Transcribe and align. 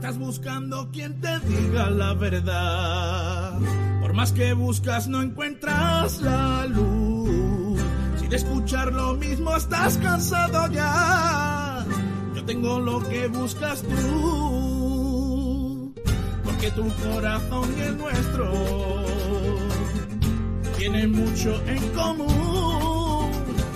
Estás 0.00 0.16
buscando 0.16 0.88
quien 0.90 1.20
te 1.20 1.38
diga 1.40 1.90
la 1.90 2.14
verdad. 2.14 3.58
Por 4.00 4.14
más 4.14 4.32
que 4.32 4.54
buscas 4.54 5.08
no 5.08 5.20
encuentras 5.20 6.22
la 6.22 6.64
luz. 6.64 7.78
Si 8.18 8.26
de 8.26 8.36
escuchar 8.36 8.94
lo 8.94 9.12
mismo 9.12 9.54
estás 9.54 9.98
cansado 9.98 10.72
ya. 10.72 11.84
Yo 12.34 12.42
tengo 12.46 12.80
lo 12.80 13.06
que 13.10 13.28
buscas 13.28 13.82
tú. 13.82 15.92
Porque 16.44 16.70
tu 16.70 16.88
corazón 17.04 17.68
y 17.76 17.80
el 17.82 17.98
nuestro 17.98 18.52
tienen 20.78 21.12
mucho 21.12 21.60
en 21.66 21.88
común. 21.90 23.30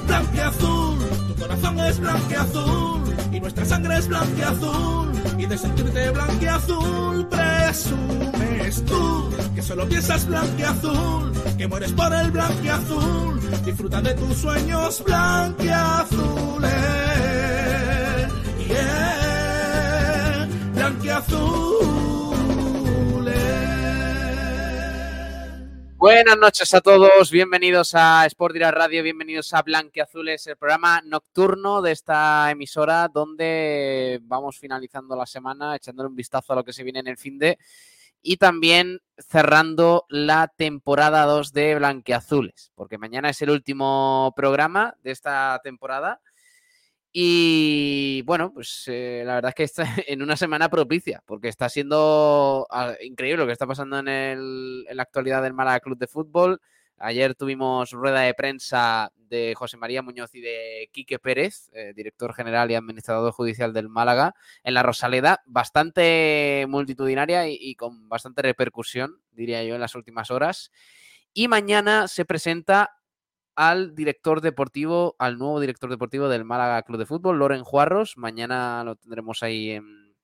Blanqueazul, 0.07 0.99
tu 1.29 1.35
corazón 1.35 1.81
es 1.81 2.01
blanqueazul 2.01 3.03
y 3.31 3.41
nuestra 3.41 3.67
sangre 3.67 3.99
es 3.99 4.09
blanqueazul 4.09 5.04
y 5.45 5.47
de 5.47 5.59
sentirte 5.59 6.11
blanqueazul 6.11 7.27
presumes 7.27 8.85
tú 8.85 9.31
que 9.55 9.63
solo 9.63 9.87
piensas 9.89 10.27
blanqueazul, 10.27 11.33
que 11.59 11.69
mueres 11.69 11.93
por 11.93 12.13
el 12.13 12.31
blanqueazul, 12.31 13.65
disfruta 13.65 14.01
de 14.01 14.15
tus 14.15 14.37
sueños 14.39 15.03
blanqueazules. 15.05 16.73
Yeah, 18.69 20.49
blanqueazules. 20.75 22.14
Buenas 26.05 26.37
noches 26.37 26.75
a 26.75 26.83
todos, 26.83 27.31
bienvenidos 27.31 27.95
a 27.95 28.27
Sport 28.27 28.53
Direct 28.53 28.75
Radio, 28.75 29.03
bienvenidos 29.03 29.55
a 29.55 29.63
Blanqueazules, 29.63 30.47
el 30.47 30.59
programa 30.59 31.01
nocturno 31.01 31.81
de 31.81 31.93
esta 31.93 32.51
emisora 32.51 33.09
donde 33.09 34.21
vamos 34.25 34.59
finalizando 34.59 35.17
la 35.17 35.25
semana, 35.25 35.75
echándole 35.75 36.11
un 36.11 36.15
vistazo 36.15 36.53
a 36.53 36.57
lo 36.57 36.63
que 36.63 36.75
se 36.75 36.83
viene 36.83 36.99
en 36.99 37.09
el 37.09 37.17
fin 37.17 37.39
de 37.39 37.59
y 38.21 38.37
también 38.37 39.01
cerrando 39.17 40.05
la 40.11 40.53
temporada 40.55 41.25
2 41.25 41.55
de 41.55 41.77
Blanqueazules, 41.77 42.71
porque 42.75 42.99
mañana 42.99 43.31
es 43.31 43.41
el 43.41 43.49
último 43.49 44.35
programa 44.37 44.99
de 45.03 45.11
esta 45.11 45.59
temporada. 45.65 46.21
Y 47.17 48.23
bueno, 48.23 48.53
pues 48.53 48.87
eh, 48.89 49.23
la 49.25 49.37
verdad 49.37 49.51
es 49.51 49.55
que 49.55 49.63
está 49.63 49.85
en 50.09 50.21
una 50.21 50.37
semana 50.37 50.69
propicia, 50.69 51.23
porque 51.25 51.47
está 51.47 51.69
siendo 51.69 52.67
ah, 52.71 52.95
increíble 53.01 53.43
lo 53.43 53.47
que 53.47 53.53
está 53.53 53.69
pasando 53.69 54.01
en, 54.01 54.09
el, 54.09 54.85
en 54.89 54.97
la 54.97 55.05
actualidad 55.05 55.41
del 55.41 55.55
Málaga 55.55 55.79
Club 55.79 55.97
de 55.97 56.09
Fútbol. 56.09 56.61
Ayer 56.99 57.37
tuvimos 57.37 57.93
rueda 57.93 58.23
de 58.23 58.35
prensa 58.35 59.13
de 59.17 59.55
José 59.57 59.77
María 59.77 60.03
Muñoz 60.03 60.35
y 60.35 60.41
de 60.41 60.89
Quique 60.91 61.21
Pérez, 61.21 61.71
eh, 61.73 61.93
director 61.95 62.35
general 62.35 62.73
y 62.73 62.75
administrador 62.75 63.33
judicial 63.33 63.73
del 63.73 63.89
Málaga, 63.89 64.35
en 64.65 64.75
la 64.75 64.83
Rosaleda, 64.83 65.41
bastante 65.47 66.67
multitudinaria 66.69 67.47
y, 67.49 67.57
y 67.61 67.77
con 67.77 68.09
bastante 68.09 68.43
repercusión, 68.43 69.21
diría 69.31 69.63
yo, 69.63 69.77
en 69.77 69.81
las 69.81 69.95
últimas 69.95 70.33
horas. 70.33 70.73
Y 71.33 71.47
mañana 71.47 72.09
se 72.09 72.25
presenta 72.25 72.91
al 73.57 73.95
director 73.95 74.41
deportivo, 74.41 75.17
al 75.19 75.39
nuevo 75.39 75.61
director 75.61 75.91
deportivo 75.91 76.29
del 76.29 76.45
Málaga 76.45 76.83
Club 76.83 76.99
de 76.99 77.07
Fútbol, 77.07 77.39
Loren 77.39 77.65
Juarros. 77.65 78.17
Mañana 78.17 78.83
lo 78.85 78.97
tendremos 78.97 79.43
ahí 79.43 79.71
en, 79.71 80.15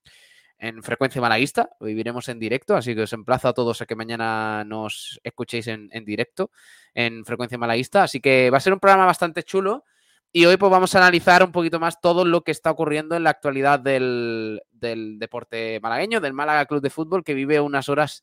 en 0.61 0.83
frecuencia 0.83 1.21
malaguista, 1.21 1.71
lo 1.81 1.87
viviremos 1.87 2.29
en 2.29 2.39
directo, 2.39 2.77
así 2.77 2.95
que 2.95 3.03
os 3.03 3.13
emplazo 3.13 3.49
a 3.49 3.55
todos 3.55 3.81
a 3.81 3.87
que 3.87 3.97
mañana 3.97 4.63
nos 4.65 5.19
escuchéis 5.25 5.67
en, 5.69 5.89
directo 6.05 6.51
en 6.93 7.25
frecuencia 7.25 7.57
malaguista. 7.57 8.03
Así 8.03 8.21
que 8.21 8.51
va 8.51 8.59
a 8.59 8.61
ser 8.61 8.75
un 8.75 8.81
programa 8.81 9.07
bastante 9.07 9.43
chulo. 9.43 9.85
Y 10.33 10.45
hoy 10.45 10.59
pues 10.59 10.71
vamos 10.71 10.95
a 10.95 10.99
analizar 10.99 11.43
un 11.43 11.51
poquito 11.51 11.81
más 11.81 12.01
todo 12.01 12.25
lo 12.25 12.43
que 12.43 12.53
está 12.53 12.71
ocurriendo 12.71 13.17
en 13.17 13.25
la 13.25 13.31
actualidad 13.31 13.81
del, 13.81 14.61
del 14.71 15.19
deporte 15.19 15.81
malagueño, 15.81 16.21
del 16.21 16.35
Málaga 16.35 16.67
Club 16.67 16.83
de 16.83 16.91
Fútbol, 16.91 17.25
que 17.25 17.35
vive 17.35 17.59
unas 17.59 17.89
horas 17.89 18.23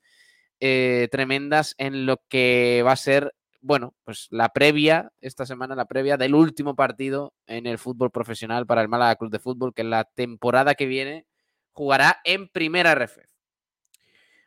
eh, 0.61 1.09
tremendas 1.11 1.75
en 1.77 2.05
lo 2.05 2.21
que 2.29 2.81
va 2.85 2.93
a 2.93 2.95
ser 2.95 3.33
bueno, 3.67 3.93
pues 4.05 4.27
la 4.31 4.47
previa, 4.49 5.11
esta 5.19 5.45
semana, 5.45 5.75
la 5.75 5.85
previa 5.85 6.15
del 6.15 6.33
último 6.33 6.73
partido 6.73 7.33
en 7.47 7.67
el 7.67 7.77
fútbol 7.77 8.11
profesional 8.11 8.65
para 8.65 8.81
el 8.81 8.87
Málaga 8.87 9.17
Club 9.17 9.29
de 9.29 9.39
Fútbol, 9.39 9.73
que 9.73 9.81
en 9.81 9.89
la 9.89 10.05
temporada 10.05 10.73
que 10.73 10.85
viene 10.85 11.27
jugará 11.73 12.21
en 12.23 12.47
primera 12.47 12.95
RF. 12.95 13.17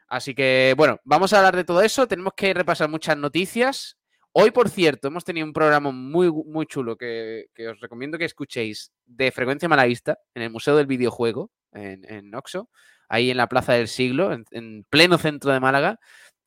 Así 0.08 0.34
que, 0.34 0.72
bueno, 0.74 0.98
vamos 1.04 1.34
a 1.34 1.38
hablar 1.38 1.54
de 1.54 1.64
todo 1.64 1.82
eso. 1.82 2.08
Tenemos 2.08 2.32
que 2.34 2.54
repasar 2.54 2.88
muchas 2.88 3.16
noticias. 3.18 3.98
Hoy, 4.32 4.52
por 4.52 4.70
cierto, 4.70 5.08
hemos 5.08 5.24
tenido 5.24 5.46
un 5.46 5.52
programa 5.52 5.90
muy, 5.90 6.32
muy 6.32 6.64
chulo 6.64 6.96
que, 6.96 7.48
que 7.54 7.68
os 7.68 7.78
recomiendo 7.78 8.16
que 8.16 8.24
escuchéis 8.24 8.90
de 9.04 9.30
Frecuencia 9.32 9.68
Malaguista 9.68 10.18
en 10.34 10.42
el 10.42 10.50
Museo 10.50 10.76
del 10.76 10.86
Videojuego, 10.86 11.50
en, 11.72 12.10
en 12.10 12.34
Oxo, 12.34 12.70
ahí 13.10 13.30
en 13.30 13.36
la 13.36 13.48
Plaza 13.48 13.74
del 13.74 13.88
Siglo, 13.88 14.32
en 14.32 14.86
pleno 14.88 15.18
centro 15.18 15.52
de 15.52 15.60
Málaga 15.60 16.00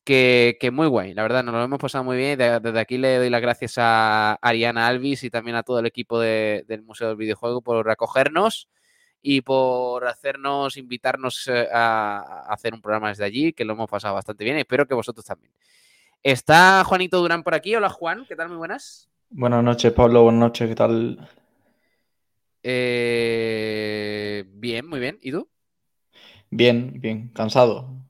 que, 0.04 0.58
que, 0.60 0.72
muy 0.72 0.88
guay, 0.88 1.14
la 1.14 1.24
verdad, 1.24 1.44
nos 1.44 1.54
lo 1.54 1.64
hemos 1.64 1.80
pasado 1.80 2.04
muy 2.04 2.18
bien. 2.18 2.38
De, 2.38 2.60
desde 2.60 2.80
aquí 2.80 2.98
le 2.98 3.18
doy 3.18 3.30
las 3.30 3.42
gracias 3.42 3.76
a 3.78 4.34
Ariana 4.42 4.88
Alvis 4.88 5.24
y 5.24 5.30
también 5.30 5.56
a 5.56 5.64
todo 5.64 5.80
el 5.80 5.86
equipo 5.86 6.20
de, 6.20 6.66
del 6.68 6.84
Museo 6.84 7.10
del 7.10 7.18
Videojuego 7.18 7.62
por 7.62 7.90
acogernos 7.90 8.70
y 9.22 9.42
por 9.42 10.06
hacernos, 10.08 10.78
invitarnos 10.78 11.48
eh, 11.48 11.68
a, 11.74 12.20
a, 12.48 12.54
hacer 12.54 12.74
un 12.74 12.82
programa 12.82 13.10
desde 13.10 13.24
allí, 13.26 13.54
que 13.54 13.66
lo 13.66 13.74
hemos 13.74 13.90
pasado 13.90 14.14
bastante 14.16 14.44
bien. 14.44 14.58
Espero 14.58 14.86
que 14.86 14.94
vosotros 14.94 15.26
también. 15.26 15.54
Está 16.22 16.84
Juanito 16.86 17.20
Durán 17.20 17.44
por 17.44 17.54
aquí. 17.54 17.76
Hola 17.76 17.90
Juan, 17.90 18.26
¿qué 18.28 18.36
tal? 18.36 18.50
Muy 18.50 18.58
buenas. 18.58 19.10
Buenas 19.30 19.64
noches, 19.64 19.92
Pablo. 19.94 20.24
Buenas 20.24 20.40
noches, 20.40 20.70
¿qué 20.70 20.76
tal? 20.76 21.30
Eh, 22.64 24.46
bien, 24.48 24.88
muy 24.88 25.00
bien. 25.00 25.20
¿Y 25.22 25.32
tú? 25.32 25.50
Bien, 26.50 26.94
bien, 27.02 27.30
cansado. 27.30 28.03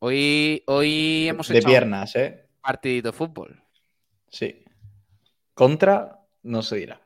Hoy, 0.00 0.62
hoy 0.66 1.26
hemos 1.26 1.48
de 1.48 1.60
piernas, 1.60 2.14
¿eh? 2.14 2.46
partidito 2.60 3.08
de 3.08 3.12
fútbol. 3.12 3.60
Sí. 4.28 4.64
Contra, 5.54 6.20
no 6.44 6.62
se 6.62 6.76
dirá. 6.76 7.00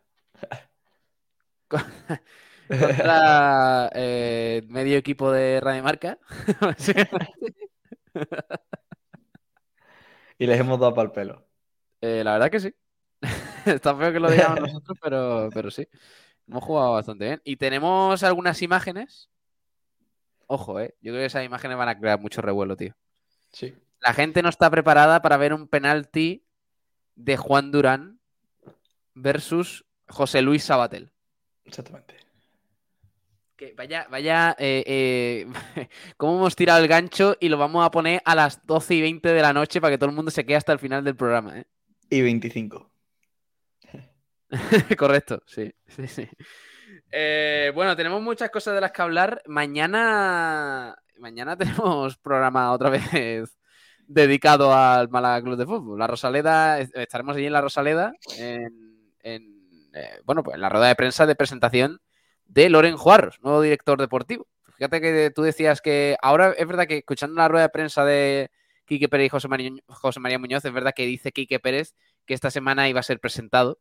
Contra 2.68 3.90
eh, 3.94 4.60
medio 4.68 4.98
equipo 4.98 5.32
de 5.32 5.58
Radio 5.60 5.82
Marca. 5.82 6.18
y 10.38 10.46
les 10.46 10.60
hemos 10.60 10.78
dado 10.78 10.92
para 10.92 11.06
el 11.06 11.12
pelo. 11.12 11.46
Eh, 12.02 12.22
la 12.22 12.34
verdad 12.34 12.50
que 12.50 12.60
sí. 12.60 12.74
Está 13.64 13.96
feo 13.96 14.12
que 14.12 14.20
lo 14.20 14.30
digamos 14.30 14.60
nosotros, 14.60 14.98
pero, 15.00 15.48
pero 15.54 15.70
sí. 15.70 15.88
Hemos 16.46 16.62
jugado 16.62 16.92
bastante 16.92 17.24
bien. 17.24 17.40
Y 17.42 17.56
tenemos 17.56 18.22
algunas 18.22 18.60
imágenes 18.60 19.30
Ojo, 20.52 20.78
eh. 20.80 20.94
Yo 21.00 21.12
creo 21.12 21.22
que 21.22 21.26
esas 21.26 21.46
imágenes 21.46 21.78
van 21.78 21.88
a 21.88 21.98
crear 21.98 22.20
mucho 22.20 22.42
revuelo, 22.42 22.76
tío. 22.76 22.94
Sí. 23.52 23.74
La 24.00 24.12
gente 24.12 24.42
no 24.42 24.50
está 24.50 24.70
preparada 24.70 25.22
para 25.22 25.38
ver 25.38 25.54
un 25.54 25.66
penalti 25.66 26.44
de 27.14 27.38
Juan 27.38 27.70
Durán 27.70 28.20
versus 29.14 29.86
José 30.08 30.42
Luis 30.42 30.62
Sabatel. 30.62 31.10
Exactamente. 31.64 32.16
Que 33.56 33.72
vaya, 33.72 34.06
vaya, 34.10 34.54
eh, 34.58 34.84
eh, 34.86 35.46
cómo 36.18 36.36
hemos 36.36 36.54
tirado 36.54 36.82
el 36.82 36.88
gancho 36.88 37.34
y 37.40 37.48
lo 37.48 37.56
vamos 37.56 37.86
a 37.86 37.90
poner 37.90 38.20
a 38.26 38.34
las 38.34 38.66
12 38.66 38.96
y 38.96 39.00
20 39.00 39.32
de 39.32 39.40
la 39.40 39.54
noche 39.54 39.80
para 39.80 39.92
que 39.92 39.98
todo 39.98 40.10
el 40.10 40.16
mundo 40.16 40.30
se 40.30 40.44
quede 40.44 40.56
hasta 40.56 40.74
el 40.74 40.80
final 40.80 41.02
del 41.02 41.16
programa, 41.16 41.60
¿eh? 41.60 41.64
Y 42.10 42.20
25. 42.20 42.92
Correcto, 44.98 45.42
sí, 45.46 45.72
sí, 45.86 46.06
sí. 46.08 46.28
Eh, 47.10 47.72
bueno, 47.74 47.96
tenemos 47.96 48.20
muchas 48.22 48.50
cosas 48.50 48.74
de 48.74 48.80
las 48.80 48.92
que 48.92 49.02
hablar. 49.02 49.42
Mañana, 49.46 50.96
mañana 51.18 51.56
tenemos 51.58 52.16
programa 52.18 52.72
otra 52.72 52.90
vez 52.90 53.56
dedicado 54.06 54.74
al 54.74 55.08
Málaga 55.08 55.42
Club 55.42 55.56
de 55.56 55.66
Fútbol. 55.66 55.98
La 55.98 56.06
Rosaleda, 56.06 56.80
estaremos 56.80 57.36
allí 57.36 57.46
en 57.46 57.52
la 57.52 57.60
Rosaleda, 57.60 58.12
en, 58.38 59.08
eh, 59.22 60.20
bueno, 60.24 60.42
pues 60.42 60.54
en 60.54 60.60
la 60.60 60.68
rueda 60.68 60.88
de 60.88 60.96
prensa 60.96 61.26
de 61.26 61.34
presentación 61.34 62.00
de 62.46 62.68
Loren 62.68 62.96
Juarros, 62.96 63.38
nuevo 63.42 63.60
director 63.60 63.98
deportivo. 63.98 64.46
Fíjate 64.76 65.00
que 65.00 65.30
tú 65.34 65.42
decías 65.42 65.80
que 65.80 66.16
ahora 66.22 66.54
es 66.56 66.66
verdad 66.66 66.86
que 66.86 66.98
escuchando 66.98 67.36
la 67.36 67.48
rueda 67.48 67.64
de 67.64 67.68
prensa 67.70 68.04
de 68.04 68.50
Quique 68.84 69.08
Pérez 69.08 69.26
y 69.26 69.28
José 69.30 69.48
María, 69.48 69.70
José 69.86 70.20
María 70.20 70.38
Muñoz, 70.38 70.64
es 70.64 70.72
verdad 70.72 70.92
que 70.94 71.06
dice 71.06 71.32
Quique 71.32 71.60
Pérez 71.60 71.94
que 72.26 72.34
esta 72.34 72.50
semana 72.50 72.88
iba 72.88 73.00
a 73.00 73.04
ser 73.04 73.20
presentado 73.20 73.78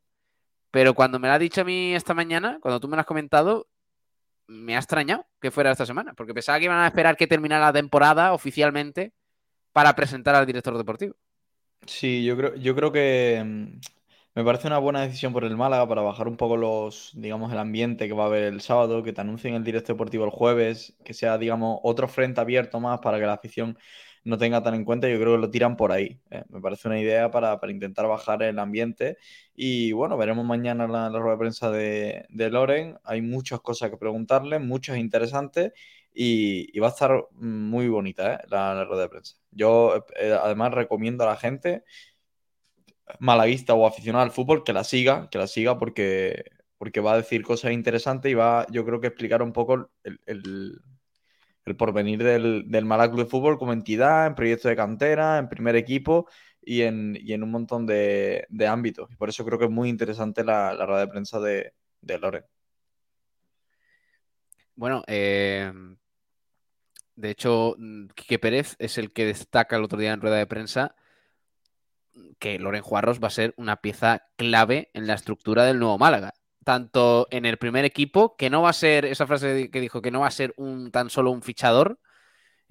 pero 0.71 0.93
cuando 0.93 1.19
me 1.19 1.27
lo 1.27 1.33
ha 1.35 1.39
dicho 1.39 1.61
a 1.61 1.65
mí 1.65 1.93
esta 1.93 2.13
mañana, 2.13 2.59
cuando 2.61 2.79
tú 2.79 2.87
me 2.87 2.95
lo 2.95 3.01
has 3.01 3.05
comentado, 3.05 3.67
me 4.47 4.75
ha 4.75 4.79
extrañado 4.79 5.27
que 5.41 5.51
fuera 5.51 5.71
esta 5.71 5.85
semana, 5.85 6.13
porque 6.13 6.33
pensaba 6.33 6.59
que 6.59 6.65
iban 6.65 6.79
a 6.79 6.87
esperar 6.87 7.17
que 7.17 7.27
terminara 7.27 7.67
la 7.67 7.73
temporada 7.73 8.33
oficialmente 8.33 9.13
para 9.73 9.95
presentar 9.95 10.35
al 10.35 10.45
director 10.45 10.77
deportivo. 10.77 11.15
Sí, 11.87 12.23
yo 12.23 12.37
creo, 12.37 12.55
yo 12.55 12.75
creo 12.75 12.91
que 12.91 13.41
mm, 13.43 13.79
me 14.35 14.43
parece 14.45 14.67
una 14.67 14.77
buena 14.77 15.01
decisión 15.01 15.33
por 15.33 15.43
el 15.43 15.57
Málaga 15.57 15.87
para 15.87 16.01
bajar 16.01 16.27
un 16.27 16.37
poco 16.37 16.57
los, 16.57 17.11
digamos, 17.15 17.51
el 17.51 17.57
ambiente 17.59 18.07
que 18.07 18.13
va 18.13 18.23
a 18.25 18.27
haber 18.27 18.43
el 18.43 18.61
sábado, 18.61 19.03
que 19.03 19.13
te 19.13 19.21
anuncien 19.21 19.55
el 19.55 19.63
director 19.63 19.95
deportivo 19.95 20.25
el 20.25 20.31
jueves, 20.31 20.95
que 21.03 21.13
sea, 21.13 21.37
digamos, 21.37 21.79
otro 21.83 22.07
frente 22.07 22.39
abierto 22.41 22.79
más 22.79 22.99
para 23.01 23.19
que 23.19 23.25
la 23.25 23.33
afición 23.33 23.77
no 24.23 24.37
tenga 24.37 24.61
tan 24.61 24.75
en 24.75 24.85
cuenta, 24.85 25.09
yo 25.09 25.19
creo 25.19 25.35
que 25.35 25.41
lo 25.41 25.49
tiran 25.49 25.75
por 25.77 25.91
ahí. 25.91 26.19
¿eh? 26.29 26.43
Me 26.49 26.61
parece 26.61 26.87
una 26.87 26.99
idea 26.99 27.31
para, 27.31 27.59
para, 27.59 27.71
intentar 27.71 28.07
bajar 28.07 28.43
el 28.43 28.59
ambiente. 28.59 29.17
Y 29.55 29.91
bueno, 29.93 30.17
veremos 30.17 30.45
mañana 30.45 30.87
la, 30.87 31.09
la 31.09 31.19
rueda 31.19 31.35
de 31.35 31.39
prensa 31.39 31.71
de, 31.71 32.25
de, 32.29 32.49
Loren. 32.49 32.97
Hay 33.03 33.21
muchas 33.21 33.61
cosas 33.61 33.89
que 33.89 33.97
preguntarle, 33.97 34.59
muchas 34.59 34.97
interesantes. 34.97 35.73
y, 36.13 36.77
va 36.79 36.87
a 36.87 36.89
estar 36.91 37.27
muy 37.33 37.87
bonita 37.89 38.35
¿eh? 38.35 38.39
la, 38.49 38.85
rueda 38.85 39.03
de 39.03 39.09
prensa. 39.09 39.37
Yo 39.51 40.05
eh, 40.19 40.37
además 40.41 40.73
recomiendo 40.73 41.23
a 41.23 41.27
la 41.27 41.37
gente 41.37 41.83
malaguista 43.19 43.73
o 43.73 43.85
aficionado 43.85 44.23
al 44.23 44.31
fútbol 44.31 44.63
que 44.63 44.73
la 44.73 44.83
siga, 44.83 45.29
que 45.29 45.37
la 45.37 45.47
siga 45.47 45.77
porque, 45.77 46.45
porque 46.77 47.01
va 47.01 47.13
a 47.13 47.17
decir 47.17 47.43
cosas 47.43 47.71
interesantes 47.71 48.31
y 48.31 48.35
va, 48.35 48.65
yo 48.71 48.85
creo 48.85 49.01
que 49.01 49.07
explicar 49.07 49.41
un 49.41 49.53
poco 49.53 49.89
el, 50.03 50.81
porvenir 51.77 52.23
del, 52.23 52.65
del 52.67 52.85
Málaga 52.85 53.11
Club 53.11 53.25
de 53.25 53.29
Fútbol 53.29 53.57
como 53.57 53.73
entidad, 53.73 54.27
en 54.27 54.35
proyectos 54.35 54.69
de 54.69 54.75
cantera, 54.75 55.37
en 55.37 55.49
primer 55.49 55.75
equipo 55.75 56.27
y 56.61 56.81
en, 56.81 57.43
un 57.43 57.51
montón 57.51 57.85
de, 57.85 58.45
ámbitos. 58.67 59.09
Y 59.11 59.15
por 59.15 59.29
eso 59.29 59.45
creo 59.45 59.57
que 59.57 59.65
es 59.65 59.71
muy 59.71 59.89
interesante 59.89 60.43
la, 60.43 60.73
rueda 60.85 61.01
de 61.01 61.07
prensa 61.07 61.39
de, 61.39 61.73
de 62.01 62.19
Loren. 62.19 62.43
Bueno, 64.75 65.03
eh, 65.07 65.71
de 67.15 67.29
hecho, 67.29 67.75
Quique 68.15 68.39
Pérez 68.39 68.75
es 68.79 68.97
el 68.97 69.11
que 69.11 69.25
destaca 69.25 69.75
el 69.75 69.83
otro 69.83 69.99
día 69.99 70.13
en 70.13 70.21
rueda 70.21 70.37
de 70.37 70.47
prensa 70.47 70.95
que 72.39 72.59
Loren 72.59 72.81
Juarros 72.81 73.21
va 73.21 73.27
a 73.27 73.31
ser 73.31 73.53
una 73.57 73.77
pieza 73.77 74.27
clave 74.35 74.89
en 74.93 75.07
la 75.07 75.13
estructura 75.13 75.63
del 75.65 75.79
nuevo 75.79 75.97
Málaga. 75.97 76.33
Tanto 76.63 77.27
en 77.31 77.45
el 77.45 77.57
primer 77.57 77.85
equipo, 77.85 78.35
que 78.35 78.49
no 78.49 78.61
va 78.61 78.69
a 78.69 78.73
ser, 78.73 79.05
esa 79.05 79.25
frase 79.25 79.69
que 79.71 79.81
dijo, 79.81 80.01
que 80.01 80.11
no 80.11 80.21
va 80.21 80.27
a 80.27 80.31
ser 80.31 80.53
un 80.57 80.91
tan 80.91 81.09
solo 81.09 81.31
un 81.31 81.41
fichador, 81.41 81.99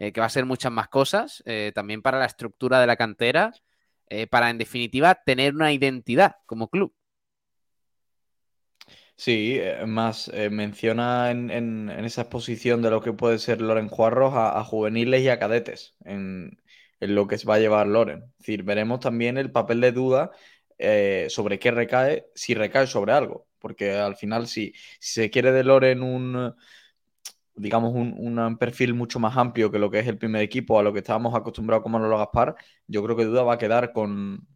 eh, 0.00 0.12
que 0.12 0.20
va 0.20 0.26
a 0.26 0.30
ser 0.30 0.46
muchas 0.46 0.72
más 0.72 0.88
cosas, 0.88 1.42
eh, 1.44 1.72
también 1.74 2.00
para 2.00 2.18
la 2.18 2.24
estructura 2.24 2.80
de 2.80 2.86
la 2.86 2.96
cantera 2.96 3.52
eh, 4.08 4.26
para 4.26 4.48
en 4.48 4.56
definitiva 4.56 5.14
tener 5.14 5.54
una 5.54 5.74
identidad 5.74 6.36
como 6.46 6.70
club. 6.70 6.94
Sí, 9.14 9.60
más 9.86 10.32
menciona 10.50 11.30
en, 11.30 11.90
esa 11.90 12.22
exposición 12.22 12.80
de 12.80 12.90
lo 12.90 13.02
que 13.02 13.12
puede 13.12 13.38
ser 13.38 13.60
Loren 13.60 13.88
Juarros 13.88 14.32
a, 14.34 14.64
juveniles 14.64 15.20
y 15.20 15.28
a 15.28 15.38
cadetes 15.38 15.94
en, 16.06 16.58
lo 17.00 17.26
que 17.26 17.36
va 17.46 17.56
a 17.56 17.58
llevar 17.58 17.86
Loren. 17.86 18.22
Es 18.22 18.38
decir, 18.38 18.62
veremos 18.62 19.00
también 19.00 19.36
el 19.36 19.52
papel 19.52 19.82
de 19.82 19.92
duda 19.92 20.30
sobre 21.28 21.58
qué 21.58 21.70
recae, 21.70 22.24
si 22.34 22.54
recae 22.54 22.86
sobre 22.86 23.12
algo. 23.12 23.49
Porque 23.60 23.92
al 23.92 24.16
final, 24.16 24.48
si, 24.48 24.74
se 24.98 25.30
quiere 25.30 25.52
de 25.52 25.64
Loren 25.64 26.02
un, 26.02 26.54
digamos, 27.54 27.92
un, 27.94 28.56
perfil 28.58 28.94
mucho 28.94 29.20
más 29.20 29.36
amplio 29.36 29.70
que 29.70 29.78
lo 29.78 29.90
que 29.90 30.00
es 30.00 30.06
el 30.08 30.18
primer 30.18 30.42
equipo, 30.42 30.78
a 30.78 30.82
lo 30.82 30.92
que 30.92 31.00
estábamos 31.00 31.34
acostumbrados 31.34 31.82
como 31.82 31.98
lo 31.98 32.18
Gaspar, 32.18 32.56
yo 32.86 33.04
creo 33.04 33.16
que 33.16 33.24
Duda 33.24 33.42
va 33.42 33.54
a 33.54 33.58
quedar 33.58 33.92
con... 33.92 34.46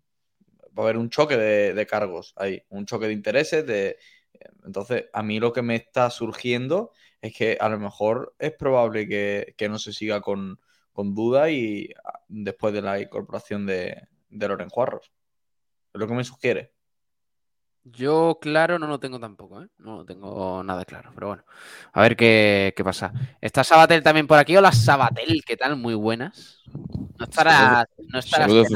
Va 0.76 0.82
a 0.82 0.86
haber 0.86 0.96
un 0.96 1.08
choque 1.08 1.36
de, 1.36 1.86
cargos 1.86 2.32
ahí, 2.36 2.62
un 2.70 2.86
choque 2.86 3.06
de 3.06 3.12
intereses. 3.12 3.64
De... 3.66 3.96
Entonces, 4.64 5.04
a 5.12 5.22
mí 5.22 5.38
lo 5.38 5.52
que 5.52 5.62
me 5.62 5.76
está 5.76 6.10
surgiendo 6.10 6.90
es 7.20 7.32
que 7.34 7.56
a 7.60 7.68
lo 7.68 7.78
mejor 7.78 8.34
es 8.38 8.52
probable 8.52 9.06
que, 9.08 9.68
no 9.68 9.78
se 9.78 9.92
siga 9.92 10.20
con, 10.20 10.58
Duda 10.96 11.50
y 11.50 11.90
ah, 12.04 12.20
después 12.28 12.72
de 12.72 12.82
la 12.82 13.00
incorporación 13.00 13.66
de, 13.66 14.08
de 14.30 14.48
Loren 14.48 14.68
Juarros. 14.68 15.12
Es 15.92 16.00
lo 16.00 16.06
que 16.08 16.14
me 16.14 16.24
sugiere. 16.24 16.73
Yo, 17.84 18.38
claro, 18.40 18.78
no 18.78 18.86
lo 18.86 18.98
tengo 18.98 19.20
tampoco, 19.20 19.62
¿eh? 19.62 19.68
No 19.78 19.98
lo 19.98 20.04
tengo 20.06 20.64
nada 20.64 20.86
claro, 20.86 21.10
pero 21.14 21.28
bueno. 21.28 21.44
A 21.92 22.00
ver 22.00 22.16
qué, 22.16 22.72
pasa. 22.82 23.12
¿Está 23.42 23.62
Sabatel 23.62 24.02
también 24.02 24.26
por 24.26 24.38
aquí? 24.38 24.56
Hola, 24.56 24.72
Sabatel, 24.72 25.44
¿qué 25.44 25.54
tal? 25.56 25.76
Muy 25.76 25.94
buenas. 25.94 26.62
No 27.18 27.24
estará. 27.24 27.86
No 28.08 28.22
Saludos, 28.22 28.68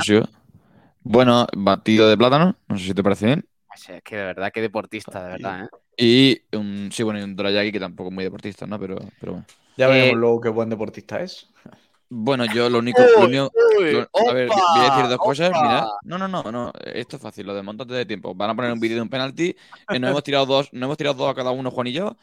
Bueno, 1.02 1.46
batido 1.56 2.08
de 2.08 2.18
plátano, 2.18 2.56
no 2.68 2.76
sé 2.76 2.84
si 2.84 2.94
te 2.94 3.02
parece 3.02 3.26
bien. 3.26 3.48
Es 3.74 4.02
que 4.02 4.16
de 4.16 4.24
verdad, 4.24 4.52
qué 4.52 4.60
deportista, 4.60 5.24
de 5.24 5.30
verdad, 5.30 5.64
¿eh? 5.64 5.68
Y 5.96 6.56
un, 6.56 6.90
sí, 6.92 7.02
bueno, 7.02 7.18
y 7.18 7.22
un 7.22 7.34
Dorayaki 7.34 7.72
que 7.72 7.80
tampoco 7.80 8.10
es 8.10 8.14
muy 8.14 8.24
deportista, 8.24 8.66
¿no? 8.66 8.78
Pero, 8.78 8.98
pero 9.18 9.32
bueno. 9.32 9.46
Ya 9.76 9.88
veremos 9.88 10.12
eh, 10.12 10.16
luego 10.16 10.40
qué 10.40 10.48
buen 10.50 10.68
deportista 10.68 11.20
es. 11.20 11.48
Bueno, 12.10 12.46
yo 12.46 12.70
lo 12.70 12.78
único. 12.78 13.02
a 13.02 13.26
ver, 13.26 14.48
voy 14.48 14.80
a 14.80 14.90
decir 14.90 15.08
dos 15.08 15.18
cosas. 15.18 15.50
Mira, 15.50 15.86
no, 16.04 16.18
no, 16.18 16.26
no, 16.26 16.42
no. 16.50 16.72
Esto 16.84 17.16
es 17.16 17.22
fácil, 17.22 17.46
lo 17.46 17.54
de 17.54 17.62
montante 17.62 17.94
de 17.94 18.06
tiempo. 18.06 18.34
Van 18.34 18.50
a 18.50 18.56
poner 18.56 18.72
un 18.72 18.80
vídeo 18.80 18.96
de 18.96 19.02
un 19.02 19.10
penalti. 19.10 19.54
Eh, 19.90 19.98
nos 19.98 20.10
hemos 20.10 20.22
tirado 20.22 20.46
dos, 20.46 20.72
no 20.72 20.86
hemos 20.86 20.96
tirado 20.96 21.14
dos 21.16 21.30
a 21.30 21.34
cada 21.34 21.50
uno, 21.50 21.70
Juan 21.70 21.86
y 21.88 21.92
yo. 21.92 22.16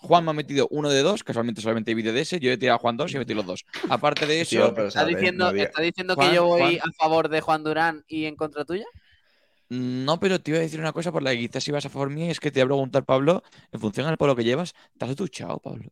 Juan 0.00 0.24
me 0.24 0.30
ha 0.30 0.34
metido 0.34 0.68
uno 0.70 0.90
de 0.90 1.02
dos, 1.02 1.24
casualmente 1.24 1.60
solamente 1.60 1.90
hay 1.90 1.94
vídeo 1.94 2.12
de 2.12 2.20
ese. 2.20 2.38
Yo 2.38 2.52
he 2.52 2.56
tirado 2.56 2.76
a 2.76 2.78
Juan 2.78 2.96
dos 2.96 3.12
y 3.12 3.16
he 3.16 3.18
metido 3.18 3.36
los 3.36 3.46
dos. 3.46 3.64
Aparte 3.88 4.26
de 4.26 4.42
eso. 4.42 4.76
¿Está 4.86 5.04
diciendo, 5.04 5.50
¿está 5.50 5.82
diciendo 5.82 6.14
que 6.14 6.34
yo 6.34 6.44
voy 6.44 6.78
a 6.78 6.92
favor 6.98 7.28
de 7.28 7.40
Juan 7.40 7.64
Durán 7.64 8.04
y 8.06 8.26
en 8.26 8.36
contra 8.36 8.64
tuya? 8.64 8.86
No, 9.70 10.18
pero 10.18 10.40
te 10.40 10.50
iba 10.50 10.58
a 10.58 10.62
decir 10.62 10.80
una 10.80 10.92
cosa 10.92 11.12
por 11.12 11.22
la 11.22 11.32
que 11.32 11.40
quizás 11.40 11.66
ibas 11.68 11.84
a 11.84 11.90
favor 11.90 12.10
mía 12.10 12.26
y 12.26 12.30
es 12.30 12.40
que 12.40 12.50
te 12.50 12.60
voy 12.60 12.66
a 12.66 12.68
preguntar, 12.68 13.04
Pablo, 13.04 13.42
en 13.70 13.80
función 13.80 14.06
al 14.06 14.16
polo 14.16 14.34
que 14.34 14.44
llevas, 14.44 14.74
¿te 14.96 15.04
has 15.04 15.16
duchado, 15.16 15.58
Pablo? 15.58 15.90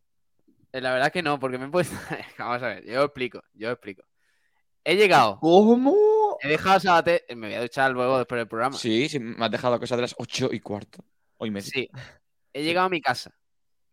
Eh, 0.77 0.81
la 0.81 0.93
verdad 0.93 1.11
que 1.11 1.23
no, 1.23 1.39
porque 1.39 1.57
me 1.57 1.65
he 1.65 1.69
puesto. 1.69 1.95
Vamos 2.37 2.61
a 2.61 2.67
ver, 2.67 2.85
yo 2.85 3.03
explico, 3.03 3.43
yo 3.53 3.71
explico. 3.71 4.03
He 4.83 4.95
llegado. 4.95 5.39
¿Cómo? 5.39 6.37
He 6.39 6.47
dejado 6.47 6.79
Sabaté. 6.79 7.25
Me 7.35 7.47
voy 7.47 7.55
a 7.55 7.61
duchar 7.61 7.91
luego 7.91 8.19
después 8.19 8.37
del 8.37 8.47
programa. 8.47 8.77
Sí, 8.77 9.09
sí, 9.09 9.19
me 9.19 9.43
has 9.43 9.49
dejado 9.49 9.73
a 9.73 9.79
cosa 9.79 9.95
de 9.95 10.03
las 10.03 10.13
8 10.19 10.49
y 10.51 10.59
cuarto. 10.59 11.03
Hoy 11.37 11.49
me 11.49 11.61
Sí. 11.61 11.89
He 12.53 12.63
llegado 12.63 12.85
a 12.85 12.89
mi 12.89 13.01
casa. 13.01 13.35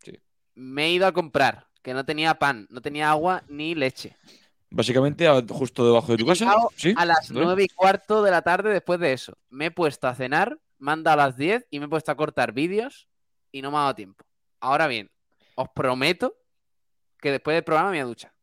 Sí. 0.03 0.13
Me 0.53 0.85
he 0.85 0.91
ido 0.91 1.07
a 1.07 1.11
comprar, 1.11 1.67
que 1.81 1.95
no 1.95 2.05
tenía 2.05 2.35
pan, 2.35 2.67
no 2.69 2.81
tenía 2.81 3.09
agua 3.09 3.43
ni 3.47 3.73
leche. 3.73 4.15
Básicamente 4.69 5.27
justo 5.49 5.87
debajo 5.87 6.11
de 6.11 6.17
tu 6.19 6.27
casa. 6.27 6.53
¿Sí? 6.75 6.93
A 6.95 7.05
las 7.05 7.31
9 7.31 7.63
y 7.63 7.67
cuarto 7.67 8.21
de 8.21 8.29
la 8.29 8.43
tarde 8.43 8.71
después 8.71 8.99
de 8.99 9.11
eso. 9.11 9.35
Me 9.49 9.65
he 9.67 9.71
puesto 9.71 10.07
a 10.07 10.13
cenar, 10.13 10.59
manda 10.77 11.13
a 11.13 11.15
las 11.15 11.35
10 11.35 11.65
y 11.71 11.79
me 11.79 11.85
he 11.85 11.89
puesto 11.89 12.11
a 12.11 12.15
cortar 12.15 12.51
vídeos 12.51 13.07
y 13.51 13.63
no 13.63 13.71
me 13.71 13.77
ha 13.77 13.81
dado 13.81 13.95
tiempo. 13.95 14.23
Ahora 14.59 14.85
bien, 14.85 15.09
os 15.55 15.67
prometo 15.73 16.35
que 17.21 17.31
después 17.31 17.55
del 17.55 17.63
programa 17.63 17.91
me 17.91 18.01
ducha. 18.01 18.33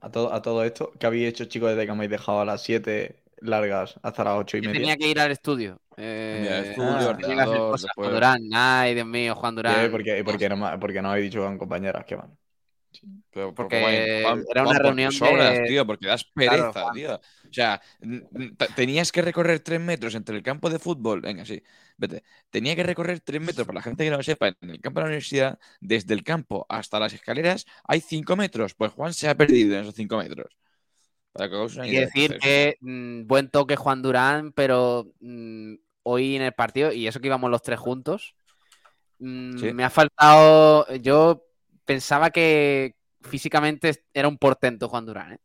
A 0.00 0.10
todo, 0.10 0.32
a 0.32 0.42
todo 0.42 0.62
esto, 0.64 0.92
¿qué 0.98 1.06
habéis 1.06 1.28
hecho, 1.28 1.44
chicos, 1.46 1.70
desde 1.70 1.86
que 1.86 1.92
me 1.92 1.98
habéis 1.98 2.10
dejado 2.10 2.40
a 2.40 2.44
las 2.44 2.62
7 2.62 3.22
largas 3.38 3.98
hasta 4.02 4.24
las 4.24 4.38
8 4.38 4.58
y 4.58 4.60
media? 4.60 4.72
Tenía 4.72 4.96
que 4.96 5.08
ir 5.08 5.18
al 5.18 5.30
estudio. 5.30 5.80
Eh, 5.96 6.66
estudio, 6.70 7.16
Juan 7.94 8.12
Durán, 8.12 8.40
ay, 8.52 8.94
Dios 8.94 9.06
mío, 9.06 9.34
Juan 9.34 9.54
Durán. 9.54 9.90
¿Por 9.90 10.04
qué, 10.04 10.22
porque, 10.24 10.48
no, 10.48 10.78
porque 10.78 11.00
no 11.00 11.10
habéis 11.10 11.30
dicho 11.30 11.42
con 11.42 11.56
compañeras 11.56 12.04
que 12.04 12.16
van? 12.16 12.36
Porque 13.54 14.22
era 14.50 14.62
una 14.62 14.78
reunión 14.78 15.12
de... 15.12 15.64
tío, 15.68 15.86
porque 15.86 16.06
das 16.06 16.24
pereza, 16.24 16.90
tío. 16.92 17.14
O 17.14 17.52
sea, 17.52 17.80
tenías 18.74 19.12
que 19.12 19.22
recorrer 19.22 19.60
tres 19.60 19.80
metros 19.80 20.14
entre 20.14 20.36
el 20.36 20.42
campo 20.42 20.70
de 20.70 20.78
fútbol, 20.78 21.20
venga, 21.20 21.44
sí, 21.44 21.62
vete. 21.96 22.22
Tenía 22.50 22.74
que 22.74 22.82
recorrer 22.82 23.20
tres 23.20 23.40
metros, 23.40 23.66
para 23.66 23.78
la 23.78 23.82
gente 23.82 24.04
que 24.04 24.10
no 24.10 24.16
lo 24.16 24.22
sepa, 24.22 24.48
en 24.48 24.70
el 24.70 24.80
campo 24.80 25.00
de 25.00 25.04
la 25.04 25.08
universidad, 25.08 25.58
desde 25.80 26.14
el 26.14 26.24
campo 26.24 26.66
hasta 26.68 26.98
las 26.98 27.12
escaleras, 27.12 27.66
hay 27.84 28.00
cinco 28.00 28.36
metros. 28.36 28.74
Pues 28.74 28.92
Juan 28.92 29.14
se 29.14 29.28
ha 29.28 29.34
perdido 29.34 29.74
en 29.74 29.82
esos 29.82 29.94
cinco 29.94 30.18
metros. 30.18 30.56
Para 31.32 31.50
que 31.50 31.80
Hay 31.80 31.90
que 31.90 32.00
decir 32.00 32.38
que 32.38 32.78
mm, 32.80 33.26
buen 33.26 33.50
toque 33.50 33.76
Juan 33.76 34.00
Durán, 34.00 34.52
pero 34.52 35.12
mm, 35.20 35.74
hoy 36.02 36.36
en 36.36 36.42
el 36.42 36.52
partido, 36.52 36.92
y 36.92 37.06
eso 37.06 37.20
que 37.20 37.26
íbamos 37.26 37.50
los 37.50 37.62
tres 37.62 37.78
juntos, 37.78 38.34
mm, 39.18 39.74
me 39.74 39.84
ha 39.84 39.90
faltado. 39.90 40.86
Yo 40.96 41.46
pensaba 41.86 42.30
que 42.30 42.94
físicamente 43.22 44.04
era 44.12 44.28
un 44.28 44.36
portento 44.36 44.88
Juan 44.88 45.06
Durán. 45.06 45.32
¿eh? 45.32 45.38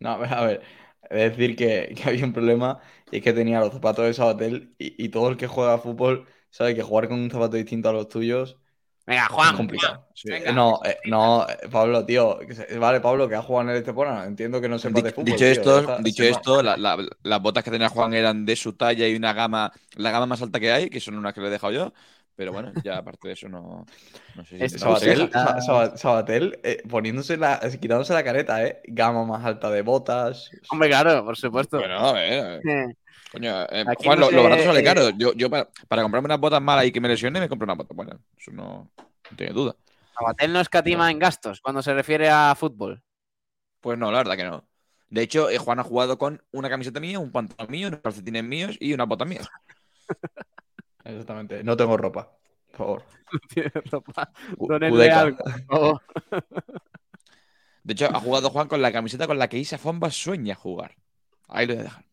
No, 0.00 0.10
a 0.10 0.18
ver, 0.18 0.34
a 0.34 0.44
ver. 0.44 0.62
Es 1.10 1.36
decir, 1.36 1.54
que, 1.54 1.94
había 2.04 2.24
un 2.24 2.32
problema 2.32 2.80
y 3.12 3.18
es 3.18 3.22
que 3.22 3.32
tenía 3.32 3.60
los 3.60 3.72
zapatos 3.72 4.06
de 4.06 4.14
Sabatel 4.14 4.74
y, 4.78 5.04
y, 5.04 5.10
todo 5.10 5.28
el 5.28 5.36
que 5.36 5.46
juega 5.46 5.74
a 5.74 5.78
fútbol 5.78 6.26
sabe 6.50 6.74
que 6.74 6.82
jugar 6.82 7.08
con 7.08 7.20
un 7.20 7.30
zapato 7.30 7.56
distinto 7.56 7.88
a 7.88 7.92
los 7.92 8.08
tuyos 8.08 8.58
Venga, 9.06 9.26
Juan. 9.26 9.50
Es 9.50 9.56
complicado. 9.56 10.06
No, 10.54 10.80
eh, 10.84 10.96
no, 11.06 11.46
Pablo, 11.70 12.06
tío. 12.06 12.38
Vale, 12.78 13.00
Pablo, 13.00 13.28
que 13.28 13.34
ha 13.34 13.42
jugado 13.42 13.68
en 13.68 13.74
el 13.74 13.82
Estepona. 13.82 14.24
Entiendo 14.24 14.60
que 14.60 14.68
no 14.68 14.78
sepa 14.78 15.02
de 15.02 15.12
fútbol. 15.12 15.32
Dicho 15.32 15.44
esto, 15.44 15.98
dicho 15.98 16.24
esto 16.24 16.62
las 16.62 17.42
botas 17.42 17.62
que 17.62 17.70
tenía 17.70 17.88
Juan 17.88 18.14
eran 18.14 18.46
de 18.46 18.56
su 18.56 18.72
talla 18.74 19.06
y 19.06 19.14
una 19.14 19.34
gama, 19.34 19.72
la 19.96 20.10
gama 20.10 20.26
más 20.26 20.42
alta 20.42 20.58
que 20.58 20.72
hay, 20.72 20.88
que 20.88 21.00
son 21.00 21.16
unas 21.16 21.34
que 21.34 21.40
le 21.40 21.48
he 21.48 21.50
dejado 21.50 21.72
yo. 21.72 21.92
Pero 22.36 22.52
bueno, 22.52 22.72
ya 22.82 22.98
aparte 22.98 23.28
de 23.28 23.34
eso 23.34 23.48
no, 23.48 23.86
no 24.34 24.44
sé 24.44 24.68
si... 24.68 24.78
Sabatel, 24.78 25.30
Sabatel 25.96 26.58
eh, 26.64 26.82
poniéndose 26.88 27.36
la, 27.36 27.60
quitándose 27.80 28.12
la 28.12 28.24
careta, 28.24 28.64
¿eh? 28.64 28.80
Gama 28.86 29.24
más 29.24 29.44
alta 29.44 29.70
de 29.70 29.82
botas. 29.82 30.50
Hombre, 30.70 30.88
claro, 30.88 31.24
por 31.24 31.36
supuesto. 31.36 31.78
Bueno, 31.78 31.98
a 31.98 32.12
ver. 32.12 32.60
Coño, 33.30 33.62
eh, 33.70 33.84
Juan, 34.04 34.20
lo, 34.20 34.42
barato 34.42 34.64
sale 34.64 34.82
caro. 34.82 35.10
Yo, 35.10 35.32
yo 35.34 35.48
para, 35.48 35.68
para, 35.88 36.02
comprarme 36.02 36.26
unas 36.26 36.40
botas 36.40 36.62
malas 36.62 36.86
y 36.86 36.92
que 36.92 37.00
me 37.00 37.08
lesione, 37.08 37.40
me 37.40 37.48
compro 37.48 37.64
una 37.64 37.74
bota 37.74 37.94
Bueno, 37.94 38.18
Eso 38.36 38.50
no, 38.50 38.90
no 38.96 39.36
tiene 39.36 39.52
duda. 39.52 39.76
Sabatel 40.16 40.52
no 40.52 40.60
escatima 40.60 41.10
en 41.10 41.18
gastos 41.18 41.60
cuando 41.60 41.82
se 41.82 41.94
refiere 41.94 42.28
a 42.28 42.54
fútbol. 42.56 43.02
Pues 43.80 43.98
no, 43.98 44.10
la 44.10 44.18
verdad 44.18 44.36
que 44.36 44.44
no. 44.44 44.64
De 45.08 45.22
hecho, 45.22 45.50
eh, 45.50 45.58
Juan 45.58 45.78
ha 45.78 45.84
jugado 45.84 46.18
con 46.18 46.42
una 46.52 46.68
camiseta 46.68 47.00
mía, 47.00 47.18
un 47.18 47.30
pantalón 47.30 47.70
mío, 47.70 47.88
unos 47.88 48.00
calcetines 48.00 48.44
míos 48.44 48.76
y 48.80 48.92
una 48.92 49.04
bota 49.04 49.24
mía. 49.24 49.42
Exactamente. 51.04 51.62
No 51.62 51.76
tengo 51.76 51.96
ropa, 51.96 52.36
por 52.70 52.76
favor. 52.76 53.04
No 53.32 53.38
tiene 53.48 53.70
ropa. 53.90 54.32
Donenle 54.58 55.10
algo, 55.10 56.00
De 57.82 57.92
hecho, 57.92 58.06
ha 58.06 58.20
jugado 58.20 58.50
Juan 58.50 58.68
con 58.68 58.80
la 58.80 58.92
camiseta 58.92 59.26
con 59.26 59.38
la 59.38 59.48
que 59.48 59.58
Isa 59.58 59.76
Fomba 59.78 60.10
sueña 60.10 60.54
jugar. 60.54 60.96
Ahí 61.48 61.66
lo 61.66 61.74
voy 61.74 61.80
a 61.80 61.84
dejar. 61.84 62.04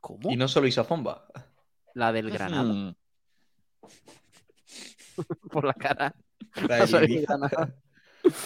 ¿Cómo? 0.00 0.30
Y 0.30 0.36
no 0.36 0.48
solo 0.48 0.66
Isa 0.66 0.84
Fomba. 0.84 1.26
La 1.94 2.12
del 2.12 2.30
Granada. 2.30 2.94
por 5.50 5.64
la 5.64 5.74
cara. 5.74 6.14
No 6.56 6.86
sabía 6.86 7.26
nada. 7.38 7.74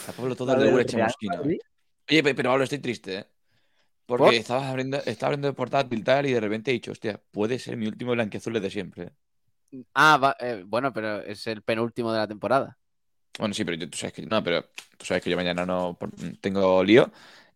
A 0.08 0.12
Pablo 0.12 0.36
todo 0.36 0.48
La 0.56 0.64
el 0.64 0.74
del 0.74 0.86
de. 0.86 1.02
Madrid. 1.28 1.58
Oye, 2.10 2.22
pe- 2.22 2.34
pero 2.34 2.50
Pablo, 2.50 2.64
estoy 2.64 2.78
triste, 2.78 3.18
¿eh? 3.18 3.26
Porque 4.06 4.24
¿Por? 4.24 4.34
estabas 4.34 4.64
abriendo, 4.64 4.96
estaba 5.04 5.28
abriendo 5.28 5.48
el 5.48 5.54
portátil 5.54 6.02
tal 6.02 6.26
y 6.26 6.32
de 6.32 6.40
repente 6.40 6.70
he 6.70 6.74
dicho, 6.74 6.92
hostia, 6.92 7.20
puede 7.30 7.58
ser 7.58 7.76
mi 7.76 7.86
último 7.86 8.12
blanquiazul 8.12 8.60
de 8.60 8.70
siempre. 8.70 9.12
Ah, 9.94 10.16
va- 10.16 10.36
eh, 10.40 10.62
bueno, 10.66 10.92
pero 10.92 11.22
es 11.22 11.46
el 11.46 11.62
penúltimo 11.62 12.12
de 12.12 12.18
la 12.18 12.28
temporada. 12.28 12.78
Bueno, 13.38 13.54
sí, 13.54 13.64
pero 13.64 13.76
yo- 13.76 13.88
tú 13.88 13.96
sabes 13.98 14.14
que 14.14 14.22
no, 14.22 14.42
pero 14.42 14.64
tú 14.96 15.04
sabes 15.04 15.22
que 15.22 15.30
yo 15.30 15.36
mañana 15.36 15.64
no 15.64 15.96
tengo 16.40 16.82
lío. 16.82 17.10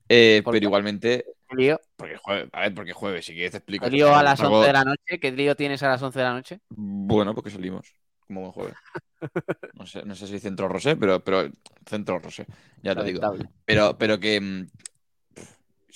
Eh, 0.08 0.42
¿Por 0.44 0.52
pero 0.52 0.60
qué? 0.62 0.66
igualmente, 0.66 1.24
¿Qué 1.48 1.56
lío? 1.56 1.80
porque 1.96 2.16
jueves, 2.16 2.48
a 2.52 2.60
ver, 2.60 2.74
porque 2.74 2.92
jueves, 2.92 3.24
si 3.24 3.32
quieres 3.32 3.52
te 3.52 3.56
explico. 3.58 3.84
¿Qué 3.84 3.90
lío 3.90 4.14
a 4.14 4.22
las 4.22 4.40
algo- 4.40 4.56
11 4.58 4.66
de 4.68 4.72
la 4.72 4.84
noche? 4.84 5.20
¿Qué 5.20 5.32
lío 5.32 5.56
tienes 5.56 5.82
a 5.82 5.88
las 5.88 6.02
11 6.02 6.18
de 6.18 6.24
la 6.24 6.34
noche? 6.34 6.60
Bueno, 6.70 7.34
porque 7.34 7.50
salimos 7.50 7.92
como 8.26 8.40
buen 8.42 8.52
jueves. 8.52 8.74
No 9.74 9.86
sé, 9.86 10.02
no 10.04 10.14
sé 10.14 10.26
si 10.26 10.38
centro 10.38 10.68
rosé, 10.68 10.96
pero, 10.96 11.24
pero 11.24 11.50
centro 11.86 12.18
rosé, 12.18 12.46
ya 12.82 12.94
te 12.94 13.04
digo. 13.04 13.20
Pero, 13.64 13.96
pero 13.98 14.20
que 14.20 14.40
mm, 14.40 14.66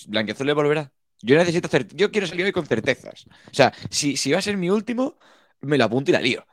Blanquiazul 0.09 0.47
le 0.47 0.53
volverá. 0.53 0.93
Yo 1.23 1.37
necesito 1.37 1.69
cer- 1.69 1.89
yo 1.95 2.11
quiero 2.11 2.27
salir 2.27 2.45
hoy 2.45 2.53
con 2.53 2.67
certezas. 2.67 3.27
O 3.51 3.55
sea, 3.55 3.73
si, 3.91 4.17
si 4.17 4.33
va 4.33 4.39
a 4.39 4.43
ser 4.43 4.57
mi 4.57 4.69
último, 4.71 5.19
me 5.67 5.79
lo 5.79 5.85
apunto 5.85 6.11
y 6.11 6.15
la 6.15 6.21
lío. 6.21 6.45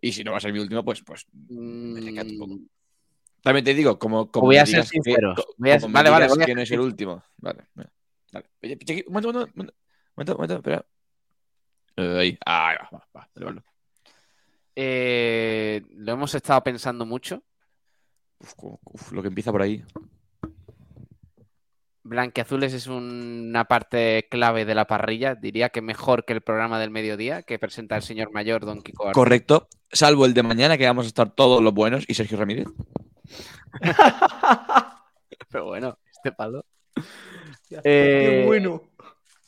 Y 0.00 0.12
si 0.12 0.22
no 0.22 0.30
va 0.32 0.38
a 0.38 0.40
ser 0.40 0.52
mi 0.52 0.60
último, 0.60 0.84
pues, 0.84 1.02
pues 1.02 1.26
me 1.32 2.12
queda 2.12 2.22
un 2.22 2.38
poco. 2.38 2.54
Mm, 2.54 2.66
También 3.42 3.64
te 3.64 3.74
digo, 3.74 3.98
como, 3.98 4.30
como 4.30 4.46
Voy 4.46 4.56
a 4.56 4.66
ser 4.66 4.84
sincero. 4.84 5.34
vale, 5.58 6.10
vale, 6.10 6.26
a 6.26 6.46
que 6.46 6.54
no 6.54 6.62
es 6.62 6.70
el 6.70 6.80
último. 6.80 7.22
Vale, 7.38 7.64
vale. 7.74 7.90
Dale. 8.30 8.46
Oye, 8.62 9.04
un 9.06 9.12
momento, 9.12 9.28
un 9.28 9.34
momento, 9.34 9.52
un 9.54 9.72
momento, 10.14 10.32
un 10.32 10.36
momento, 10.36 10.54
espera. 10.56 10.86
Eh, 11.96 12.18
ahí, 12.20 12.38
ahí 12.46 12.76
va, 12.76 12.88
va, 12.92 13.08
va, 13.16 13.30
dale, 13.34 13.46
vale. 13.46 13.62
eh, 14.76 15.82
lo 15.96 16.12
hemos 16.12 16.32
estado 16.34 16.62
pensando 16.62 17.04
mucho. 17.04 17.42
Uf, 18.38 18.54
uf, 18.84 19.12
lo 19.12 19.22
que 19.22 19.28
empieza 19.28 19.50
por 19.50 19.62
ahí. 19.62 19.82
Blanquiazules 22.08 22.72
es 22.72 22.86
una 22.86 23.66
parte 23.66 24.26
clave 24.30 24.64
de 24.64 24.74
la 24.74 24.86
parrilla. 24.86 25.34
Diría 25.34 25.68
que 25.68 25.82
mejor 25.82 26.24
que 26.24 26.32
el 26.32 26.40
programa 26.40 26.80
del 26.80 26.90
mediodía 26.90 27.42
que 27.42 27.58
presenta 27.58 27.96
el 27.96 28.02
señor 28.02 28.32
mayor 28.32 28.64
Don 28.64 28.80
Kiko. 28.82 29.12
Correcto, 29.12 29.68
salvo 29.92 30.24
el 30.24 30.32
de 30.34 30.42
mañana 30.42 30.78
que 30.78 30.86
vamos 30.86 31.04
a 31.04 31.08
estar 31.08 31.30
todos 31.30 31.62
los 31.62 31.74
buenos 31.74 32.04
y 32.08 32.14
Sergio 32.14 32.38
Ramírez. 32.38 32.66
Pero 35.50 35.66
bueno, 35.66 35.98
este 36.10 36.32
palo. 36.32 36.64
Qué 37.68 37.80
Eh, 37.84 38.44
bueno. 38.46 38.82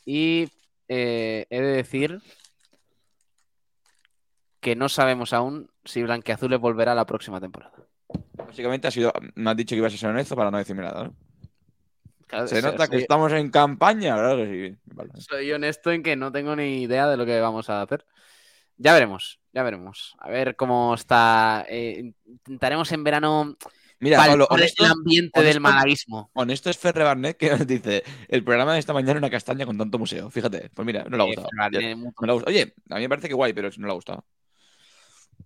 Y 0.05 0.49
eh, 0.88 1.47
he 1.49 1.61
de 1.61 1.73
decir 1.73 2.21
que 4.61 4.76
no 4.76 4.90
sabemos 4.90 5.33
aún 5.33 5.71
si 5.85 6.02
Blanquiazules 6.02 6.61
volverá 6.61 6.95
la 6.95 7.07
próxima 7.07 7.40
temporada. 7.40 7.73
Básicamente 8.35 8.88
ha 8.88 8.90
sido, 8.90 9.12
me 9.35 9.50
has 9.50 9.57
dicho 9.57 9.75
que 9.75 9.79
ibas 9.79 9.95
a 9.95 9.97
ser 9.97 10.11
honesto 10.11 10.37
para 10.37 10.50
no 10.50 10.59
decirme 10.59 10.83
nada, 10.83 11.05
¿no? 11.05 11.29
Claro, 12.30 12.46
Se 12.46 12.62
nota 12.62 12.87
que 12.87 12.99
estamos 12.99 13.32
en 13.32 13.50
campaña, 13.50 14.16
sí. 14.37 14.76
Vale. 14.84 15.10
Soy 15.18 15.50
honesto 15.52 15.90
en 15.90 16.02
que 16.04 16.14
no 16.14 16.30
tengo 16.30 16.54
ni 16.54 16.82
idea 16.82 17.08
de 17.08 17.16
lo 17.16 17.26
que 17.26 17.40
vamos 17.40 17.68
a 17.68 17.82
hacer. 17.82 18.06
Ya 18.76 18.94
veremos, 18.94 19.40
ya 19.52 19.64
veremos. 19.64 20.14
A 20.18 20.30
ver 20.30 20.54
cómo 20.54 20.94
está. 20.94 21.66
eh, 21.68 22.12
intentaremos 22.46 22.90
en 22.92 23.02
verano 23.04 23.56
Mira, 23.99 24.16
Pablo, 24.16 24.46
honesto, 24.49 24.84
el 24.84 24.92
ambiente 24.92 25.42
del 25.42 25.60
malaguismo. 25.60 26.30
honesto 26.32 26.70
es 26.70 26.78
Ferre 26.78 27.04
Barnet 27.04 27.37
que 27.37 27.50
nos 27.50 27.66
dice 27.66 28.02
el 28.28 28.42
programa 28.42 28.72
de 28.72 28.78
esta 28.78 28.94
mañana 28.94 29.18
una 29.18 29.28
castaña 29.28 29.66
con 29.66 29.76
tanto 29.76 29.99
museo. 29.99 30.30
Fíjate, 30.30 30.70
pues 30.72 30.87
mira, 30.87 31.04
no 31.04 31.16
le 31.16 31.22
ha 31.22 31.26
gustado. 31.26 31.49
Fernández, 31.50 31.82
Ya, 31.82 31.96
muy 31.96 32.06
no 32.06 32.26
le 32.26 32.30
ha 32.30 32.34
gustado. 32.34 32.50
Oye, 32.54 32.75
a 32.88 32.94
mí 32.94 33.00
me 33.02 33.08
parece 33.10 33.28
que 33.28 33.34
guay, 33.34 33.52
pero 33.52 33.68
no 33.76 33.87
le 33.87 33.92
ha 33.92 33.94
gustado. 33.94 34.25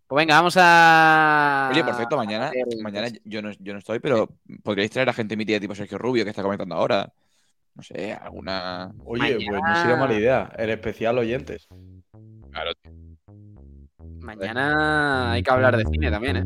Pues 0.06 0.22
venga, 0.22 0.36
vamos 0.36 0.56
a. 0.58 1.70
Oye, 1.72 1.84
perfecto, 1.84 2.16
mañana, 2.16 2.50
mañana 2.82 3.08
yo 3.24 3.42
no, 3.42 3.50
yo 3.58 3.72
no 3.72 3.78
estoy, 3.78 3.98
pero 3.98 4.28
podríais 4.62 4.90
traer 4.90 5.08
a 5.08 5.12
gente 5.12 5.34
emitida 5.34 5.60
tipo 5.60 5.74
Sergio 5.74 5.98
Rubio 5.98 6.24
que 6.24 6.30
está 6.30 6.42
comentando 6.42 6.74
ahora. 6.74 7.12
No 7.74 7.82
sé, 7.82 8.12
alguna. 8.12 8.92
Oye, 9.04 9.36
pues 9.36 9.60
no 9.62 9.76
sería 9.76 9.96
mala 9.96 10.14
idea. 10.14 10.52
El 10.56 10.70
especial 10.70 11.18
oyentes. 11.18 11.68
Claro, 12.50 12.70
Mañana 14.24 15.32
hay 15.32 15.42
que 15.42 15.50
hablar 15.50 15.76
de 15.76 15.84
cine 15.84 16.10
también, 16.10 16.36
¿eh? 16.36 16.44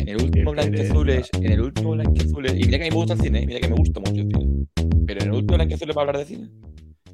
En 0.00 0.08
el 0.08 0.16
último 0.16 0.50
Qué 0.50 0.62
Blanquiazules, 0.62 1.30
en 1.34 1.52
el 1.52 1.60
último 1.60 1.92
Blanquiazules, 1.92 2.54
y 2.54 2.64
mira 2.64 2.78
que 2.78 2.84
a 2.84 2.86
mí 2.86 2.90
me 2.90 2.96
gusta 2.96 3.14
el 3.14 3.20
cine, 3.20 3.38
¿eh? 3.38 3.46
mira 3.46 3.60
que 3.60 3.68
me 3.68 3.76
gusta 3.76 4.00
mucho 4.00 4.22
el 4.22 4.26
cine. 4.26 4.66
Pero 5.06 5.20
en 5.20 5.28
el 5.28 5.32
último 5.32 5.54
Blanquiazules 5.54 5.96
va 5.96 6.00
a 6.00 6.02
hablar 6.02 6.18
de 6.18 6.24
cine. 6.24 6.50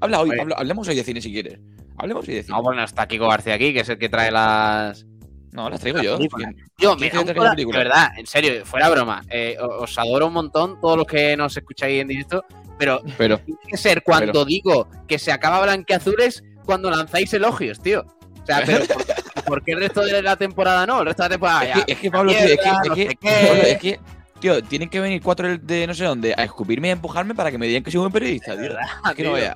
Habla 0.02 0.20
hoy, 0.20 0.30
habla- 0.38 0.56
hablemos 0.58 0.88
hoy 0.88 0.94
de 0.96 1.04
cine 1.04 1.20
si 1.20 1.32
quieres. 1.32 1.58
Hablemos 1.96 2.26
hoy 2.28 2.34
de 2.34 2.42
cine. 2.42 2.56
No, 2.56 2.62
bueno, 2.62 2.82
está 2.84 3.06
Kiko 3.06 3.28
García 3.28 3.54
aquí, 3.54 3.72
que 3.72 3.80
es 3.80 3.88
el 3.88 3.98
que 3.98 4.08
trae 4.08 4.30
las. 4.30 5.06
No, 5.52 5.68
las 5.70 5.80
traigo 5.80 6.00
yo. 6.02 6.16
película. 6.16 6.48
¿Quién- 6.52 6.66
Yo, 6.78 6.96
¿Quién 6.96 7.00
me 7.00 7.10
te 7.10 7.14
da 7.16 7.20
un 7.20 7.24
trae 7.26 7.34
la 7.34 7.38
coraje, 7.40 7.54
película? 7.56 7.78
de 7.78 7.84
verdad, 7.84 8.08
en 8.18 8.26
serio, 8.26 8.66
fuera 8.66 8.88
broma. 8.90 9.22
eh, 9.28 9.56
os 9.60 9.98
adoro 9.98 10.26
un 10.26 10.32
montón, 10.32 10.80
todos 10.80 10.96
los 10.96 11.06
que 11.06 11.36
nos 11.36 11.56
escucháis 11.56 12.00
en 12.00 12.08
directo, 12.08 12.44
pero 12.78 13.00
Pero, 13.18 13.38
tiene 13.38 13.60
que 13.68 13.76
ser 13.76 14.02
cuando 14.02 14.44
digo 14.44 14.88
que 15.06 15.18
se 15.18 15.30
acaba 15.30 15.62
Blanquiazules 15.62 16.42
cuando 16.64 16.90
lanzáis 16.90 17.32
elogios, 17.34 17.80
tío. 17.80 18.04
O 18.42 18.46
sea, 18.46 18.62
pero 18.66 18.84
¿por, 18.86 19.04
por 19.44 19.62
qué 19.64 19.72
el 19.72 19.78
resto 19.80 20.00
de 20.00 20.20
la 20.22 20.34
temporada 20.36 20.84
no? 20.86 21.00
El 21.00 21.06
resto 21.06 21.22
de 21.22 21.28
la 21.28 21.32
temporada 21.34 21.62
es 21.64 21.68
ya. 21.76 21.84
que, 21.84 21.92
es 21.92 21.98
que 21.98 22.10
Pablo, 22.10 22.30
tío, 22.32 22.40
es 22.40 22.46
que, 22.46 22.52
es. 22.54 22.58
Pablo, 22.74 23.62
es 23.62 23.78
que, 23.78 24.00
tío, 24.42 24.60
tienen 24.60 24.88
que 24.88 24.98
venir 24.98 25.22
cuatro 25.22 25.56
de 25.56 25.86
no 25.86 25.94
sé 25.94 26.04
dónde 26.04 26.34
a 26.36 26.42
escupirme 26.42 26.88
y 26.88 26.90
a 26.90 26.94
empujarme 26.94 27.32
para 27.32 27.52
que 27.52 27.58
me 27.58 27.66
digan 27.68 27.84
que 27.84 27.92
soy 27.92 27.98
un 27.98 28.04
buen 28.04 28.12
periodista, 28.12 28.60
tío. 28.60 28.72
Que 29.14 29.22
no 29.22 29.32
veas. 29.32 29.54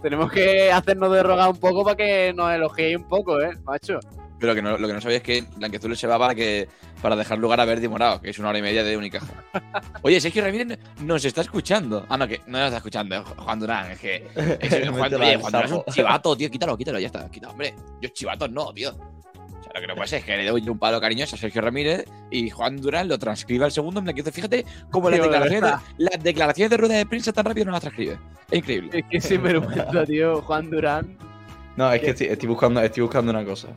Tenemos 0.00 0.32
que 0.32 0.72
hacernos 0.72 1.12
de 1.12 1.22
rogar 1.22 1.50
un 1.50 1.58
poco 1.58 1.84
para 1.84 1.94
que 1.94 2.32
nos 2.34 2.50
elogiéis 2.50 2.96
un 2.96 3.06
poco, 3.06 3.38
¿eh, 3.42 3.52
macho? 3.62 4.00
Pero 4.38 4.54
que 4.54 4.62
no, 4.62 4.78
lo 4.78 4.88
que 4.88 4.94
no 4.94 5.00
sabía 5.02 5.18
es 5.18 5.22
que 5.22 5.44
Blanquiazules 5.56 5.98
se 5.98 6.06
va 6.06 6.18
para 6.18 6.34
que 6.34 6.66
para 7.02 7.14
dejar 7.14 7.36
lugar 7.36 7.60
a 7.60 7.66
Verdi 7.66 7.88
Morado, 7.88 8.22
que 8.22 8.30
es 8.30 8.38
una 8.38 8.48
hora 8.48 8.58
y 8.58 8.62
media 8.62 8.82
de 8.82 8.96
Unicaja. 8.96 9.44
Oye, 10.02 10.18
Sergio 10.18 10.42
Ramírez 10.42 10.78
nos 11.02 11.22
está 11.26 11.42
escuchando. 11.42 12.06
Ah, 12.08 12.16
no, 12.16 12.26
que 12.26 12.40
no 12.46 12.56
nos 12.56 12.68
está 12.68 12.78
escuchando, 12.78 13.16
es 13.16 13.22
Juan 13.22 13.60
Durán. 13.60 13.90
Es 13.90 14.00
que, 14.00 14.26
es 14.34 14.88
Juan, 14.90 15.14
oye, 15.14 15.36
Juan 15.36 15.52
Durán 15.52 15.66
es 15.66 15.72
un 15.72 15.84
chivato, 15.92 16.34
tío. 16.34 16.50
Quítalo, 16.50 16.78
quítalo, 16.78 16.98
ya 16.98 17.08
está. 17.08 17.30
Quita, 17.30 17.50
hombre. 17.50 17.74
Yo 18.00 18.08
chivatos 18.08 18.50
no, 18.50 18.72
tío. 18.72 18.94
Lo 19.74 19.80
que 19.80 19.86
no 19.86 19.94
puede 19.94 20.08
ser 20.08 20.18
es 20.20 20.24
que 20.24 20.36
le 20.36 20.46
doy 20.48 20.68
un 20.68 20.78
palo 20.78 21.00
cariñoso 21.00 21.36
a 21.36 21.38
Sergio 21.38 21.60
Ramírez 21.62 22.04
y 22.30 22.50
Juan 22.50 22.76
Durán 22.78 23.08
lo 23.08 23.18
transcriba 23.18 23.66
al 23.66 23.72
segundo 23.72 24.00
en 24.00 24.04
Blanquiazules. 24.04 24.34
Fíjate 24.34 24.64
cómo 24.90 25.10
las 25.10 25.20
declaraciones, 25.22 25.70
de, 25.70 26.04
las 26.04 26.22
declaraciones 26.22 26.70
de 26.70 26.76
rueda 26.76 26.94
de 26.96 27.06
prensa 27.06 27.32
tan 27.32 27.44
rápido 27.44 27.66
no 27.66 27.72
las 27.72 27.80
transcribe. 27.82 28.18
Es 28.50 28.58
increíble. 28.58 28.90
Es 28.98 29.04
que 29.08 29.20
sin 29.20 29.42
vergüenza, 29.42 30.04
tío, 30.04 30.42
Juan 30.42 30.70
Durán. 30.70 31.16
No, 31.76 31.92
es 31.92 32.00
que 32.00 32.10
estoy, 32.10 32.26
estoy 32.26 32.48
buscando, 32.48 32.80
estoy 32.82 33.02
buscando 33.02 33.30
una 33.30 33.44
cosa. 33.44 33.68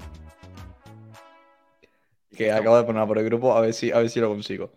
Que 2.36 2.52
acabo 2.52 2.78
de 2.78 2.84
poner 2.84 3.06
por 3.08 3.18
el 3.20 3.26
grupo 3.26 3.56
a 3.56 3.62
ver 3.62 3.74
si, 3.74 3.92
a 3.92 4.00
ver 4.00 4.10
si 4.10 4.20
lo 4.20 4.30
consigo. 4.30 4.72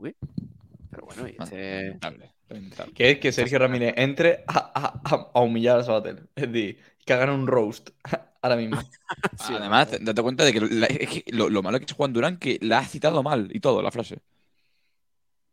Pero 0.00 1.04
bueno, 1.04 1.28
y 1.28 1.36
este... 1.38 1.82
Lamentable, 1.84 2.32
lamentable. 2.48 2.92
Que 2.94 3.10
es 3.10 3.18
que 3.18 3.32
Sergio 3.32 3.58
Ramírez 3.58 3.92
entre 3.98 4.44
a, 4.46 4.72
a- 5.04 5.30
a- 5.34 5.40
humillar 5.42 5.80
a 5.80 5.84
Sabater. 5.84 6.22
Es 6.34 6.50
decir, 6.50 6.78
que 7.04 7.12
hagan 7.12 7.30
un 7.30 7.46
roast 7.46 7.90
ahora 8.42 8.56
mismo. 8.56 8.80
Sí, 9.38 9.52
Además, 9.54 9.88
date 10.00 10.22
cuenta 10.22 10.44
de 10.44 10.52
que, 10.52 10.60
la- 10.60 10.86
es 10.86 11.08
que 11.08 11.24
lo, 11.32 11.50
lo 11.50 11.62
malo 11.62 11.78
que 11.78 11.84
es 11.84 11.92
Juan 11.92 12.12
Durán, 12.12 12.38
que 12.38 12.58
la 12.62 12.78
ha 12.78 12.84
citado 12.86 13.22
mal 13.22 13.50
y 13.52 13.60
todo, 13.60 13.82
la 13.82 13.90
frase. 13.90 14.20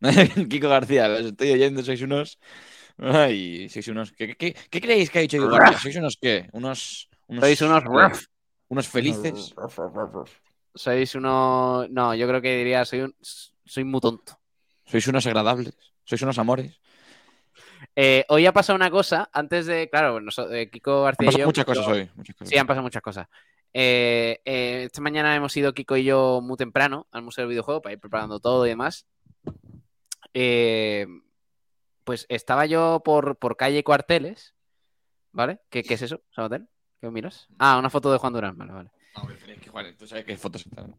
Kiko 0.50 0.70
García, 0.70 1.08
los 1.08 1.26
estoy 1.26 1.52
oyendo, 1.52 1.84
sois 1.84 2.02
unos. 2.02 2.40
Ay, 2.98 3.68
sois 3.70 3.88
unos. 3.90 4.12
¿Qué, 4.14 4.36
qué, 4.36 4.56
qué 4.70 4.82
creéis 4.82 5.10
que 5.10 5.20
ha 5.20 5.22
dicho 5.22 5.38
Kiko 5.38 5.50
García? 5.50 5.78
¿Sois 5.78 5.96
unos 5.98 6.18
qué? 6.22 6.50
Unos. 6.54 7.10
unos 7.28 7.44
Sois 7.44 7.62
unos 7.62 8.30
unos 8.70 8.88
felices. 8.88 9.54
Sois 10.76 11.16
unos... 11.16 11.90
No, 11.90 12.14
yo 12.16 12.28
creo 12.28 12.42
que 12.42 12.58
diría, 12.58 12.86
soy 12.86 13.02
un... 13.02 13.16
Soy 13.20 13.84
muy 13.84 14.00
tonto. 14.00 14.40
Sois 14.86 15.06
unos 15.08 15.26
agradables. 15.26 15.74
Sois 16.06 16.22
unos 16.22 16.38
amores. 16.38 16.80
Eh, 17.96 18.24
hoy 18.30 18.46
ha 18.46 18.54
pasado 18.54 18.76
una 18.76 18.90
cosa, 18.90 19.30
antes 19.34 19.66
de... 19.66 19.90
Claro, 19.90 20.20
noso- 20.22 20.50
eh, 20.52 20.70
Kiko 20.70 21.00
Han 21.00 21.04
García 21.06 21.24
y 21.24 21.26
pasado 21.28 21.40
yo... 21.40 21.46
muchas 21.48 21.66
cosas 21.66 21.86
yo- 21.86 21.92
hoy. 21.94 22.10
muchas 22.16 22.36
cosas. 22.36 22.50
Sí, 22.50 22.58
han 22.58 22.68
pasado 22.68 22.84
muchas 22.84 23.02
cosas. 23.02 23.28
Eh, 23.74 24.40
eh, 24.46 24.84
esta 24.86 25.02
mañana 25.02 25.36
hemos 25.36 25.56
ido 25.58 25.74
Kiko 25.74 25.98
y 25.98 26.04
yo 26.06 26.40
muy 26.42 26.58
temprano 26.58 27.08
al 27.12 27.22
Museo 27.24 27.44
del 27.44 27.50
Videojuego 27.50 27.82
para 27.82 27.94
ir 27.94 28.00
preparando 28.00 28.40
todo 28.40 28.66
y 28.66 28.70
demás. 28.70 29.06
Eh, 30.34 31.08
pues 32.04 32.26
estaba 32.30 32.66
yo 32.66 33.02
por, 33.04 33.38
por 33.38 33.58
calle 33.58 33.84
Cuarteles, 33.84 34.56
¿vale? 35.32 35.60
¿Qué, 35.70 35.84
qué 35.84 35.96
es 35.96 36.02
eso, 36.02 36.22
Sabater? 36.34 36.66
¿Qué 37.02 37.10
miras? 37.10 37.48
Ah, 37.60 37.78
una 37.78 37.90
foto 37.90 38.12
de 38.12 38.18
Juan 38.18 38.34
Durán, 38.34 38.58
vale, 38.58 38.74
vale. 38.74 38.92
No, 39.16 39.24
pero 39.40 39.52
es 39.54 39.60
que, 39.60 39.70
Juan, 39.70 39.96
tú 39.98 40.08
sabes 40.08 40.26
qué 40.26 40.38
fotos 40.38 40.66
están. 40.66 40.96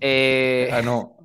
Eh, 0.00 0.70
Ah, 0.72 0.82
no. 0.82 1.16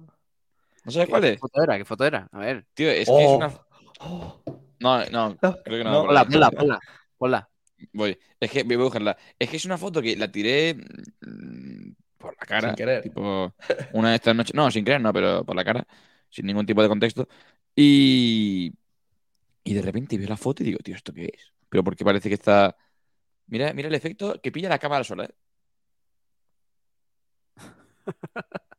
¿No 0.85 0.91
sabes 0.91 1.09
cuál 1.09 1.21
¿Qué 1.21 1.29
es? 1.33 1.39
foto 1.39 1.63
era? 1.63 1.77
¿Qué 1.77 1.85
foto 1.85 2.05
era? 2.05 2.29
A 2.31 2.39
ver. 2.39 2.65
Tío, 2.73 2.89
es 2.89 3.07
que 3.07 3.13
Oh. 3.13 3.19
es 3.19 3.37
una. 3.37 3.53
Oh, 4.01 4.41
No, 4.79 4.99
no, 5.09 5.37
No, 5.41 5.55
creo 5.63 5.77
que 5.79 5.83
no. 5.83 5.91
no, 5.91 6.05
Ponla, 6.05 6.25
ponla, 6.25 6.51
ponla, 6.51 6.79
ponla. 7.17 7.49
Voy. 7.93 8.17
Es 8.39 8.51
que 8.51 8.63
voy 8.63 8.75
a 8.75 8.77
buscarla. 8.79 9.17
Es 9.37 9.49
que 9.49 9.57
es 9.57 9.65
una 9.65 9.77
foto 9.77 10.01
que 10.01 10.15
la 10.15 10.31
tiré 10.31 10.75
mm, 10.75 11.91
por 12.17 12.35
la 12.37 12.45
cara. 12.45 12.67
Sin 12.69 12.75
querer. 12.75 13.01
Tipo, 13.03 13.53
una 13.93 14.09
de 14.09 14.15
estas 14.15 14.35
noches. 14.35 14.53
No, 14.53 14.69
sin 14.71 14.83
querer, 14.85 15.01
no, 15.01 15.11
pero 15.13 15.43
por 15.45 15.55
la 15.55 15.63
cara. 15.63 15.85
Sin 16.29 16.45
ningún 16.45 16.65
tipo 16.65 16.81
de 16.81 16.87
contexto. 16.89 17.27
Y. 17.75 18.73
Y 19.63 19.73
de 19.73 19.81
repente 19.81 20.17
veo 20.17 20.27
la 20.29 20.37
foto 20.37 20.63
y 20.63 20.67
digo, 20.67 20.79
tío, 20.79 20.95
¿esto 20.95 21.13
qué 21.13 21.25
es? 21.25 21.51
Pero 21.69 21.83
porque 21.83 22.03
parece 22.05 22.27
que 22.29 22.35
está. 22.35 22.75
Mira, 23.47 23.73
mira 23.73 23.87
el 23.87 23.95
efecto 23.95 24.39
que 24.41 24.51
pilla 24.51 24.69
la 24.69 24.79
cámara 24.79 25.03
sola, 25.03 25.25
¿eh? 25.25 25.33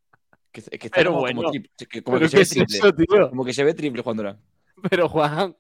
Que, 0.53 0.63
que 0.63 0.87
está 0.89 0.97
Pero 0.99 1.11
como, 1.11 1.21
bueno, 1.21 1.43
como, 1.43 1.53
que- 1.53 2.03
como 2.03 2.19
¿Pero 2.19 2.29
que 2.29 2.29
se 2.31 2.37
ve 2.37 2.43
es 2.43 2.49
triple. 2.51 2.77
eso? 2.79 3.29
Como 3.31 3.45
que 3.45 3.53
se 3.53 3.63
ve 3.65 3.73
triple 3.75 4.03
Juan 4.03 4.17
Durán. 4.17 4.41
Pero 4.91 5.09
Juan, 5.09 5.57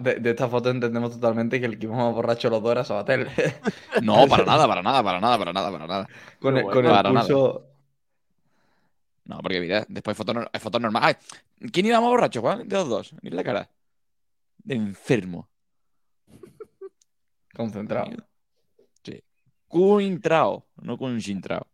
De, 0.00 0.16
de 0.16 0.30
esta 0.30 0.48
foto 0.48 0.68
entendemos 0.70 1.12
totalmente 1.12 1.60
que 1.60 1.66
el 1.66 1.78
que 1.78 1.86
íbamos 1.86 2.14
borracho 2.14 2.50
los 2.50 2.62
dos 2.62 2.72
era 2.72 2.84
Sabatel. 2.84 3.28
No, 4.02 4.26
para 4.26 4.44
nada, 4.44 4.66
para 4.66 4.82
nada, 4.82 5.02
para 5.02 5.20
nada, 5.20 5.38
para 5.38 5.52
nada, 5.52 5.70
para 5.70 5.86
nada. 5.86 6.08
con 6.40 6.56
el, 6.56 6.64
con 6.64 6.84
el 6.84 6.90
para 6.90 7.10
nada. 7.10 7.26
pulso. 7.26 7.66
No, 9.24 9.38
porque 9.38 9.60
mira, 9.60 9.86
después 9.88 10.16
fotos 10.16 10.36
fotos 10.60 10.80
normales. 10.80 11.16
Ay, 11.60 11.70
¿Quién 11.70 11.86
iba 11.86 12.00
más 12.00 12.10
borracho, 12.10 12.40
Juan? 12.40 12.68
De 12.68 12.76
los 12.76 12.88
dos. 12.88 13.14
Mira 13.22 13.36
la 13.36 13.44
cara. 13.44 13.70
De 14.58 14.74
enfermo. 14.74 15.48
Concentrado. 17.54 18.10
Cuintrao, 19.68 20.64
no 20.82 20.96
Cunchintrao. 20.96 21.66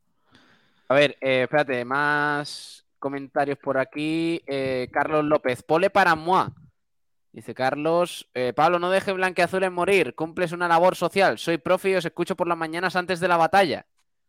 a 0.89 0.95
ver, 0.95 1.19
eh, 1.21 1.43
espérate, 1.43 1.85
más 1.85 2.87
comentarios 2.99 3.59
por 3.59 3.77
aquí. 3.77 4.41
Eh, 4.47 4.89
Carlos 4.91 5.23
López, 5.25 5.63
pole 5.63 5.91
para 5.91 6.15
moi. 6.15 6.47
Dice 7.33 7.55
Carlos, 7.55 8.29
eh, 8.35 8.53
Pablo, 8.55 8.79
no 8.81 8.91
deje 8.91 9.13
blanqueazules 9.13 9.71
morir, 9.71 10.15
cumples 10.15 10.51
una 10.53 10.67
labor 10.67 10.97
social. 10.97 11.39
Soy 11.39 11.59
profe 11.59 11.91
y 11.91 11.95
os 11.95 12.05
escucho 12.05 12.35
por 12.37 12.49
las 12.49 12.59
mañanas 12.59 12.97
antes 12.97 13.21
de 13.21 13.29
la 13.29 13.37
batalla. 13.37 13.87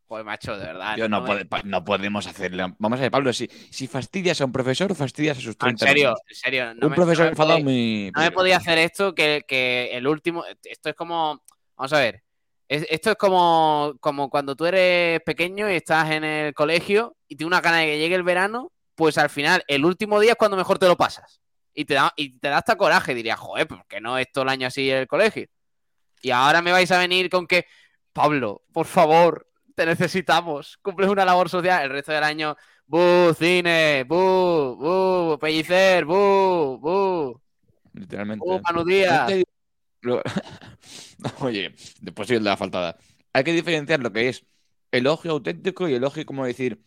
Joder, 0.08 0.26
macho, 0.26 0.56
de 0.58 0.66
verdad. 0.66 0.98
Yo 0.98 1.10
no, 1.10 1.26
puede- 1.26 1.46
pa- 1.46 1.62
no 1.64 1.84
podemos 1.84 2.28
hacerle. 2.28 2.66
Vamos 2.78 3.00
a 3.00 3.04
ver, 3.04 3.12
Pablo, 3.12 3.34
si, 3.34 3.48
si 3.48 3.88
fastidias 3.88 4.40
a 4.42 4.46
un 4.46 4.52
profesor, 4.52 4.94
fastidias 4.94 5.38
a 5.38 5.42
sus 5.42 5.56
Ah, 5.60 5.70
En 5.70 5.76
30 5.78 5.86
serio, 5.88 6.16
en 6.30 6.36
serio. 6.36 6.74
no 6.76 6.88
Un 6.88 6.90
me- 6.92 6.96
profesor 6.96 7.20
no 7.20 7.26
me 7.26 7.32
enfadado 7.32 7.60
muy. 7.62 8.12
No 8.14 8.22
me 8.22 8.32
podía 8.32 8.58
hacer 8.58 8.78
esto 8.78 9.16
que, 9.16 9.46
que 9.48 9.90
el 9.94 10.06
último. 10.06 10.44
Esto 10.64 10.90
es 10.90 10.96
como. 10.96 11.42
Vamos 11.78 11.94
a 11.94 12.00
ver. 12.00 12.22
es- 12.68 12.86
esto 12.90 13.10
es 13.12 13.16
como, 13.18 13.96
como 14.00 14.30
cuando 14.30 14.56
tú 14.56 14.66
eres 14.66 15.20
pequeño 15.26 15.70
y 15.70 15.74
estás 15.76 16.10
en 16.12 16.24
el 16.24 16.54
colegio 16.54 17.18
y 17.28 17.36
tienes 17.36 17.48
una 17.48 17.60
gana 17.62 17.78
de 17.80 17.86
que 17.88 17.98
llegue 18.00 18.16
el 18.16 18.24
verano, 18.24 18.72
pues 18.96 19.18
al 19.18 19.30
final, 19.30 19.64
el 19.68 19.84
último 19.86 20.20
día 20.22 20.32
es 20.32 20.38
cuando 20.38 20.56
mejor 20.56 20.78
te 20.80 20.88
lo 20.88 20.96
pasas. 20.96 21.42
Y 21.74 21.86
te 21.86 21.94
da, 21.94 22.12
y 22.16 22.38
te 22.40 22.50
da 22.50 22.58
hasta 22.58 22.76
coraje. 22.76 23.14
Dirías, 23.16 23.40
joder, 23.40 23.68
¿por 23.68 23.86
qué 23.88 24.02
no 24.02 24.18
es 24.18 24.32
todo 24.32 24.44
el 24.44 24.50
año 24.50 24.68
así 24.68 24.90
el 24.90 25.08
colegio? 25.08 25.48
Y 26.22 26.32
ahora 26.32 26.62
me 26.62 26.72
vais 26.72 26.92
a 26.92 27.00
venir 27.00 27.30
con 27.30 27.48
que, 27.48 27.66
Pablo, 28.14 28.64
por 28.74 28.86
favor, 28.86 29.48
te 29.76 29.86
necesitamos. 29.86 30.78
Cumples 30.82 31.10
una 31.10 31.26
labor 31.26 31.50
social 31.50 31.84
el 31.84 31.90
resto 31.90 32.12
del 32.12 32.24
año. 32.24 32.56
¡Bu, 32.86 33.34
cine! 33.34 34.04
¡Bu, 34.08 34.76
bu! 34.76 35.38
¡Pellicer! 35.40 36.04
¡Bu, 36.06 36.78
bu! 36.80 37.42
Literalmente. 37.94 38.46
¡Bu, 38.46 38.60
Manu 38.62 38.84
Díaz! 38.84 39.30
Hay 39.30 39.44
que- 39.44 39.50
lo- 40.02 40.22
Oye, 41.40 41.74
después 42.02 42.28
sí 42.28 42.40
la 42.40 42.58
faltada. 42.58 42.98
Hay 43.34 43.44
que 43.44 43.54
diferenciar 43.54 44.02
lo 44.02 44.12
que 44.12 44.30
es 44.30 44.46
elogio 44.92 45.32
auténtico 45.32 45.88
y 45.88 45.94
elogio, 45.94 46.26
como 46.26 46.46
decir, 46.46 46.84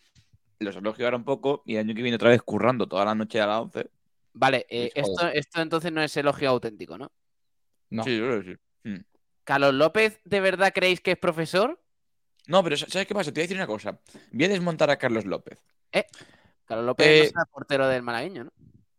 los 0.59 0.77
elogio 0.77 1.07
ahora 1.07 1.17
un 1.17 1.25
poco 1.25 1.63
y 1.65 1.75
el 1.77 1.81
año 1.87 1.95
que 1.95 2.03
viene 2.03 2.17
otra 2.17 2.29
vez 2.31 2.43
currando 2.43 2.87
toda 2.87 3.05
la 3.07 3.15
noche 3.15 3.41
a 3.41 3.47
las 3.47 3.61
11. 3.61 3.91
Vale, 4.35 4.67
eh, 4.69 4.91
esto, 4.95 5.29
esto 5.29 5.63
entonces 5.63 5.93
no 5.93 6.03
es 6.03 6.17
elogio 6.17 6.51
auténtico, 6.51 6.99
¿no? 6.99 7.11
No. 7.91 8.03
Sí, 8.03 8.19
yo 8.19 8.27
creo 8.27 8.43
que 8.43 8.53
sí. 8.53 8.59
Mm. 8.91 9.05
¿Carlos 9.45 9.75
López 9.75 10.21
de 10.25 10.41
verdad 10.41 10.73
creéis 10.75 11.01
que 11.01 11.13
es 11.13 11.19
profesor? 11.19 11.81
No, 12.47 12.63
pero 12.63 12.77
¿sabes 12.77 13.07
qué 13.07 13.15
pasa? 13.15 13.33
Te 13.33 13.41
voy 13.41 13.43
a 13.43 13.45
decir 13.45 13.57
una 13.57 13.67
cosa. 13.67 13.99
Voy 14.33 14.45
a 14.45 14.49
desmontar 14.49 14.91
a 14.91 14.99
Carlos 14.99 15.25
López. 15.25 15.59
Carlos 16.65 16.87
López 16.87 17.07
Eh, 17.07 17.19
no 17.21 17.29
será 17.29 17.45
portero 17.47 17.89
del 17.89 18.03
malagueño, 18.03 18.45
¿no? 18.45 18.53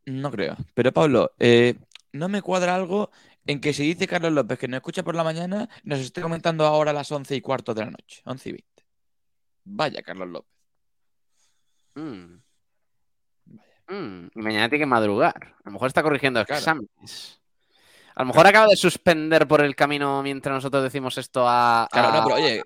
No 0.06 0.32
creo. 0.32 0.56
Pero 0.74 0.92
Pablo, 0.92 1.34
eh, 1.39 1.75
no 2.13 2.30
me 2.30 2.42
cuadra 2.42 2.75
algo 2.75 3.12
en 3.46 3.60
que 3.60 3.74
se 3.74 3.84
dice 3.84 4.08
Carlos 4.08 4.32
López 4.32 4.58
que 4.58 4.68
nos 4.68 4.77
escucha 4.77 5.04
por 5.04 5.15
la 5.15 5.24
mañana, 5.24 5.68
nos 5.84 6.00
esté 6.00 6.22
comentando 6.22 6.65
ahora 6.65 6.92
a 6.92 6.94
las 6.94 7.12
once 7.12 7.36
y 7.36 7.42
cuarto 7.42 7.74
de 7.74 7.86
la 7.86 7.92
noche. 7.92 8.22
Once 8.25 8.50
y 8.50 8.54
veinte. 8.54 8.86
Vaya, 9.65 10.01
Carlos 10.01 10.30
López. 10.30 10.51
Mm. 11.96 12.45
Mm, 13.87 14.27
Y 14.33 14.41
mañana 14.41 14.69
tiene 14.69 14.83
que 14.83 14.87
madrugar. 14.87 15.35
A 15.59 15.61
lo 15.65 15.71
mejor 15.71 15.87
está 15.87 16.01
corrigiendo 16.03 16.43
Claro. 16.45 16.59
exámenes. 16.59 17.39
A 18.15 18.21
lo 18.24 18.27
mejor 18.27 18.48
acaba 18.48 18.67
de 18.67 18.77
suspender 18.77 19.45
por 19.48 19.61
el 19.61 19.75
camino 19.75 20.24
mientras 20.24 20.53
nosotros 20.55 20.81
decimos 20.83 21.17
esto 21.17 21.43
a. 21.48 21.87
Claro, 21.91 22.13
no, 22.13 22.24
pero 22.24 22.35
oye. 22.35 22.63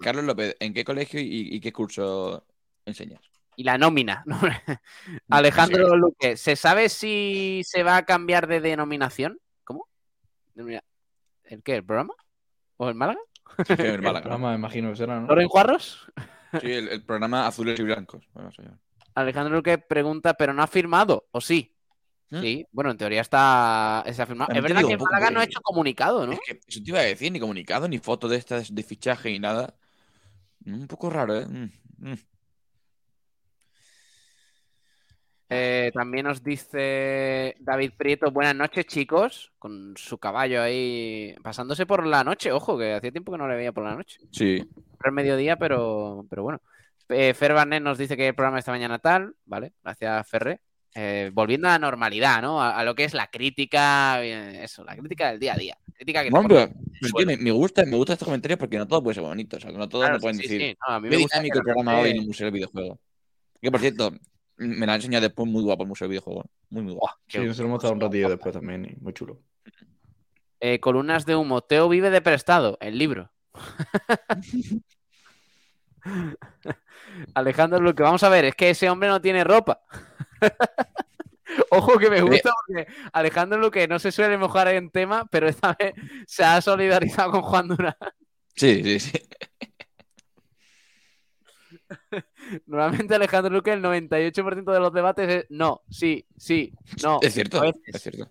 Carlos 0.00 0.24
López, 0.24 0.56
¿en 0.58 0.72
qué 0.72 0.84
colegio 0.84 1.20
y, 1.20 1.54
y 1.54 1.60
qué 1.60 1.70
curso 1.72 2.46
enseñas? 2.86 3.20
Y 3.56 3.64
la 3.64 3.76
nómina. 3.76 4.22
¿no? 4.26 4.38
Alejandro 5.28 5.96
Luque, 5.96 6.36
¿se 6.38 6.56
sabe 6.56 6.88
si 6.88 7.60
se 7.64 7.82
va 7.82 7.98
a 7.98 8.04
cambiar 8.06 8.46
de 8.46 8.60
denominación? 8.60 9.38
¿Cómo? 9.64 9.86
¿El 10.56 11.62
qué? 11.62 11.76
¿El 11.76 11.84
programa? 11.84 12.14
¿O 12.78 12.88
el 12.88 12.94
Málaga? 12.94 13.20
Sí, 13.66 13.74
el 13.78 13.80
El 13.86 14.02
Málaga. 14.02 14.22
programa, 14.22 14.50
me 14.50 14.56
imagino 14.56 14.90
que 14.90 14.96
será, 14.96 15.20
¿no? 15.20 15.26
¿Loren 15.26 15.48
Juarros? 15.48 16.10
Sí, 16.60 16.72
el, 16.72 16.88
el 16.88 17.02
programa 17.04 17.46
Azules 17.46 17.78
y 17.78 17.82
Blancos. 17.82 18.26
Bueno, 18.32 18.50
sí. 18.52 18.62
Alejandro 19.16 19.56
Luque 19.56 19.78
pregunta, 19.78 20.34
¿pero 20.34 20.52
no 20.52 20.62
ha 20.62 20.66
firmado? 20.66 21.26
¿O 21.30 21.40
sí? 21.40 21.74
¿Mm? 22.30 22.40
Sí, 22.40 22.66
bueno, 22.70 22.90
en 22.90 22.98
teoría 22.98 23.22
está, 23.22 24.02
está 24.04 24.26
firmado. 24.26 24.48
También 24.48 24.66
Es 24.66 24.74
verdad 24.74 24.88
que 24.88 25.04
Málaga 25.04 25.30
no 25.30 25.40
ha 25.40 25.44
hecho 25.44 25.60
comunicado, 25.62 26.26
¿no? 26.26 26.32
Es 26.32 26.40
que 26.46 26.60
eso 26.66 26.80
te 26.82 26.90
iba 26.90 26.98
a 26.98 27.02
decir, 27.02 27.32
ni 27.32 27.40
comunicado, 27.40 27.88
ni 27.88 27.98
foto 27.98 28.28
de 28.28 28.36
estas 28.36 28.74
de 28.74 28.82
fichaje 28.82 29.30
ni 29.30 29.38
nada. 29.38 29.74
Un 30.66 30.86
poco 30.86 31.08
raro, 31.08 31.38
¿eh? 31.38 31.46
Mm, 31.46 31.70
mm. 31.98 32.14
Eh, 35.48 35.92
también 35.94 36.26
nos 36.26 36.42
dice 36.42 37.54
David 37.60 37.92
Prieto, 37.96 38.30
buenas 38.32 38.56
noches 38.56 38.84
chicos, 38.84 39.52
con 39.58 39.94
su 39.96 40.18
caballo 40.18 40.60
ahí 40.60 41.34
pasándose 41.42 41.86
por 41.86 42.04
la 42.04 42.22
noche, 42.22 42.52
ojo, 42.52 42.76
que 42.76 42.94
hacía 42.94 43.12
tiempo 43.12 43.32
que 43.32 43.38
no 43.38 43.48
le 43.48 43.54
veía 43.54 43.72
por 43.72 43.84
la 43.84 43.94
noche. 43.94 44.18
Sí. 44.32 44.62
Por 44.98 45.06
el 45.06 45.12
mediodía, 45.12 45.56
pero, 45.56 46.26
pero 46.28 46.42
bueno. 46.42 46.60
Eh, 47.08 47.34
Fer 47.34 47.52
Barnet 47.52 47.82
nos 47.82 47.98
dice 47.98 48.16
que 48.16 48.28
el 48.28 48.34
programa 48.34 48.58
esta 48.58 48.72
mañana 48.72 48.98
tal, 48.98 49.34
¿vale? 49.44 49.74
Gracias, 49.82 50.28
Ferre. 50.28 50.60
Eh, 50.94 51.30
volviendo 51.32 51.68
a 51.68 51.72
la 51.72 51.78
normalidad, 51.78 52.40
¿no? 52.40 52.60
A, 52.62 52.78
a 52.78 52.82
lo 52.84 52.94
que 52.94 53.04
es 53.04 53.12
la 53.12 53.26
crítica, 53.26 54.24
eh, 54.24 54.64
eso, 54.64 54.82
la 54.82 54.96
crítica 54.96 55.28
del 55.30 55.38
día 55.38 55.52
a 55.52 55.56
día. 55.56 55.78
Crítica 55.94 56.24
que 56.24 56.30
pero, 56.30 56.68
tío, 56.68 57.26
me, 57.26 57.36
me 57.36 57.50
gusta, 57.50 57.84
me 57.84 57.96
gusta 57.96 58.14
estos 58.14 58.26
comentarios 58.26 58.58
porque 58.58 58.78
no 58.78 58.88
todo 58.88 59.02
puede 59.02 59.14
ser 59.14 59.22
bonito. 59.22 59.58
O 59.58 59.60
sea, 59.60 59.70
no 59.72 59.88
todos 59.88 60.04
Claro, 60.04 60.16
me 60.16 60.20
pueden 60.20 60.36
sí, 60.36 60.42
decir. 60.44 60.60
sí. 60.62 60.76
No, 60.88 60.94
a 60.94 61.00
mí 61.00 61.08
me 61.10 61.16
gusta 61.18 61.36
dinámico 61.36 61.58
el 61.58 61.64
programa 61.64 61.98
hoy 61.98 62.10
en 62.10 62.16
el 62.16 62.26
Museo 62.26 62.46
del 62.46 62.54
Videojuego. 62.54 62.98
Que 63.60 63.70
por 63.70 63.80
cierto, 63.80 64.12
me 64.56 64.86
la 64.86 64.92
ha 64.94 64.96
enseñado 64.96 65.22
después 65.22 65.46
muy 65.48 65.62
guapo 65.62 65.82
el 65.82 65.88
Museo 65.90 66.06
del 66.06 66.12
Videojuego. 66.12 66.44
Muy, 66.70 66.82
muy 66.82 66.94
guapo. 66.94 67.14
Sí, 67.28 67.38
nos 67.40 67.58
lo 67.58 67.64
hemos 67.66 67.82
dado 67.82 67.94
un 67.94 68.00
ratillo 68.00 68.30
después 68.30 68.54
también, 68.54 68.86
y 68.86 68.96
muy 69.02 69.12
chulo. 69.12 69.42
Eh, 70.60 70.80
columnas 70.80 71.26
de 71.26 71.36
humo. 71.36 71.60
Teo 71.60 71.90
vive 71.90 72.08
de 72.08 72.22
prestado, 72.22 72.78
el 72.80 72.96
libro. 72.96 73.30
Alejandro 77.34 77.80
Luque, 77.80 78.02
vamos 78.02 78.22
a 78.22 78.28
ver, 78.28 78.46
es 78.46 78.54
que 78.54 78.70
ese 78.70 78.88
hombre 78.90 79.08
no 79.08 79.20
tiene 79.20 79.44
ropa. 79.44 79.80
Ojo 81.70 81.98
que 81.98 82.10
me 82.10 82.20
gusta 82.20 82.50
porque 82.66 82.86
Alejandro 83.12 83.58
Luque 83.58 83.86
no 83.88 83.98
se 83.98 84.12
suele 84.12 84.36
mojar 84.36 84.68
en 84.68 84.90
tema, 84.90 85.26
pero 85.30 85.48
esta 85.48 85.76
vez 85.78 85.94
se 86.26 86.44
ha 86.44 86.60
solidarizado 86.60 87.30
con 87.32 87.42
Juan 87.42 87.68
Durán. 87.68 87.96
Sí, 88.54 88.82
sí, 88.82 89.00
sí. 89.00 89.18
Normalmente 92.66 93.14
Alejandro 93.14 93.52
Luque 93.52 93.72
el 93.72 93.82
98% 93.82 94.72
de 94.72 94.80
los 94.80 94.92
debates 94.92 95.28
es 95.28 95.46
no, 95.50 95.82
sí, 95.88 96.26
sí, 96.36 96.72
no. 97.02 97.18
Es 97.22 97.34
cierto, 97.34 97.60
veces. 97.60 97.82
es 97.86 98.02
cierto. 98.02 98.30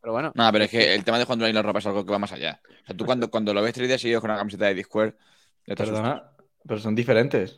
Pero 0.00 0.12
bueno, 0.12 0.32
No, 0.34 0.50
pero 0.52 0.64
es 0.64 0.70
que 0.70 0.94
el 0.94 1.04
tema 1.04 1.18
de 1.18 1.24
Juan 1.24 1.38
Durán 1.38 1.50
y 1.50 1.54
la 1.54 1.62
ropa 1.62 1.80
es 1.80 1.86
algo 1.86 2.04
que 2.04 2.12
va 2.12 2.18
más 2.18 2.32
allá. 2.32 2.60
O 2.64 2.86
sea, 2.86 2.96
tú 2.96 3.04
cuando, 3.04 3.30
cuando 3.30 3.52
lo 3.52 3.62
ves 3.62 3.74
tres 3.74 3.88
días 3.88 4.00
seguidos 4.00 4.20
con 4.20 4.30
una 4.30 4.38
camiseta 4.38 4.66
de 4.66 4.74
Discord, 4.74 5.14
ya 5.66 5.74
te 5.74 5.82
asustas. 5.82 6.02
Perdona, 6.02 6.30
pero 6.68 6.80
son 6.80 6.94
diferentes. 6.94 7.48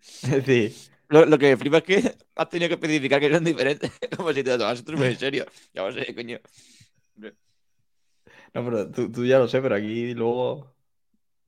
Es 0.22 0.30
decir, 0.44 0.74
Lo, 1.08 1.26
lo 1.26 1.38
que 1.38 1.50
me 1.50 1.56
flipa 1.56 1.78
es 1.78 1.84
que 1.84 1.96
has 2.36 2.48
tenido 2.48 2.68
que 2.68 2.74
especificar 2.74 3.20
que 3.20 3.32
son 3.32 3.44
diferentes. 3.44 3.90
Como 4.16 4.32
si 4.32 4.42
te 4.44 4.50
lo 4.50 4.58
tomas 4.58 4.84
en 4.86 5.18
serio. 5.18 5.46
Ya 5.74 5.82
lo 5.82 5.92
sé, 5.92 6.14
coño. 6.14 6.38
no, 8.54 8.64
pero 8.64 8.90
tú, 8.90 9.10
tú 9.12 9.24
ya 9.24 9.38
lo 9.38 9.48
sé, 9.48 9.60
pero 9.60 9.74
aquí 9.76 10.14
luego. 10.14 10.74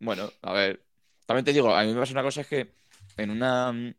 Bueno, 0.01 0.31
a 0.43 0.53
ver. 0.53 0.85
También 1.27 1.45
te 1.45 1.53
digo, 1.53 1.75
a 1.75 1.85
mí 1.85 1.93
me 1.93 2.01
pasa 2.01 2.13
una 2.13 2.23
cosa 2.23 2.43
es 2.43 2.47
que 2.49 2.75
en 3.17 3.31
una. 3.31 3.95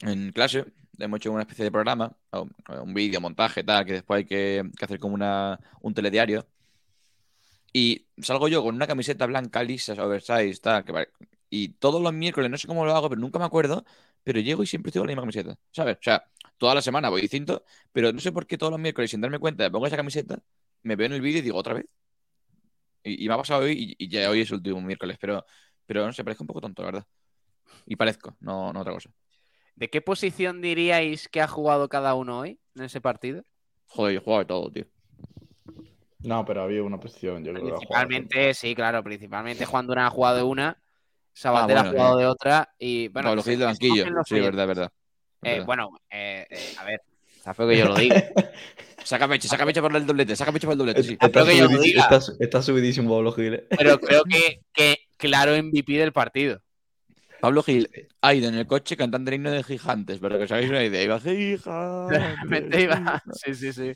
En 0.00 0.32
clase 0.32 0.64
hemos 0.98 1.18
hecho 1.18 1.32
una 1.32 1.42
especie 1.42 1.64
de 1.64 1.70
programa, 1.72 2.16
un 2.82 2.94
vídeo, 2.94 3.20
montaje, 3.20 3.64
tal, 3.64 3.84
que 3.84 3.94
después 3.94 4.18
hay 4.18 4.24
que, 4.26 4.70
que 4.76 4.84
hacer 4.84 4.98
como 4.98 5.14
una, 5.14 5.58
un 5.80 5.94
telediario. 5.94 6.46
Y 7.72 8.06
salgo 8.18 8.48
yo 8.48 8.62
con 8.62 8.74
una 8.74 8.86
camiseta 8.86 9.26
blanca, 9.26 9.62
lisa, 9.62 9.94
oversize, 9.94 10.60
tal, 10.60 10.84
que. 10.84 11.08
Y 11.50 11.70
todos 11.74 12.00
los 12.02 12.12
miércoles, 12.12 12.50
no 12.50 12.56
sé 12.58 12.66
cómo 12.66 12.84
lo 12.84 12.94
hago, 12.94 13.08
pero 13.10 13.20
nunca 13.20 13.38
me 13.38 13.44
acuerdo, 13.44 13.84
pero 14.22 14.40
llego 14.40 14.62
y 14.62 14.66
siempre 14.66 14.90
estoy 14.90 15.00
con 15.00 15.08
la 15.08 15.12
misma 15.12 15.22
camiseta, 15.22 15.58
¿sabes? 15.70 15.96
O 15.98 16.02
sea, 16.02 16.24
toda 16.58 16.74
la 16.74 16.82
semana 16.82 17.10
voy 17.10 17.20
distinto, 17.22 17.64
pero 17.92 18.12
no 18.12 18.20
sé 18.20 18.32
por 18.32 18.46
qué 18.46 18.56
todos 18.58 18.70
los 18.72 18.80
miércoles, 18.80 19.10
sin 19.10 19.20
darme 19.20 19.38
cuenta, 19.38 19.70
pongo 19.70 19.86
esa 19.86 19.96
camiseta, 19.96 20.38
me 20.82 20.96
veo 20.96 21.06
en 21.06 21.12
el 21.14 21.20
vídeo 21.20 21.40
y 21.40 21.42
digo 21.42 21.58
otra 21.58 21.74
vez. 21.74 21.86
Y, 23.02 23.24
y 23.24 23.28
me 23.28 23.34
ha 23.34 23.36
pasado 23.38 23.62
hoy 23.62 23.96
y, 23.98 24.04
y 24.04 24.08
ya 24.08 24.30
hoy 24.30 24.40
es 24.42 24.50
el 24.50 24.56
último 24.56 24.80
miércoles, 24.80 25.16
pero, 25.20 25.44
pero 25.86 26.06
no 26.06 26.12
sé, 26.12 26.24
parezco 26.24 26.44
un 26.44 26.48
poco 26.48 26.60
tonto, 26.60 26.82
la 26.82 26.86
verdad. 26.86 27.06
Y 27.86 27.96
parezco, 27.96 28.36
no, 28.40 28.72
no 28.72 28.80
otra 28.80 28.92
cosa. 28.94 29.10
¿de 29.76 29.90
qué 29.90 30.00
posición 30.00 30.60
diríais 30.60 31.28
que 31.28 31.40
ha 31.40 31.48
jugado 31.48 31.88
cada 31.88 32.14
uno 32.14 32.40
hoy 32.40 32.60
en 32.74 32.84
ese 32.84 33.00
partido? 33.00 33.44
Joder, 33.86 34.14
yo 34.14 34.20
he 34.20 34.24
jugado 34.24 34.38
de 34.40 34.46
todo, 34.46 34.72
tío. 34.72 34.86
No, 36.24 36.44
pero 36.44 36.62
había 36.62 36.82
una 36.82 36.98
posición, 37.00 37.44
yo 37.44 37.52
creo 37.52 37.64
que. 37.64 37.70
Principalmente, 37.72 38.54
sí, 38.54 38.74
claro, 38.74 39.02
principalmente 39.02 39.64
Juan 39.64 39.86
Durán 39.86 40.06
ha 40.06 40.10
jugado 40.10 40.36
de 40.36 40.42
una 40.42 40.78
Sabater 41.34 41.78
Ah, 41.78 41.80
ha 41.80 41.90
jugado 41.90 42.14
sí. 42.16 42.20
de 42.20 42.26
otra 42.26 42.74
y 42.78 43.08
bueno, 43.08 43.28
Pablo 43.30 43.42
se- 43.42 43.50
Gil 43.50 43.58
de 43.60 43.64
banquillo. 43.66 44.10
los 44.10 44.28
Sí, 44.28 44.38
verdad, 44.40 44.66
verdad. 44.66 44.92
Eh, 45.42 45.50
verdad. 45.52 45.66
bueno, 45.66 45.90
eh, 46.10 46.46
eh, 46.50 46.74
a 46.78 46.84
ver, 46.84 47.00
está 47.36 47.54
feo 47.54 47.68
que 47.68 47.78
yo 47.78 47.86
lo 47.86 47.94
diga. 47.96 48.16
Saca 49.04 49.26
pecho, 49.26 49.48
saca 49.48 49.66
pecho 49.66 49.82
por 49.82 49.96
el 49.96 50.06
doblete, 50.06 50.36
saca 50.36 50.52
pecho 50.52 50.68
por 50.68 50.74
el 50.74 50.78
doblete, 50.78 51.02
sí. 51.02 51.14
Está, 51.14 51.28
pero 51.30 51.46
que 51.46 51.56
yo 51.56 51.64
lo 51.64 51.70
subidísimo, 51.70 52.04
diga. 52.04 52.16
está, 52.18 52.32
está 52.44 52.62
subidísimo 52.62 53.10
Pablo 53.12 53.32
Gil. 53.32 53.54
¿eh? 53.54 53.66
Pero 53.76 53.98
creo 53.98 54.22
que, 54.22 54.60
que 54.72 54.96
claro 55.16 55.56
MVP 55.56 55.94
del 55.94 56.12
partido. 56.12 56.62
Pablo 57.40 57.64
Gil 57.64 57.88
ha 58.20 58.34
ido 58.34 58.48
en 58.48 58.54
el 58.54 58.66
coche 58.68 58.96
cantando 58.96 59.30
el 59.30 59.34
himno 59.34 59.50
de 59.50 59.64
Gigantes, 59.64 60.20
pero 60.20 60.38
que 60.38 60.44
os 60.44 60.52
hagáis 60.52 60.70
una 60.70 60.84
idea. 60.84 61.02
Iba 61.02 61.18
Gigantes. 61.18 61.64
Realmente 62.10 62.80
iba- 62.82 63.22
Sí, 63.32 63.54
sí, 63.56 63.72
sí. 63.72 63.92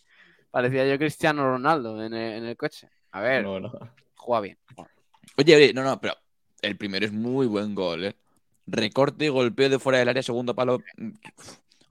Parecía 0.51 0.87
yo 0.87 0.99
Cristiano 0.99 1.45
Ronaldo 1.45 2.03
en 2.05 2.15
el, 2.15 2.33
en 2.39 2.45
el 2.45 2.57
coche. 2.57 2.89
A 3.13 3.21
ver, 3.21 3.43
No, 3.45 3.61
no. 3.61 3.73
juega 4.15 4.41
bien. 4.41 4.59
Oye, 5.37 5.57
oye, 5.57 5.73
no, 5.75 5.83
no, 5.83 6.01
pero 6.01 6.15
el 6.63 6.77
primero 6.77 7.05
es 7.07 7.13
muy 7.13 7.47
buen 7.47 7.75
gol, 7.75 8.05
¿eh? 8.05 8.17
Recorte, 8.67 9.29
golpeo 9.29 9.69
de 9.69 9.79
fuera 9.79 9.99
del 9.99 10.09
área, 10.09 10.23
segundo 10.23 10.55
palo. 10.55 10.81
Un, 10.99 11.19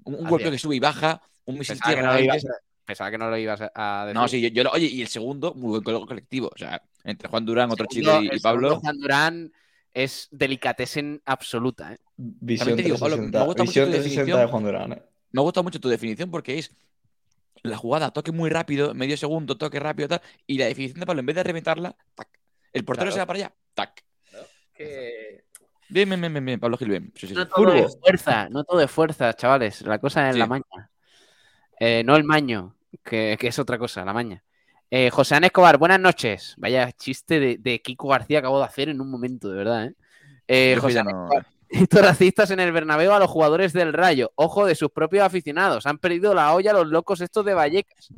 un 0.03 0.27
golpeo 0.29 0.51
que 0.51 0.57
sube 0.59 0.75
y 0.75 0.79
baja, 0.79 1.21
un 1.45 1.57
misil 1.59 1.77
Pensaba 1.77 1.95
que, 1.95 2.01
no 2.01 2.13
lo 2.13 2.19
ibas 2.19 2.45
a, 2.45 2.49
pensaba 2.85 3.11
que 3.11 3.17
no 3.17 3.29
lo 3.29 3.37
ibas 3.37 3.61
a- 3.61 3.71
a 4.01 4.05
decir. 4.05 4.19
No, 4.19 4.27
sí, 4.27 4.41
yo, 4.41 4.49
yo 4.49 4.63
lo- 4.63 4.71
oye, 4.71 4.87
y 4.87 5.01
el 5.01 5.07
segundo, 5.07 5.53
muy 5.53 5.79
buen 5.79 5.83
gol 5.83 6.07
colectivo. 6.07 6.49
O 6.53 6.57
sea, 6.57 6.81
entre 7.03 7.29
Juan 7.29 7.45
Durán, 7.45 7.71
otro 7.71 7.85
Segundo- 7.89 8.21
chico 8.21 8.35
y, 8.35 8.39
Pablo. 8.39 8.79
Juan 8.79 8.99
Durán 8.99 9.51
es 9.93 10.27
delicatessen 10.31 11.21
absoluta. 11.25 11.93
¿eh? 11.93 11.97
Visión 12.17 12.67
También 12.67 12.77
te 12.77 12.83
digo, 12.83 12.97
Pablo, 12.97 13.17
me 13.17 13.23
360, 13.31 13.45
gusta 13.45 13.63
mucho 13.63 13.71
visión 13.71 13.85
tu 13.85 13.91
360 13.91 14.39
de. 14.41 14.47
Juan 14.51 14.63
Durán. 14.63 14.93
¿eh? 14.93 15.03
Me 15.31 15.39
ha 15.39 15.43
gustado 15.43 15.63
mucho 15.63 15.79
tu 15.79 15.87
definición 15.89 16.31
porque 16.31 16.57
es 16.59 16.71
la 17.69 17.77
jugada, 17.77 18.11
toque 18.11 18.31
muy 18.31 18.49
rápido, 18.49 18.93
medio 18.93 19.17
segundo, 19.17 19.57
toque 19.57 19.79
rápido, 19.79 20.07
tal, 20.07 20.21
y 20.47 20.57
la 20.57 20.65
definición 20.65 20.99
de 20.99 21.05
Pablo, 21.05 21.19
en 21.21 21.25
vez 21.25 21.35
de 21.35 21.43
reventarla, 21.43 21.95
tac. 22.15 22.27
El 22.73 22.83
portero 22.85 23.05
Claro. 23.07 23.13
se 23.13 23.19
va 23.19 23.25
para 23.25 23.37
allá, 23.37 23.53
tac. 23.73 24.03
Bien, 25.87 26.09
bien, 26.09 26.19
bien, 26.19 26.33
bien, 26.33 26.45
bien, 26.45 26.59
Pablo 26.59 26.77
Gil, 26.77 26.89
bien. 26.89 27.11
Sí, 27.15 27.21
sí, 27.21 27.27
sí. 27.27 27.33
No 27.35 27.47
todo 27.47 27.65
Curvo. 27.65 27.73
es 27.85 27.97
fuerza, 27.99 28.49
no 28.49 28.63
todo 28.63 28.81
es 28.81 28.89
fuerza, 28.91 29.33
chavales. 29.33 29.81
La 29.83 29.99
cosa 29.99 30.27
es 30.29 30.33
Sí. 30.35 30.39
la 30.39 30.47
maña. 30.47 30.89
Eh, 31.79 32.03
no 32.05 32.15
el 32.15 32.23
maño, 32.23 32.75
que, 33.03 33.37
que 33.39 33.47
es 33.47 33.59
otra 33.59 33.77
cosa, 33.77 34.03
la 34.03 34.13
maña. 34.13 34.43
Eh, 34.89 35.09
José 35.11 35.35
Ana 35.35 35.47
Escobar, 35.47 35.77
buenas 35.77 35.99
noches. 35.99 36.55
Vaya 36.57 36.91
chiste 36.91 37.39
de, 37.39 37.57
de 37.57 37.81
Kiko 37.81 38.07
García 38.07 38.39
acabo 38.39 38.59
de 38.59 38.65
hacer 38.65 38.89
en 38.89 38.99
un 39.01 39.09
momento, 39.11 39.49
de 39.49 39.57
verdad. 39.57 39.85
¿eh? 39.85 39.93
Eh, 40.47 40.77
José 40.79 40.95
ya 40.95 41.01
Ana 41.01 41.11
no- 41.11 41.23
Escobar, 41.25 41.47
Estos 41.69 42.01
racistas 42.01 42.51
en 42.51 42.59
el 42.59 42.71
Bernabéu 42.71 43.11
a 43.11 43.19
los 43.19 43.29
jugadores 43.29 43.73
del 43.73 43.91
Rayo. 43.93 44.31
Ojo 44.35 44.65
de 44.65 44.75
sus 44.75 44.91
propios 44.91 45.23
aficionados. 45.23 45.85
Han 45.85 45.97
perdido 45.97 46.33
la 46.33 46.53
olla 46.53 46.73
los 46.73 46.87
locos 46.87 47.21
estos 47.21 47.43
de 47.45 47.53
Vallecas. 47.53 48.09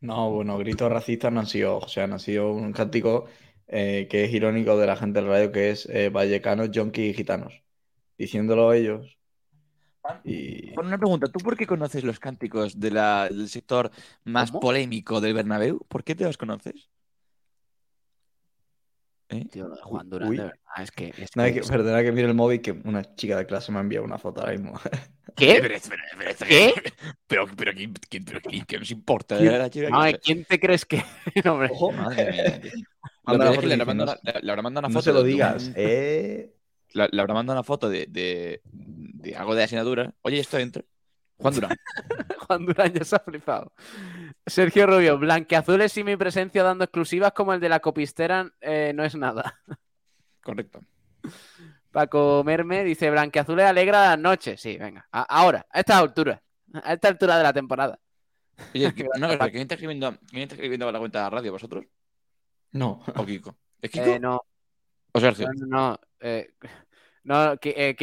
No, 0.00 0.30
bueno, 0.30 0.58
gritos 0.58 0.90
racistas 0.90 1.32
no 1.32 1.40
han 1.40 1.46
sido, 1.46 1.78
o 1.78 1.88
sea, 1.88 2.06
no 2.06 2.14
han 2.14 2.20
sido 2.20 2.52
un 2.52 2.72
cántico 2.72 3.26
eh, 3.66 4.06
que 4.10 4.24
es 4.24 4.32
irónico 4.32 4.76
de 4.76 4.86
la 4.86 4.96
gente 4.96 5.20
del 5.20 5.28
radio, 5.28 5.52
que 5.52 5.70
es 5.70 5.86
eh, 5.86 6.08
vallecanos, 6.08 6.70
yonkis 6.70 7.10
y 7.10 7.14
gitanos. 7.14 7.62
Diciéndolo 8.16 8.72
ellos. 8.72 9.16
Y 10.24 10.72
una 10.78 10.96
pregunta, 10.96 11.26
¿tú 11.28 11.38
por 11.40 11.56
qué 11.56 11.66
conoces 11.66 12.02
los 12.02 12.18
cánticos 12.18 12.80
de 12.80 12.90
la- 12.90 13.28
del 13.28 13.48
sector 13.48 13.90
más 14.24 14.50
¿Cómo? 14.50 14.60
polémico 14.60 15.20
del 15.20 15.34
Bernabéu? 15.34 15.80
¿Por 15.88 16.02
qué 16.02 16.14
te 16.14 16.24
los 16.24 16.38
conoces? 16.38 16.88
¿Eh? 19.30 19.44
Tío, 19.50 19.68
lo 19.68 19.76
de 19.76 19.82
Juan 19.82 20.08
Durán, 20.08 20.28
Uy. 20.30 20.36
de 20.38 20.42
verdad. 20.44 20.58
Es 20.82 20.90
que. 20.90 21.08
es 21.18 21.36
no, 21.36 21.42
que- 21.42 21.48
hay 21.48 21.54
que, 21.54 21.60
perdona 21.62 22.02
que 22.02 22.12
mire 22.12 22.28
el 22.28 22.34
móvil, 22.34 22.60
que 22.62 22.72
una 22.72 23.14
chica 23.14 23.36
de 23.36 23.44
clase 23.46 23.70
me 23.72 23.78
ha 23.78 23.80
enviado 23.82 24.04
una 24.04 24.18
foto 24.18 24.40
ahora 24.40 24.52
mismo. 24.52 24.72
¿Qué? 25.36 25.58
Pero, 25.60 25.74
pero, 25.88 26.02
pero, 26.18 26.34
pero, 26.38 26.48
¿Qué? 26.48 26.92
Pero, 27.26 27.46
pero, 27.56 27.72
¿quién- 27.74 27.92
quién- 28.08 28.24
pero 28.24 28.40
¿quién- 28.40 28.64
qué 28.64 28.78
nos 28.78 28.90
importa? 28.90 29.36
¿Quién? 29.38 29.58
La 29.58 29.70
chica 29.70 29.86
que- 29.86 29.92
No, 29.92 30.18
¿quién 30.22 30.44
te 30.44 30.58
crees 30.58 30.84
que.? 30.84 31.02
No, 31.44 31.52
hombre. 31.54 31.68
Ojo, 31.72 31.92
Madre 31.92 32.32
mía, 32.32 32.60
Manda 33.24 33.56
que 33.58 33.66
le 33.66 33.74
habrá 33.74 34.62
mandado 34.62 34.80
una- 34.80 34.88
no 34.88 34.92
foto 34.94 35.02
se 35.02 35.12
lo 35.12 35.22
digas, 35.22 35.70
eh. 35.76 36.54
Le, 36.94 37.08
le 37.12 37.20
habrá 37.20 37.34
mandado 37.34 37.58
una 37.58 37.62
foto 37.64 37.90
de, 37.90 38.06
de, 38.08 38.62
de 38.64 39.36
algo 39.36 39.54
de 39.54 39.62
asignatura. 39.64 40.14
Oye, 40.22 40.38
esto 40.38 40.56
entra. 40.58 40.82
Juan 41.38 41.54
Durán. 41.54 41.76
Juan 42.46 42.66
Durán 42.66 42.92
ya 42.92 43.04
se 43.04 43.16
ha 43.16 43.20
flipado. 43.20 43.72
Sergio 44.46 44.86
Rubio, 44.86 45.18
blanqueazules 45.18 45.96
y 45.96 46.04
mi 46.04 46.16
presencia 46.16 46.62
dando 46.62 46.84
exclusivas 46.84 47.32
como 47.32 47.52
el 47.54 47.60
de 47.60 47.68
la 47.68 47.80
copistera 47.80 48.50
eh, 48.60 48.92
no 48.94 49.04
es 49.04 49.14
nada. 49.14 49.60
Correcto. 50.42 50.80
Paco 51.90 52.42
Merme 52.44 52.84
dice, 52.84 53.10
blanqueazules 53.10 53.66
alegra 53.66 54.10
las 54.10 54.18
noches. 54.18 54.60
Sí, 54.60 54.76
venga. 54.76 55.06
A- 55.12 55.22
ahora, 55.22 55.66
a 55.70 55.80
esta 55.80 55.98
altura. 55.98 56.42
A 56.82 56.92
esta 56.92 57.08
altura 57.08 57.36
de 57.38 57.42
la 57.42 57.52
temporada. 57.52 57.98
Oye, 58.74 58.92
¿qui- 58.94 59.08
una 59.16 59.28
cosa, 59.28 59.50
¿quién 59.50 59.62
está 59.62 59.74
escribiendo, 59.74 60.16
quién 60.28 60.42
está 60.42 60.54
escribiendo 60.56 60.90
la 60.90 60.98
cuenta 60.98 61.18
de 61.20 61.24
la 61.24 61.30
radio? 61.30 61.52
¿Vosotros? 61.52 61.84
No. 62.72 63.02
¿O 63.16 63.24
Kiko? 63.24 63.56
¿Es 63.80 63.90
Kiko? 63.90 64.04
Eh, 64.06 64.18
no, 64.20 64.42
¿O 65.12 65.20
Sergio? 65.20 65.46
no, 65.54 65.66
no. 65.66 65.90
no, 65.90 66.00
eh, 66.20 66.50
no, 67.24 67.56
Ki- 67.56 67.74
eh, 67.76 67.96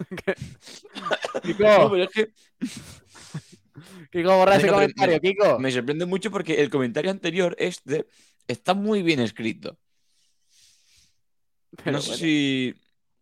Kiko. 1.42 1.62
No, 1.64 1.90
pero 1.90 2.04
es 2.04 2.10
que 2.10 2.28
Kiko, 4.12 4.36
borra 4.36 4.56
ese 4.56 4.66
Venga, 4.66 4.74
comentario, 4.78 5.14
me- 5.14 5.20
Kiko. 5.20 5.58
me 5.58 5.70
sorprende 5.72 6.06
mucho 6.06 6.30
porque 6.30 6.60
el 6.60 6.70
comentario 6.70 7.10
anterior 7.10 7.54
es 7.58 7.80
de. 7.84 8.06
Está 8.48 8.74
muy 8.74 9.02
bien 9.02 9.20
escrito. 9.20 9.78
Pero, 11.84 11.92
no 11.92 12.00
sé 12.02 12.16
si. 12.16 12.74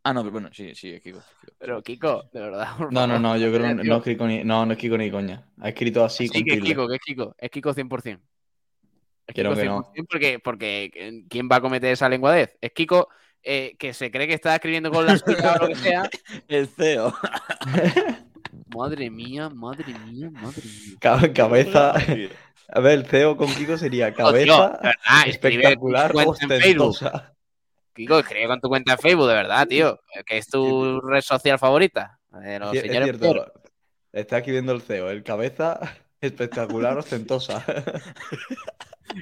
Ah, 0.05 0.15
no, 0.15 0.23
pero 0.23 0.33
bueno, 0.33 0.49
sí, 0.53 0.75
sí, 0.75 0.91
es 0.95 1.03
Kiko. 1.03 1.19
Kiko. 1.41 1.53
pero, 1.59 1.83
Kiko, 1.83 2.31
de 2.33 2.41
verdad. 2.41 2.69
No, 2.91 3.07
no, 3.07 3.19
no, 3.19 3.37
yo 3.37 3.53
creo 3.53 3.77
que 3.77 3.85
no 3.85 3.97
es 3.99 4.03
Kiko 4.03 4.27
ni, 4.27 4.43
no, 4.43 4.65
no 4.65 4.73
es 4.73 4.79
Kiko 4.79 4.97
ni 4.97 5.11
coña. 5.11 5.47
Ha 5.61 5.69
escrito 5.69 6.03
así 6.03 6.29
Sí, 6.29 6.35
con 6.39 6.45
que 6.45 6.55
es. 6.55 6.63
Kiko, 6.63 6.89
que 6.89 6.95
es 6.95 7.01
Kiko. 7.05 7.35
Es 7.37 7.51
Kiko 7.51 7.75
100%. 7.75 8.21
Es 9.27 9.35
Creo 9.35 9.51
Kiko 9.53 9.61
que 9.61 9.65
no. 9.69 9.83
100% 9.93 10.07
porque, 10.09 10.39
porque 10.39 11.25
¿quién 11.29 11.49
va 11.53 11.57
a 11.57 11.61
cometer 11.61 11.93
esa 11.93 12.09
lenguadez? 12.09 12.57
Es 12.63 12.73
Kiko 12.73 13.09
eh, 13.43 13.77
que 13.79 13.95
se 13.95 14.11
cree 14.11 14.27
que 14.27 14.35
está 14.35 14.55
escribiendo 14.55 14.91
con 14.91 15.07
la 15.07 15.17
suya 15.19 15.55
o 15.55 15.63
lo 15.63 15.69
que 15.69 15.75
sea. 15.77 16.09
El 16.49 16.67
CEO. 16.69 17.15
Madre 18.75 19.09
mía, 19.11 19.49
madre 19.49 19.95
mía, 20.07 20.31
madre 20.31 20.63
mía. 20.63 20.97
Ca- 21.01 21.33
Cabeza. 21.33 21.95
A 22.71 22.81
ver, 22.81 22.99
el 22.99 23.07
CEO 23.07 23.35
con 23.39 23.49
Kiko 23.55 23.79
sería 23.79 24.13
cabeza 24.13 24.79
espectacular, 25.25 26.13
ostentosa. 26.15 27.35
Kiko, 27.95 28.19
escribe 28.19 28.47
con 28.47 28.61
tu 28.61 28.69
cuenta 28.69 28.93
en 28.93 28.99
Facebook, 28.99 29.27
de 29.27 29.33
verdad, 29.35 29.67
tío. 29.67 29.99
Que 30.27 30.37
es 30.37 30.49
tu 30.49 31.01
red 31.01 31.23
social 31.23 31.59
favorita. 31.59 32.21
De 32.31 32.59
los 32.59 32.73
Sí, 32.73 32.77
Es 32.77 32.83
señores 32.83 33.05
cierto. 33.09 33.21
Pedro. 33.27 33.53
Está 34.13 34.37
aquí 34.37 34.51
viendo 34.51 34.73
el 34.73 34.83
CEO. 34.83 35.09
El 35.09 35.23
cabeza 35.23 35.81
espectacular, 36.21 36.99
ostentosa. 36.99 37.65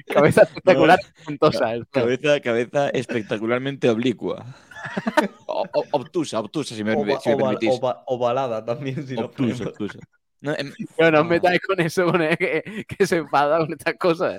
Cabeza 0.07 0.43
espectacular, 0.43 0.99
puntosa. 1.25 1.73
tío. 1.73 1.85
Cabeza, 1.91 2.39
cabeza 2.41 2.89
espectacularmente 2.89 3.89
oblicua. 3.89 4.45
O- 5.47 5.65
o- 5.73 5.85
obtusa, 5.91 6.39
obtusa, 6.39 6.75
si 6.75 6.83
me, 6.83 6.93
Ova- 6.93 7.19
si 7.19 7.29
me 7.29 7.35
oval- 7.35 7.57
permitís. 7.57 7.79
ova- 7.79 8.03
ovalada 8.05 8.63
también, 8.63 9.05
si 9.07 9.15
Obtusa, 9.15 9.33
ponemos. 9.35 9.61
obtusa. 9.61 9.99
No, 10.41 10.53
em, 10.55 10.71
Pero 10.95 11.11
no 11.11 11.17
os 11.19 11.23
No. 11.25 11.29
metáis 11.29 11.59
con 11.61 11.79
eso, 11.81 12.05
con 12.05 12.21
el- 12.21 12.37
que, 12.37 12.85
que 12.87 13.07
se 13.07 13.17
enfada 13.17 13.57
con 13.57 13.73
estas 13.73 13.95
cosas. 13.95 14.35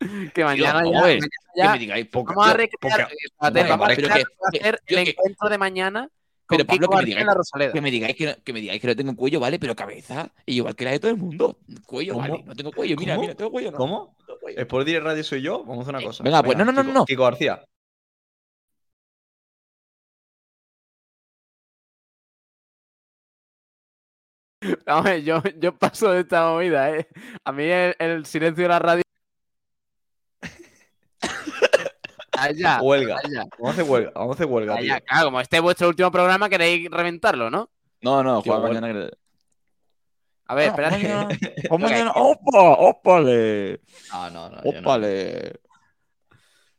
eh. 0.00 0.30
Que 0.34 0.44
mañana 0.44 0.82
¿cómo 0.82 0.92
ya, 1.06 1.12
es? 1.12 1.20
mañana 1.20 1.26
que 1.54 1.60
ya 1.62 1.72
me 1.72 1.78
digáis, 1.78 2.06
Poca- 2.08 2.34
Vamos 2.34 2.46
a 2.46 2.52
Yo- 2.52 2.56
recrear, 2.56 3.08
poca- 3.38 3.68
vamos 3.68 3.86
a 3.86 3.90
recrear- 3.94 4.14
que- 4.52 4.58
hacer 4.58 4.80
yo 4.88 4.98
el 4.98 5.04
que- 5.04 5.10
encuentro 5.10 5.48
de 5.50 5.58
mañana 5.58 6.08
Pero, 6.46 6.64
Pablo, 6.66 6.88
que 6.88 6.96
me 6.96 7.04
digáis- 7.04 7.72
que 7.72 7.80
me 7.80 7.90
digáis 7.90 8.16
que 8.16 8.26
no, 8.26 8.32
que 8.44 8.52
me 8.52 8.60
digáis 8.60 8.80
que 8.80 8.86
no 8.88 8.96
tengo 8.96 9.16
cuello, 9.16 9.40
¿vale? 9.40 9.58
Pero 9.58 9.74
cabeza, 9.74 10.30
igual 10.46 10.76
que 10.76 10.84
la 10.84 10.90
de 10.92 11.00
todo 11.00 11.10
el 11.10 11.16
mundo. 11.16 11.58
Cuello, 11.86 12.12
¿Cómo? 12.14 12.28
vale. 12.28 12.42
No 12.44 12.54
tengo 12.54 12.70
cuello, 12.72 12.96
mira, 12.98 13.14
¿Cómo? 13.14 13.22
mira, 13.22 13.34
tengo 13.34 13.50
cuello. 13.50 13.70
No, 13.70 13.76
¿Cómo? 13.78 14.14
no 14.18 14.24
tengo 14.26 14.40
cuello. 14.40 14.60
¿Sport 14.60 14.86
Direct 14.86 15.04
Radio 15.06 15.24
soy 15.24 15.42
yo? 15.42 15.60
Vamos 15.64 15.78
a 15.78 15.82
hacer 15.82 15.94
una 15.94 16.02
Eh, 16.02 16.06
cosa. 16.06 16.22
venga, 16.24 16.42
pues, 16.42 16.58
no, 16.58 16.64
no, 16.64 16.72
no, 16.72 16.82
Kiko- 16.82 16.92
no. 16.92 17.04
Kiko 17.06 17.22
García. 17.24 17.64
Vamos 24.86 25.06
a 25.06 25.10
ver, 25.10 25.22
yo, 25.24 25.42
yo 25.60 25.76
paso 25.78 26.10
de 26.12 26.20
esta 26.20 26.46
movida, 26.48 26.90
¿eh? 26.96 27.08
A 27.44 27.52
mí 27.52 27.64
el, 27.64 27.94
el 27.98 28.26
silencio 28.26 28.62
de 28.64 28.68
la 28.68 28.78
radio. 28.78 29.02
Allá, 32.38 32.80
Huelga. 32.82 33.16
allá, 33.22 33.44
Vamos 33.58 33.68
a 33.68 33.70
hacer 33.70 33.84
huelga. 33.90 34.12
Vamos 34.14 34.30
a 34.30 34.34
hacer 34.34 34.46
huelga, 34.46 34.76
tío. 34.76 34.82
allá. 34.94 35.00
Claro, 35.00 35.24
como 35.26 35.40
este 35.40 35.56
es 35.56 35.62
vuestro 35.62 35.88
último 35.88 36.10
programa, 36.10 36.48
queréis 36.48 36.90
reventarlo, 36.90 37.50
¿no? 37.50 37.70
No, 38.02 38.22
no, 38.22 38.42
Tío, 38.42 38.52
Juan, 38.52 38.62
bueno. 38.66 38.80
mañana. 38.80 39.08
que- 39.10 39.16
A 40.46 40.54
ver, 40.54 40.68
Ah, 40.68 40.70
espérate. 40.70 41.28
mañana-. 41.78 42.12
¡Opa! 42.14 42.60
¡Ópale! 42.78 43.80
No, 44.12 44.30
no, 44.30 44.50
no. 44.50 44.58
¡Ópale! 44.64 45.60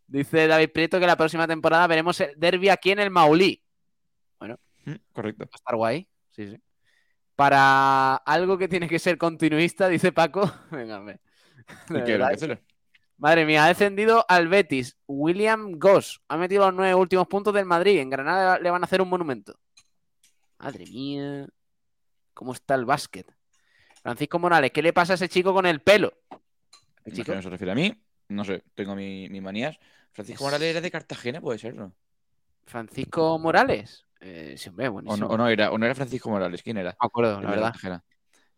Dice 0.08 0.48
David 0.48 0.70
Prieto 0.72 1.00
que 1.00 1.08
la 1.08 1.16
próxima 1.18 1.48
temporada 1.48 1.88
veremos 1.88 2.20
el 2.22 2.34
derby 2.38 2.70
aquí 2.70 2.92
en 2.92 3.00
el 3.00 3.10
Maulí. 3.10 3.62
Mm, 4.88 4.94
Correcto. 5.14 5.46
Va 5.46 5.50
a 5.52 5.56
estar 5.56 5.76
guay. 5.76 6.08
Sí, 6.30 6.48
sí. 6.48 6.62
Para 7.36 8.18
algo 8.18 8.56
que 8.56 8.68
tiene 8.68 8.88
que 8.88 9.00
ser 9.00 9.18
continuista, 9.18 9.88
dice 9.88 10.12
Paco. 10.12 10.42
Venga, 10.72 11.00
hombre. 11.00 11.20
Madre 13.18 13.46
mía, 13.46 13.64
ha 13.66 13.68
descendido 13.70 14.26
al 14.28 14.48
Betis. 14.48 14.98
William 15.08 15.80
Goss 15.80 16.22
ha 16.28 16.38
metido 16.38 16.66
los 16.66 16.74
nueve 16.74 16.96
últimos 16.96 17.28
puntos 17.28 17.54
del 17.54 17.66
Madrid. 17.66 18.00
En 18.00 18.10
Granada 18.10 18.60
le 18.60 18.70
van 18.70 18.84
a 18.84 18.86
hacer 18.86 19.02
un 19.02 19.10
monumento. 19.10 19.58
Madre 20.60 20.86
mía. 20.86 21.48
¿Cómo 22.34 22.54
está 22.54 22.76
el 22.76 22.86
básquet? 22.86 23.26
Francisco 24.02 24.38
Morales, 24.40 24.72
¿qué 24.72 24.82
le 24.82 24.94
pasa 24.94 25.14
a 25.14 25.16
ese 25.16 25.30
chico 25.30 25.54
con 25.54 25.66
el 25.66 25.82
pelo? 25.82 26.14
¿El 27.06 27.14
No 27.14 27.16
chico? 27.16 27.32
sé, 27.32 27.36
no 27.36 27.42
se 27.42 27.50
refiere 27.50 27.72
a 27.72 27.76
mí. 27.76 28.04
No 28.28 28.44
sé, 28.44 28.64
tengo 28.76 28.96
mi, 28.96 29.30
mis 29.30 29.42
manías. 29.42 29.78
Francisco 30.12 30.44
Morales 30.44 30.70
era 30.70 30.82
de 30.82 30.92
Cartagena, 30.92 31.40
puede 31.42 31.58
ser, 31.60 31.74
¿no? 31.76 31.96
Francisco 32.66 33.38
Morales. 33.40 34.06
Eh, 34.20 34.56
sí, 34.58 34.70
hombre, 34.70 34.88
O 34.90 34.94
buenísimo. 34.94 35.28
no, 35.28 35.34
o 35.34 35.38
no 35.38 35.48
era, 35.48 35.72
o 35.72 35.78
no 35.78 35.86
era 35.86 35.96
Francisco 35.96 36.30
Morales, 36.30 36.62
¿quién 36.64 36.78
era? 36.78 36.92
No 36.92 36.98
me 37.02 37.06
acuerdo, 37.08 37.42
la 37.42 37.50
verdad. 37.50 37.64
Cartagena. 37.72 38.04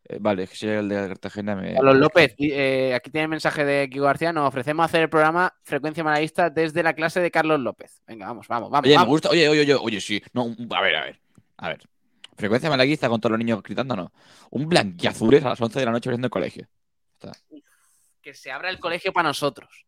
Eh, 0.09 0.19
vale, 0.21 0.43
es 0.43 0.49
que 0.49 0.55
si 0.55 0.67
el 0.67 0.87
de 0.87 0.95
Cartagena 1.09 1.55
me. 1.55 1.73
Carlos 1.73 1.97
López, 1.97 2.33
eh, 2.37 2.93
aquí 2.95 3.11
tiene 3.11 3.23
el 3.23 3.29
mensaje 3.29 3.65
de 3.65 3.89
Kiko 3.89 4.05
García. 4.05 4.31
Nos 4.31 4.47
ofrecemos 4.47 4.85
hacer 4.85 5.01
el 5.01 5.09
programa 5.09 5.53
Frecuencia 5.63 6.03
Malaguista 6.03 6.49
desde 6.49 6.81
la 6.81 6.93
clase 6.93 7.19
de 7.19 7.29
Carlos 7.29 7.59
López. 7.59 8.01
Venga, 8.07 8.27
vamos, 8.27 8.47
vamos, 8.47 8.69
vamos. 8.71 8.87
Oye, 8.87 8.97
me 8.97 9.05
gusta. 9.05 9.29
Oye, 9.29 9.49
oye, 9.49 9.61
oye, 9.61 9.73
oye, 9.73 9.99
sí. 9.99 10.21
No, 10.31 10.55
a 10.71 10.81
ver, 10.81 10.95
a 10.95 11.05
ver. 11.05 11.19
A 11.57 11.69
ver. 11.69 11.89
Frecuencia 12.37 12.69
malaguista 12.69 13.09
con 13.09 13.19
todos 13.19 13.31
los 13.31 13.39
niños 13.39 13.61
gritando, 13.61 13.95
no. 13.95 14.13
Un 14.51 14.69
blanquiazules 14.69 15.43
a 15.43 15.49
las 15.49 15.61
11 15.61 15.79
de 15.79 15.85
la 15.85 15.91
noche 15.91 16.09
viendo 16.09 16.27
el 16.27 16.31
colegio. 16.31 16.67
Que 18.21 18.33
se 18.33 18.51
abra 18.51 18.69
el 18.69 18.79
colegio 18.79 19.11
para 19.11 19.27
nosotros. 19.27 19.87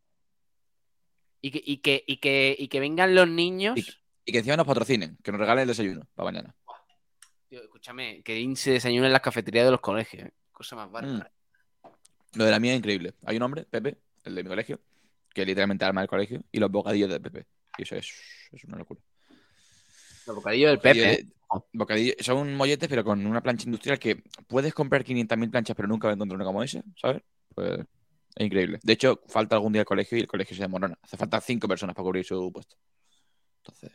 Y 1.42 1.52
que, 1.52 1.62
y 1.64 1.78
que, 1.78 2.04
y 2.06 2.18
que, 2.18 2.56
y 2.60 2.68
que 2.68 2.80
vengan 2.82 3.16
los 3.16 3.30
niños. 3.30 4.02
Y 4.26 4.32
que 4.32 4.40
encima 4.40 4.58
nos 4.58 4.68
patrocinen, 4.68 5.18
que 5.24 5.32
nos 5.32 5.40
regalen 5.40 5.62
el 5.62 5.68
desayuno 5.70 6.02
para 6.14 6.32
mañana. 6.32 6.56
Tío, 7.50 7.64
escúchame, 7.64 8.22
que 8.24 8.54
se 8.56 8.72
desayune 8.74 9.08
en 9.08 9.14
las 9.14 9.22
cafeterías 9.22 9.66
de 9.66 9.72
los 9.72 9.82
colegios. 9.82 10.28
eh. 10.28 10.32
Cosa 10.52 10.76
más 10.76 10.90
Mm. 10.90 10.92
bárbara. 10.94 11.32
Lo 12.36 12.46
de 12.46 12.52
la 12.52 12.60
mía 12.60 12.74
es 12.74 12.78
increíble. 12.80 13.14
Hay 13.26 13.38
un 13.38 13.44
hombre, 13.44 13.66
Pepe, 13.66 13.98
el 14.24 14.36
de 14.36 14.44
mi 14.44 14.50
colegio, 14.50 14.80
que 15.34 15.46
literalmente 15.46 15.84
arma 15.86 16.02
el 16.04 16.08
colegio 16.08 16.44
y 16.52 16.60
los 16.60 16.70
bocadillos 16.70 17.10
de 17.10 17.20
Pepe. 17.20 17.46
Y 17.78 17.84
eso 17.84 17.96
es, 17.96 18.14
es 18.52 18.64
una 18.66 18.78
locura. 18.78 19.00
Los 20.28 20.36
bocadillos 20.36 20.70
del 20.70 20.78
Bocadillo 20.78 21.04
Pepe. 21.04 21.22
¿eh? 21.22 21.24
de- 21.24 21.34
bocadillo- 21.74 22.16
son 22.24 22.54
molletes, 22.56 22.88
pero 22.88 23.04
con 23.04 23.26
una 23.26 23.42
plancha 23.42 23.64
industrial 23.66 23.98
que 23.98 24.22
puedes 24.48 24.72
comprar 24.76 25.04
500.000 25.04 25.50
planchas, 25.50 25.76
pero 25.76 25.88
nunca 25.88 26.08
vas 26.08 26.14
a 26.14 26.16
encontrar 26.16 26.36
una 26.36 26.46
como 26.46 26.62
esa, 26.62 26.84
¿sabes? 27.02 27.24
Pues 27.56 27.80
es 28.36 28.46
increíble. 28.46 28.80
De 28.84 28.94
hecho, 28.94 29.22
falta 29.28 29.56
algún 29.56 29.74
día 29.74 29.82
el 29.82 29.88
colegio 29.88 30.20
y 30.20 30.22
el 30.22 30.28
colegio 30.28 30.56
se 30.56 30.62
demorona. 30.62 30.96
Hace 31.02 31.18
falta 31.18 31.42
cinco 31.42 31.68
personas 31.68 31.96
para 31.96 32.04
cubrir 32.04 32.24
su 32.24 32.52
puesto. 32.52 32.76
Entonces, 33.64 33.92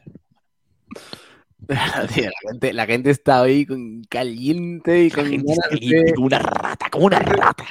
Tío, 2.15 2.25
la, 2.25 2.51
gente, 2.51 2.73
la 2.73 2.87
gente 2.87 3.11
está 3.11 3.43
hoy 3.43 3.67
con 3.67 4.03
caliente 4.05 5.05
y 5.05 5.11
la 5.11 5.17
con 5.17 5.27
gente 5.27 5.53
está 5.53 5.63
ganas 5.69 5.81
caliente 5.81 6.05
de- 6.11 6.15
como 6.15 6.27
una 6.27 6.39
rata, 6.39 6.91
como 6.91 7.07
una 7.07 7.19
rata. 7.21 7.65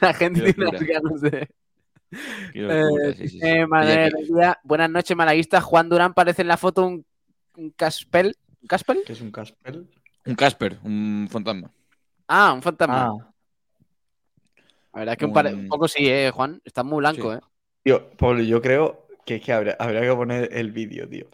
La 0.00 0.14
gente 0.14 0.42
Qué 0.42 0.52
tiene 0.54 0.70
locura. 0.72 1.00
ganas 1.02 1.20
de. 1.20 1.48
Eh, 2.54 3.14
sí, 3.16 3.28
sí, 3.28 3.28
sí. 3.28 3.40
eh, 3.42 3.66
que- 3.66 4.52
buenas 4.64 4.90
noches, 4.90 5.16
malaguista. 5.16 5.60
Juan 5.60 5.88
Durán 5.88 6.14
parece 6.14 6.42
en 6.42 6.48
la 6.48 6.56
foto 6.56 6.86
un, 6.86 7.04
un 7.56 7.70
Caspel. 7.70 8.36
¿Un 8.60 8.68
Caspel? 8.68 9.02
¿Qué 9.06 9.12
es 9.14 9.20
un 9.20 9.32
Caspel? 9.32 9.88
Un 10.26 10.34
Casper, 10.36 10.78
un 10.84 11.26
fantasma. 11.30 11.70
Ah, 12.28 12.52
un 12.52 12.62
fantasma. 12.62 13.06
Ah, 13.06 13.32
La 14.92 14.98
verdad 15.00 15.12
es 15.14 15.18
que 15.18 15.24
un, 15.24 15.32
pare- 15.32 15.54
un- 15.54 15.60
un 15.60 15.68
poco 15.68 15.88
sí, 15.88 16.06
eh, 16.08 16.30
Juan. 16.32 16.60
Está 16.64 16.82
muy 16.84 16.98
blanco, 16.98 17.32
Sí. 17.32 17.38
eh. 17.38 17.46
tío, 17.82 18.10
Pablo, 18.16 18.42
yo 18.42 18.60
creo 18.62 19.06
que, 19.26 19.36
es 19.36 19.42
que 19.42 19.52
habría, 19.52 19.76
habría 19.78 20.02
que 20.02 20.14
poner 20.14 20.48
el 20.52 20.70
vídeo, 20.70 21.08
tío. 21.08 21.26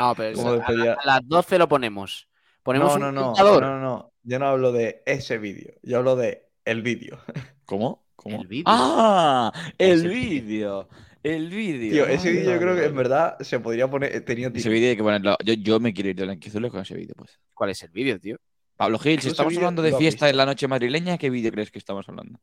No, 0.00 0.14
pero 0.14 0.62
a, 0.62 0.96
las 1.04 1.20
12 1.28 1.58
lo 1.58 1.68
ponemos. 1.68 2.28
Ponemos 2.62 2.98
No, 2.98 3.08
un 3.08 3.14
no, 3.14 3.34
no, 3.34 3.34
no, 3.34 3.60
no, 3.60 3.80
no. 3.80 4.12
Yo 4.22 4.38
no 4.38 4.46
hablo 4.46 4.72
de 4.72 5.02
ese 5.06 5.38
vídeo, 5.38 5.74
yo 5.82 5.98
hablo 5.98 6.16
de 6.16 6.48
el 6.64 6.82
vídeo. 6.82 7.18
¿Cómo? 7.64 8.06
¿Cómo? 8.16 8.40
El 8.42 8.48
vídeo. 8.48 8.64
¡Ah! 8.66 9.52
El 9.78 10.08
vídeo. 10.08 10.88
El 11.22 11.50
vídeo. 11.50 11.90
Tío, 11.90 12.06
ese 12.06 12.28
Ay, 12.28 12.34
vídeo 12.34 12.52
yo 12.54 12.60
creo 12.60 12.76
que 12.76 12.84
en 12.84 12.96
verdad 12.96 13.38
se 13.40 13.60
podría 13.60 13.88
poner. 13.88 14.24
Tenía 14.24 14.48
Ese 14.54 14.68
vídeo 14.68 14.90
hay 14.90 14.96
que 14.96 15.02
ponerlo. 15.02 15.36
Yo, 15.44 15.54
yo 15.54 15.80
me 15.80 15.92
quiero 15.92 16.10
ir 16.10 16.16
de 16.16 16.24
blanquiazules 16.24 16.70
con 16.70 16.80
ese 16.80 16.94
vídeo, 16.94 17.14
pues. 17.16 17.38
¿Cuál 17.54 17.70
es 17.70 17.82
el 17.82 17.90
vídeo, 17.90 18.18
tío? 18.18 18.36
Pablo 18.76 18.98
Gil, 18.98 19.16
¿Tú 19.16 19.22
si 19.24 19.28
estamos 19.28 19.54
hablando 19.54 19.82
de 19.82 19.94
fiesta 19.94 20.30
en 20.30 20.38
la 20.38 20.46
noche 20.46 20.66
madrileña, 20.66 21.18
¿qué 21.18 21.28
vídeo 21.28 21.52
crees 21.52 21.70
que 21.70 21.78
estamos 21.78 22.08
hablando? 22.08 22.40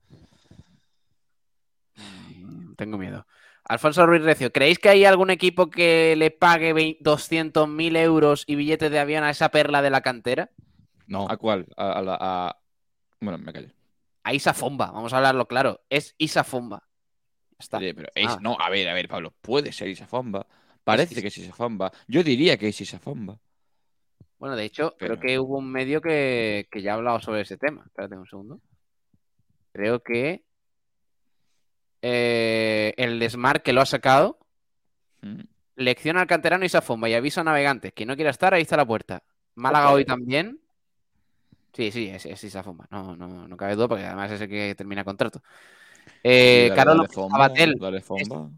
Mm, 1.96 2.76
Tengo 2.76 2.98
miedo. 3.00 3.26
Alfonso 3.70 4.06
Ruiz 4.06 4.24
Recio, 4.24 4.52
¿creéis 4.52 4.80
que 4.80 4.90
hay 4.90 5.04
algún 5.06 5.30
equipo 5.30 5.70
que 5.70 6.16
le 6.18 6.32
pague 6.32 6.74
200.000 7.02 7.98
euros 7.98 8.44
y 8.48 8.56
billetes 8.56 8.90
de 8.92 9.00
avión 9.00 9.24
a 9.24 9.30
esa 9.30 9.50
perla 9.50 9.82
de 9.82 9.90
la 9.90 10.02
cantera? 10.02 10.50
No. 11.06 11.28
¿A 11.30 11.38
cuál? 11.38 11.68
A, 11.76 11.92
a 11.94 12.02
la. 12.02 12.18
a- 12.20 12.58
Bueno, 13.20 13.38
me 13.40 13.52
callo. 13.52 13.70
A 14.24 14.34
Isa 14.34 14.54
Fomba, 14.54 14.92
vamos 14.92 15.14
a 15.14 15.18
hablarlo 15.18 15.48
claro. 15.48 15.82
Es 15.90 16.16
Isa 16.18 16.44
Fomba. 16.44 16.84
Está. 17.60 17.80
Pero 17.80 18.08
es- 18.14 18.28
Ah. 18.28 18.40
no, 18.42 18.56
a 18.60 18.70
ver, 18.70 18.88
a 18.90 18.94
ver, 18.94 19.08
Pablo. 19.08 19.34
Puede 19.42 19.72
ser 19.72 19.88
Isafomba. 19.90 20.46
Parece 20.84 21.16
Is- 21.16 21.22
que 21.22 21.28
es 21.28 21.38
Isafomba. 21.38 21.92
Yo 22.08 22.24
diría 22.24 22.58
que 22.58 22.68
es 22.70 22.80
Isafomba. 22.80 23.40
Bueno, 24.38 24.56
de 24.56 24.66
hecho, 24.66 24.96
Pero- 25.00 25.16
creo 25.18 25.20
que 25.20 25.40
hubo 25.40 25.58
un 25.58 25.72
medio 25.72 26.00
que, 26.00 26.68
que 26.72 26.82
ya 26.82 26.92
ha 26.92 26.96
hablado 26.96 27.20
sobre 27.20 27.42
ese 27.42 27.58
tema. 27.58 27.84
Espérate 27.88 28.16
un 28.16 28.28
segundo. 28.28 28.62
Creo 29.74 30.02
que 30.04 30.44
eh, 32.10 32.94
el 32.98 33.30
Smart 33.30 33.62
que 33.64 33.74
lo 33.74 33.82
ha 33.82 33.86
sacado, 33.86 34.40
Mm. 35.22 35.42
lección 35.78 36.16
al 36.18 36.28
canterano 36.28 36.64
Isa 36.64 36.82
Fomba 36.82 37.10
y 37.10 37.16
aviso 37.16 37.42
a 37.42 37.44
navegantes. 37.44 37.92
Quien 37.92 38.08
no 38.08 38.16
quiera 38.16 38.30
estar, 38.30 38.54
ahí 38.54 38.62
está 38.62 38.78
la 38.78 38.86
puerta. 38.86 39.24
Málaga 39.56 39.92
hoy 39.92 40.06
también. 40.06 40.60
Sí, 41.74 41.92
sí, 41.92 42.08
es, 42.08 42.26
es 42.28 42.44
Isa 42.44 42.62
Fomba. 42.64 42.86
No, 42.92 43.16
no, 43.16 43.48
no 43.48 43.58
cabe 43.58 43.76
duda 43.76 43.88
porque 43.88 44.06
además 44.06 44.32
es 44.32 44.42
el 44.42 44.48
que 44.48 44.76
termina 44.76 45.04
contrato. 45.04 45.42
Eh, 46.24 46.72
dale, 46.76 47.08
Fomba. 48.02 48.52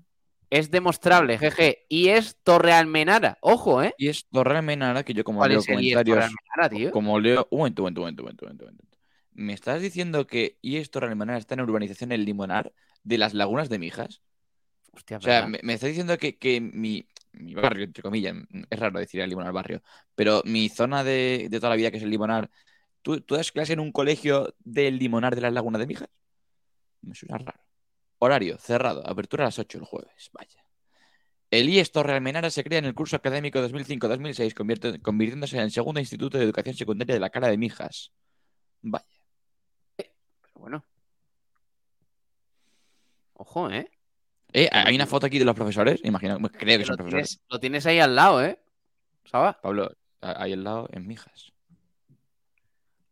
es 0.50 0.70
demostrable, 0.70 1.38
jeje. 1.38 1.86
Y 1.90 2.10
es 2.10 2.38
Torrealmenara. 2.44 3.38
Ojo, 3.42 3.82
¿eh? 3.82 3.94
Y 3.98 4.10
es 4.10 4.26
Torreal 4.28 4.64
Menara, 4.64 5.04
que 5.04 5.14
yo 5.14 5.24
como 5.24 5.40
¿Cuál 5.40 5.52
leo 5.52 5.62
comentarios. 5.64 6.06
Torrealmenara, 6.06 6.70
tío? 6.70 6.92
Como 6.92 7.20
leo. 7.20 7.48
Un 7.52 7.60
momento, 7.60 7.82
un 7.84 7.86
momento, 7.86 8.02
un 8.02 8.04
momento, 8.04 8.22
un 8.22 8.26
momento, 8.26 8.44
un 8.46 8.48
momento, 8.48 8.66
un 8.66 8.72
momento. 8.72 8.89
¿Me 9.40 9.54
estás 9.54 9.82
diciendo 9.82 10.28
que 10.28 10.58
IES 10.62 10.92
Torreal 10.92 11.16
Menara 11.16 11.40
está 11.40 11.54
en 11.54 11.62
urbanización 11.62 12.12
El 12.12 12.26
Limonar 12.26 12.74
de 13.04 13.18
las 13.18 13.34
Lagunas 13.34 13.70
de 13.70 13.80
Mijas? 13.80 14.22
Hostia, 14.92 15.16
O 15.16 15.22
sea, 15.22 15.48
me, 15.48 15.60
me 15.64 15.76
estás 15.76 15.88
diciendo 15.88 16.18
que, 16.18 16.38
que 16.38 16.60
mi, 16.60 17.08
mi 17.32 17.54
barrio, 17.54 17.86
entre 17.86 18.04
comillas, 18.04 18.36
es 18.70 18.80
raro 18.80 19.00
decir 19.00 19.22
el 19.22 19.30
Limonar 19.30 19.54
barrio, 19.54 19.82
pero 20.14 20.42
mi 20.44 20.68
zona 20.68 21.06
de, 21.06 21.48
de 21.50 21.58
toda 21.58 21.70
la 21.70 21.78
vida, 21.78 21.90
que 21.90 21.96
es 21.98 22.04
el 22.04 22.10
Limonar, 22.10 22.50
¿tú, 23.02 23.22
tú 23.22 23.36
das 23.36 23.54
clase 23.54 23.72
en 23.72 23.80
un 23.80 23.94
colegio 23.94 24.54
del 24.60 24.98
Limonar 24.98 25.36
de 25.36 25.42
las 25.42 25.54
Lagunas 25.54 25.80
de 25.80 25.88
Mijas? 25.88 26.10
Me 27.02 27.16
suena 27.16 27.38
raro. 27.38 27.62
Horario, 28.18 28.58
cerrado, 28.58 29.08
apertura 29.08 29.46
a 29.46 29.48
las 29.48 29.58
8 29.58 29.78
el 29.78 29.86
jueves, 29.86 30.30
vaya. 30.34 30.66
El 31.50 31.70
IES 31.70 31.94
Torre 31.94 32.12
Almenara 32.14 32.50
se 32.50 32.66
crea 32.66 32.80
en 32.80 32.86
el 32.86 32.94
curso 32.94 33.16
académico 33.16 33.60
2005-2006, 33.60 34.54
convierte- 34.54 35.02
convirtiéndose 35.02 35.56
en 35.56 35.64
el 35.64 35.72
segundo 35.72 36.02
instituto 36.02 36.38
de 36.38 36.44
educación 36.44 36.76
secundaria 36.76 37.14
de 37.14 37.22
la 37.22 37.30
Cala 37.30 37.48
de 37.48 37.58
Mijas. 37.58 38.12
Vaya. 38.82 39.06
Bueno. 40.60 40.84
Ojo, 43.34 43.70
¿eh? 43.72 43.90
Eh, 44.52 44.68
hay 44.72 44.96
una 44.96 45.06
foto 45.06 45.28
aquí 45.28 45.40
de 45.40 45.46
los 45.46 45.56
profesores, 45.56 46.02
imagino, 46.04 46.38
creo 46.40 46.80
que 46.80 46.86
son 46.86 46.94
Lo 46.94 46.98
profesores. 46.98 47.30
tienes, 47.30 47.42
lo 47.50 47.60
tienes 47.60 47.86
ahí 47.86 48.00
al 48.00 48.16
lado, 48.16 48.44
¿eh? 48.44 48.60
¿Sabes? 49.26 49.56
Pablo, 49.62 49.92
ahí 50.22 50.54
al 50.54 50.64
lado, 50.64 50.90
en 50.92 51.08
Mijas. 51.08 51.52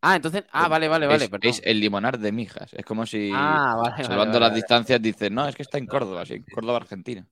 Ah, 0.02 0.16
entonces. 0.16 0.44
Ah, 0.52 0.68
vale, 0.68 0.88
vale, 0.88 1.08
vale. 1.08 1.26
es, 1.26 1.30
perdón. 1.30 1.50
es 1.50 1.62
el 1.64 1.80
limonar 1.80 2.18
de 2.20 2.32
Mijas. 2.32 2.74
Es 2.74 2.86
como 2.86 3.06
si, 3.06 3.32
Ah, 3.34 3.76
vale, 3.78 4.04
salvando 4.04 4.34
vale, 4.34 4.40
las 4.40 4.50
vale. 4.50 4.56
distancias, 4.56 5.02
dices, 5.02 5.32
no, 5.32 5.48
es 5.48 5.56
que 5.56 5.62
está 5.64 5.78
en 5.78 5.86
Córdoba, 5.86 6.26
sí, 6.26 6.42
Córdoba, 6.44 6.78
Argentina. 6.78 7.26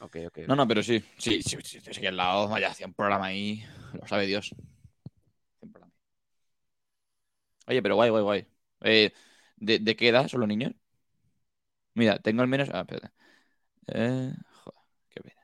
Ok, 0.00 0.16
ok. 0.28 0.38
No, 0.48 0.54
no, 0.56 0.66
pero 0.68 0.82
sí, 0.82 1.04
sí, 1.18 1.42
sí, 1.42 1.56
sí, 1.62 1.78
estoy 1.78 1.92
aquí 1.96 2.06
al 2.06 2.16
lado, 2.16 2.48
vaya, 2.48 2.68
hacía 2.68 2.86
un 2.86 2.94
programa 2.94 3.26
ahí, 3.26 3.64
lo 4.00 4.06
sabe 4.06 4.26
Dios. 4.26 4.54
Oye, 7.66 7.82
pero 7.82 7.94
guay, 7.96 8.10
guay, 8.10 8.22
guay. 8.22 8.46
Eh, 8.84 9.12
¿de, 9.56 9.78
de 9.80 9.96
qué 9.96 10.08
edad 10.08 10.28
son 10.28 10.40
los 10.40 10.48
niños? 10.48 10.72
Mira, 11.94 12.18
tengo 12.18 12.42
al 12.42 12.48
menos. 12.48 12.68
Ah, 12.72 12.80
espérate. 12.80 13.10
Eh, 13.88 14.32
joder, 14.64 14.80
qué 15.10 15.22
pena. 15.22 15.42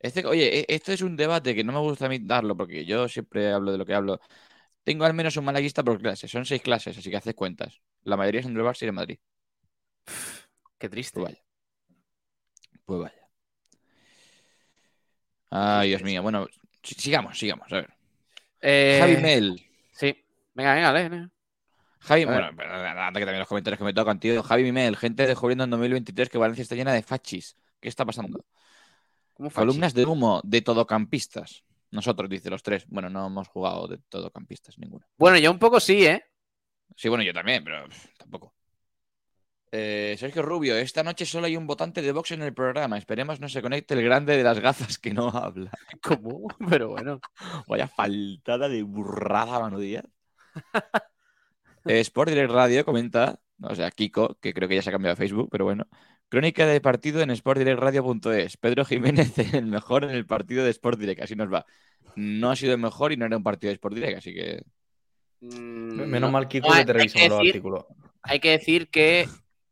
Este, 0.00 0.26
oye, 0.26 0.60
e- 0.60 0.66
esto 0.68 0.92
es 0.92 1.02
un 1.02 1.16
debate 1.16 1.54
que 1.54 1.64
no 1.64 1.72
me 1.72 1.80
gusta 1.80 2.06
a 2.06 2.08
mí 2.10 2.18
darlo, 2.20 2.56
porque 2.56 2.84
yo 2.86 3.08
siempre 3.08 3.52
hablo 3.52 3.72
de 3.72 3.78
lo 3.78 3.86
que 3.86 3.94
hablo. 3.94 4.20
Tengo 4.84 5.04
al 5.04 5.14
menos 5.14 5.36
un 5.36 5.44
malaguista 5.46 5.84
por 5.84 6.00
clase. 6.00 6.28
Son 6.28 6.46
seis 6.46 6.62
clases, 6.62 6.98
así 6.98 7.10
que 7.10 7.16
haces 7.18 7.34
cuentas. 7.34 7.80
La 8.04 8.16
mayoría 8.16 8.42
son 8.42 8.54
del 8.54 8.64
Barça 8.64 8.82
y 8.84 8.86
de 8.86 8.92
Madrid. 8.92 9.18
Qué 10.78 10.88
triste. 10.88 11.20
Pues 11.20 11.32
vaya. 11.32 11.44
Pues 12.86 13.00
vaya. 13.00 13.28
Ay, 15.50 15.90
Dios 15.90 16.02
mío. 16.02 16.22
Bueno, 16.22 16.48
si- 16.82 16.94
sigamos, 16.94 17.38
sigamos. 17.38 17.72
A 17.72 17.76
ver. 17.76 17.94
Eh, 18.60 18.98
Javi 19.00 19.16
Mel. 19.18 19.62
Sí. 19.92 20.16
Venga, 20.54 20.74
venga, 20.74 20.92
lee. 20.92 21.30
Javi, 22.04 22.26
bueno, 22.26 22.52
nada, 22.52 23.12
que 23.12 23.20
también 23.20 23.38
los 23.38 23.48
comentarios 23.48 23.78
que 23.78 23.84
me 23.84 23.94
tocan, 23.94 24.20
tío. 24.20 24.42
Javi 24.42 24.72
Mel, 24.72 24.96
gente 24.96 25.26
descubriendo 25.26 25.64
en 25.64 25.70
2023 25.70 26.28
que 26.28 26.36
Valencia 26.36 26.62
está 26.62 26.74
llena 26.74 26.92
de 26.92 27.02
fachis. 27.02 27.56
¿Qué 27.80 27.88
está 27.88 28.04
pasando? 28.04 28.44
¿Cómo? 29.32 29.50
Columnas 29.50 29.94
de 29.94 30.04
humo 30.04 30.42
de 30.44 30.60
todocampistas. 30.60 31.64
Nosotros, 31.90 32.28
dice 32.28 32.50
los 32.50 32.62
tres. 32.62 32.84
Bueno, 32.88 33.08
no 33.08 33.26
hemos 33.26 33.48
jugado 33.48 33.88
de 33.88 33.98
todocampistas 34.10 34.78
ninguno. 34.78 35.06
Bueno, 35.16 35.38
yo 35.38 35.50
un 35.50 35.58
poco 35.58 35.80
sí, 35.80 36.04
¿eh? 36.04 36.22
Sí, 36.94 37.08
bueno, 37.08 37.24
yo 37.24 37.32
también, 37.32 37.64
pero 37.64 37.88
pff, 37.88 38.06
tampoco. 38.18 38.54
Eh, 39.72 40.14
Sergio 40.18 40.42
Rubio, 40.42 40.76
esta 40.76 41.02
noche 41.02 41.24
solo 41.24 41.46
hay 41.46 41.56
un 41.56 41.66
votante 41.66 42.02
de 42.02 42.12
Vox 42.12 42.32
en 42.32 42.42
el 42.42 42.52
programa. 42.52 42.98
Esperemos 42.98 43.40
no 43.40 43.48
se 43.48 43.62
conecte 43.62 43.94
el 43.94 44.02
grande 44.02 44.36
de 44.36 44.44
las 44.44 44.60
gafas 44.60 44.98
que 44.98 45.14
no 45.14 45.30
habla. 45.30 45.70
¿Cómo? 46.02 46.48
Pero 46.68 46.90
bueno. 46.90 47.18
Vaya 47.66 47.88
faltada 47.88 48.68
de 48.68 48.82
burrada, 48.82 49.58
Manu 49.58 49.78
Díaz. 49.78 50.04
Eh, 51.86 52.00
Sport 52.00 52.30
Direct 52.30 52.50
Radio 52.52 52.84
comenta, 52.84 53.38
o 53.60 53.74
sea, 53.74 53.90
Kiko, 53.90 54.38
que 54.40 54.52
creo 54.54 54.68
que 54.68 54.74
ya 54.76 54.82
se 54.82 54.88
ha 54.90 54.92
cambiado 54.92 55.12
a 55.14 55.16
Facebook, 55.16 55.48
pero 55.50 55.64
bueno. 55.64 55.86
Crónica 56.28 56.66
de 56.66 56.80
partido 56.80 57.20
en 57.20 57.30
sportdirectradio.es. 57.36 58.56
Pedro 58.56 58.84
Jiménez 58.84 59.32
el 59.54 59.66
mejor 59.66 60.04
en 60.04 60.10
el 60.10 60.26
partido 60.26 60.64
de 60.64 60.70
Sport 60.70 60.98
Direct. 60.98 61.22
Así 61.22 61.36
nos 61.36 61.52
va. 61.52 61.64
No 62.16 62.50
ha 62.50 62.56
sido 62.56 62.72
el 62.72 62.80
mejor 62.80 63.12
y 63.12 63.16
no 63.16 63.26
era 63.26 63.36
un 63.36 63.42
partido 63.42 63.68
de 63.68 63.74
Sport 63.74 63.94
Direct, 63.94 64.18
así 64.18 64.32
que. 64.34 64.62
Mm, 65.40 66.06
Menos 66.08 66.20
no- 66.20 66.30
mal, 66.32 66.48
Kiko, 66.48 66.68
no, 66.68 66.72
que 66.72 66.78
hay- 66.80 66.84
te 66.86 66.92
revisamos 66.94 67.22
que 67.22 67.28
los 67.28 67.38
decir- 67.38 67.50
artículos. 67.50 67.84
Hay 68.22 68.40
que 68.40 68.50
decir 68.52 68.88
que 68.88 69.28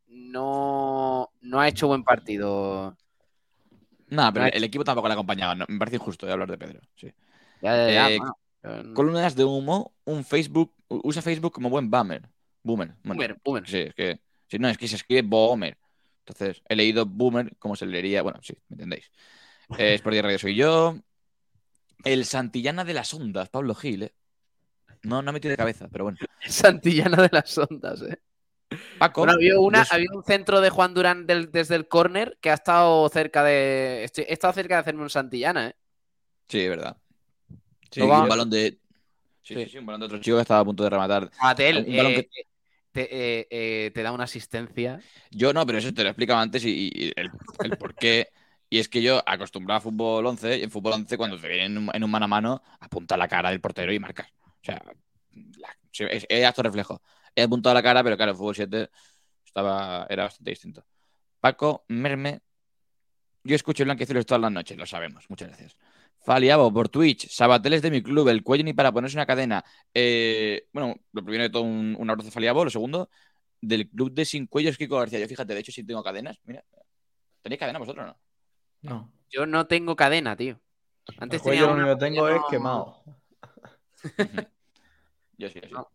no, 0.09 1.31
no 1.40 1.61
ha 1.61 1.68
hecho 1.68 1.87
buen 1.88 2.05
partido. 2.05 2.96
Nada, 4.09 4.31
pero 4.33 4.42
No 4.42 4.46
ha 4.46 4.48
el, 4.51 4.57
el 4.59 4.64
equipo 4.64 4.85
tampoco 4.85 5.09
le 5.09 5.14
acompañaba. 5.14 5.55
No, 5.55 5.64
me 5.68 5.79
parece 5.79 5.96
injusto 5.96 6.27
de 6.27 6.33
hablar 6.33 6.51
de 6.51 6.59
Pedro. 6.59 6.81
Sí. 6.94 7.11
Ya, 7.62 7.77
ya, 7.77 7.90
ya, 7.90 8.11
Eh, 8.11 8.18
bueno, 8.18 8.37
Columnas 8.94 9.35
de 9.35 9.44
humo, 9.44 9.94
un 10.05 10.25
Facebook. 10.25 10.75
Usa 10.88 11.22
Facebook 11.22 11.53
como 11.53 11.68
buen 11.70 11.90
boomer. 11.90 12.29
Boomer. 12.62 12.88
Bueno, 13.03 13.14
Boomer, 13.20 13.37
boomer. 13.44 13.68
Sí, 13.68 13.79
es 13.79 13.94
que. 13.94 14.20
Si 14.48 14.59
no, 14.59 14.68
es 14.68 14.79
que 14.79 14.87
se 14.87 14.96
escribe 14.96 15.22
boomer. 15.22 15.77
Entonces, 16.27 16.62
he 16.68 16.77
leído 16.77 17.05
boomer 17.07 17.57
como 17.59 17.75
se 17.75 17.87
leería. 17.87 18.22
Bueno, 18.22 18.38
sí, 18.42 18.55
me 18.68 18.75
entendéis. 18.75 19.11
Eh, 19.79 19.94
Sport 19.94 20.12
Direct 20.12 20.25
Radio 20.27 20.38
soy 20.38 20.55
yo. 20.55 20.96
El 22.05 22.25
Santillana 22.25 22.85
de 22.85 22.94
las 22.94 23.12
Ondas, 23.14 23.48
Pablo 23.48 23.75
Gil, 23.75 24.05
¿eh? 24.05 24.14
No, 25.03 25.22
no 25.22 25.31
ha 25.31 25.33
metido 25.33 25.51
de 25.51 25.57
cabeza, 25.57 25.88
pero 25.90 26.05
bueno. 26.05 26.18
Santillana 26.46 27.22
de 27.22 27.29
las 27.33 27.59
ondas, 27.59 28.03
¿eh? 28.03 28.20
Paco. 28.98 29.22
Bueno, 29.22 29.33
había, 29.35 29.59
una, 29.59 29.85
había 29.90 30.09
un 30.14 30.22
centro 30.22 30.61
de 30.61 30.70
Juan 30.70 30.94
Durán 30.94 31.27
del- 31.27 31.51
desde 31.51 31.75
el 31.75 31.88
córner 31.88 32.38
que 32.40 32.51
ha 32.51 32.55
estado 32.55 33.09
cerca 33.09 33.42
de. 33.42 34.05
estoy- 34.05 34.25
he 34.29 34.33
estado 34.33 34.53
cerca 34.53 34.75
de 34.77 34.81
hacerme 34.81 35.03
un 35.03 35.11
Santillana, 35.11 35.68
¿eh? 35.70 35.77
Sí, 36.48 36.61
es 36.61 36.68
verdad. 36.68 36.96
Sí, 37.92 38.00
No 38.00 38.09
va- 38.09 38.22
un 38.22 38.28
balón 38.28 38.50
de. 38.50 38.78
Sí, 39.42 39.55
sí, 39.55 39.66
sí, 39.68 39.78
un 39.78 39.87
balón 39.87 40.00
de 40.00 40.07
otro 40.07 40.18
chico 40.18 40.37
que 40.37 40.42
estaba 40.42 40.61
a 40.61 40.64
punto 40.64 40.83
de 40.83 40.90
rematar. 40.90 41.31
Atel, 41.38 41.85
Un 41.87 41.96
balón 41.96 42.12
eh, 42.12 42.28
que- 42.31 42.46
te, 42.90 43.02
eh, 43.40 43.46
eh, 43.50 43.90
te 43.92 44.02
da 44.02 44.12
una 44.12 44.24
asistencia. 44.24 45.00
Yo 45.31 45.52
no, 45.52 45.64
pero 45.66 45.78
eso 45.78 45.92
te 45.92 46.02
lo 46.02 46.11
explicaba 46.11 46.40
antes 46.40 46.64
y, 46.64 46.90
y 46.92 47.12
el, 47.16 47.31
el 47.62 47.76
por 47.76 47.94
qué. 47.94 48.28
Y 48.70 48.78
es 48.78 48.88
que 48.88 49.02
yo 49.02 49.22
acostumbrado 49.26 49.78
a 49.78 49.81
fútbol 49.83 50.24
11, 50.24 50.59
y 50.59 50.62
en 50.62 50.70
fútbol 50.70 50.94
11 50.94 51.18
cuando 51.18 51.38
te 51.38 51.46
vienen 51.48 51.88
en 51.92 52.05
un, 52.05 52.11
mano 52.11 52.24
a 52.24 52.28
mano, 52.28 52.62
apunta 52.81 53.16
la 53.18 53.28
cara 53.28 53.50
del 53.50 53.61
portero 53.61 53.92
y 53.92 53.98
marcas. 53.98 54.28
O 54.46 54.64
sea, 54.64 54.83
la- 55.59 55.76
es, 56.11 56.26
es 56.28 56.44
acto 56.46 56.62
reflejo. 56.62 57.02
He 57.35 57.42
apuntado 57.42 57.72
a 57.72 57.74
la 57.74 57.83
cara, 57.83 58.02
pero 58.02 58.16
claro, 58.16 58.33
en 58.33 58.38
fútbol 58.38 58.55
7 58.55 58.90
estaba, 59.44 60.07
era 60.09 60.24
bastante 60.24 60.50
distinto. 60.50 60.87
Paco, 61.40 61.85
Merme, 61.88 62.40
yo 63.44 63.57
escucho 63.57 63.85
Blanquiazules 63.85 64.24
todas 64.24 64.40
las 64.40 64.52
noches, 64.52 64.76
lo 64.78 64.87
sabemos, 64.87 65.28
muchas 65.28 65.48
gracias. 65.48 65.76
Faliabo 66.24 66.72
por 66.72 66.88
Twitch, 66.88 67.28
Sabateles 67.28 67.82
de 67.82 67.90
mi 67.90 68.02
club, 68.02 68.28
el 68.28 68.42
cuello 68.42 68.64
ni 68.64 68.72
para 68.72 68.92
ponerse 68.92 69.16
una 69.16 69.26
cadena. 69.26 69.64
Eh, 69.92 70.66
bueno, 70.72 70.94
lo 71.12 71.22
primero 71.24 71.42
de 71.44 71.50
todo, 71.50 71.62
un, 71.62 71.96
un 71.98 72.11
abrazo 72.11 72.28
a 72.28 72.32
Faliabo. 72.32 72.64
Lo 72.64 72.70
segundo, 72.70 73.11
del 73.61 73.88
club 73.88 74.12
de 74.12 74.24
sin 74.24 74.46
cuellos 74.46 74.76
Kiko 74.78 74.98
García. 74.98 75.18
Yo 75.18 75.28
fíjate, 75.28 75.52
de 75.54 75.61
hecho, 75.61 75.72
sí 75.72 75.85
tengo 75.85 76.02
cadenas. 76.02 76.38
Mira, 76.44 76.64
¿tenéis 77.42 77.58
cadena 77.58 77.78
vosotros 77.78 78.04
o 78.04 78.06
no? 78.08 78.18
No. 78.82 79.12
Yo 79.30 79.46
no 79.46 79.66
tengo 79.66 79.96
cadena, 79.96 80.37
tío. 80.37 80.61
El 81.08 81.14
Antes 81.18 81.42
cuello 81.42 81.66
tenía 81.66 81.74
lo 81.87 81.92
único 81.92 81.98
que 81.98 82.04
tengo 82.04 82.28
es 82.28 82.37
no- 82.37 82.46
quemado. 82.48 83.02
Yo 85.38 85.48
sí, 85.48 85.61
yo 85.61 85.68
sí. 85.68 85.72
No. 85.72 85.88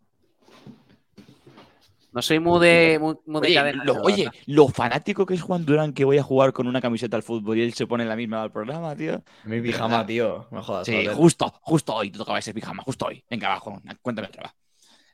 No 2.17 2.23
soy 2.23 2.39
muy 2.39 2.59
de, 2.65 2.97
muy, 2.99 3.15
muy 3.27 3.41
de 3.41 3.47
Oye, 3.49 3.53
cadena. 3.53 3.83
lo, 3.83 4.01
oye, 4.01 4.27
fanático 4.73 5.23
que 5.23 5.35
es 5.35 5.41
Juan 5.43 5.63
Durán 5.65 5.93
que 5.93 6.03
voy 6.03 6.17
a 6.17 6.23
jugar 6.23 6.51
con 6.51 6.65
una 6.65 6.81
camiseta 6.81 7.15
al 7.15 7.21
fútbol 7.21 7.59
y 7.59 7.61
él 7.61 7.75
se 7.75 7.85
pone 7.85 8.05
la 8.05 8.15
misma 8.15 8.41
al 8.41 8.51
programa, 8.51 8.95
tío. 8.95 9.23
Mi 9.43 9.61
pijama, 9.61 10.03
tío. 10.03 10.47
Me 10.49 10.63
jodas. 10.63 10.87
Sí, 10.87 10.93
joder. 10.93 11.13
justo, 11.13 11.53
justo 11.61 11.93
hoy 11.93 12.09
te 12.09 12.17
tocaba 12.17 12.39
ese 12.39 12.55
pijama, 12.55 12.81
justo 12.81 13.05
hoy. 13.05 13.23
Venga, 13.29 13.49
abajo, 13.49 13.79
cuéntame 14.01 14.29
otra. 14.29 14.51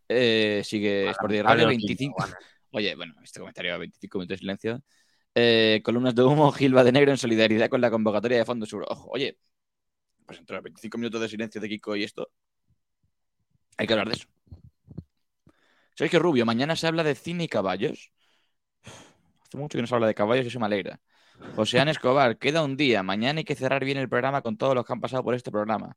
Eh, 0.08 0.62
sigue 0.64 1.10
Sport 1.10 1.30
Direct 1.32 1.50
Radio 1.50 1.66
Vale, 1.66 1.78
25. 1.78 2.16
bueno. 2.18 2.36
Oye, 2.72 2.96
bueno, 2.96 3.16
este 3.22 3.42
comentario 3.42 3.78
25 3.78 4.18
minutos 4.20 4.36
de 4.36 4.40
silencio. 4.40 4.82
Eh, 5.36 5.82
columnas 5.84 6.16
de 6.16 6.24
humo, 6.24 6.54
Gilba 6.54 6.86
de 6.86 6.94
Negro 6.94 7.12
en 7.12 7.18
solidaridad 7.18 7.68
con 7.68 7.82
la 7.82 7.92
convocatoria 7.92 8.38
de 8.38 8.46
Fondo 8.46 8.66
Sur. 8.66 8.86
Ojo, 8.88 9.10
oye, 9.12 9.38
pues 10.26 10.40
entre 10.40 10.56
los 10.56 10.64
25 10.64 10.98
minutos 10.98 11.20
de 11.20 11.28
silencio 11.28 11.60
de 11.60 11.68
Kiko 11.68 11.98
y 11.98 12.06
esto, 12.06 12.30
hay 13.78 13.88
que 13.88 13.92
hablar 13.92 14.08
de 14.08 14.14
eso. 14.14 14.33
Sergio 15.96 16.20
Rubio, 16.20 16.46
mañana 16.46 16.76
se 16.76 16.88
habla 16.88 17.04
de 17.04 17.16
cine 17.16 17.44
y 17.46 17.48
caballos. 17.48 18.12
Hace 18.84 19.58
mucho 19.58 19.78
que 19.78 19.82
no 19.82 19.88
se 19.88 19.96
habla 19.96 20.08
de 20.08 20.16
caballos 20.16 20.46
y 20.46 20.48
eso 20.48 20.60
me 20.60 20.66
alegra. 20.66 21.00
José 21.56 21.80
Ana 21.80 21.92
Escobar, 21.92 22.38
queda 22.38 22.64
un 22.64 22.78
día. 22.78 23.04
Mañana 23.04 23.40
hay 23.40 23.44
que 23.44 23.56
cerrar 23.56 23.84
bien 23.84 23.98
el 23.98 24.10
programa 24.10 24.42
con 24.42 24.58
todos 24.58 24.76
los 24.76 24.86
que 24.86 24.94
han 24.94 25.02
pasado 25.02 25.24
por 25.24 25.36
este 25.36 25.52
programa. 25.52 25.96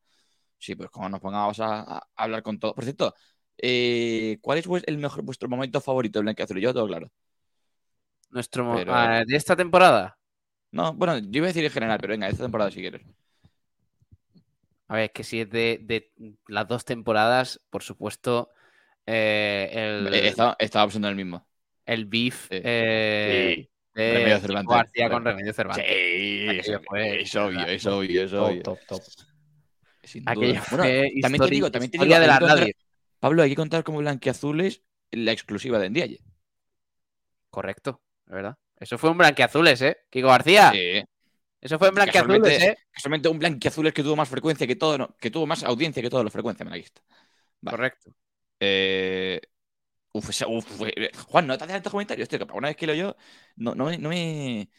Sí, 0.58 0.74
pues 0.74 0.90
como 0.90 1.08
nos 1.08 1.20
pongamos 1.20 1.60
a, 1.60 1.98
a 1.98 2.06
hablar 2.16 2.42
con 2.42 2.58
todo. 2.58 2.74
Por 2.74 2.84
cierto, 2.84 3.14
eh, 3.58 4.38
¿cuál 4.40 4.58
es 4.58 4.66
el 4.86 4.98
mejor, 4.98 5.22
vuestro 5.22 5.48
momento 5.48 5.80
favorito 5.80 6.18
de 6.18 6.24
Blanquiazul? 6.24 6.60
Yo 6.60 6.74
todo 6.74 6.86
claro. 6.86 7.10
Nuestro 8.30 8.74
Pero- 8.74 8.94
ah, 8.94 9.22
de 9.26 9.36
esta 9.36 9.56
temporada. 9.56 10.18
No, 10.72 10.92
bueno, 10.92 11.18
yo 11.18 11.28
iba 11.38 11.46
a 11.46 11.48
decir 11.48 11.64
en 11.64 11.70
general, 11.70 11.98
pero 12.00 12.12
venga, 12.12 12.28
esta 12.28 12.42
temporada 12.42 12.70
si 12.70 12.80
quieres. 12.80 13.02
A 14.88 14.94
ver, 14.94 15.04
es 15.04 15.10
que 15.12 15.24
si 15.24 15.40
es 15.40 15.50
de, 15.50 15.80
de 15.82 16.12
las 16.48 16.68
dos 16.68 16.84
temporadas, 16.84 17.60
por 17.70 17.82
supuesto, 17.82 18.50
eh, 19.06 19.70
el, 19.72 20.12
estaba, 20.14 20.56
estaba 20.58 20.86
pensando 20.86 21.08
en 21.08 21.12
el 21.18 21.24
mismo. 21.24 21.46
el 21.84 22.04
beef 22.06 22.48
Sí. 22.50 22.60
eh, 22.62 23.68
de 23.94 24.12
Remedio 24.12 24.36
Kiko 24.36 24.46
Cervantes. 24.48 24.76
García 24.76 25.10
con 25.10 25.24
Remedio 25.24 25.52
Cervantes. 25.52 25.86
Sí, 25.86 26.48
Aquello 26.48 26.60
eso, 26.60 26.82
fue- 26.86 27.20
es 27.22 27.34
obvio, 27.36 27.66
es 27.66 27.86
obvio, 27.86 28.22
es 28.24 28.32
obvio. 28.32 28.62
Top, 28.62 28.78
top, 28.86 28.98
top. 28.98 29.02
Sin 30.02 30.24
duda. 30.24 30.32
Aquello 30.32 30.60
Bueno, 30.70 30.84
también 31.22 31.42
te 31.42 31.50
digo, 31.50 31.70
también 31.70 31.90
te 31.90 31.98
digo, 31.98 32.18
de 32.20 32.26
la 32.26 32.38
radio. 32.38 32.66
Pablo, 33.18 33.42
hay 33.42 33.50
que 33.50 33.56
contar 33.56 33.82
como 33.84 33.98
Blanquiazules 33.98 34.82
la 35.12 35.32
exclusiva 35.32 35.78
de 35.78 35.90
Ndiaye. 35.90 36.18
Correcto, 37.50 38.02
es 38.26 38.32
verdad. 38.32 38.56
Eso 38.78 38.98
fue 38.98 39.10
un 39.10 39.16
blanqueazules, 39.18 39.80
¿eh? 39.82 39.96
Kiko 40.10 40.28
García. 40.28 40.70
Sí. 40.72 41.02
Eso 41.60 41.78
fue 41.78 41.88
en 41.88 41.94
blanqueazules, 41.94 42.38
Casualmente- 42.42 42.66
¿eh? 42.72 42.76
Casualmente 42.92 43.28
un 43.30 43.38
Blanquiazules 43.38 43.94
que 43.94 44.02
tuvo 44.02 44.14
más 44.16 44.28
frecuencia 44.28 44.66
que 44.66 44.76
todo, 44.76 44.98
no, 44.98 45.16
que 45.18 45.30
tuvo 45.30 45.46
más 45.46 45.64
audiencia 45.64 46.02
que 46.02 46.10
todos 46.10 46.22
los 46.22 46.32
frecuencia 46.32 46.64
malaguista. 46.64 47.00
Vale. 47.62 47.76
Correcto. 47.76 48.10
Eh, 48.60 49.40
uf, 50.12 50.30
fue- 50.78 51.12
Juan, 51.28 51.46
no 51.46 51.58
te 51.58 51.64
haces 51.64 51.74
tantos 51.76 51.92
comentarios, 51.92 52.28
tío, 52.28 52.38
que 52.40 52.46
para 52.46 52.58
una 52.58 52.68
vez 52.68 52.76
que 52.76 52.86
lo 52.88 52.94
yo, 52.94 53.16
no, 53.56 53.74
no, 53.74 53.86
me- 53.86 53.98
no 53.98 54.08
me. 54.10 54.70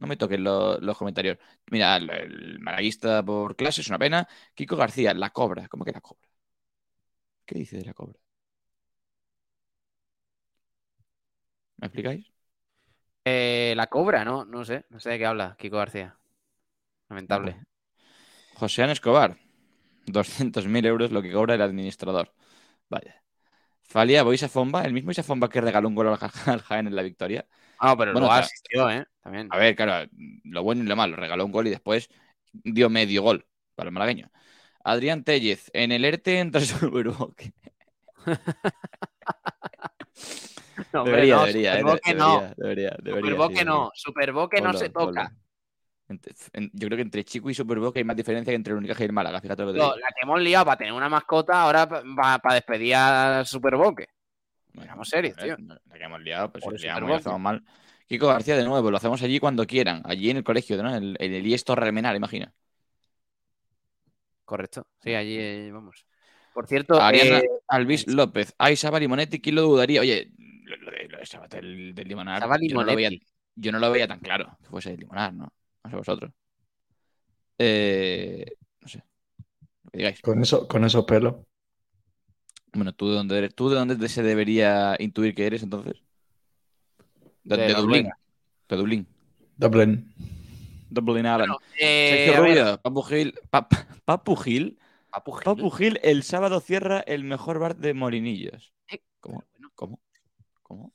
No 0.00 0.06
me 0.08 0.16
toquen 0.16 0.42
lo- 0.44 0.78
los 0.80 0.96
comentarios. 0.98 1.38
Mira, 1.70 1.96
el, 1.96 2.10
el 2.10 2.58
malaguista 2.60 3.22
por 3.24 3.56
clase 3.56 3.80
es 3.80 3.88
una 3.88 3.98
pena. 3.98 4.28
Kiko 4.54 4.76
García, 4.76 5.14
la 5.14 5.30
cobra. 5.30 5.68
¿Cómo 5.68 5.84
que 5.84 5.92
la 5.92 6.00
cobra? 6.00 6.28
¿Qué 7.46 7.54
dice 7.58 7.78
de 7.78 7.84
la 7.86 7.94
cobra? 7.94 8.18
¿Me 11.76 11.86
explicáis? 11.86 12.24
Eh, 13.24 13.74
la 13.76 13.86
cobra, 13.88 14.24
¿no? 14.24 14.44
No 14.44 14.64
sé. 14.64 14.86
No 14.90 15.00
sé 15.00 15.10
de 15.10 15.18
qué 15.18 15.26
habla 15.26 15.56
Kiko 15.58 15.76
García. 15.78 16.18
Lamentable. 17.10 17.58
José 18.54 18.82
Ana 18.82 18.92
Escobar, 18.92 19.38
200.000 20.06 20.86
euros 20.86 21.12
lo 21.12 21.22
que 21.22 21.32
cobra 21.32 21.54
el 21.56 21.62
administrador. 21.62 22.32
Vaya. 22.88 23.22
Falia 23.82 24.22
Boisa 24.22 24.48
Fomba, 24.48 24.82
el 24.84 24.92
mismo 24.92 25.10
Isa 25.10 25.22
Fomba 25.22 25.48
que 25.48 25.60
regaló 25.60 25.88
un 25.88 25.94
gol 25.94 26.08
al 26.08 26.18
al 26.46 26.62
Jaén 26.62 26.86
en 26.86 26.96
la 26.96 27.02
victoria. 27.02 27.46
Ah, 27.78 27.96
pero 27.96 28.12
Bueno, 28.12 28.30
asistió, 28.30 28.90
¿eh? 28.90 29.06
También. 29.22 29.48
A 29.50 29.58
ver, 29.58 29.76
claro, 29.76 30.08
lo 30.44 30.62
bueno 30.62 30.82
y 30.82 30.86
lo 30.86 30.96
malo. 30.96 31.16
Regaló 31.16 31.44
un 31.44 31.52
gol 31.52 31.66
y 31.66 31.70
después 31.70 32.08
dio 32.52 32.88
medio 32.88 33.22
gol 33.22 33.46
para 33.74 33.88
el 33.88 33.92
malagueño. 33.94 34.30
Adrián 34.84 35.24
Tellez, 35.24 35.70
en 35.72 35.92
el 35.92 36.04
ERTE 36.04 36.38
entra 36.38 36.60
Superboque. 36.62 37.52
No, 40.92 41.04
Debería, 41.04 41.36
no, 41.36 41.40
debería, 41.46 41.74
eh, 41.74 41.80
Superboque 41.80 42.14
debería, 42.14 42.26
no. 42.26 42.54
debería, 42.56 42.96
debería, 43.00 43.20
Superboque 43.20 43.58
sí, 43.58 43.64
no. 43.64 43.90
Superboque 43.94 44.60
no 44.60 44.72
se 44.74 44.88
toca. 44.88 45.32
Yo 46.08 46.86
creo 46.86 46.96
que 46.96 47.02
entre 47.02 47.24
Chico 47.24 47.48
y 47.48 47.54
Superboque 47.54 48.00
hay 48.00 48.04
más 48.04 48.16
diferencia 48.16 48.50
que 48.50 48.56
entre 48.56 48.72
el 48.72 48.78
Unicaja 48.78 49.02
y 49.02 49.06
el 49.06 49.12
Málaga, 49.12 49.40
fíjate 49.40 49.64
lo 49.64 49.72
que 49.72 49.78
No, 49.78 49.96
la 49.96 50.08
que 50.08 50.22
hemos 50.22 50.40
liado 50.40 50.66
para 50.66 50.76
tener 50.76 50.92
una 50.92 51.08
mascota, 51.08 51.62
ahora 51.62 51.88
para 51.88 52.54
despedir 52.54 52.94
a. 52.96 53.44
Bueno, 54.74 54.90
Seamos 54.90 55.08
serios, 55.08 55.36
tío. 55.36 55.56
La 55.58 55.96
que 55.96 56.04
hemos 56.04 56.20
liado, 56.20 56.52
pues 56.52 56.64
si 56.76 56.86
liamos 56.86 57.40
mal. 57.40 57.64
Kiko 58.06 58.26
García, 58.26 58.56
de 58.56 58.64
nuevo, 58.64 58.90
lo 58.90 58.96
hacemos 58.98 59.22
allí 59.22 59.40
cuando 59.40 59.66
quieran, 59.66 60.02
allí 60.04 60.28
en 60.28 60.36
el 60.38 60.44
colegio, 60.44 60.82
¿no? 60.82 60.94
En 60.94 61.02
el, 61.02 61.16
en 61.18 61.32
el 61.32 61.46
IES 61.46 61.64
Torre 61.64 61.86
Almenara, 61.86 62.16
imagina. 62.16 62.52
Correcto. 64.44 64.86
Sí, 65.00 65.14
allí 65.14 65.38
eh, 65.38 65.70
vamos. 65.72 66.06
Por 66.52 66.66
cierto, 66.66 67.00
Ariana 67.00 67.38
eh, 67.38 67.48
Alvis 67.66 68.06
López. 68.06 68.54
Ay, 68.58 68.76
Saba 68.76 69.00
Limonetti, 69.00 69.40
¿quién 69.40 69.54
lo 69.54 69.62
dudaría? 69.62 70.02
Oye, 70.02 70.30
lo, 70.64 70.76
lo 70.76 70.90
de, 70.90 71.08
lo 71.08 71.18
de 71.18 71.26
Saba 71.26 71.48
del, 71.48 71.94
del 71.94 72.08
Limonar, 72.08 72.40
Saba 72.40 72.56
yo, 72.60 72.74
no 72.74 72.84
lo 72.84 72.94
veía, 72.94 73.10
yo 73.54 73.72
no 73.72 73.78
lo 73.78 73.90
veía 73.90 74.06
tan 74.06 74.20
claro 74.20 74.58
que 74.62 74.68
fuese 74.68 74.92
el 74.92 75.00
Limonar, 75.00 75.32
¿no? 75.32 75.50
No 75.84 75.90
sé 75.90 75.96
vosotros. 75.96 76.32
Eh, 77.58 78.46
no 78.80 78.88
sé. 78.88 79.04
Lo 79.84 79.90
que 79.90 79.98
digáis. 79.98 80.20
Con, 80.20 80.42
eso, 80.42 80.66
con 80.66 80.84
esos 80.84 81.04
pelos. 81.04 81.36
Bueno, 82.72 82.92
¿tú 82.92 83.08
de 83.08 83.14
dónde 83.14 83.38
eres? 83.38 83.54
¿Tú 83.54 83.68
de 83.70 83.76
dónde 83.76 84.08
se 84.08 84.22
debería 84.22 84.96
intuir 84.98 85.34
que 85.34 85.46
eres 85.46 85.62
entonces? 85.62 86.02
De, 87.44 87.56
De 87.56 87.66
de 87.68 87.74
Dublín. 87.74 88.10
De 88.68 88.76
Dublín. 88.76 89.06
Dublin. 89.56 90.12
Dublín 90.90 91.26
Alan. 91.26 91.48
bueno, 91.48 91.58
eh, 91.78 92.24
Sergio 92.26 92.42
Rubio, 92.42 92.80
Papu 92.80 93.02
Gil. 93.02 93.34
Pa- 93.50 93.68
Papu 94.04 94.36
Gil. 94.36 94.78
Papu 95.10 95.32
Gil. 95.32 95.44
Papu 95.44 95.70
Gil 95.70 96.00
el 96.02 96.22
sábado 96.22 96.60
cierra 96.60 97.00
el 97.00 97.24
mejor 97.24 97.58
bar 97.58 97.76
de 97.76 97.94
Molinillos. 97.94 98.72
Eh, 98.88 99.00
¿Cómo? 99.20 99.44
¿Cómo? 99.74 100.00
¿Cómo? 100.62 100.92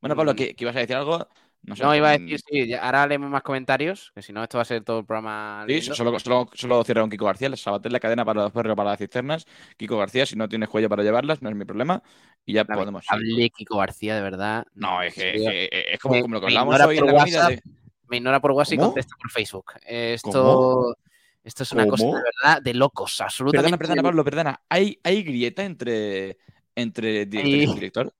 Bueno, 0.00 0.14
Pablo, 0.14 0.32
Mm. 0.32 0.36
que, 0.36 0.54
que 0.54 0.64
ibas 0.64 0.76
a 0.76 0.80
decir 0.80 0.94
algo. 0.96 1.26
No, 1.62 1.76
sé, 1.76 1.82
No, 1.82 1.94
iba 1.94 2.10
a 2.10 2.18
decir, 2.18 2.40
sí, 2.48 2.72
ahora 2.74 3.06
leemos 3.06 3.28
más 3.28 3.42
comentarios, 3.42 4.10
que 4.14 4.22
si 4.22 4.32
no, 4.32 4.42
esto 4.42 4.56
va 4.58 4.62
a 4.62 4.64
ser 4.64 4.82
todo 4.84 5.00
el 5.00 5.04
programa. 5.04 5.64
Sí, 5.68 5.82
solo, 5.82 6.18
solo, 6.18 6.48
solo 6.54 6.82
cierra 6.84 7.02
con 7.02 7.10
Kiko 7.10 7.26
García. 7.26 7.54
Sabater 7.56 7.92
la 7.92 8.00
cadena 8.00 8.24
para 8.24 8.44
los 8.44 8.52
perros 8.52 8.74
para 8.74 8.90
las 8.90 8.98
cisternas. 8.98 9.44
Kiko 9.76 9.98
García, 9.98 10.24
si 10.24 10.36
no 10.36 10.48
tienes 10.48 10.68
cuello 10.68 10.88
para 10.88 11.02
llevarlas, 11.02 11.42
no 11.42 11.50
es 11.50 11.56
mi 11.56 11.64
problema. 11.64 12.02
Y 12.46 12.54
ya 12.54 12.64
podemos. 12.64 13.04
sí. 13.04 13.08
Hable 13.10 13.50
Kiko 13.50 13.76
García, 13.78 14.14
de 14.14 14.22
verdad. 14.22 14.66
No, 14.74 15.02
es 15.02 15.14
que, 15.14 15.68
es, 15.70 16.00
como, 16.00 16.20
como 16.22 16.34
lo 16.36 16.40
que 16.40 16.52
ignora 16.52 16.86
hoy 16.86 16.98
en 16.98 17.06
la 17.06 17.12
WhatsApp. 17.12 17.50
de- 17.50 17.62
Me 18.08 18.16
ignora 18.16 18.40
por 18.40 18.52
WhatsApp 18.52 18.74
y 18.74 18.78
contesta 18.78 19.14
por 19.20 19.30
Facebook. 19.30 19.72
Esto, 19.84 20.30
¿Cómo? 20.30 20.94
esto 21.44 21.62
es 21.64 21.72
una 21.72 21.86
cosa 21.86 22.06
de 22.06 22.12
verdad 22.12 22.62
de 22.62 22.74
locos, 22.74 23.20
absolutamente. 23.20 23.76
Perdona, 23.76 23.78
perdona, 23.78 24.02
Pablo, 24.08 24.24
perdona. 24.24 24.60
¿Hay, 24.70 24.98
hay 25.04 25.22
grieta 25.22 25.64
entre, 25.64 26.38
entre 26.74 27.26
director 27.26 27.50
y 27.54 27.60
Ahí. 27.60 27.66
subdirector? 27.66 28.14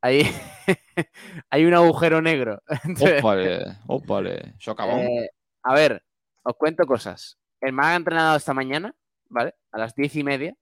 Hay, 0.00 0.22
hay 1.50 1.64
un 1.64 1.74
agujero 1.74 2.20
negro. 2.22 2.62
entre- 2.84 3.18
Ópale, 3.18 3.66
ópale. 3.86 4.54
Socavón. 4.58 5.00
Eh, 5.00 5.30
a 5.62 5.74
ver, 5.74 6.02
os 6.42 6.54
cuento 6.56 6.86
cosas. 6.86 7.38
El 7.60 7.72
Málaga 7.72 7.94
ha 7.94 7.96
entrenado 7.96 8.36
esta 8.36 8.54
mañana, 8.54 8.94
¿vale? 9.28 9.54
A 9.72 9.78
las 9.78 9.94
diez 9.94 10.14
y 10.16 10.22
media. 10.24 10.54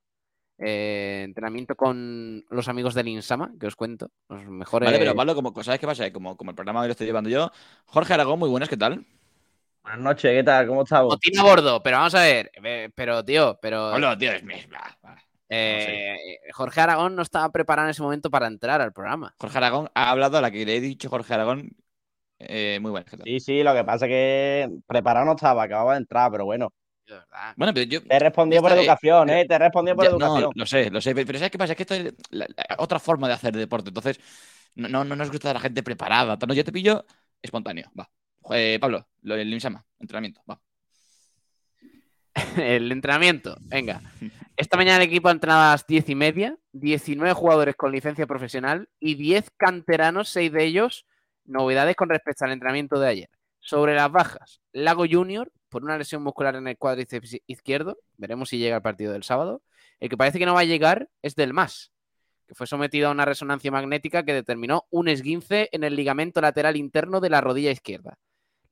eh, 0.59 1.22
entrenamiento 1.24 1.76
con 1.76 2.45
los 2.51 2.68
amigos 2.68 2.95
del 2.95 3.09
Insama, 3.09 3.53
que 3.61 3.66
os 3.66 3.76
cuento. 3.76 4.11
Los 4.28 4.45
mejores. 4.47 4.87
Vale, 4.87 4.99
pero 4.99 5.14
Pablo, 5.14 5.34
como, 5.34 5.53
¿sabes 5.62 5.80
qué 5.80 5.87
pasa? 5.87 6.11
Como, 6.12 6.37
como 6.37 6.51
el 6.51 6.55
programa 6.55 6.80
que 6.82 6.89
lo 6.89 6.93
estoy 6.93 7.07
llevando 7.07 7.28
yo. 7.30 7.51
Jorge 7.87 8.14
Aragón, 8.14 8.39
muy 8.39 8.49
buenas, 8.49 8.68
¿qué 8.68 8.76
tal? 8.78 9.05
Buenas 9.82 10.01
noches, 10.01 10.32
¿qué 10.32 10.43
tal? 10.43 10.66
¿Cómo 10.66 10.82
estamos? 10.82 11.09
Botín 11.14 11.39
a 11.39 11.43
bordo, 11.45 11.82
pero 11.82 11.99
vamos 11.99 12.14
a 12.14 12.22
ver. 12.22 12.51
eh, 12.64 12.91
Pero, 12.95 13.24
tío, 13.24 13.59
pero. 13.61 13.91
Pablo, 13.93 14.16
tío, 14.18 14.32
es 14.32 14.43
mi. 14.43 14.55
Va, 15.51 15.57
va. 15.57 15.78
eh, 15.78 16.38
Jorge 16.53 16.80
Aragón 16.80 17.14
no 17.16 17.22
estaba 17.22 17.51
preparado 17.51 17.86
en 17.88 17.90
ese 17.90 18.03
momento 18.03 18.30
para 18.30 18.47
entrar 18.47 18.80
al 18.80 18.92
programa. 18.92 19.34
Jorge 19.38 19.59
Aragón 19.59 19.88
ha 19.94 20.11
hablado 20.11 20.38
a 20.38 20.40
la 20.40 20.51
que 20.51 20.64
le 20.66 20.76
he 20.76 20.80
dicho 20.80 21.09
Jorge 21.09 21.34
Aragón. 21.34 21.70
Eh, 22.38 22.78
muy 22.82 22.90
buenas, 22.90 23.11
¿qué 23.11 23.16
tal? 23.16 23.24
Sí, 23.26 23.40
sí, 23.40 23.62
lo 23.62 23.72
que 23.74 23.84
pasa 23.84 24.07
es 24.07 24.11
que 24.11 24.68
preparado 24.86 25.24
no 25.24 25.32
estaba, 25.32 25.62
acababa 25.62 25.92
de 25.92 25.99
entrar, 26.01 26.30
pero 26.30 26.44
bueno. 26.44 26.72
Bueno, 27.57 27.72
pero 27.72 27.86
yo. 27.86 28.03
Te 28.03 28.14
he 28.14 28.18
respondido 28.18 28.62
por 28.62 28.72
eh, 28.72 28.74
educación, 28.80 29.30
¿eh? 29.30 29.47
Te 29.47 29.55
he 29.55 29.59
respondido 29.59 29.97
por 29.97 30.05
Ya, 30.05 30.11
educación. 30.11 30.42
no, 30.42 30.51
lo 30.55 30.66
sé, 30.66 30.90
lo 30.90 31.01
sé. 31.01 31.14
Pero 31.14 31.38
¿sabes 31.38 31.51
qué 31.51 31.59
pasa? 31.59 31.72
Es 31.72 31.76
que 31.76 31.82
esto 31.84 31.94
es 31.94 32.14
la- 32.30 32.47
la- 32.49 32.76
otra 32.78 32.99
forma 32.99 33.28
de 33.28 33.34
hacer 33.34 33.57
deporte. 33.57 33.88
Entonces, 33.88 34.20
no, 34.74 34.88
no, 34.88 35.05
no 35.05 35.16
nos 35.16 35.30
gusta 35.30 35.55
la 35.55 35.61
gente 35.61 35.82
preparada. 35.82 36.36
No, 36.47 36.55
yo 36.55 36.64
te 36.64 36.72
pillo 36.72 37.07
espontáneo. 37.40 37.90
Va. 37.99 38.11
Eh, 38.51 38.78
Pablo, 38.80 39.09
lo 39.22 39.36
del 39.36 39.53
Insama, 39.53 39.84
entrenamiento. 39.99 40.42
Va. 40.51 40.61
El 42.57 42.92
entrenamiento, 42.92 43.57
venga. 43.61 44.01
Esta 44.57 44.78
mañana 44.78 44.96
el 44.96 45.11
equipo 45.11 45.28
ha 45.28 45.32
entrenado 45.32 45.64
a 45.64 45.70
las 45.72 45.86
diez 45.86 46.09
y 46.09 46.14
media, 46.14 46.57
19 46.72 47.34
jugadores 47.34 47.76
con 47.76 47.92
licencia 47.92 48.26
profesional 48.26 48.88
y 48.98 49.14
10 49.14 49.50
canteranos, 49.59 50.30
6 50.30 50.50
de 50.50 50.64
ellos 50.64 51.04
novedades 51.44 51.94
con 51.94 52.09
respecto 52.09 52.46
al 52.46 52.52
entrenamiento 52.52 52.98
de 52.98 53.07
ayer. 53.07 53.30
Sobre 53.61 53.94
las 53.94 54.11
bajas, 54.11 54.62
Lago 54.72 55.04
Junior, 55.09 55.52
por 55.68 55.84
una 55.84 55.98
lesión 55.98 56.22
muscular 56.22 56.57
en 56.57 56.68
el 56.68 56.78
cuádriceps 56.78 57.36
izquierdo, 57.46 57.98
veremos 58.16 58.48
si 58.48 58.57
llega 58.57 58.76
al 58.76 58.82
partido 58.82 59.12
del 59.12 59.24
sábado. 59.24 59.62
El 60.00 60.09
que 60.09 60.16
parece 60.16 60.38
que 60.38 60.46
no 60.46 60.54
va 60.54 60.61
a 60.61 60.64
llegar 60.64 61.11
es 61.20 61.34
Del 61.34 61.52
Mas, 61.52 61.92
que 62.46 62.54
fue 62.54 62.66
sometido 62.66 63.09
a 63.09 63.12
una 63.12 63.26
resonancia 63.26 63.70
magnética 63.70 64.24
que 64.24 64.32
determinó 64.32 64.86
un 64.88 65.09
esguince 65.09 65.68
en 65.72 65.84
el 65.84 65.96
ligamento 65.96 66.40
lateral 66.40 66.76
interno 66.76 67.20
de 67.20 67.28
la 67.28 67.42
rodilla 67.42 67.72
izquierda. 67.72 68.18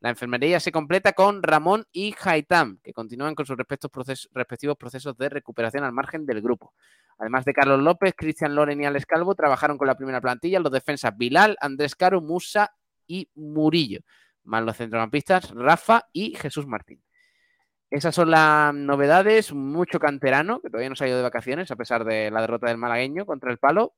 La 0.04 0.10
enfermería 0.10 0.60
se 0.60 0.70
completa 0.70 1.14
con 1.14 1.42
Ramón 1.42 1.86
y 1.90 2.14
Haitam, 2.22 2.78
que 2.82 2.92
continúan 2.92 3.34
con 3.34 3.46
sus 3.46 3.56
respectivos 3.56 4.76
procesos, 4.76 5.16
de 5.16 5.28
recuperación 5.30 5.82
al 5.82 5.92
margen 5.92 6.26
del 6.26 6.42
grupo. 6.42 6.74
Además 7.16 7.46
de 7.46 7.54
Carlos 7.54 7.80
López, 7.80 8.12
Cristian 8.14 8.54
Loren 8.54 8.82
y 8.82 8.84
Alex 8.84 9.06
Calvo 9.06 9.34
trabajaron 9.34 9.78
con 9.78 9.86
la 9.86 9.94
primera 9.94 10.20
plantilla 10.20 10.60
los 10.60 10.70
defensas 10.70 11.16
Bilal, 11.16 11.56
Andrés 11.58 11.96
Caro, 11.96 12.20
Musa 12.20 12.70
y 13.06 13.30
Murillo, 13.34 14.00
más 14.42 14.62
los 14.62 14.76
centrocampistas 14.76 15.50
Rafa 15.52 16.02
y 16.12 16.34
Jesús 16.36 16.66
Martín. 16.66 17.02
Esas 17.88 18.14
son 18.14 18.30
las 18.30 18.74
novedades, 18.74 19.54
mucho 19.54 19.98
canterano, 20.00 20.60
que 20.60 20.68
todavía 20.68 20.90
no 20.90 20.96
se 20.96 21.04
ha 21.04 21.08
ido 21.08 21.16
de 21.16 21.22
vacaciones 21.22 21.70
a 21.70 21.76
pesar 21.76 22.04
de 22.04 22.30
la 22.30 22.42
derrota 22.42 22.66
del 22.66 22.76
malagueño 22.76 23.24
contra 23.24 23.50
el 23.50 23.56
palo, 23.56 23.94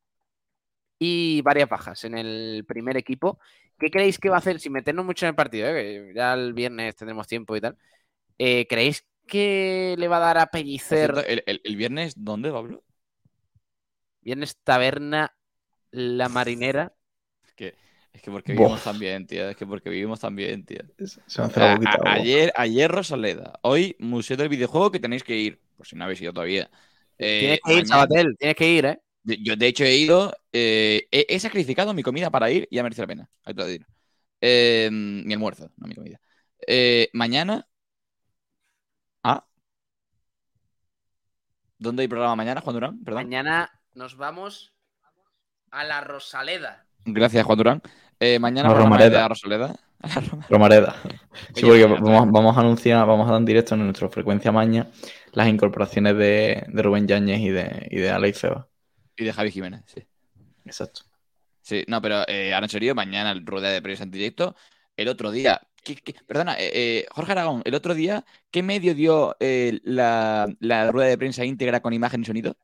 y 0.98 1.42
varias 1.42 1.68
bajas 1.68 2.04
en 2.04 2.16
el 2.16 2.64
primer 2.66 2.96
equipo. 2.96 3.38
¿Qué 3.78 3.90
creéis 3.90 4.18
que 4.18 4.30
va 4.30 4.36
a 4.36 4.38
hacer 4.38 4.58
sin 4.60 4.72
meternos 4.72 5.04
mucho 5.04 5.26
en 5.26 5.30
el 5.30 5.34
partido? 5.36 5.68
eh? 5.68 6.08
que 6.08 6.14
ya 6.14 6.34
el 6.34 6.54
viernes 6.54 6.96
tendremos 6.96 7.26
tiempo 7.26 7.56
y 7.56 7.60
tal. 7.60 7.76
Eh, 8.38 8.66
¿Creéis 8.68 9.04
que 9.26 9.94
le 9.98 10.08
va 10.08 10.18
a 10.18 10.20
dar 10.20 10.38
a 10.38 10.46
Pellicer 10.46 11.12
cierto, 11.12 11.20
el, 11.26 11.42
el- 11.46 11.60
el 11.64 11.76
viernes, 11.76 12.14
¿dónde, 12.16 12.50
Pablo? 12.52 12.82
viernes 14.22 14.56
taberna 14.64 15.34
la 15.90 16.28
marinera? 16.28 16.94
Es 17.46 17.52
que, 17.54 17.74
es 18.12 18.22
que 18.22 18.30
porque 18.30 18.52
vivimos 18.52 18.82
tan 18.82 18.98
bien, 18.98 19.26
tío. 19.26 19.48
Es 19.48 19.56
que 19.56 19.66
porque 19.66 19.90
vivimos 19.90 20.20
tan 20.20 20.34
bien, 20.34 20.64
tío. 20.64 20.80
Se 21.26 21.40
me 21.40 21.46
hace 21.46 21.60
la 21.60 21.66
A- 21.66 21.74
boquita 21.74 21.90
a- 21.92 21.94
agua. 21.96 22.12
ayer, 22.14 22.52
ayer 22.56 22.90
Rosaleda. 22.90 23.58
Hoy, 23.62 23.96
Museo 23.98 24.36
del 24.36 24.48
Videojuego, 24.48 24.90
que 24.90 25.00
tenéis 25.00 25.22
que 25.22 25.36
ir. 25.36 25.60
Por 25.76 25.86
si 25.86 25.96
no 25.96 26.04
habéis 26.04 26.20
ido 26.22 26.32
todavía. 26.32 26.70
Eh, 27.18 27.38
tienes 27.38 27.60
que 27.64 27.72
ir, 27.72 27.76
mañana- 27.76 27.86
Sabatel, 27.86 28.36
tienes 28.38 28.56
que 28.56 28.70
ir, 28.70 28.84
¿eh? 28.86 29.00
Yo, 29.24 29.56
de 29.56 29.66
hecho, 29.66 29.84
he 29.84 29.96
ido. 29.96 30.32
Eh, 30.58 31.08
he, 31.10 31.26
he 31.28 31.38
sacrificado 31.40 31.92
mi 31.92 32.02
comida 32.02 32.30
para 32.30 32.50
ir 32.50 32.66
y 32.70 32.78
ha 32.78 32.82
merecido 32.82 33.04
la 33.04 33.08
pena. 33.08 33.30
Ahí 33.44 33.54
te 33.54 33.60
lo 33.60 33.66
digo. 33.66 33.84
Eh, 34.40 34.88
mi 34.92 35.32
almuerzo, 35.34 35.70
no 35.76 35.86
mi 35.86 35.94
comida. 35.94 36.18
Eh, 36.66 37.08
mañana. 37.12 37.66
Ah. 39.22 39.44
¿Dónde 41.78 42.02
hay 42.02 42.08
programa 42.08 42.36
mañana, 42.36 42.60
Juan 42.60 42.74
Durán? 42.74 43.04
Perdón. 43.04 43.24
Mañana 43.24 43.70
nos 43.94 44.16
vamos 44.16 44.72
a 45.70 45.84
la 45.84 46.00
Rosaleda. 46.00 46.86
Gracias, 47.04 47.44
Juan 47.44 47.58
Durán. 47.58 47.82
Eh, 48.18 48.38
mañana 48.38 48.72
Romareda. 48.72 49.20
la 49.22 49.28
Rosaleda. 49.28 49.76
A 50.02 50.08
la 50.08 50.20
Roma- 50.20 50.46
Romareda. 50.50 50.96
Sí, 51.54 51.62
porque 51.62 51.84
vamos, 51.86 52.30
vamos 52.30 52.56
a 52.56 52.60
anunciar, 52.60 53.06
vamos 53.06 53.26
a 53.28 53.32
dar 53.32 53.40
en 53.40 53.46
directo 53.46 53.74
en 53.74 53.84
nuestra 53.84 54.08
frecuencia 54.10 54.52
maña 54.52 54.88
las 55.32 55.48
incorporaciones 55.48 56.16
de, 56.18 56.64
de 56.68 56.82
Rubén 56.82 57.06
Yáñez 57.08 57.40
y 57.40 57.48
de, 57.48 57.88
y 57.90 57.96
de 57.96 58.10
Alex 58.10 58.40
Feba. 58.40 58.68
Y 59.16 59.24
de 59.24 59.32
Javi 59.32 59.50
Jiménez, 59.50 59.82
sí. 59.86 60.06
Exacto. 60.66 61.02
Sí, 61.62 61.84
no, 61.88 62.00
pero 62.00 62.22
eh, 62.28 62.52
serio, 62.68 62.94
mañana 62.94 63.32
el 63.32 63.44
rueda 63.44 63.70
de 63.70 63.82
prensa 63.82 64.04
en 64.04 64.10
directo. 64.10 64.54
El 64.96 65.08
otro 65.08 65.30
día, 65.30 65.60
¿qué- 65.82 65.96
qué- 65.96 66.14
perdona, 66.26 66.54
eh, 66.58 66.70
eh, 67.00 67.06
Jorge 67.10 67.32
Aragón, 67.32 67.62
el 67.64 67.74
otro 67.74 67.94
día, 67.94 68.24
¿qué 68.50 68.62
medio 68.62 68.94
dio 68.94 69.36
eh, 69.40 69.80
la, 69.82 70.46
la 70.60 70.90
rueda 70.92 71.08
de 71.08 71.18
prensa 71.18 71.44
íntegra 71.44 71.80
con 71.80 71.92
imagen 71.92 72.22
y 72.22 72.24
sonido? 72.24 72.56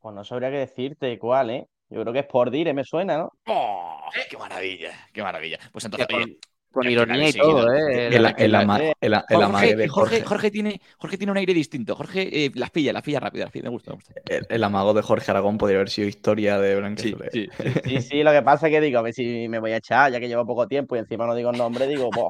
Pues 0.00 0.14
no 0.14 0.24
sabría 0.24 0.50
qué 0.50 0.58
decirte 0.58 1.18
cuál, 1.18 1.50
¿eh? 1.50 1.68
Yo 1.90 2.00
creo 2.02 2.12
que 2.12 2.20
es 2.20 2.26
por 2.26 2.50
dire, 2.50 2.74
me 2.74 2.84
suena, 2.84 3.18
¿no? 3.18 3.32
¡Oh! 3.46 4.00
¡Qué 4.28 4.36
maravilla! 4.36 4.92
¡Qué 5.12 5.22
maravilla! 5.22 5.58
Pues 5.72 5.84
entonces, 5.84 6.08
oye, 6.12 6.38
con 6.76 6.88
ironía 6.88 7.28
y 7.28 7.32
todo, 7.32 7.72
¿eh? 7.72 8.06
El, 8.08 8.32
el, 8.36 8.54
ama- 8.54 8.78
el- 9.00 9.14
el 9.14 9.14
Jorge, 9.14 9.42
amague 9.44 9.76
de 9.76 9.88
Jorge, 9.88 10.16
Jorge, 10.16 10.24
Jorge 10.24 10.50
tiene, 10.50 10.80
Jorge 10.98 11.18
tiene 11.18 11.30
un 11.32 11.38
aire 11.38 11.54
distinto. 11.54 11.94
Jorge 11.96 12.44
eh, 12.46 12.50
las 12.54 12.70
pilla, 12.70 12.92
las 12.92 13.02
pilla 13.02 13.20
rápido, 13.20 13.44
las 13.44 13.52
pilla. 13.52 13.64
Me 13.64 13.70
gusta, 13.70 13.90
me 13.90 13.96
gusta. 13.96 14.14
el, 14.26 14.46
el 14.48 14.64
amago 14.64 14.94
de 14.94 15.02
Jorge 15.02 15.30
Aragón 15.30 15.58
podría 15.58 15.78
haber 15.78 15.90
sido 15.90 16.08
historia 16.08 16.58
de 16.58 16.76
Blanqueazul. 16.76 17.24
sí. 17.32 17.48
Sí, 17.84 18.00
sí, 18.02 18.22
lo 18.22 18.32
que 18.32 18.42
pasa 18.42 18.66
es 18.66 18.72
que 18.72 18.80
digo, 18.80 18.98
a 18.98 19.02
ver 19.02 19.14
si 19.14 19.48
me 19.48 19.58
voy 19.58 19.72
a 19.72 19.76
echar, 19.78 20.12
ya 20.12 20.20
que 20.20 20.28
llevo 20.28 20.46
poco 20.46 20.66
tiempo 20.66 20.96
y 20.96 20.98
encima 21.00 21.26
no 21.26 21.34
digo 21.34 21.50
el 21.50 21.58
nombre, 21.58 21.86
digo, 21.86 22.10
pues, 22.10 22.26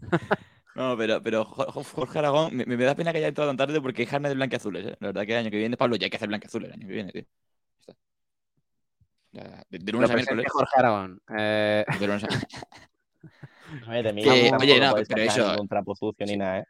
No, 0.74 0.96
pero, 0.96 1.22
pero 1.22 1.44
Jo- 1.44 1.66
Jo- 1.70 1.84
Jorge 1.84 2.18
Aragón, 2.18 2.56
me, 2.56 2.64
me 2.64 2.84
da 2.84 2.94
pena 2.94 3.12
que 3.12 3.18
haya 3.18 3.28
entrado 3.28 3.50
tan 3.50 3.56
tarde 3.58 3.80
porque 3.80 4.02
es 4.04 4.08
carne 4.08 4.28
de 4.30 4.34
blanqueazules, 4.34 4.86
¿eh? 4.86 4.96
La 5.00 5.08
verdad 5.08 5.26
que 5.26 5.32
el 5.32 5.38
año 5.38 5.50
que 5.50 5.58
viene, 5.58 5.76
Pablo, 5.76 5.96
ya 5.96 6.06
hay 6.06 6.10
que 6.10 6.16
hacer 6.16 6.28
blanqueazules 6.28 6.68
el 6.68 6.74
año 6.74 6.86
que 6.88 6.94
viene, 6.94 7.12
tío. 7.12 7.24
De, 9.32 9.64
de 9.70 9.92
lunes 9.92 10.10
a 10.10 10.14
miércoles. 10.14 10.46
Jorge 10.50 10.72
Aragón. 10.78 11.20
Eh, 11.36 11.84
de 11.98 12.06
lunes 12.06 12.24
a- 12.24 12.28
oye, 13.90 14.02
de 14.02 14.12
mí 14.12 14.22
Que, 14.22 14.28
tampoco 14.50 14.62
oye, 14.62 14.80
no, 14.80 14.94
pero 14.94 15.22
eso- 15.22 15.56
sucio 15.94 16.26
ni 16.26 16.36
nada, 16.36 16.58
¿eh? 16.60 16.64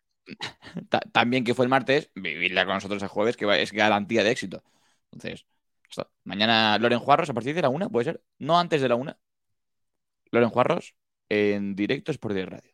Ta- 0.88 1.00
También 1.12 1.42
que 1.42 1.54
fue 1.54 1.64
el 1.64 1.68
martes, 1.68 2.10
vivirla 2.14 2.64
con 2.64 2.74
nosotros 2.74 3.02
el 3.02 3.08
jueves, 3.08 3.36
que 3.36 3.44
va- 3.46 3.58
es 3.58 3.72
garantía 3.72 4.22
de 4.22 4.30
éxito. 4.30 4.62
Entonces, 5.10 5.44
esto. 5.90 6.08
mañana 6.24 6.78
Loren 6.78 7.00
Juarros 7.00 7.28
a 7.28 7.34
partir 7.34 7.54
de 7.54 7.62
la 7.62 7.68
una, 7.68 7.88
¿puede 7.88 8.04
ser? 8.04 8.22
No 8.38 8.58
antes 8.58 8.80
de 8.80 8.88
la 8.88 8.94
una. 8.94 9.18
Loren 10.30 10.50
Juarros 10.50 10.94
en 11.28 11.74
directo 11.74 12.12
es 12.12 12.18
por 12.18 12.32
de 12.34 12.46
radio. 12.46 12.72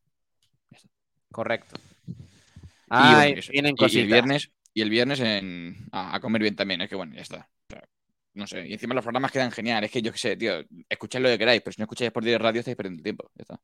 correcto. 1.33 1.81
Y, 2.07 2.13
Ay, 2.91 3.15
bueno, 3.29 3.39
eso. 3.41 3.53
vienen 3.53 3.75
Y- 3.79 3.99
el 4.01 4.07
viernes, 4.07 4.51
y 4.75 4.83
el 4.83 4.91
viernes 4.91 5.21
en, 5.21 5.89
a, 5.93 6.15
a 6.15 6.21
comer 6.21 6.43
bien 6.43 6.57
también. 6.57 6.81
Es 6.83 6.89
que 6.89 6.95
bueno, 6.97 7.15
ya 7.15 7.23
está. 7.23 7.49
No 8.39 8.47
sé. 8.47 8.67
Y 8.69 8.73
encima 8.75 8.95
los 8.95 9.03
programas 9.05 9.33
quedan 9.33 9.51
genial. 9.51 9.83
Es 9.83 9.91
que 9.91 10.01
yo 10.01 10.13
qué 10.13 10.19
sé, 10.19 10.37
tío. 10.37 10.53
Escuchad 10.89 11.21
lo 11.21 11.29
que 11.29 11.39
queráis, 11.39 11.61
pero 11.61 11.73
si 11.73 11.81
no 11.81 11.85
escucháis 11.85 12.13
por 12.13 12.23
de 12.25 12.39
radio 12.39 12.61
estáis 12.61 12.77
perdiendo 12.77 13.01
el 13.01 13.03
tiempo. 13.05 13.31
Ya 13.35 13.43
está. 13.43 13.61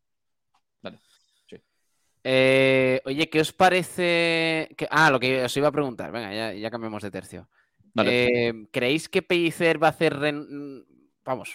Eh, 2.27 3.03
oye, 3.05 3.29
¿qué 3.29 3.41
os 3.41 3.53
parece? 3.53 4.71
que- 4.79 4.89
Ah, 4.91 5.11
lo 5.11 5.21
que 5.21 5.45
os 5.45 5.57
iba 5.57 5.69
a 5.69 5.73
preguntar. 5.73 6.11
Venga, 6.11 6.33
ya, 6.35 6.53
ya 6.55 6.71
cambiamos 6.71 7.03
de 7.03 7.11
tercio. 7.11 7.49
Vale. 7.93 8.49
Eh, 8.49 8.67
¿Creéis 8.73 9.09
que 9.09 9.23
Pellicer 9.23 9.83
va 9.83 9.89
a 9.89 9.91
hacer 9.91 10.15
ren- 10.19 10.85
vamos, 11.25 11.55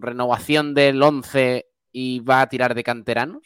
renovación 0.00 0.72
del 0.72 1.02
11 1.02 1.66
y 1.92 2.20
va 2.20 2.42
a 2.42 2.48
tirar 2.48 2.74
de 2.74 2.84
canteranos? 2.84 3.42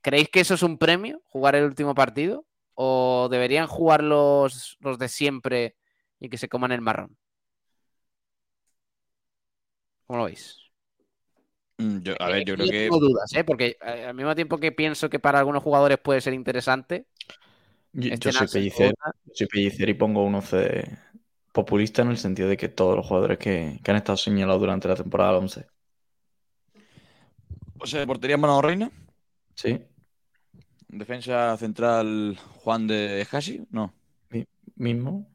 ¿Creéis 0.00 0.28
que 0.30 0.40
eso 0.40 0.54
es 0.54 0.62
un 0.62 0.78
premio, 0.78 1.20
jugar 1.26 1.56
el 1.56 1.64
último 1.64 1.94
partido? 1.94 2.46
¿O 2.74 3.28
deberían 3.30 3.66
jugar 3.66 4.04
los, 4.04 4.76
los 4.80 4.98
de 5.00 5.08
siempre 5.08 5.74
y 6.20 6.28
que 6.28 6.38
se 6.38 6.48
coman 6.48 6.70
el 6.72 6.80
marrón? 6.80 7.18
¿Cómo 10.08 10.20
lo 10.20 10.24
veis? 10.24 10.56
Mm, 11.78 11.98
yo- 12.00 12.14
a 12.20 12.28
ver, 12.28 12.44
yo 12.44 12.54
creo 12.54 12.66
Yo 12.66 12.72
que. 12.72 12.78
tengo 12.84 12.98
dudas, 12.98 13.32
¿eh? 13.34 13.44
Porque 13.44 13.76
eh, 13.80 14.06
al 14.06 14.14
mismo 14.14 14.34
tiempo 14.34 14.58
que 14.58 14.72
pienso 14.72 15.08
que 15.08 15.20
para 15.20 15.38
algunos 15.38 15.62
jugadores 15.62 15.98
puede 15.98 16.20
ser 16.20 16.34
interesante. 16.34 17.06
Yo, 17.92 18.10
este 18.10 18.30
yo 18.30 18.32
soy 18.32 18.46
pellicer, 18.48 18.94
soy 19.32 19.46
pellicer 19.46 19.88
y 19.88 19.94
pongo 19.94 20.24
un 20.24 20.34
11 20.34 20.98
populista 21.52 22.02
en 22.02 22.08
el 22.10 22.16
sentido 22.18 22.48
de 22.48 22.56
que 22.56 22.68
todos 22.68 22.96
los 22.96 23.06
jugadores 23.06 23.38
que, 23.38 23.78
que 23.82 23.90
han 23.90 23.96
estado 23.98 24.16
señalados 24.16 24.60
durante 24.60 24.88
la 24.88 24.96
temporada 24.96 25.38
11. 25.38 25.66
O 27.80 27.86
sea, 27.86 28.06
portería 28.06 28.36
Manolo 28.36 28.62
Reina. 28.62 28.90
Sí, 29.54 29.78
Defensa 30.88 31.56
central 31.58 32.38
Juan 32.62 32.86
de 32.86 33.26
Hasi. 33.30 33.66
No. 33.70 33.92
mismo. 34.76 35.28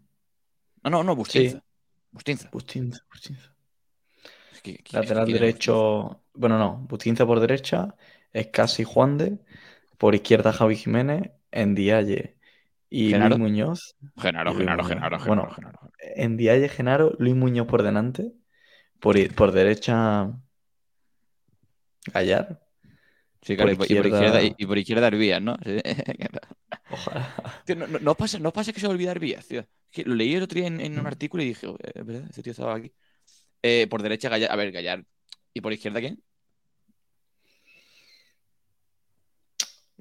No, 0.83 0.89
no, 0.89 1.03
no, 1.03 1.15
Bustinza. 1.15 1.63
Bustinza. 2.11 2.49
Bustinza, 2.51 2.99
Bustinza. 3.11 3.52
Lateral 4.91 5.25
¿quién 5.25 5.35
es 5.35 5.41
derecho. 5.41 6.21
Bueno, 6.33 6.57
no. 6.57 6.77
Bustinza 6.89 7.25
por 7.25 7.39
derecha. 7.39 7.95
Es 8.31 8.47
casi 8.47 8.83
Juan 8.83 9.17
de. 9.17 9.39
Por 9.97 10.15
izquierda 10.15 10.53
Javi 10.53 10.75
Jiménez. 10.75 11.31
Endiaye 11.51 12.37
y 12.89 13.09
Genaro. 13.09 13.37
Luis 13.37 13.39
Muñoz. 13.51 13.95
Genaro, 14.17 14.51
Y 14.51 14.53
Luis 14.55 14.65
Genaro, 14.65 14.83
Muñoz. 14.83 14.89
Genaro, 14.95 15.17
Bueno, 15.25 15.41
Genaro, 15.51 15.55
Genaro. 15.55 15.91
Endiaye, 16.15 16.69
Genaro, 16.69 17.15
Luis 17.19 17.35
Muñoz 17.35 17.67
por 17.67 17.83
delante. 17.83 18.31
Por, 18.99 19.33
por 19.35 19.51
derecha. 19.51 20.31
Gallar. 22.13 22.59
Sí, 23.41 23.55
claro, 23.55 23.71
y 23.73 23.75
por 23.75 23.87
por, 23.87 23.95
y 23.95 23.99
por 23.99 24.07
izquierda- 24.07 24.43
y, 24.43 24.55
y 24.57 24.65
por 24.65 24.77
izquierda 24.77 25.07
Herbías, 25.07 25.41
¿no? 25.41 25.57
Sí. 25.63 25.77
Ojalá. 26.91 27.35
Tío, 27.65 27.75
no, 27.75 27.87
no, 27.87 27.99
no 27.99 28.15
pasa, 28.15 28.39
no 28.39 28.53
pasa 28.53 28.71
que 28.71 28.79
se 28.79 28.87
olvida 28.87 29.11
Herbías, 29.11 29.47
tío. 29.47 29.65
Que 29.91 30.03
lo 30.05 30.15
leí 30.15 30.33
el 30.35 30.43
otro 30.43 30.57
día 30.59 30.67
en, 30.67 30.79
en 30.79 30.97
un 30.99 31.05
artículo 31.07 31.43
y 31.43 31.47
dije, 31.47 31.67
"Eh, 31.67 31.91
es 31.95 32.05
verdad, 32.05 32.27
ese 32.29 32.41
tío 32.41 32.51
estaba 32.51 32.75
aquí. 32.75 32.91
Eh, 33.63 33.87
por 33.89 34.01
derecha 34.03 34.29
Gallar, 34.29 34.51
a 34.51 34.55
ver, 34.55 34.71
Gallar. 34.71 35.03
¿Y 35.53 35.61
por 35.61 35.73
izquierda 35.73 35.99
quién? 36.01 36.21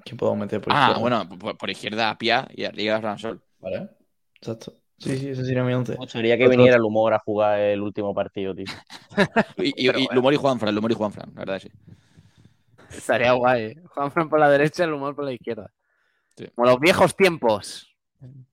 ¿Quién 0.04 0.16
puedo 0.16 0.34
meter 0.34 0.60
por 0.60 0.72
Ah, 0.72 0.80
izquierda? 0.90 1.00
bueno, 1.00 1.38
por, 1.38 1.56
por 1.56 1.70
izquierda 1.70 2.16
Pia 2.18 2.48
y 2.54 2.64
arriba 2.64 3.00
Ransol. 3.00 3.40
Vale. 3.60 3.88
Exacto. 4.34 4.74
Sí, 4.98 5.16
sí, 5.18 5.28
ese 5.30 5.44
sería 5.44 5.62
mi 5.64 5.72
once. 5.74 5.92
Me 5.92 5.98
gustaría 5.98 6.36
que 6.36 6.44
Otro- 6.44 6.56
viniera 6.56 6.76
el 6.76 6.82
humor 6.82 7.12
a 7.14 7.18
jugar 7.18 7.58
el 7.60 7.80
último 7.80 8.14
partido, 8.14 8.54
tío. 8.54 8.66
Y, 9.58 9.68
y, 9.76 9.88
y 9.88 9.90
bueno. 9.90 10.08
Lumor 10.14 10.32
y 10.32 10.36
Juanfran, 10.36 10.74
Lumor 10.74 10.90
y 10.90 10.94
Juanfran, 10.94 11.30
la 11.34 11.40
verdad, 11.40 11.58
sí. 11.60 11.70
Estaría 12.90 13.32
guay. 13.32 13.62
¿eh? 13.64 13.82
Juanfran 13.94 14.28
por 14.28 14.40
la 14.40 14.48
derecha, 14.48 14.84
el 14.84 14.92
humor 14.92 15.14
por 15.14 15.24
la 15.24 15.32
izquierda. 15.32 15.70
Sí. 16.36 16.46
Como 16.54 16.68
los 16.70 16.80
viejos 16.80 17.14
tiempos. 17.14 17.94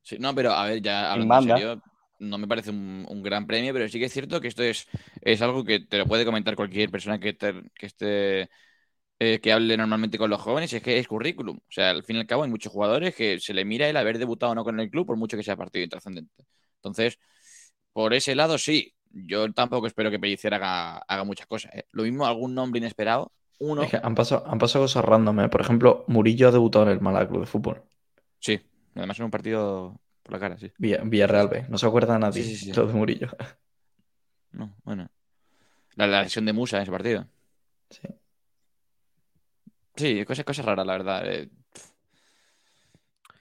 Sí, 0.01 0.18
no, 0.20 0.34
pero 0.36 0.51
a 0.51 0.66
ver, 0.66 0.82
ya 0.82 1.12
hablando 1.14 1.36
en 1.36 1.43
serio, 1.43 1.82
no 2.20 2.38
me 2.38 2.47
parece 2.47 2.70
un, 2.72 3.05
un 3.09 3.24
gran 3.24 3.47
premio, 3.47 3.74
pero 3.74 3.88
sí 3.89 3.99
que 3.99 4.05
es 4.05 4.13
cierto 4.13 4.41
que 4.41 4.47
esto 4.49 4.63
es, 4.63 4.88
es 5.22 5.41
algo 5.41 5.63
que 5.65 5.80
te 5.82 5.97
lo 5.97 6.05
puede 6.05 6.26
comentar 6.26 6.55
cualquier 6.55 6.89
persona 6.91 7.20
que, 7.20 7.34
te- 7.34 7.63
que 7.76 7.86
esté 7.88 8.49
eh, 9.20 9.39
que 9.41 9.51
hable 9.53 9.78
normalmente 9.78 10.17
con 10.17 10.30
los 10.30 10.41
jóvenes, 10.41 10.74
es 10.74 10.82
que 10.84 10.97
es 10.99 11.07
currículum. 11.07 11.57
O 11.57 11.72
sea, 11.72 11.91
al 11.91 12.03
fin 12.03 12.17
y 12.17 12.20
al 12.20 12.28
cabo 12.28 12.43
hay 12.43 12.49
muchos 12.49 12.72
jugadores 12.74 13.15
que 13.15 13.39
se 13.39 13.53
le 13.53 13.65
mira 13.65 13.89
el 13.89 13.97
haber 13.97 14.17
debutado 14.20 14.51
o 14.53 14.55
no 14.55 14.63
con 14.63 14.80
el 14.80 14.89
club, 14.89 15.07
por 15.07 15.17
mucho 15.17 15.38
que 15.38 15.43
sea 15.43 15.55
partido 15.57 15.84
intrascendente. 15.84 16.45
Entonces, 16.78 17.20
por 17.93 18.13
ese 18.13 18.36
lado 18.36 18.57
sí. 18.57 18.93
Yo 19.11 19.51
tampoco 19.53 19.88
espero 19.88 20.11
que 20.11 20.20
Pellicer 20.20 20.53
haga, 20.53 20.99
haga 20.99 21.24
muchas 21.24 21.47
cosas. 21.47 21.74
¿eh? 21.76 21.84
Lo 21.91 22.03
mismo 22.03 22.28
algún 22.28 22.53
nombre 22.55 22.78
inesperado. 22.80 23.34
Uno, 23.59 23.84
Es 23.84 23.89
que 23.91 23.97
han 24.01 24.13
pasado, 24.15 24.43
han 24.47 24.59
pasado 24.59 24.84
cosas 24.86 25.03
random. 25.05 25.39
¿eh? 25.41 25.49
Por 25.49 25.61
ejemplo, 25.61 26.05
Murillo 26.07 26.47
ha 26.49 26.51
debutado 26.51 26.86
en 26.86 26.91
el 26.91 27.01
Málaga 27.01 27.28
Club 27.30 27.41
de 27.41 27.47
Fútbol. 27.47 27.84
sí. 28.39 28.59
Además 28.95 29.20
en 29.20 29.26
un 29.26 29.32
partido 29.32 30.01
por 30.30 30.34
la 30.34 30.39
cara, 30.39 30.57
sí. 30.59 30.71
Villa- 30.77 31.01
Villarreal 31.03 31.47
B. 31.47 31.65
No 31.69 31.77
se 31.80 31.88
acuerda 31.88 32.19
nadie 32.19 32.43
Sí, 32.43 32.55
sí, 32.55 32.65
sí. 32.65 32.73
lo 32.73 32.86
de 32.88 32.93
Murillo. 32.93 33.30
No, 34.51 34.75
bueno. 34.84 35.07
La, 35.95 36.07
la 36.07 36.23
lesión 36.23 36.43
de 36.45 36.53
Musa 36.53 36.77
en 36.77 36.84
ese 36.84 36.91
partido. 36.91 37.27
Sí. 37.91 38.01
Sí, 39.95 40.25
cosas, 40.25 40.43
cosas 40.43 40.65
raras, 40.65 40.88
la 40.88 40.93
verdad. 40.93 41.21
eh. 41.32 41.49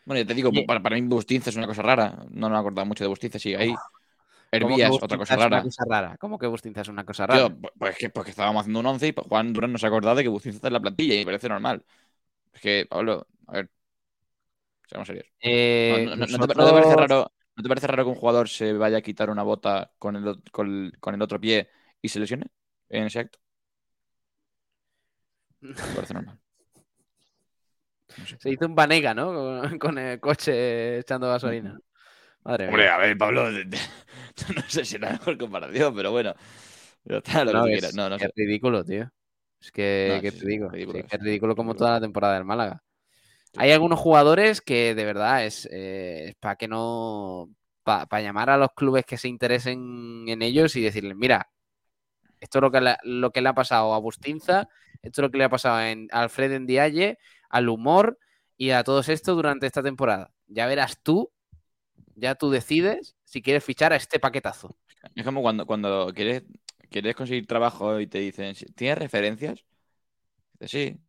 Bueno, 0.05 0.21
ya 0.23 0.27
te 0.27 0.35
digo, 0.35 0.51
para, 0.67 0.83
para 0.83 0.97
mí 0.97 1.03
Bustinza 1.03 1.49
es 1.51 1.57
una 1.57 1.67
cosa 1.67 1.83
rara. 1.83 2.27
No 2.31 2.49
me 2.51 2.57
he 2.57 2.59
acordado 2.59 2.85
mucho 2.87 3.05
de 3.05 3.09
Bustinza, 3.09 3.39
sigue 3.39 3.57
ahí. 3.57 3.69
¿Cómo 3.69 3.81
que 4.51 4.57
Hervías, 4.57 4.91
otra 5.03 5.17
cosa 5.19 5.37
rara. 5.37 5.63
cosa 5.63 5.85
rara? 5.89 6.17
¿Cómo 6.19 6.39
que 6.39 6.47
Bustinza 6.47 6.81
es 6.83 6.89
una 6.89 7.05
cosa 7.05 7.27
rara? 7.27 7.55
Pues, 7.79 7.97
que, 7.97 8.11
pues 8.11 8.25
que 8.25 8.31
estábamos 8.31 8.61
haciendo 8.61 8.81
un 8.81 8.87
11 8.87 9.07
y 9.09 9.13
pues 9.13 9.27
Juan 9.29 9.53
Durán 9.53 9.73
no 9.73 9.79
se 9.79 9.87
ha 9.87 9.89
acordado 9.89 10.17
de 10.17 10.23
que 10.23 10.29
Bustinza 10.29 10.57
está 10.57 10.69
en 10.69 10.75
la 10.75 10.81
plantilla 10.81 11.15
y 11.15 11.19
me 11.19 11.25
parece 11.27 11.49
normal. 11.49 11.85
Es 12.53 12.61
que, 12.61 12.87
Pablo, 12.89 13.27
a 13.47 13.53
ver. 13.53 13.71
Seamos 14.89 15.07
serios. 15.09 15.27
No, 15.89 15.99
Eh, 15.99 16.11
no- 16.17 16.17
te, 16.17 16.27
nosotros- 16.27 16.57
no 16.57 16.67
te 16.67 16.73
parece 16.73 16.97
raro, 16.97 17.33
¿No 17.57 17.63
te 17.63 17.69
parece 17.69 17.87
raro 17.89 18.05
que 18.05 18.11
un 18.11 18.15
jugador 18.17 18.49
se 18.49 18.73
vaya 18.75 18.99
a 18.99 19.03
quitar 19.03 19.31
una 19.31 19.43
bota 19.43 19.93
con 19.99 20.15
el, 20.17 20.43
con 20.53 20.69
el- 20.69 20.99
con 21.01 21.15
el 21.15 21.23
otro 21.23 21.41
pie 21.41 21.69
y 22.01 22.09
se 22.09 22.21
lesione 22.21 22.47
en 22.89 23.05
ese 23.07 23.19
acto? 23.21 23.39
Me 25.89 25.95
parece 25.95 26.15
normal. 26.15 26.39
No 28.17 28.27
sé. 28.27 28.39
Se 28.39 28.51
hizo 28.51 28.67
un 28.67 28.75
Banega, 28.75 29.15
¿no? 29.15 29.33
Con, 29.33 29.79
con 29.79 29.99
el 29.99 30.21
coche 30.21 30.99
echando 30.99 31.29
gasolina. 31.29 31.81
Madre 32.45 32.69
Hombre, 32.69 32.89
mía. 32.89 32.91
a 32.91 32.99
ver, 32.99 33.17
Pablo, 33.19 33.51
no 34.57 34.63
sé 34.69 34.85
si 34.85 34.97
es 34.97 35.01
la 35.01 35.11
mejor 35.13 35.39
comparación, 35.39 35.95
pero 35.95 36.11
bueno. 36.13 36.35
Ya 37.05 37.19
está, 37.19 37.45
lo 37.45 37.55
que 37.55 37.61
No, 37.61 37.63
tú 37.63 37.69
es, 37.69 37.71
quieras. 37.71 37.95
No, 37.95 38.09
no 38.09 38.19
es 38.19 38.29
sé. 38.29 38.33
ridículo, 38.37 38.85
tío. 38.85 39.11
Es 39.61 39.71
que, 39.73 39.81
No, 40.03 40.21
¿qué 40.23 40.33
sí, 40.33 40.41
te 40.41 40.47
sí, 40.47 40.47
digo? 40.47 40.71
ridículo 40.71 41.01
Sí, 41.01 41.03
es. 41.03 41.07
que 41.09 41.17
es 41.17 41.23
ridículo 41.23 41.55
como 41.57 41.75
Ridículo. 41.75 41.77
toda 41.77 41.93
la 41.93 42.01
temporada 42.01 42.35
del 42.35 42.45
Málaga. 42.45 42.83
Hay 43.57 43.73
algunos 43.73 43.99
jugadores 43.99 44.61
que 44.61 44.95
de 44.95 45.05
verdad 45.05 45.45
es, 45.45 45.69
para 46.41 46.57
que 46.57 46.69
no. 46.69 47.51
Para 47.83 48.21
llamar 48.21 48.51
a 48.51 48.59
los 48.59 48.73
clubes 48.77 49.07
que 49.07 49.17
se 49.17 49.29
interesen 49.29 50.25
en 50.29 50.43
ellos 50.43 50.77
y 50.77 50.83
decirles, 50.83 51.17
mira, 51.17 51.49
esto 52.41 52.59
es 52.59 52.63
lo 52.63 52.71
que, 52.71 52.81
le, 52.81 52.97
lo 53.03 53.31
que 53.31 53.41
le 53.41 53.49
ha 53.49 53.55
pasado 53.55 53.95
a 53.95 53.99
Bustinza, 53.99 54.69
esto 55.03 55.21
es 55.21 55.23
lo 55.23 55.31
que 55.31 55.39
le 55.39 55.45
ha 55.45 55.49
pasado 55.49 55.77
a 55.77 55.91
en- 55.91 56.09
a 56.13 56.23
Alfred 56.23 56.61
Ndiaye, 56.61 57.19
al 57.49 57.69
humor 57.69 58.19
y 58.57 58.71
a 58.71 58.85
todos 58.85 59.09
estos 59.09 59.37
durante 59.37 59.67
esta 59.67 59.83
temporada. 59.83 60.33
Ya 60.47 60.67
verás 60.67 61.01
tú, 61.03 61.31
ya 62.17 62.35
tú 62.35 62.51
decides 62.51 63.17
si 63.25 63.43
quieres 63.43 63.65
fichar 63.65 63.93
a 63.93 63.97
este 63.97 64.19
paquetazo. 64.21 64.77
Es 65.15 65.25
como 65.25 65.43
cuando, 65.43 65.67
cuando 65.67 66.13
quieres, 66.15 66.45
quieres 66.91 67.15
conseguir 67.17 67.47
trabajo 67.47 68.01
y 68.01 68.07
te 68.07 68.19
dicen, 68.19 68.55
¿tienes 68.75 68.99
referencias? 68.99 69.65
Dices, 70.61 70.71
sí. 70.71 71.01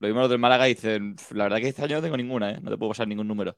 Lo 0.00 0.08
mismo 0.08 0.20
los 0.20 0.30
del 0.30 0.38
Málaga 0.38 0.64
dicen, 0.66 1.12
"Uf, 1.18 1.32
la 1.32 1.44
verdad 1.44 1.58
que 1.58 1.68
este 1.68 1.82
año 1.82 1.96
no 1.96 2.02
tengo 2.02 2.16
ninguna, 2.16 2.52
¿eh? 2.52 2.58
No 2.62 2.70
te 2.70 2.76
puedo 2.78 2.90
pasar 2.90 3.08
ningún 3.08 3.26
número. 3.28 3.56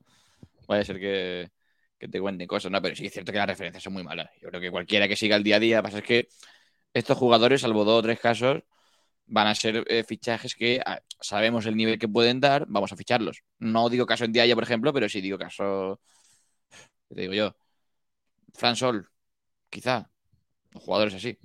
Vaya 0.68 0.82
a 0.82 0.84
ser 0.84 0.98
que, 1.00 1.50
que 1.98 2.08
te 2.08 2.20
cuenten 2.20 2.46
cosas, 2.48 2.72
¿no? 2.72 2.80
Pero 2.82 2.96
sí 2.96 3.06
es 3.06 3.12
cierto 3.12 3.32
que 3.32 3.38
las 3.38 3.48
referencias 3.48 3.82
son 3.82 3.92
muy 3.94 4.04
malas. 4.04 4.30
Yo 4.40 4.48
creo 4.48 4.60
que 4.60 4.70
cualquiera 4.70 5.08
que 5.08 5.16
siga 5.16 5.36
el 5.36 5.42
día 5.44 5.56
a 5.56 5.60
día, 5.60 5.82
pasa 5.82 5.98
es 5.98 6.04
que 6.04 6.28
estos 6.94 7.18
jugadores, 7.18 7.62
salvo 7.62 7.84
dos 7.84 8.00
o 8.00 8.02
tres 8.02 8.20
casos, 8.20 8.62
van 9.26 9.46
a 9.48 9.54
ser 9.54 9.84
eh, 9.88 10.04
fichajes 10.04 10.54
que 10.54 10.80
ah, 10.86 11.00
sabemos 11.20 11.66
el 11.66 11.76
nivel 11.76 11.98
que 11.98 12.08
pueden 12.08 12.40
dar, 12.40 12.66
vamos 12.68 12.92
a 12.92 12.96
ficharlos. 12.96 13.42
No 13.58 13.88
digo 13.90 14.06
caso 14.06 14.24
en 14.24 14.32
Diaya, 14.32 14.54
por 14.54 14.64
ejemplo, 14.64 14.92
pero 14.92 15.08
sí 15.08 15.20
digo 15.20 15.38
caso, 15.38 16.00
¿qué 17.08 17.14
te 17.14 17.20
digo 17.22 17.34
yo? 17.34 17.56
Fran 18.54 18.76
Sol, 18.76 19.08
quizá. 19.70 20.10
O 20.74 20.80
jugadores 20.80 21.14
así. 21.14 21.38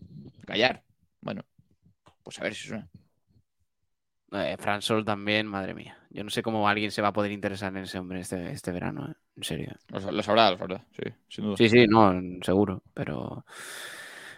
Gallar. 0.47 0.83
Bueno, 1.21 1.43
pues 2.23 2.39
a 2.39 2.43
ver 2.43 2.55
si 2.55 2.67
suena. 2.69 2.89
Eh, 4.31 4.55
Fran 4.59 4.81
Sol 4.81 5.05
también, 5.05 5.47
madre 5.47 5.73
mía. 5.73 5.97
Yo 6.09 6.23
no 6.23 6.29
sé 6.29 6.41
cómo 6.41 6.67
alguien 6.67 6.91
se 6.91 7.01
va 7.01 7.09
a 7.09 7.13
poder 7.13 7.31
interesar 7.31 7.75
en 7.75 7.83
ese 7.83 7.99
hombre 7.99 8.19
este, 8.19 8.51
este 8.51 8.71
verano, 8.71 9.07
eh. 9.09 9.13
en 9.37 9.43
serio. 9.43 9.73
Lo, 9.89 10.11
lo 10.11 10.23
sabrá, 10.23 10.51
lo 10.51 10.57
sabrá, 10.57 10.85
sí, 10.91 11.03
sin 11.29 11.45
duda. 11.45 11.57
Sí, 11.57 11.69
sí, 11.69 11.85
no, 11.87 12.13
seguro, 12.41 12.83
pero... 12.93 13.45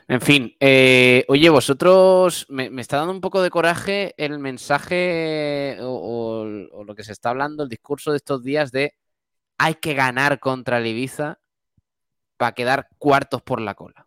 En 0.10 0.22
fin, 0.22 0.56
eh, 0.62 1.26
oye, 1.28 1.50
vosotros, 1.50 2.46
me, 2.50 2.70
me 2.70 2.82
está 2.82 2.98
dando 2.98 3.12
un 3.12 3.20
poco 3.20 3.42
de 3.42 3.50
coraje 3.50 4.14
el 4.18 4.40
mensaje 4.40 5.78
o, 5.82 5.90
o- 5.90 6.78
o 6.80 6.84
lo 6.86 6.96
que 6.96 7.04
se 7.04 7.12
está 7.12 7.32
hablando, 7.32 7.64
el 7.64 7.70
discurso 7.70 8.12
de 8.12 8.18
estos 8.18 8.42
días 8.42 8.72
de 8.72 8.94
hay 9.58 9.76
que 9.76 9.94
ganar 9.96 10.40
contra 10.40 10.78
el 10.78 10.88
Ibiza 10.88 11.40
para 12.38 12.54
quedar 12.54 12.88
cuartos 12.98 13.42
por 13.42 13.60
la 13.60 13.76
cola. 13.76 14.06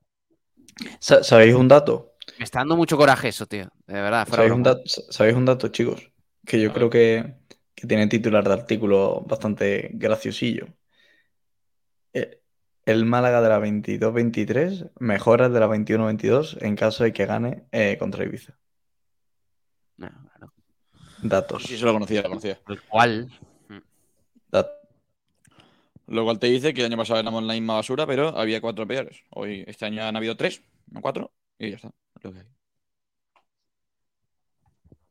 Sa- 1.00 1.22
¿Sabéis 1.22 1.54
un 1.54 1.68
dato? 1.68 2.09
Me 2.40 2.44
está 2.44 2.60
dando 2.60 2.74
mucho 2.74 2.96
coraje 2.96 3.28
eso, 3.28 3.44
tío, 3.44 3.70
de 3.86 3.92
verdad. 4.00 4.26
fuera 4.26 4.44
¿Sabéis 4.44 4.54
un, 4.56 4.62
dato 4.62 4.80
¿Sabéis 4.86 5.36
un 5.36 5.44
dato, 5.44 5.68
chicos? 5.68 6.10
Que 6.46 6.58
yo 6.58 6.72
creo 6.72 6.88
que, 6.88 7.34
que 7.74 7.86
tiene 7.86 8.06
titular 8.06 8.42
de 8.48 8.54
artículo 8.54 9.20
bastante 9.28 9.90
graciosillo. 9.92 10.68
Eh, 12.14 12.40
El 12.86 13.04
Málaga 13.04 13.42
de 13.42 13.48
la 13.50 13.60
22-23 13.60 14.90
mejora 15.00 15.46
el 15.48 15.52
de 15.52 15.60
la 15.60 15.66
21-22 15.68 16.56
en 16.62 16.76
caso 16.76 17.04
de 17.04 17.12
que 17.12 17.26
gane 17.26 17.66
eh, 17.72 17.98
contra 17.98 18.24
Ibiza. 18.24 18.56
No, 19.98 20.08
claro. 20.08 20.54
Datos. 21.20 21.64
Sí, 21.64 21.74
eso 21.74 21.84
lo 21.84 21.92
conocía, 21.92 22.22
lo 22.22 22.30
conocía. 22.30 22.58
El 22.66 22.80
cual, 22.84 23.30
Dat- 24.50 24.70
Lo 26.06 26.24
cual 26.24 26.38
te 26.38 26.46
dice 26.46 26.72
que 26.72 26.80
el 26.80 26.86
año 26.86 26.96
pasado 26.96 27.20
éramos 27.20 27.42
la 27.44 27.52
misma 27.52 27.74
basura, 27.74 28.06
pero 28.06 28.28
había 28.28 28.62
cuatro 28.62 28.86
peores. 28.86 29.24
Hoy, 29.28 29.62
este 29.66 29.84
año 29.84 30.04
han 30.04 30.16
habido 30.16 30.38
tres, 30.38 30.62
no 30.90 31.02
cuatro, 31.02 31.34
y 31.58 31.68
ya 31.68 31.76
está. 31.76 31.90
Es 32.20 32.24
lo 32.24 32.32
que 32.32 32.40
hay. 32.40 32.46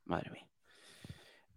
Madre 0.05 0.31
mía. 0.31 0.45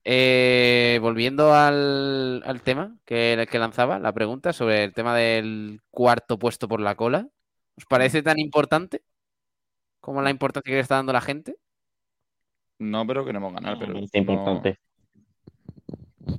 Eh, 0.04 0.98
volviendo 1.00 1.54
al, 1.54 2.42
al 2.44 2.62
tema 2.62 2.96
que, 3.04 3.46
que 3.50 3.58
lanzaba, 3.58 3.98
la 4.00 4.12
pregunta 4.12 4.52
sobre 4.52 4.84
el 4.84 4.92
tema 4.92 5.16
del 5.16 5.80
cuarto 5.90 6.38
puesto 6.38 6.68
por 6.68 6.80
la 6.80 6.96
cola. 6.96 7.28
¿Os 7.76 7.86
parece 7.86 8.22
tan 8.22 8.38
importante 8.38 9.02
como 10.00 10.20
la 10.20 10.30
importancia 10.30 10.70
que 10.70 10.74
le 10.76 10.80
está 10.80 10.96
dando 10.96 11.12
la 11.12 11.20
gente? 11.20 11.56
No, 12.78 13.06
pero 13.06 13.24
queremos 13.24 13.52
ganar. 13.54 13.78
Pero 13.78 13.96
Es 13.98 14.14
importante. 14.14 14.78
No, 16.26 16.36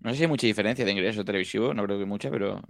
no 0.00 0.10
sé 0.10 0.16
si 0.16 0.22
hay 0.24 0.28
mucha 0.28 0.46
diferencia 0.46 0.84
de 0.84 0.90
ingreso 0.92 1.24
televisivo, 1.24 1.72
no 1.74 1.84
creo 1.84 1.98
que 1.98 2.04
mucha, 2.06 2.30
pero 2.30 2.60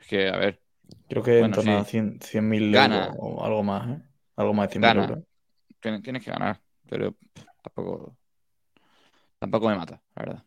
es 0.00 0.06
que, 0.08 0.28
a 0.28 0.36
ver, 0.38 0.60
Creo 1.08 1.22
que 1.22 1.34
en 1.34 1.40
Bueno, 1.40 1.54
torno 1.56 1.72
sí. 1.72 1.78
a 1.78 1.84
100 1.84 2.18
100.000 2.20 2.72
Gana. 2.72 3.06
euros 3.06 3.16
o 3.20 3.44
algo 3.44 3.62
más, 3.62 3.88
¿eh? 3.98 4.02
Algo 4.36 4.54
más 4.54 4.68
de 4.68 4.72
100.000 4.72 4.94
Gana. 4.94 5.02
euros. 5.08 5.24
tienes, 5.80 6.02
tienes 6.02 6.24
que 6.24 6.30
ganar, 6.30 6.60
pero 6.88 7.14
tampoco, 7.62 8.16
tampoco 9.38 9.68
me 9.68 9.76
mata, 9.76 10.02
la 10.14 10.22
verdad. 10.24 10.44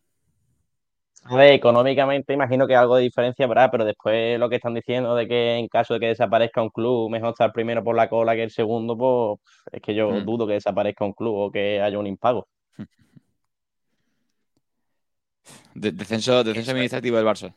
A 1.26 1.36
ver, 1.36 1.54
económicamente 1.54 2.34
imagino 2.34 2.66
que 2.66 2.76
algo 2.76 2.96
de 2.96 3.04
diferencia 3.04 3.46
habrá, 3.46 3.70
pero 3.70 3.86
después 3.86 4.40
lo 4.40 4.50
que 4.50 4.56
están 4.56 4.74
diciendo 4.74 5.16
de 5.16 5.28
que 5.28 5.58
en 5.58 5.68
caso 5.68 5.94
de 5.94 6.00
que 6.00 6.08
desaparezca 6.08 6.62
un 6.62 6.70
club, 6.70 7.10
mejor 7.12 7.30
estar 7.32 7.52
primero 7.52 7.84
por 7.84 7.96
la 7.96 8.10
cola 8.10 8.36
que 8.36 8.44
el 8.44 8.52
segundo, 8.52 8.98
pues 8.98 9.40
es 9.72 9.82
que 9.82 9.94
yo 9.96 10.10
Hmm. 10.10 10.26
dudo 10.26 10.48
que 10.48 10.54
desaparezca 10.54 11.06
un 11.06 11.14
club 11.14 11.36
o 11.36 11.52
que 11.52 11.82
haya 11.82 12.00
un 12.00 12.08
impago. 12.08 12.48
De- 15.76 15.92
descenso, 15.92 16.44
descenso 16.44 16.72
administrativo 16.72 17.18
del 17.18 17.26
Barça. 17.26 17.54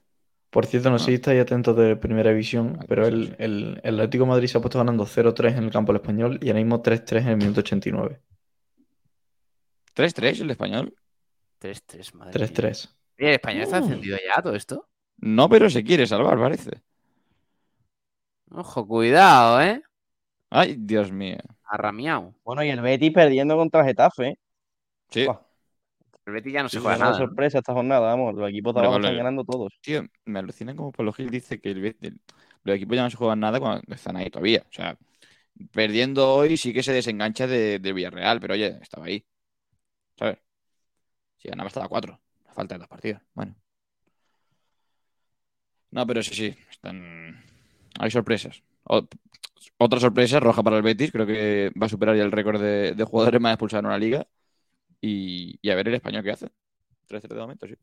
Por 0.52 0.66
cierto, 0.66 0.90
no 0.90 0.98
sé 1.00 1.06
si 1.06 1.14
estáis 1.14 1.40
atentos 1.42 1.76
de 1.76 1.96
Primera 1.96 2.30
División, 2.30 2.78
Ah, 2.78 2.84
pero 2.86 3.06
sí, 3.06 3.08
el, 3.08 3.28
sí. 3.28 3.34
el, 3.38 3.80
el 3.82 3.94
Atlético 3.96 4.24
de 4.24 4.30
Madrid 4.30 4.48
se 4.48 4.58
ha 4.58 4.60
puesto 4.60 4.78
ganando 4.78 5.04
0-3 5.06 5.56
en 5.56 5.64
el 5.64 5.72
campo 5.72 5.92
del 5.92 6.00
español 6.02 6.38
y 6.42 6.48
ahora 6.48 6.60
mismo 6.60 6.82
3-3 6.82 7.22
en 7.22 7.28
el 7.30 7.36
minuto 7.38 7.60
89. 7.60 8.20
3-3 9.94 10.40
el 10.40 10.50
español. 10.50 10.94
3-3, 11.58 12.14
madre 12.14 12.40
mía. 12.42 12.62
3-3. 12.62 12.88
Oye, 13.18 13.28
¿El 13.28 13.34
español 13.34 13.62
está 13.62 13.80
Uh. 13.80 13.84
encendido 13.84 14.18
ya 14.18 14.42
todo 14.42 14.54
esto? 14.54 14.88
No, 15.18 15.48
pero 15.48 15.70
se 15.70 15.84
quiere 15.84 16.06
salvar, 16.06 16.38
parece. 16.38 16.82
Ojo, 18.50 18.86
cuidado, 18.86 19.60
¿eh? 19.62 19.82
Ay, 20.50 20.76
Dios 20.78 21.10
mío. 21.12 21.38
Arramiao. 21.64 22.34
Bueno, 22.44 22.62
y 22.64 22.70
el 22.70 22.80
Betis 22.80 23.12
perdiendo 23.12 23.56
contra 23.56 23.84
Getafe. 23.84 24.28
¿eh? 24.28 24.38
Sí, 25.10 25.24
Buah, 25.26 25.40
El 26.24 26.34
Betis 26.34 26.52
ya 26.52 26.62
no 26.62 26.68
se 26.68 26.78
juega 26.78 26.94
es 26.94 27.00
una 27.00 27.10
nada. 27.10 27.18
¿no? 27.18 27.26
sorpresa 27.26 27.58
esta 27.58 27.72
jornada, 27.72 28.00
vamos. 28.00 28.34
Los 28.34 28.48
equipos 28.48 28.74
de 28.74 28.80
abajo 28.80 28.96
están 28.96 29.16
ganando 29.16 29.44
todos. 29.44 29.72
tío, 29.80 30.04
me 30.24 30.38
alucina 30.38 30.74
como 30.76 30.92
Pablo 30.92 31.12
Gil 31.12 31.30
dice 31.30 31.60
que 31.60 31.70
el, 31.72 31.80
Bet- 31.80 32.14
los 32.62 32.76
equipos 32.76 32.96
ya 32.96 33.02
no 33.02 33.10
se 33.10 33.16
juegan 33.16 33.40
nada 33.40 33.58
cuando 33.58 33.82
están 33.94 34.16
ahí 34.16 34.30
todavía. 34.30 34.64
O 34.68 34.72
sea, 34.72 34.96
perdiendo 35.72 36.32
hoy 36.32 36.56
sí 36.56 36.72
que 36.72 36.82
se 36.82 36.92
desengancha 36.92 37.46
de, 37.46 37.78
del 37.80 37.94
Villarreal, 37.94 38.40
pero 38.40 38.54
oye, 38.54 38.78
estaba 38.80 39.06
ahí. 39.06 39.24
¿Sabes? 40.16 40.38
Si 41.38 41.48
ganaba 41.48 41.66
estaba 41.68 41.88
cuatro. 41.88 42.20
A 42.48 42.52
falta 42.52 42.76
de 42.76 42.78
dos 42.80 42.88
partidos. 42.88 43.20
Bueno. 43.34 43.56
No, 45.90 46.06
pero 46.06 46.22
sí, 46.22 46.34
sí. 46.34 46.54
Están... 46.70 47.42
Hay 47.98 48.10
sorpresas. 48.10 48.62
O- 48.84 49.06
Otra 49.78 50.00
sorpresa, 50.00 50.38
roja 50.40 50.62
para 50.62 50.76
el 50.76 50.82
Betis. 50.82 51.10
Creo 51.12 51.26
que 51.26 51.70
va 51.80 51.86
a 51.86 51.88
superar 51.90 52.16
ya 52.16 52.22
el 52.22 52.32
récord 52.32 52.60
de, 52.60 52.92
de 52.94 53.04
jugadores 53.04 53.40
más 53.40 53.52
expulsados 53.54 53.82
en 53.82 53.86
una 53.86 53.98
liga. 53.98 54.26
Y, 55.02 55.58
y 55.60 55.70
a 55.70 55.74
ver 55.74 55.88
el 55.88 55.94
español 55.94 56.22
qué 56.22 56.30
hace. 56.30 56.48
3-0 57.08 57.34
de 57.34 57.40
momento, 57.40 57.66
sí. 57.66 57.74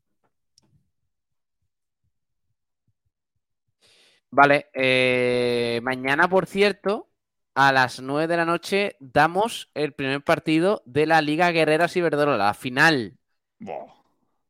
Vale, 4.30 4.70
eh, 4.74 5.80
mañana, 5.82 6.28
por 6.28 6.46
cierto, 6.46 7.10
a 7.54 7.72
las 7.72 8.00
9 8.00 8.26
de 8.26 8.36
la 8.36 8.44
noche 8.44 8.96
damos 9.00 9.70
el 9.74 9.92
primer 9.92 10.22
partido 10.22 10.82
de 10.86 11.06
la 11.06 11.20
Liga 11.20 11.50
Guerreras 11.50 11.96
Iberdrola, 11.96 12.36
la 12.36 12.54
final 12.54 13.18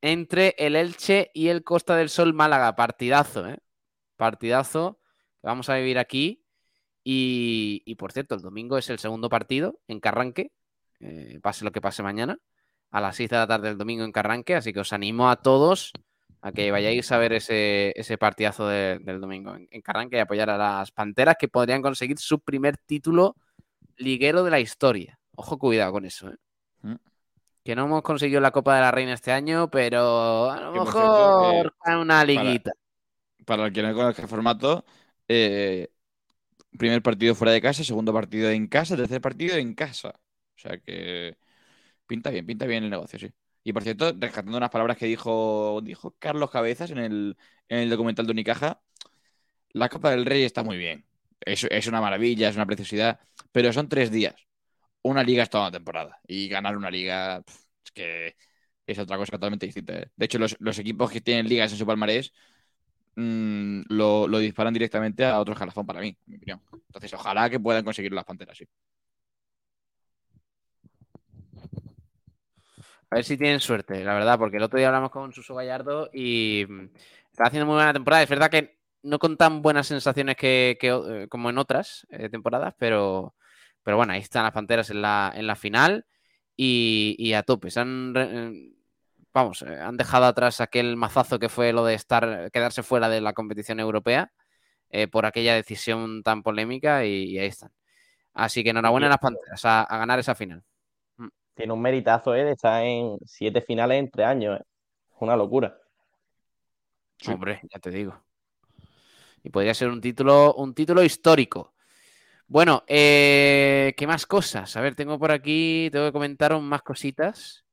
entre 0.02 0.54
el 0.58 0.76
Elche 0.76 1.30
y 1.34 1.48
el 1.48 1.64
Costa 1.64 1.96
del 1.96 2.08
Sol 2.10 2.34
Málaga. 2.34 2.76
Partidazo, 2.76 3.48
¿eh? 3.48 3.58
Partidazo 4.16 5.00
que 5.40 5.46
vamos 5.48 5.68
a 5.68 5.76
vivir 5.76 5.98
aquí. 5.98 6.44
Y, 7.02 7.82
y, 7.86 7.94
por 7.94 8.12
cierto, 8.12 8.34
el 8.34 8.42
domingo 8.42 8.76
es 8.76 8.90
el 8.90 8.98
segundo 8.98 9.30
partido 9.30 9.80
en 9.88 10.00
Carranque, 10.00 10.52
eh, 11.00 11.40
pase 11.42 11.64
lo 11.64 11.72
que 11.72 11.80
pase 11.80 12.02
mañana, 12.02 12.38
a 12.90 13.00
las 13.00 13.16
6 13.16 13.30
de 13.30 13.36
la 13.36 13.46
tarde 13.46 13.68
del 13.68 13.78
domingo 13.78 14.04
en 14.04 14.12
Carranque. 14.12 14.56
Así 14.56 14.72
que 14.72 14.80
os 14.80 14.92
animo 14.92 15.30
a 15.30 15.36
todos 15.36 15.92
a 16.42 16.52
que 16.52 16.70
vayáis 16.70 17.10
a 17.12 17.18
ver 17.18 17.34
ese, 17.34 17.92
ese 17.96 18.16
partidazo 18.16 18.66
de- 18.66 18.98
del 19.00 19.20
domingo 19.20 19.54
en, 19.54 19.82
Carranque 19.82 20.16
y 20.16 20.20
apoyar 20.20 20.50
a 20.50 20.56
las 20.56 20.90
Panteras 20.90 21.36
que 21.38 21.48
podrían 21.48 21.82
conseguir 21.82 22.18
su 22.18 22.40
primer 22.40 22.76
título 22.78 23.36
liguero 23.96 24.42
de 24.42 24.50
la 24.50 24.60
historia. 24.60 25.18
Ojo, 25.36 25.58
cuidado 25.58 25.92
con 25.92 26.04
eso, 26.04 26.30
¿eh? 26.30 26.36
Mm. 26.82 26.94
Que 27.62 27.76
no 27.76 27.84
hemos 27.84 28.02
conseguido 28.02 28.40
la 28.40 28.52
Copa 28.52 28.74
de 28.74 28.80
la 28.80 28.90
Reina 28.90 29.12
este 29.12 29.32
año, 29.32 29.70
pero 29.70 30.50
a 30.50 30.60
lo 30.60 30.72
mejor 30.72 31.50
cierto, 31.50 31.74
eh, 31.86 31.96
una 31.96 32.24
liguita. 32.24 32.72
Para 33.44 33.66
el 33.66 33.72
que 33.72 33.82
no 33.82 33.94
conozca 33.94 34.22
el 34.22 34.28
formato, 34.28 34.84
eh, 35.28 35.90
primer 36.78 37.02
partido 37.02 37.34
fuera 37.34 37.52
de 37.52 37.60
casa, 37.60 37.84
segundo 37.84 38.14
partido 38.14 38.48
en 38.48 38.66
casa, 38.66 38.96
tercer 38.96 39.20
partido 39.20 39.56
en 39.56 39.74
casa. 39.74 40.14
O 40.56 40.58
sea 40.58 40.78
que 40.78 41.36
pinta 42.10 42.30
bien, 42.30 42.46
pinta 42.46 42.66
bien 42.66 42.84
el 42.84 42.90
negocio, 42.90 43.18
sí. 43.20 43.30
Y 43.64 43.72
por 43.72 43.84
cierto, 43.84 44.12
rescatando 44.18 44.58
unas 44.58 44.70
palabras 44.70 44.98
que 44.98 45.06
dijo, 45.06 45.80
dijo 45.84 46.16
Carlos 46.18 46.50
Cabezas 46.50 46.90
en 46.90 46.98
el, 46.98 47.38
en 47.68 47.78
el 47.80 47.90
documental 47.90 48.26
de 48.26 48.32
Unicaja, 48.32 48.82
la 49.72 49.88
Copa 49.88 50.10
del 50.10 50.26
Rey 50.26 50.44
está 50.44 50.62
muy 50.62 50.76
bien. 50.78 51.06
Es, 51.40 51.64
es 51.64 51.86
una 51.86 52.00
maravilla, 52.00 52.48
es 52.48 52.56
una 52.56 52.66
preciosidad, 52.66 53.20
pero 53.52 53.72
son 53.72 53.88
tres 53.88 54.10
días. 54.10 54.34
Una 55.02 55.22
liga 55.24 55.44
es 55.44 55.50
toda 55.50 55.64
una 55.66 55.72
temporada. 55.72 56.20
Y 56.28 56.48
ganar 56.48 56.76
una 56.76 56.90
liga 56.90 57.44
es 57.86 57.92
que 57.92 58.36
es 58.86 58.98
otra 58.98 59.16
cosa 59.18 59.32
totalmente 59.32 59.66
distinta. 59.66 59.94
¿eh? 59.98 60.10
De 60.16 60.26
hecho, 60.26 60.38
los, 60.38 60.56
los 60.60 60.78
equipos 60.78 61.10
que 61.10 61.20
tienen 61.22 61.48
ligas 61.48 61.72
en 61.72 61.78
su 61.78 61.86
palmarés 61.86 62.32
mm, 63.16 63.82
lo, 63.88 64.28
lo 64.28 64.38
disparan 64.38 64.74
directamente 64.74 65.24
a 65.24 65.40
otro 65.40 65.54
escalafón 65.54 65.86
para 65.86 66.00
mí, 66.00 66.08
en 66.08 66.16
mi 66.26 66.36
opinión. 66.36 66.62
Entonces, 66.88 67.12
ojalá 67.14 67.50
que 67.50 67.60
puedan 67.60 67.84
conseguir 67.84 68.12
las 68.12 68.24
panteras, 68.24 68.58
sí. 68.58 68.66
A 73.10 73.16
ver 73.16 73.24
si 73.24 73.36
tienen 73.36 73.58
suerte, 73.60 74.04
la 74.04 74.14
verdad, 74.14 74.38
porque 74.38 74.58
el 74.58 74.62
otro 74.62 74.78
día 74.78 74.86
hablamos 74.88 75.10
con 75.10 75.32
Suso 75.32 75.54
Gallardo 75.56 76.08
y 76.12 76.64
mm, 76.68 76.90
está 77.32 77.44
haciendo 77.44 77.66
muy 77.66 77.74
buena 77.74 77.92
temporada. 77.92 78.22
Es 78.22 78.28
verdad 78.28 78.50
que 78.50 78.78
no 79.02 79.18
con 79.18 79.36
tan 79.36 79.62
buenas 79.62 79.88
sensaciones 79.88 80.36
que, 80.36 80.78
que, 80.80 80.88
eh, 80.88 81.26
como 81.28 81.50
en 81.50 81.58
otras 81.58 82.06
eh, 82.10 82.28
temporadas, 82.28 82.74
pero, 82.78 83.34
pero 83.82 83.96
bueno, 83.96 84.12
ahí 84.12 84.20
están 84.20 84.44
las 84.44 84.52
Panteras 84.52 84.90
en 84.90 85.02
la, 85.02 85.32
en 85.34 85.46
la 85.48 85.56
final 85.56 86.06
y, 86.56 87.16
y 87.18 87.32
a 87.34 87.42
tope. 87.42 87.70
Se 87.70 87.80
han, 87.80 88.14
eh, 88.16 88.72
vamos, 89.32 89.62
han 89.62 89.96
dejado 89.96 90.26
atrás 90.26 90.60
aquel 90.60 90.96
mazazo 90.96 91.38
que 91.40 91.48
fue 91.48 91.72
lo 91.72 91.84
de 91.84 91.94
estar 91.94 92.50
quedarse 92.52 92.82
fuera 92.84 93.08
de 93.08 93.20
la 93.20 93.32
competición 93.32 93.80
europea 93.80 94.32
eh, 94.90 95.08
por 95.08 95.26
aquella 95.26 95.54
decisión 95.54 96.22
tan 96.22 96.42
polémica 96.44 97.04
y, 97.06 97.24
y 97.24 97.38
ahí 97.38 97.48
están. 97.48 97.72
Así 98.34 98.64
que 98.64 98.70
enhorabuena 98.70 99.08
a 99.08 99.10
las 99.10 99.18
Panteras 99.18 99.64
a, 99.64 99.82
a 99.82 99.98
ganar 99.98 100.18
esa 100.20 100.34
final. 100.36 100.64
Tiene 101.60 101.74
un 101.74 101.82
meritazo, 101.82 102.34
¿eh? 102.34 102.42
De 102.42 102.52
estar 102.52 102.82
en 102.82 103.18
siete 103.26 103.60
finales 103.60 103.98
en 103.98 104.10
tres 104.10 104.26
años, 104.26 104.58
¿eh? 104.58 104.64
Es 105.10 105.16
una 105.20 105.36
locura. 105.36 105.78
Sí. 107.18 107.32
Hombre, 107.32 107.60
ya 107.70 107.78
te 107.78 107.90
digo. 107.90 108.18
Y 109.42 109.50
podría 109.50 109.74
ser 109.74 109.90
un 109.90 110.00
título, 110.00 110.54
un 110.54 110.72
título 110.72 111.02
histórico. 111.02 111.74
Bueno, 112.46 112.82
eh, 112.86 113.92
¿qué 113.94 114.06
más 114.06 114.24
cosas? 114.24 114.74
A 114.74 114.80
ver, 114.80 114.94
tengo 114.94 115.18
por 115.18 115.32
aquí, 115.32 115.90
tengo 115.92 116.06
que 116.06 116.12
comentaros 116.12 116.62
más 116.62 116.80
cositas 116.80 117.66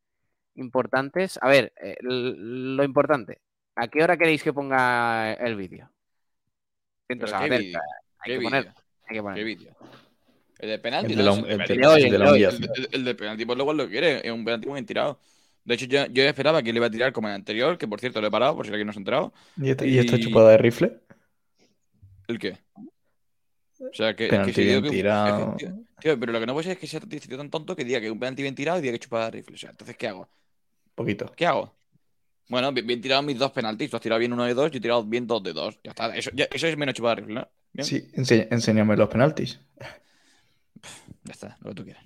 importantes. 0.55 1.39
A 1.41 1.47
ver, 1.47 1.71
eh, 1.77 1.95
lo 2.01 2.83
importante. 2.83 3.39
¿A 3.77 3.87
qué 3.87 4.03
hora 4.03 4.17
queréis 4.17 4.43
que 4.43 4.51
ponga 4.51 5.31
el 5.31 5.55
vídeo? 5.55 5.89
¿Qué 7.07 7.13
hay 7.13 8.37
que 8.37 8.41
poner. 8.41 8.73
¿Qué 9.07 9.43
vídeo? 9.45 9.77
El 10.59 10.69
de 10.69 10.79
penalti, 10.79 11.13
El 11.13 11.17
de 11.19 11.23
el 11.23 11.29
de- 11.59 11.67
penalti. 11.67 12.03
el 12.43 12.59
de 12.61 12.89
El 12.91 13.05
de 13.05 13.15
penalti, 13.15 13.45
pues 13.45 13.57
luego 13.57 13.73
lo 13.73 13.87
quiere. 13.87 14.25
Es 14.25 14.31
un 14.31 14.43
penalti 14.43 14.67
muy 14.67 14.75
bien 14.75 14.85
tirado. 14.85 15.19
De 15.63 15.73
hecho, 15.75 15.85
yo, 15.85 16.05
yo 16.07 16.23
esperaba 16.23 16.63
que 16.63 16.71
le 16.71 16.77
iba 16.77 16.87
a 16.87 16.91
tirar 16.91 17.11
como 17.11 17.27
el 17.27 17.33
anterior, 17.35 17.77
que 17.77 17.87
por 17.87 17.99
cierto 17.99 18.21
lo 18.21 18.27
he 18.27 18.31
parado, 18.31 18.55
por 18.55 18.65
si 18.65 18.71
alguien 18.71 18.87
no 18.87 18.93
se 18.93 18.99
ha 18.99 19.01
enterado. 19.01 19.33
¿Y 19.61 19.69
esta, 19.69 19.85
y 19.85 19.97
esta 19.99 20.17
chupada 20.19 20.51
de 20.51 20.57
rifle? 20.57 20.93
¿El 22.27 22.39
qué? 22.39 22.57
O 23.79 23.93
sea, 23.93 24.15
que, 24.15 24.27
Penalti 24.27 24.53
que 24.53 24.63
bien 24.63 24.83
que- 24.83 24.89
tirado. 24.89 25.55
Tío, 25.57 25.73
tío, 25.99 26.19
pero 26.19 26.31
lo 26.31 26.39
que 26.39 26.45
no 26.47 26.53
puede 26.53 26.63
ser 26.63 26.73
es 26.73 26.79
que 26.79 26.87
sea 26.87 26.99
este 26.99 27.19
tío 27.19 27.37
tan 27.37 27.49
tonto 27.49 27.75
que 27.75 27.83
diga 27.85 28.01
que 28.01 28.09
un 28.09 28.19
penalti 28.19 28.41
bien 28.41 28.55
tirado 28.55 28.79
y 28.79 28.81
diga 28.81 28.93
que 28.93 28.99
chupada 28.99 29.25
de 29.25 29.31
rifle. 29.31 29.55
O 29.55 29.57
sea, 29.57 29.69
entonces, 29.69 29.95
¿qué 29.97 30.07
hago? 30.07 30.27
Poquito. 30.95 31.31
¿Qué 31.35 31.45
hago? 31.45 31.75
Bueno, 32.49 32.71
bien, 32.71 32.87
bien 32.87 33.01
tirado 33.01 33.21
mis 33.21 33.37
dos 33.37 33.51
penaltis. 33.51 33.89
Tú 33.89 33.97
has 33.97 34.01
tirado 34.01 34.19
bien 34.19 34.33
uno 34.33 34.45
de 34.45 34.53
dos, 34.53 34.71
yo 34.71 34.77
he 34.77 34.81
tirado 34.81 35.03
bien 35.03 35.27
dos 35.27 35.43
de 35.43 35.53
dos. 35.53 35.77
Ya 35.83 35.91
está. 35.91 36.15
Eso, 36.15 36.31
ya- 36.33 36.47
eso 36.51 36.65
es 36.65 36.75
menos 36.77 36.95
chupada 36.95 37.15
de 37.15 37.21
rifle, 37.21 37.35
¿no? 37.35 37.47
Bien. 37.73 37.85
Sí, 37.85 38.07
enséñame 38.13 38.95
los 38.95 39.09
penaltis. 39.09 39.59
Ya 41.27 41.33
está, 41.33 41.57
lo 41.61 41.69
que 41.69 41.75
tú 41.75 41.83
quieras. 41.83 42.03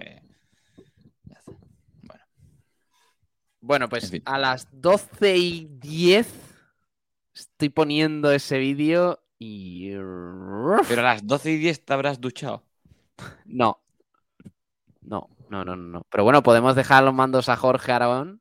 Eh, 0.00 0.20
ya 1.24 1.38
está. 1.38 1.52
Bueno. 2.02 2.24
Bueno, 3.60 3.88
pues 3.88 4.04
En 4.04 4.10
fin. 4.10 4.22
a 4.26 4.38
las 4.38 4.68
12 4.72 5.36
y 5.36 5.68
10 5.70 6.32
estoy 7.34 7.68
poniendo 7.68 8.32
ese 8.32 8.58
vídeo 8.58 9.22
y... 9.38 9.90
Pero 9.92 11.00
a 11.00 11.04
las 11.04 11.26
12 11.26 11.52
y 11.52 11.58
10 11.58 11.84
te 11.84 11.92
habrás 11.92 12.20
duchado. 12.20 12.64
No. 13.44 13.80
No, 15.00 15.28
no, 15.48 15.64
no, 15.64 15.76
no. 15.76 16.02
Pero 16.10 16.24
bueno, 16.24 16.42
podemos 16.42 16.74
dejar 16.74 17.04
los 17.04 17.14
mandos 17.14 17.48
a 17.48 17.56
Jorge 17.56 17.92
Aragón 17.92 18.40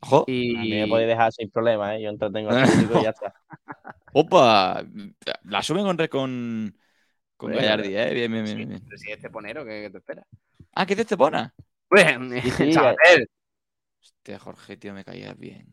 Ojo. 0.00 0.22
A 0.22 0.30
mí 0.30 0.68
y... 0.68 0.80
me 0.80 0.88
podéis 0.88 1.08
dejar 1.08 1.32
sin 1.32 1.50
problema, 1.50 1.94
¿eh? 1.94 2.02
Yo 2.02 2.10
entretengo 2.10 2.50
al 2.50 2.62
público 2.68 3.00
y 3.00 3.02
ya 3.04 3.10
está. 3.10 3.34
Opa. 4.12 4.84
La 5.44 5.62
suben 5.62 5.84
con, 5.84 5.98
re- 5.98 6.08
con, 6.08 6.74
Con. 7.40 7.52
Gallardi, 7.52 7.96
¿eh? 7.96 8.12
Bien, 8.12 8.30
bien, 8.30 8.44
bien. 8.44 8.56
Sí, 8.58 8.64
bien. 8.66 8.82
pero 8.84 8.98
si 8.98 9.10
es 9.10 9.16
Esteponero, 9.16 9.64
¿qué, 9.64 9.80
qué 9.82 9.90
te 9.90 9.98
espera? 9.98 10.26
Ah, 10.74 10.84
¿qué 10.84 10.94
te 10.94 11.02
Estepona? 11.02 11.54
Bueno, 11.88 12.38
Sí, 12.42 12.72
Sabater. 12.74 13.28
Hostia, 13.98 14.38
Jorge, 14.38 14.76
tío, 14.76 14.92
me 14.92 15.04
caías 15.04 15.36
bien. 15.38 15.66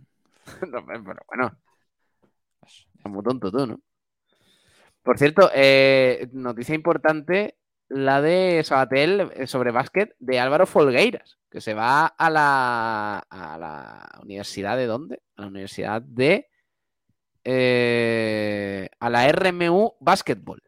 No, 0.72 0.86
pero 0.86 1.04
bueno, 1.28 1.52
es 2.66 2.88
muy 3.06 3.22
tonto 3.22 3.52
tú, 3.52 3.68
¿no? 3.68 3.82
Por 5.04 5.18
cierto, 5.18 5.52
eh, 5.54 6.30
noticia 6.32 6.74
importante, 6.74 7.58
la 7.90 8.22
de 8.22 8.64
Sabatel 8.64 9.30
eh, 9.36 9.46
sobre 9.48 9.72
básquet 9.72 10.16
de 10.20 10.40
Álvaro 10.40 10.66
Folgueiras, 10.66 11.38
que 11.52 11.60
se 11.60 11.74
va 11.74 12.06
a 12.08 12.30
la, 12.30 13.20
a 13.30 13.58
la 13.58 14.20
universidad 14.24 14.78
de 14.78 14.86
dónde? 14.86 15.22
A 15.36 15.42
la 15.42 15.48
universidad 15.48 16.02
de... 16.02 16.48
eh, 17.44 18.90
a 19.00 19.10
la 19.10 19.28
RMU 19.30 19.96
Basketball. 20.00 20.62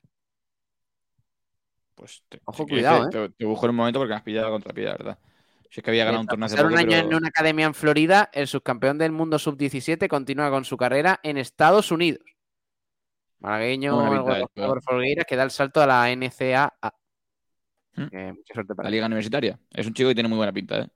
Pues 2.00 2.24
te, 2.30 2.40
Ojo, 2.46 2.66
cuidado, 2.66 3.10
te, 3.10 3.18
te- 3.28 3.30
te 3.36 3.46
busco 3.46 3.66
en 3.66 3.72
un 3.72 3.76
momento 3.76 4.00
porque 4.00 4.12
me 4.12 4.16
has 4.16 4.24
pillado 4.24 4.50
contra 4.52 4.74
pilla, 4.74 4.94
¿verdad? 4.94 5.20
Si 5.70 5.82
es 5.82 5.84
que 5.84 5.92
había 5.92 6.06
ganado 6.06 6.22
un 6.22 6.28
torneo 6.28 6.46
hace 6.46 6.56
poco, 6.56 6.68
un 6.70 6.80
año 6.80 6.88
pero- 6.92 7.08
en 7.10 7.14
una 7.16 7.28
academia 7.28 7.66
en 7.66 7.74
Florida, 7.74 8.30
el 8.32 8.48
subcampeón 8.48 8.98
del 8.98 9.12
mundo 9.12 9.38
sub-17 9.38 10.08
continúa 10.08 10.50
con 10.50 10.64
su 10.64 10.78
carrera 10.78 11.20
en 11.24 11.38
Estados 11.38 11.92
Unidos. 11.92 12.24
Malagueño 13.40 14.14
esto, 14.32 14.36
¿eh? 14.64 14.68
por 14.68 14.82
Folgueiras 14.82 15.26
que 15.26 15.36
da 15.36 15.44
el 15.44 15.52
salto 15.52 15.82
a 15.82 15.88
la 15.88 16.10
NCAA. 16.10 16.72
¿Mm? 17.96 18.06
Que 18.08 18.34
mucha 18.34 18.54
suerte 18.54 18.76
para 18.76 18.88
La 18.88 18.92
liga 18.92 19.06
universitaria. 19.06 19.60
Es 19.74 19.86
un 19.86 19.94
chico 19.94 20.08
que 20.10 20.16
tiene 20.16 20.30
muy 20.30 20.38
buena 20.38 20.54
pinta, 20.54 20.80
¿eh? 20.80 20.88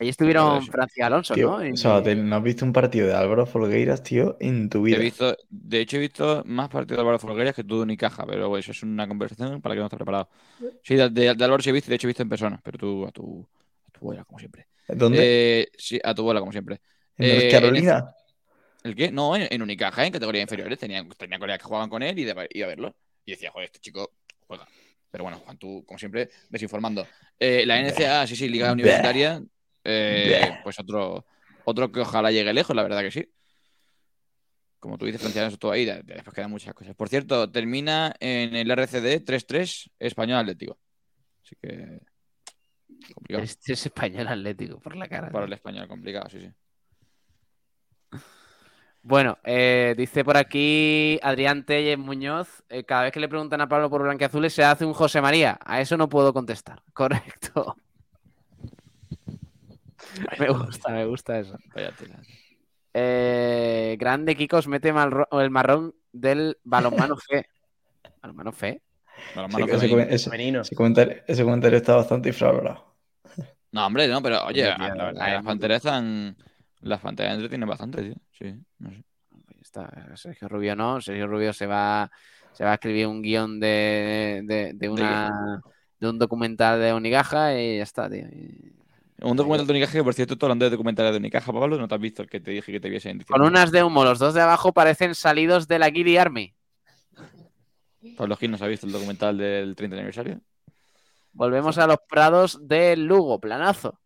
Ahí 0.00 0.08
estuvieron. 0.08 0.62
Francia 0.66 1.02
y 1.02 1.06
Alonso, 1.06 1.34
Tío, 1.34 1.48
¿no? 1.48 1.62
En- 1.62 1.76
Sabatel, 1.76 2.28
¿no 2.28 2.36
has 2.36 2.42
visto 2.42 2.64
un 2.64 2.72
partido 2.72 3.06
de 3.06 3.14
Álvaro 3.14 3.46
Folgueiras, 3.46 4.02
tío, 4.02 4.36
en 4.40 4.68
tu 4.70 4.78
He 4.78 4.82
vida? 4.86 4.98
visto, 4.98 5.36
de 5.50 5.80
hecho, 5.80 5.98
he 5.98 6.00
visto 6.00 6.42
más 6.46 6.68
partidos 6.68 6.96
de 6.96 7.00
Álvaro 7.02 7.18
Folgueras 7.18 7.54
que 7.54 7.64
tú 7.64 7.76
de 7.76 7.82
Unicaja, 7.82 8.24
pero 8.26 8.48
bueno, 8.48 8.60
eso 8.60 8.72
es 8.72 8.82
una 8.82 9.06
conversación 9.06 9.60
para 9.60 9.74
que 9.74 9.78
no 9.80 9.86
estés 9.86 9.98
preparado. 9.98 10.28
Sí, 10.82 10.96
de, 10.96 11.10
de- 11.10 11.34
de 11.34 11.44
Álvaro 11.44 11.62
sí 11.62 11.70
he 11.70 11.72
visto, 11.72 11.88
y 11.88 11.90
de 11.90 11.96
hecho 11.96 12.06
he 12.06 12.10
visto 12.10 12.22
en 12.22 12.28
persona, 12.30 12.60
pero 12.64 12.78
tú 12.78 13.06
a 13.06 13.12
tu, 13.12 13.46
a 13.86 13.90
tu 13.92 14.00
bola, 14.00 14.24
como 14.24 14.38
siempre. 14.38 14.66
¿Dónde? 14.88 15.18
Eh, 15.20 15.68
sí, 15.76 16.00
a 16.02 16.14
tu 16.14 16.22
bola, 16.22 16.40
como 16.40 16.50
siempre. 16.52 16.80
¿En 17.18 17.28
eh, 17.28 17.30
North 17.34 17.44
en 17.44 17.50
Carolina? 17.50 18.14
¿El 18.82 18.96
qué? 18.96 19.12
No, 19.12 19.36
en, 19.36 19.46
en 19.50 19.62
Unicaja, 19.62 20.06
en 20.06 20.12
categorías 20.12 20.42
inferiores. 20.42 20.78
Tenía, 20.78 21.06
tenía 21.16 21.38
colegas 21.38 21.58
que 21.58 21.64
jugaban 21.66 21.90
con 21.90 22.02
él 22.02 22.18
y 22.18 22.24
de- 22.24 22.48
iba 22.52 22.66
a 22.66 22.68
verlo. 22.68 22.94
Y 23.24 23.32
decía, 23.32 23.50
joder, 23.50 23.66
este 23.66 23.78
chico 23.78 24.12
juega. 24.46 24.66
Pero 25.10 25.24
bueno, 25.24 25.38
Juan, 25.40 25.58
tú, 25.58 25.84
como 25.86 25.98
siempre, 25.98 26.30
desinformando. 26.48 27.06
Eh, 27.38 27.64
la 27.66 27.78
NCAA, 27.78 28.26
sí, 28.26 28.36
sí, 28.36 28.48
Liga 28.48 28.72
Universitaria, 28.72 29.42
eh, 29.84 30.50
pues 30.62 30.78
otro, 30.78 31.24
otro 31.64 31.90
que 31.92 32.00
ojalá 32.00 32.30
llegue 32.30 32.52
lejos, 32.52 32.74
la 32.76 32.82
verdad 32.82 33.02
que 33.02 33.10
sí. 33.10 33.28
Como 34.78 34.96
tú 34.96 35.04
dices, 35.04 35.20
Francia, 35.20 35.46
eso 35.46 35.58
todo 35.58 35.72
ahí, 35.72 35.84
de- 35.84 36.02
de- 36.02 36.14
después 36.14 36.34
quedan 36.34 36.50
muchas 36.50 36.72
cosas. 36.74 36.94
Por 36.94 37.08
cierto, 37.08 37.50
termina 37.50 38.14
en 38.18 38.56
el 38.56 38.70
RCD 38.70 39.20
3-3 39.20 39.90
Español 39.98 40.38
Atlético. 40.38 40.78
Así 41.44 41.56
que. 41.60 42.00
Complicado. 43.14 43.44
Es, 43.44 43.58
es 43.68 43.86
español 43.86 44.28
atlético, 44.28 44.78
por 44.80 44.96
la 44.96 45.06
cara. 45.08 45.30
Para 45.30 45.46
el 45.46 45.52
español, 45.52 45.86
complicado, 45.88 46.28
sí, 46.30 46.40
sí. 46.40 46.50
Bueno, 49.02 49.38
eh, 49.44 49.94
dice 49.96 50.24
por 50.24 50.36
aquí 50.36 51.18
Adrián 51.22 51.64
Telles 51.64 51.98
Muñoz, 51.98 52.62
eh, 52.68 52.84
cada 52.84 53.04
vez 53.04 53.12
que 53.12 53.20
le 53.20 53.28
preguntan 53.28 53.60
a 53.62 53.68
Pablo 53.68 53.88
por 53.88 54.02
Blanqueazules 54.02 54.52
se 54.52 54.62
hace 54.62 54.84
un 54.84 54.92
José 54.92 55.22
María. 55.22 55.58
A 55.64 55.80
eso 55.80 55.96
no 55.96 56.08
puedo 56.08 56.32
contestar. 56.34 56.82
Correcto. 56.92 57.76
Me 60.38 60.48
gusta, 60.50 60.92
me 60.92 61.04
gusta 61.06 61.38
eso. 61.38 61.56
Vaya. 61.74 61.92
Eh, 62.92 63.96
grande 63.98 64.34
Kikos 64.36 64.66
mete 64.66 64.92
mal- 64.92 65.26
el 65.32 65.50
marrón 65.50 65.94
del 66.12 66.58
balonmano 66.64 67.14
F. 67.16 67.46
¿Balonmano 68.22 68.50
F? 68.50 68.82
Balonmano 69.36 69.66
Ese- 69.66 69.76
ese, 69.76 69.88
femenino. 69.88 70.14
ese- 70.14 70.30
Femenino. 70.30 70.60
ese 70.62 70.74
comentario, 70.74 71.16
ese 71.26 71.44
comentario 71.44 71.78
está 71.78 71.96
bastante 71.96 72.28
infravalorado. 72.30 72.94
No, 73.72 73.86
hombre, 73.86 74.08
no, 74.08 74.20
pero 74.20 74.44
oye, 74.46 74.64
tío, 74.64 74.94
la 74.94 75.04
verdad, 75.04 75.32
las 75.34 75.44
panteras 75.44 75.76
están. 75.76 76.36
Las 76.80 77.00
panteras 77.00 77.34
entretienen 77.34 77.68
bastante, 77.68 78.02
tío. 78.02 78.14
Sí, 78.32 78.54
no 78.78 78.90
sé. 78.90 79.04
Está. 79.60 80.16
Sergio 80.16 80.48
Rubio 80.48 80.74
no. 80.74 81.00
Sergio 81.00 81.28
Rubio 81.28 81.52
se 81.52 81.66
va, 81.66 82.10
se 82.52 82.64
va 82.64 82.72
a 82.72 82.74
escribir 82.74 83.06
un 83.06 83.22
guion 83.22 83.60
de, 83.60 84.42
de, 84.44 84.72
de 84.74 84.88
una, 84.88 85.62
de 86.00 86.08
un 86.08 86.18
documental 86.18 86.80
de 86.80 86.92
Unigaja 86.94 87.54
y 87.60 87.76
ya 87.76 87.82
está, 87.84 88.10
tío. 88.10 88.26
Y- 88.32 88.72
Un 89.22 89.36
documental 89.36 89.66
de 89.66 89.72
Unicaja 89.72 89.92
que, 89.92 90.04
por 90.04 90.14
cierto, 90.14 90.36
tú 90.36 90.46
hablando 90.46 90.64
de 90.64 90.70
documentales 90.70 91.12
de 91.12 91.18
Unicaja, 91.18 91.52
Pablo, 91.52 91.76
no 91.76 91.86
te 91.88 91.94
has 91.94 92.00
visto 92.00 92.22
el 92.22 92.28
que 92.28 92.40
te 92.40 92.50
dije 92.52 92.72
que 92.72 92.80
te 92.80 92.88
viese 92.88 93.10
en 93.10 93.18
Con 93.18 93.24
diciembre. 93.24 93.48
unas 93.48 93.70
de 93.72 93.82
humo, 93.84 94.04
los 94.04 94.18
dos 94.18 94.34
de 94.34 94.40
abajo 94.40 94.72
parecen 94.72 95.14
salidos 95.14 95.68
de 95.68 95.78
la 95.78 95.90
Guiri 95.90 96.16
Army. 96.16 96.54
Pablo 98.16 98.36
Gil, 98.36 98.50
¿no 98.50 98.56
se 98.58 98.64
ha 98.64 98.68
visto 98.68 98.86
el 98.86 98.92
documental 98.92 99.36
del 99.36 99.76
30 99.76 99.96
aniversario? 99.96 100.40
Volvemos 101.32 101.76
a 101.78 101.86
los 101.86 101.98
prados 102.08 102.58
del 102.66 103.04
Lugo, 103.06 103.38
planazo. 103.40 104.00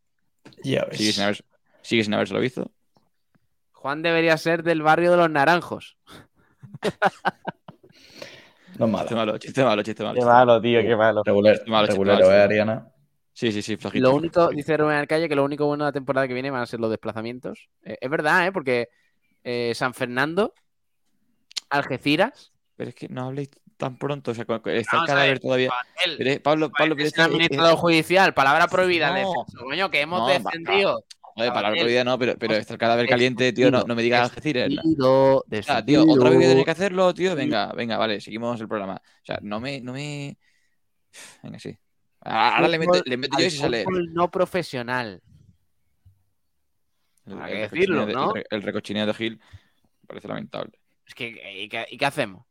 Ya 0.62 0.84
ves. 0.84 0.98
Sigue 0.98 1.12
sin, 1.12 1.22
haber, 1.22 1.44
sigue 1.82 2.04
sin 2.04 2.14
habérselo 2.14 2.40
visto. 2.40 2.70
Juan 3.72 4.02
debería 4.02 4.36
ser 4.36 4.62
del 4.62 4.82
barrio 4.82 5.10
de 5.12 5.16
los 5.16 5.30
Naranjos. 5.30 5.96
No 8.76 8.86
es 8.86 8.90
mala. 8.90 9.04
Chiste 9.04 9.14
malo, 9.14 9.38
chiste 9.38 9.62
malo, 9.62 9.82
chiste 9.84 10.02
malo. 10.02 10.18
Qué 10.18 10.24
malo, 10.26 10.60
tío, 10.60 10.80
qué 10.82 10.96
malo. 10.96 11.22
Regular, 11.24 11.60
Malo, 11.68 11.86
regulero, 11.86 12.14
malo, 12.18 12.26
¿eh, 12.26 12.28
malo. 12.30 12.42
Ariana? 12.42 12.88
Sí, 13.35 13.51
sí, 13.53 13.62
sí, 13.62 13.76
flojito. 13.76 14.09
Lo 14.09 14.14
único, 14.14 14.49
dice 14.49 14.76
Rubén 14.76 14.97
Arcalle, 14.97 15.28
que 15.28 15.35
lo 15.35 15.45
único 15.45 15.66
bueno 15.66 15.85
de 15.85 15.89
la 15.89 15.93
temporada 15.93 16.26
que 16.28 16.35
viene 16.35 16.51
van 16.51 16.62
a 16.62 16.66
ser 16.66 16.78
los 16.80 16.89
desplazamientos. 16.89 17.68
Eh, 17.82 17.99
es 18.01 18.09
verdad, 18.09 18.47
¿eh? 18.47 18.53
Porque 18.53 18.89
eh, 19.43 19.72
San 19.74 19.93
Fernando, 19.93 20.55
Algeciras. 21.70 22.53
Pero 22.76 22.91
es 22.91 22.95
que 22.95 23.09
no 23.09 23.26
habléis 23.26 23.51
tan 23.76 23.99
pronto, 23.99 24.30
o 24.30 24.35
sea, 24.35 24.43
está 24.43 24.61
Vamos 24.62 24.76
el 24.76 25.07
cadáver 25.07 25.41
todavía. 25.41 25.70
Pero, 26.16 26.30
eh, 26.30 26.41
Pablo, 26.41 26.70
Pablo, 26.70 26.95
pero 26.95 27.09
es 27.09 27.12
el 27.12 27.16
que- 27.16 27.22
administrador 27.22 27.76
judicial, 27.76 28.35
palabra 28.35 28.68
prohibida. 28.68 29.09
No. 29.11 29.16
defensa. 29.16 29.59
Coño, 29.59 29.91
que 29.91 30.01
hemos 30.01 30.20
No, 30.20 30.26
descendido. 30.28 31.05
Joder, 31.20 31.53
Patel. 31.53 31.87
vida 31.89 32.05
no, 32.05 32.16
pero, 32.16 32.37
pero 32.39 32.55
está 32.55 32.74
el 32.74 32.78
cadáver 32.78 33.09
caliente, 33.09 33.53
tío, 33.53 33.68
no, 33.68 33.82
no 33.82 33.97
me 33.97 34.03
digas 34.03 34.30
Algeciras. 34.30 34.70
O 35.01 35.45
sea, 35.62 35.85
tío, 35.85 36.03
otra 36.03 36.30
vez 36.30 36.39
descendido. 36.39 36.51
tener 36.51 36.64
que 36.64 36.70
hacerlo, 36.70 37.12
tío. 37.12 37.35
Venga, 37.35 37.72
venga, 37.72 37.99
vale, 37.99 38.20
seguimos 38.20 38.61
el 38.61 38.68
programa. 38.68 39.03
O 39.05 39.24
sea, 39.26 39.41
no 39.43 39.59
me, 39.59 39.80
no 39.80 39.93
me. 39.93 40.39
Venga, 41.43 41.59
sí. 41.59 41.76
Ahora 42.24 42.68
le 42.68 42.78
meto, 42.78 43.02
le 43.04 43.16
meto 43.16 43.38
yo 43.38 43.44
y 43.46 43.50
se 43.50 43.58
sale. 43.58 43.84
fútbol 43.84 44.12
no 44.14 44.30
profesional. 44.30 45.22
El, 47.26 47.40
Hay 47.40 47.52
el 47.52 47.56
que 47.56 47.76
decirlo, 47.76 48.06
¿no? 48.06 48.34
el 48.34 48.44
el 48.50 48.62
recochineo 48.62 49.06
de 49.06 49.14
Gil 49.14 49.40
parece 50.06 50.28
lamentable. 50.28 50.78
Es 51.06 51.14
que, 51.14 51.28
¿y 51.62 51.68
qué, 51.68 51.86
y 51.90 51.98
qué 51.98 52.06
hacemos? 52.06 52.46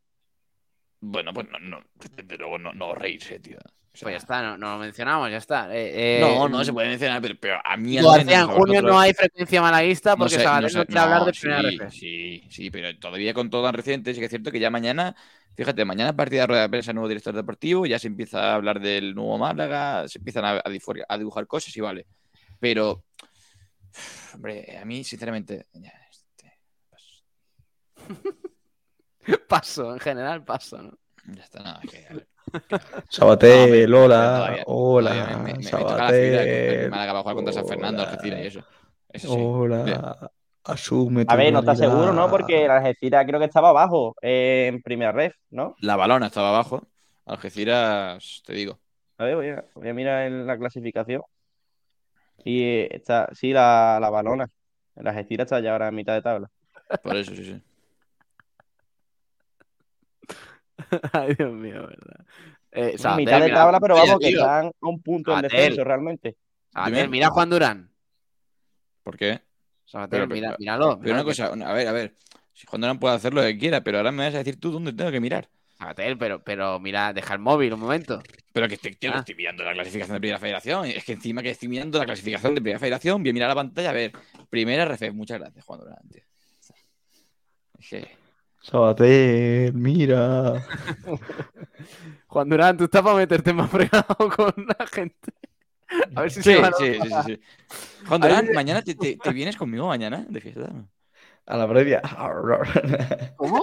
Bueno, 1.00 1.34
pues 1.34 1.48
no, 1.50 1.58
no, 1.58 1.82
desde 2.16 2.38
luego 2.38 2.58
no, 2.58 2.72
no 2.72 2.94
reírse, 2.94 3.38
tío. 3.40 3.58
Pues 4.00 4.12
ya 4.12 4.18
está, 4.18 4.42
no, 4.42 4.58
no 4.58 4.72
lo 4.72 4.78
mencionamos, 4.78 5.30
ya 5.30 5.36
está. 5.36 5.72
Eh, 5.72 6.18
eh, 6.18 6.20
No, 6.20 6.48
no 6.48 6.64
se 6.64 6.72
puede 6.72 6.88
mencionar, 6.88 7.22
pero, 7.22 7.36
pero 7.38 7.58
a 7.62 7.76
mí 7.76 7.96
en 7.96 8.02
junio 8.04 8.48
vosotros- 8.48 8.82
no 8.82 8.98
hay 8.98 9.14
frecuencia 9.14 9.60
malaguista 9.62 10.10
no 10.10 10.16
porque 10.18 10.34
sé, 10.34 10.42
Sabadell 10.42 10.62
no 10.62 10.78
no, 10.78 10.80
sé, 10.80 10.86
quiere 10.86 11.00
hablar 11.00 11.24
de 11.24 11.32
sí, 11.32 11.40
primera 11.40 11.60
RF. 11.60 11.90
Sí, 11.92 12.42
sí, 12.50 12.70
pero 12.72 12.98
todavía 12.98 13.32
con 13.32 13.50
todo 13.50 13.62
tan 13.64 13.74
reciente, 13.74 14.12
sí 14.12 14.18
que 14.18 14.26
es 14.26 14.30
cierto 14.30 14.50
que 14.50 14.58
ya 14.58 14.68
mañana, 14.68 15.14
fíjate, 15.54 15.84
mañana 15.84 16.12
partida 16.12 16.40
de 16.40 16.46
rueda 16.48 16.62
de 16.62 16.68
prensa 16.70 16.92
nuevo 16.92 17.06
director 17.06 17.36
deportivo, 17.36 17.86
ya 17.86 18.00
se 18.00 18.08
empieza 18.08 18.50
a 18.50 18.54
hablar 18.56 18.80
del 18.80 19.14
nuevo 19.14 19.38
Málaga, 19.38 20.08
se 20.08 20.18
empiezan 20.18 20.44
a, 20.44 21.16
dibujar 21.16 21.46
cosas 21.46 21.76
y 21.76 21.80
vale. 21.80 22.06
Pero, 22.58 23.04
hombre, 24.34 24.76
a 24.76 24.84
mí, 24.84 25.04
sinceramente, 25.04 25.66
ya, 25.72 25.92
este, 26.10 26.58
pues, 26.90 27.22
Paso, 29.48 29.94
en 29.94 30.00
general, 30.00 30.42
paso, 30.42 30.82
¿no? 30.82 30.98
ya 31.32 31.44
está, 31.44 31.62
nada, 31.62 31.80
es 31.84 31.90
que, 31.90 32.06
a 32.08 32.12
ver, 32.12 32.33
Sabatel, 33.10 33.90
No, 33.90 34.06
me- 34.50 34.62
hola, 34.66 35.40
me, 35.44 35.54
me- 35.54 35.58
me 35.58 35.70
de 35.70 36.88
va 36.90 37.04
a 37.18 37.22
jugar 37.22 37.34
contra 37.36 37.52
San 37.52 37.66
Fernando, 37.66 38.02
Algeciras 38.02 38.40
y 38.40 38.46
eso. 38.46 38.60
Eso 39.12 39.28
sí. 39.28 39.38
Hola, 39.40 40.30
asume 40.64 41.24
A 41.28 41.36
ver, 41.36 41.52
no 41.52 41.60
está 41.60 41.74
seguro, 41.74 42.12
¿no? 42.12 42.28
Porque 42.30 42.66
la 42.66 42.76
Algeciras 42.78 43.24
creo 43.26 43.38
que 43.40 43.46
estaba 43.46 43.70
abajo 43.70 44.14
eh, 44.22 44.66
en 44.68 44.82
primera 44.82 45.12
red, 45.12 45.32
¿no? 45.50 45.74
La 45.80 45.96
balona 45.96 46.26
estaba 46.26 46.48
abajo, 46.50 46.82
Algeciras, 47.26 48.42
te 48.44 48.52
digo. 48.54 48.78
A 49.18 49.24
ver, 49.24 49.36
voy 49.36 49.48
a, 49.48 49.64
voy 49.74 49.88
a 49.88 49.94
mirar 49.94 50.26
en 50.26 50.46
la 50.46 50.58
clasificación. 50.58 51.22
Y 52.44 52.62
eh, 52.62 52.88
está, 52.96 53.28
sí, 53.32 53.52
la, 53.52 53.98
la 54.00 54.10
balona. 54.10 54.46
La 54.96 55.10
Algeciras 55.10 55.46
está 55.46 55.60
ya 55.60 55.72
ahora 55.72 55.88
en 55.88 55.94
mitad 55.94 56.14
de 56.14 56.22
tabla. 56.22 56.48
Por 57.02 57.16
eso, 57.16 57.34
sí, 57.34 57.44
sí. 57.44 57.62
Ay, 61.12 61.34
Dios 61.34 61.52
mío, 61.52 61.86
¿verdad? 61.86 62.26
Eh, 62.72 62.94
mitad 63.16 63.38
de 63.38 63.44
mira, 63.44 63.54
tabla, 63.54 63.78
pero 63.80 63.94
vamos, 63.94 64.18
que 64.18 64.30
están 64.30 64.66
a 64.66 64.88
un 64.88 65.00
punto 65.00 65.34
en 65.36 65.42
descenso 65.42 65.84
realmente. 65.84 66.36
Dime. 66.86 67.06
mira 67.08 67.28
a 67.28 67.30
Juan 67.30 67.48
Durán. 67.50 67.90
¿Por 69.04 69.16
qué? 69.16 69.42
Sabater, 69.84 70.20
Pero, 70.20 70.28
pero, 70.28 70.34
mira, 70.34 70.48
pero- 70.48 70.58
míralo. 70.58 71.00
Pero 71.00 71.14
una 71.14 71.24
cosa, 71.24 71.50
una- 71.52 71.70
a 71.70 71.72
ver, 71.72 71.86
a 71.86 71.92
ver. 71.92 72.16
Si 72.52 72.66
Juan 72.66 72.80
Durán 72.80 72.98
puede 72.98 73.14
hacer 73.14 73.32
lo 73.34 73.42
que 73.42 73.56
quiera, 73.58 73.82
pero 73.82 73.98
ahora 73.98 74.10
me 74.12 74.24
vas 74.24 74.34
a 74.34 74.38
decir 74.38 74.58
tú 74.58 74.72
dónde 74.72 74.92
tengo 74.92 75.10
que 75.12 75.20
mirar. 75.20 75.48
Sabater, 75.78 76.16
pero, 76.18 76.42
pero 76.42 76.78
mira, 76.80 77.12
deja 77.12 77.34
el 77.34 77.40
móvil 77.40 77.72
un 77.74 77.80
momento. 77.80 78.20
Pero 78.52 78.68
que 78.68 78.74
estoy, 78.74 78.94
tío, 78.94 79.10
Ah. 79.14 79.18
estoy 79.18 79.34
mirando 79.34 79.62
la 79.64 79.72
clasificación 79.72 80.14
de 80.16 80.20
Primera 80.20 80.38
Federación. 80.38 80.86
Es 80.86 81.04
que 81.04 81.12
encima 81.12 81.42
que 81.42 81.50
estoy 81.50 81.68
mirando 81.68 81.98
la 81.98 82.06
clasificación 82.06 82.54
de 82.54 82.60
Primera 82.60 82.78
Federación, 82.78 83.22
voy 83.22 83.30
a 83.30 83.32
mirar 83.34 83.48
la 83.48 83.54
pantalla. 83.56 83.90
A 83.90 83.92
ver, 83.92 84.12
Primera 84.50 84.84
RF. 84.84 85.10
Muchas 85.12 85.38
gracias, 85.40 85.64
Juan 85.64 85.80
Durán, 85.80 86.08
tío. 86.10 86.22
Es 87.78 87.88
que, 87.88 88.08
Sabater, 88.64 89.72
mira. 89.74 90.54
Juan 92.28 92.48
Durán, 92.48 92.76
tú 92.78 92.84
estás 92.84 93.02
para 93.02 93.16
meterte 93.16 93.52
más 93.52 93.70
fregado 93.70 94.16
con 94.36 94.52
la 94.66 94.86
gente. 94.86 95.32
A 96.16 96.22
ver 96.22 96.30
si 96.30 96.42
Sí, 96.42 96.54
se 96.54 96.60
va 96.60 96.72
sí, 96.72 96.94
sí, 96.94 97.10
sí, 97.10 97.22
sí. 97.26 97.40
Juan 98.08 98.20
Durán, 98.22 98.48
mañana 98.54 98.80
te, 98.82 98.94
te- 98.94 99.16
te 99.16 99.32
vienes 99.32 99.56
conmigo 99.56 99.86
mañana 99.86 100.24
de 100.28 100.40
fiesta. 100.40 100.72
A 101.46 101.56
la 101.58 101.68
previa. 101.68 102.00
¿Cómo? 103.36 103.62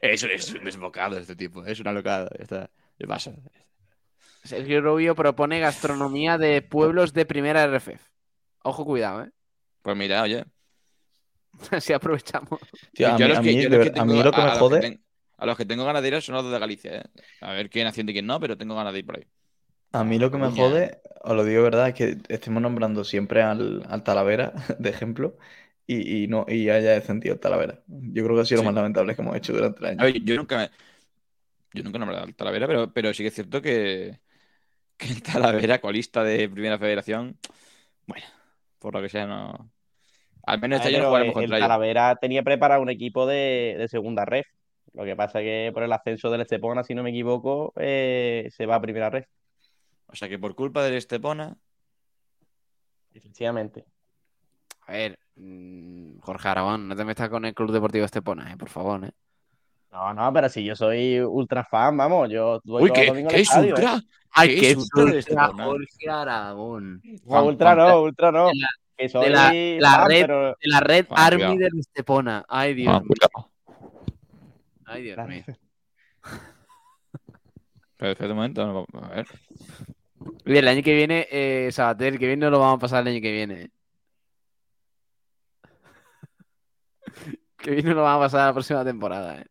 Es, 0.00 0.22
es 0.22 0.54
un 0.54 0.64
desbocado 0.64 1.18
este 1.18 1.34
tipo, 1.34 1.64
es 1.66 1.80
una 1.80 1.92
locada. 1.92 2.30
Está. 2.38 2.70
Sergio 4.44 4.80
Rubio 4.80 5.14
propone 5.14 5.58
gastronomía 5.60 6.38
de 6.38 6.62
pueblos 6.62 7.12
de 7.12 7.26
primera 7.26 7.64
RFF. 7.64 8.00
Ojo, 8.62 8.84
cuidado, 8.84 9.24
¿eh? 9.24 9.30
Pues 9.82 9.96
mira, 9.96 10.22
oye. 10.22 10.44
Así 11.70 11.92
aprovechamos. 11.92 12.60
Tío, 12.92 13.08
a 13.08 13.18
mí, 13.18 13.24
a 13.24 13.28
a 13.28 13.42
lo 13.42 13.42
que 13.42 14.00
a- 14.00 14.04
me 14.04 14.20
a 14.20 14.54
los 14.54 14.58
jode. 14.58 14.80
ten- 14.80 15.04
A 15.38 15.46
los 15.46 15.56
que 15.56 15.64
tengo 15.64 15.84
ganas 15.84 16.02
de 16.02 16.08
ir 16.08 16.20
son 16.22 16.34
los 16.34 16.50
de 16.50 16.58
Galicia, 16.58 16.98
¿eh? 16.98 17.04
A 17.40 17.52
ver 17.52 17.70
quién 17.70 17.86
hacienda 17.86 18.10
y 18.12 18.14
quién 18.14 18.26
no, 18.26 18.38
pero 18.40 18.56
tengo 18.58 18.74
ganas 18.74 18.92
de 18.92 18.98
ir 18.98 19.06
por 19.06 19.16
ahí. 19.16 19.24
A 19.92 20.04
mí 20.04 20.18
lo 20.18 20.30
que 20.30 20.36
me 20.38 20.50
jode, 20.50 21.00
os 21.22 21.34
lo 21.34 21.44
digo 21.44 21.58
de 21.58 21.64
verdad, 21.70 21.88
es 21.88 21.94
que 21.94 22.18
estemos 22.28 22.62
nombrando 22.62 23.04
siempre 23.04 23.42
al, 23.42 23.84
al 23.88 24.04
Talavera, 24.04 24.52
de 24.78 24.90
ejemplo, 24.90 25.36
y, 25.86 26.24
y 26.24 26.28
no 26.28 26.44
y 26.48 26.68
haya 26.70 26.92
descendido 26.92 27.34
el 27.34 27.40
Talavera. 27.40 27.80
Yo 27.88 28.22
creo 28.24 28.36
que 28.36 28.42
ha 28.42 28.44
sido 28.44 28.58
Sí. 28.60 28.64
lo 28.64 28.70
más 28.70 28.74
lamentable 28.74 29.16
que 29.16 29.22
hemos 29.22 29.36
hecho 29.36 29.52
durante 29.52 29.80
el 29.80 29.86
año. 29.86 30.00
A 30.02 30.04
ver, 30.04 30.22
yo 30.22 30.36
nunca 30.36 30.56
me- 30.58 30.70
Yo 31.72 31.82
nunca 31.84 31.96
he 31.98 32.00
nombrado 32.00 32.24
al 32.24 32.34
Talavera, 32.34 32.66
pero, 32.66 32.92
pero 32.92 33.14
sí 33.14 33.22
que 33.22 33.28
es 33.28 33.34
cierto 33.34 33.62
que, 33.62 34.20
que 34.98 35.06
el 35.08 35.22
Talavera, 35.22 35.80
colista 35.80 36.24
de 36.24 36.48
Primera 36.48 36.78
Federación, 36.78 37.38
bueno, 38.06 38.26
por 38.78 38.94
lo 38.94 39.02
que 39.02 39.08
sea, 39.10 39.26
no. 39.26 39.70
Al 40.46 40.60
menos 40.60 40.76
este 40.80 40.88
Ah, 40.88 40.90
año 40.96 41.02
no 41.02 41.08
jugaremos 41.08 41.36
el 41.36 41.42
contra 41.42 41.56
ellos. 41.58 41.68
Talavera 41.68 42.16
tenía 42.16 42.42
preparado 42.42 42.82
un 42.82 42.90
equipo 42.90 43.26
de, 43.26 43.76
de 43.78 43.88
segunda 43.88 44.24
red. 44.24 44.42
Lo 44.92 45.04
que 45.04 45.14
pasa 45.16 45.40
que 45.40 45.70
por 45.72 45.82
el 45.82 45.92
ascenso 45.92 46.30
del 46.30 46.40
Estepona, 46.40 46.82
si 46.82 46.94
no 46.94 47.02
me 47.02 47.10
equivoco, 47.10 47.72
eh, 47.76 48.48
se 48.50 48.66
va 48.66 48.76
a 48.76 48.80
primera 48.80 49.10
red. 49.10 49.24
O 50.06 50.16
sea 50.16 50.28
que 50.28 50.38
por 50.38 50.54
culpa 50.54 50.82
del 50.82 50.94
Estepona. 50.94 51.56
Efectivamente. 53.12 53.84
A 54.86 54.92
ver, 54.92 55.18
mm, 55.36 56.18
Jorge 56.20 56.48
Aragón, 56.48 56.88
no 56.88 56.96
te 56.96 57.04
metas 57.04 57.28
con 57.28 57.44
el 57.44 57.54
Club 57.54 57.70
Deportivo 57.70 58.04
Estepona, 58.04 58.52
eh, 58.52 58.56
por 58.56 58.68
favor, 58.68 59.04
¿eh? 59.04 59.10
No, 59.92 60.14
no, 60.14 60.32
pero 60.32 60.48
si 60.48 60.64
yo 60.64 60.76
soy 60.76 61.20
ultra 61.20 61.64
fan, 61.64 61.96
vamos, 61.96 62.28
yo 62.30 62.60
voy 62.64 62.84
¡Uy, 62.84 62.92
qué, 62.92 63.06
qué 63.06 63.10
al 63.10 63.26
es 63.34 63.40
estadio, 63.40 63.68
¿eh? 63.70 63.72
ultra! 63.72 64.00
¡Ay, 64.32 64.60
¿Qué 64.60 64.70
es 64.70 64.76
ultra? 64.76 65.48
Jorge 65.48 66.08
Aragón! 66.08 67.02
No, 67.24 67.44
ultra 67.44 67.74
no, 67.74 68.02
ultra 68.02 68.30
no. 68.32 68.50
De 69.08 69.30
la- 69.30 69.50
Que 69.50 69.76
soy 69.78 69.80
la- 69.80 69.90
la 69.90 69.90
fan, 69.96 70.08
red- 70.08 70.20
pero- 70.22 70.48
De 70.50 70.68
la 70.68 70.80
red 70.80 71.06
Army 71.10 71.36
cuidado. 71.38 71.56
del 71.58 71.78
Estepona. 71.80 72.44
¡Ay, 72.48 72.74
Dios 72.74 72.92
Juan, 72.92 73.04
mío! 73.04 73.50
¡Ay, 74.86 75.02
Dios 75.02 75.16
La- 75.16 75.26
mío! 75.26 75.44
Pero 77.96 78.12
espera 78.12 78.30
un 78.30 78.36
momento, 78.36 78.66
no, 78.66 78.86
a 79.02 79.08
ver. 79.08 79.26
Oye, 80.46 80.58
el 80.58 80.68
año 80.68 80.82
que 80.82 80.94
viene, 80.94 81.26
eh, 81.30 81.68
Sabater, 81.72 82.14
el 82.14 82.18
que 82.18 82.26
viene 82.26 82.44
no 82.46 82.50
lo 82.50 82.58
vamos 82.60 82.76
a 82.76 82.80
pasar 82.80 83.02
el 83.02 83.08
año 83.14 83.20
que 83.22 83.32
viene. 83.32 83.70
que 87.58 87.70
viene 87.72 87.94
lo 87.94 88.02
vamos 88.02 88.20
a 88.22 88.26
pasar 88.26 88.46
la 88.48 88.52
próxima 88.52 88.84
temporada, 88.84 89.40
¿eh? 89.40 89.46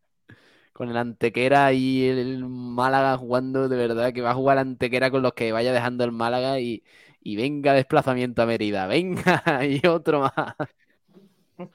Con 0.72 0.88
el 0.88 0.96
Antequera 0.96 1.72
y 1.72 2.06
el 2.08 2.44
Málaga 2.46 3.16
jugando, 3.18 3.68
de 3.68 3.76
verdad, 3.76 4.12
que 4.12 4.22
va 4.22 4.30
a 4.30 4.34
jugar 4.34 4.58
Antequera 4.58 5.10
con 5.10 5.22
los 5.22 5.34
que 5.34 5.52
vaya 5.52 5.72
dejando 5.72 6.04
el 6.04 6.12
Málaga 6.12 6.58
y, 6.58 6.82
y 7.22 7.36
venga 7.36 7.72
desplazamiento 7.74 8.42
a 8.42 8.46
Mérida, 8.46 8.86
venga, 8.86 9.42
y 9.64 9.86
otro 9.86 10.20
más. 10.20 10.54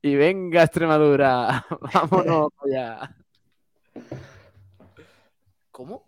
Y 0.00 0.14
venga 0.14 0.62
Extremadura, 0.62 1.66
vámonos 1.92 2.48
ya. 2.72 3.14
¿Cómo? 5.70 6.06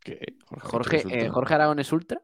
¿Qué? 0.00 0.34
Jorge, 0.60 1.04
eh, 1.10 1.28
Jorge 1.28 1.54
Aragón 1.54 1.78
es 1.78 1.90
ultra. 1.92 2.20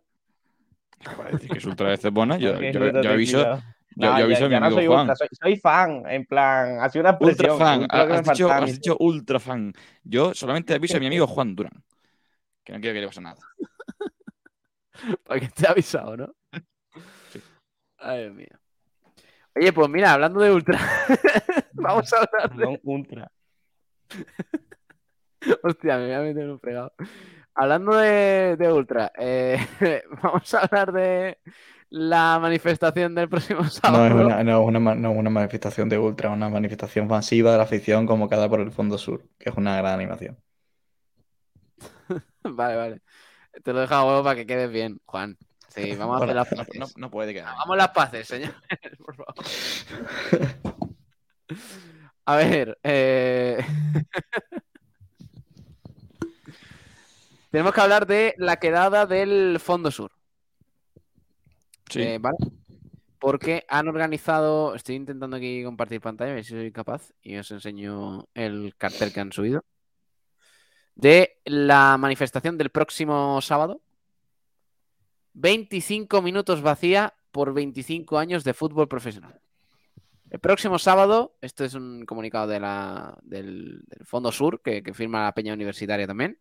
Decir 1.33 1.51
que 1.51 1.59
es 1.59 1.65
ultra 1.65 1.89
de 1.89 1.95
Estepona. 1.95 2.37
Yo, 2.39 2.61
yo, 2.61 3.03
yo 3.03 3.11
aviso, 3.11 3.39
yo, 3.39 3.59
No, 3.97 4.19
yo 4.19 4.25
aviso 4.25 4.41
ya- 4.41 4.47
a 4.47 4.49
mi 4.49 4.55
ya 4.55 4.61
no 4.61 4.67
amigo 4.67 4.79
soy 4.81 4.87
Juan. 4.89 5.01
ultra, 5.01 5.17
soy, 5.17 5.29
soy 5.41 5.57
fan, 5.57 6.03
en 6.09 6.25
plan, 6.27 6.79
ha 6.81 6.89
sido 6.91 7.03
una 7.03 7.17
Ultra 7.21 7.49
expresión. 7.49 7.81
ultra 7.83 8.03
has 8.19 8.25
dicho, 8.25 8.51
has 8.51 8.73
dicho 8.73 8.97
ultra 9.01 9.39
fan. 9.41 9.73
Yo 10.03 10.35
solamente 10.35 10.75
aviso 10.75 10.97
a 10.97 11.01
mi 11.01 11.07
amigo 11.07 11.27
Juan 11.27 11.55
Durán. 11.55 11.83
Que 12.65 12.73
no 12.73 12.81
quiero 12.81 12.95
que 12.95 13.01
le 13.01 13.07
pase 13.07 13.21
nada. 13.21 13.41
Para 15.25 15.41
que 15.41 15.47
esté 15.47 15.69
avisado, 15.69 16.17
¿no? 16.17 16.35
Ay, 17.99 18.23
Dios 18.23 18.35
mío. 18.35 18.49
Oye, 19.57 19.73
pues 19.73 19.89
mira, 19.89 20.13
hablando 20.13 20.41
de 20.41 20.51
ultra, 20.53 20.79
vamos 21.75 22.13
a 22.13 22.17
hablar 22.19 22.57
de... 22.57 22.65
No, 22.65 22.79
ultra. 22.83 23.31
Hostia, 25.63 25.99
me 25.99 26.07
voy 26.07 26.15
a 26.15 26.21
meter 26.21 26.51
un 26.51 26.59
fregado. 26.59 26.93
Hablando 27.55 27.95
de, 27.97 28.57
de 28.59 28.73
ultra, 28.73 29.13
eh, 29.17 29.59
vamos 30.23 30.53
a 30.55 30.61
hablar 30.61 30.93
de 30.93 31.39
la 31.91 32.39
manifestación 32.41 33.15
del 33.15 33.29
próximo 33.29 33.63
No 33.63 33.71
sábado. 33.71 34.07
es 34.07 34.13
una, 34.15 34.43
no 34.43 34.61
es 34.63 34.67
una, 34.67 34.95
no 34.97 35.13
es 35.13 35.19
una 35.19 35.31
manifestación 35.31 35.89
de 35.89 35.99
ultra, 35.99 36.31
es 36.31 36.37
una 36.37 36.49
manifestación 36.49 37.07
masiva 37.07 37.53
de 37.53 37.59
la 37.59 37.63
afición 37.65 38.07
convocada 38.07 38.49
por 38.49 38.61
el 38.61 38.73
Fondo 38.73 38.99
Sur, 38.99 39.23
que 39.39 39.51
es 39.51 39.57
una 39.57 39.77
gran 39.77 39.95
animación. 39.95 40.37
Vale, 42.57 42.77
vale. 42.77 43.03
Te 43.63 43.73
lo 43.73 43.79
he 43.79 43.83
dejado 43.83 44.03
a 44.03 44.07
huevo 44.11 44.25
para 44.25 44.37
que 44.37 44.47
quedes 44.47 44.71
bien, 44.71 45.01
Juan. 45.07 45.39
Sí, 45.69 45.95
vamos 45.97 46.21
a 46.21 46.25
hacer 46.25 46.37
las 46.37 46.51
No, 46.53 46.57
paces. 46.59 46.79
no- 46.81 46.87
no 46.97 47.11
puede 47.11 47.33
quedar. 47.33 47.49
Hagamos 47.49 47.77
las 47.77 47.89
paces, 47.89 48.29
señores, 48.29 48.55
por 48.99 49.17
favor. 49.17 49.35
A 52.27 52.37
ver, 52.37 52.79
eh... 52.83 53.59
tenemos 57.51 57.73
que 57.75 57.81
hablar 57.81 58.07
de 58.07 58.35
la 58.39 58.57
quedada 58.57 59.07
del 59.07 59.59
Fondo 59.61 59.91
Sur. 59.91 60.11
Sí. 61.91 62.01
Eh, 62.03 62.19
¿vale? 62.21 62.37
Porque 63.19 63.65
han 63.69 63.89
organizado, 63.89 64.75
estoy 64.75 64.97
intentando 64.97 65.37
aquí 65.37 65.63
compartir 65.65 66.01
pantalla, 66.01 66.33
a 66.33 66.35
ver 66.35 66.45
si 66.45 66.51
soy 66.51 66.73
capaz, 66.73 67.11
y 67.23 67.37
os 67.37 67.51
enseño 67.51 68.27
el 68.35 68.75
cartel 68.77 69.13
que 69.13 69.21
han 69.21 69.33
subido, 69.33 69.65
de 70.95 71.41
la 71.45 71.97
manifestación 71.99 72.59
del 72.59 72.71
próximo 72.71 73.41
sábado. 73.41 73.81
25 75.35 76.23
minutos 76.23 76.63
vacía 76.63 77.15
por 77.33 77.53
25 77.53 78.19
años 78.19 78.45
de 78.45 78.55
fútbol 78.55 78.89
profesional. 78.89 79.41
El 80.31 80.41
próximo 80.41 80.79
sábado, 80.79 81.37
esto 81.41 81.65
es 81.65 81.75
un 81.75 82.05
comunicado 82.07 82.47
de 82.47 82.61
la, 82.61 83.19
del, 83.23 83.85
Fondo 84.05 84.33
Sur, 84.33 84.63
que, 84.63 84.83
firma 84.95 85.25
la 85.25 85.35
Peña 85.35 85.53
Universitaria 85.53 86.07
también. 86.07 86.41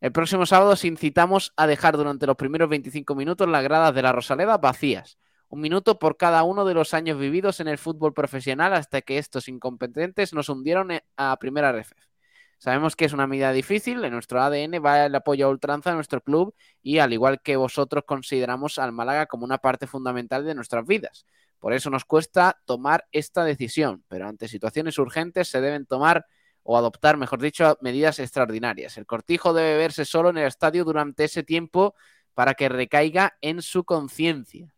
El 0.00 0.12
próximo 0.12 0.46
sábado 0.46 0.72
os 0.72 0.84
incitamos 0.84 1.52
a 1.56 1.66
dejar 1.66 1.96
durante 1.96 2.26
los 2.26 2.36
primeros 2.36 2.68
25 2.68 3.14
minutos 3.14 3.48
las 3.48 3.62
gradas 3.62 3.94
de 3.94 4.02
la 4.02 4.12
Rosaleda 4.12 4.58
vacías. 4.58 5.18
Un 5.48 5.60
minuto 5.60 5.98
por 5.98 6.16
cada 6.16 6.42
uno 6.42 6.64
de 6.64 6.74
los 6.74 6.94
años 6.94 7.18
vividos 7.18 7.60
en 7.60 7.68
el 7.68 7.78
fútbol 7.78 8.12
profesional 8.14 8.74
hasta 8.74 9.02
que 9.02 9.18
estos 9.18 9.48
incompetentes 9.48 10.32
nos 10.32 10.48
hundieron 10.48 10.90
a 11.16 11.36
primera 11.38 11.72
RFF. 11.72 12.13
Sabemos 12.58 12.96
que 12.96 13.04
es 13.04 13.12
una 13.12 13.26
medida 13.26 13.52
difícil, 13.52 14.04
en 14.04 14.12
nuestro 14.12 14.40
ADN 14.42 14.82
va 14.84 15.06
el 15.06 15.14
apoyo 15.14 15.46
a 15.46 15.50
ultranza 15.50 15.92
a 15.92 15.94
nuestro 15.94 16.20
club 16.20 16.54
y 16.82 16.98
al 16.98 17.12
igual 17.12 17.40
que 17.42 17.56
vosotros 17.56 18.04
consideramos 18.06 18.78
al 18.78 18.92
Málaga 18.92 19.26
como 19.26 19.44
una 19.44 19.58
parte 19.58 19.86
fundamental 19.86 20.44
de 20.44 20.54
nuestras 20.54 20.86
vidas. 20.86 21.26
Por 21.58 21.72
eso 21.72 21.90
nos 21.90 22.04
cuesta 22.04 22.60
tomar 22.64 23.06
esta 23.12 23.44
decisión, 23.44 24.04
pero 24.08 24.28
ante 24.28 24.48
situaciones 24.48 24.98
urgentes 24.98 25.48
se 25.48 25.60
deben 25.60 25.86
tomar 25.86 26.26
o 26.62 26.78
adoptar, 26.78 27.16
mejor 27.16 27.40
dicho, 27.40 27.78
medidas 27.80 28.18
extraordinarias. 28.18 28.96
El 28.96 29.06
cortijo 29.06 29.52
debe 29.52 29.76
verse 29.76 30.04
solo 30.04 30.30
en 30.30 30.38
el 30.38 30.46
estadio 30.46 30.84
durante 30.84 31.24
ese 31.24 31.42
tiempo 31.42 31.94
para 32.32 32.54
que 32.54 32.68
recaiga 32.68 33.36
en 33.40 33.62
su 33.62 33.84
conciencia. 33.84 34.74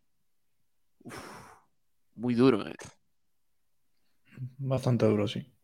Muy 2.15 2.35
duro, 2.35 2.67
¿eh? 2.67 2.75
Bastante 4.57 5.05
duro, 5.05 5.27
sí. 5.27 5.56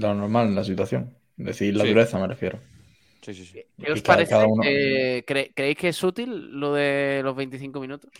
Lo 0.00 0.14
normal 0.14 0.48
en 0.48 0.54
la 0.54 0.64
situación. 0.64 1.14
Decir 1.36 1.74
la 1.76 1.84
Sí. 1.84 1.90
dureza, 1.90 2.18
me 2.18 2.26
refiero. 2.26 2.58
Sí, 3.22 3.34
sí, 3.34 3.44
sí. 3.44 3.62
¿Qué 3.82 3.92
os 3.92 4.02
cada- 4.02 4.16
parece? 4.16 4.30
cada 4.30 4.46
uno- 4.46 4.62
Eh, 4.64 5.24
cre- 5.26 5.52
¿Creéis 5.54 5.76
que 5.76 5.88
es 5.88 6.02
útil 6.02 6.50
lo 6.58 6.72
de 6.72 7.20
los 7.22 7.34
25 7.36 7.80
minutos? 7.80 8.10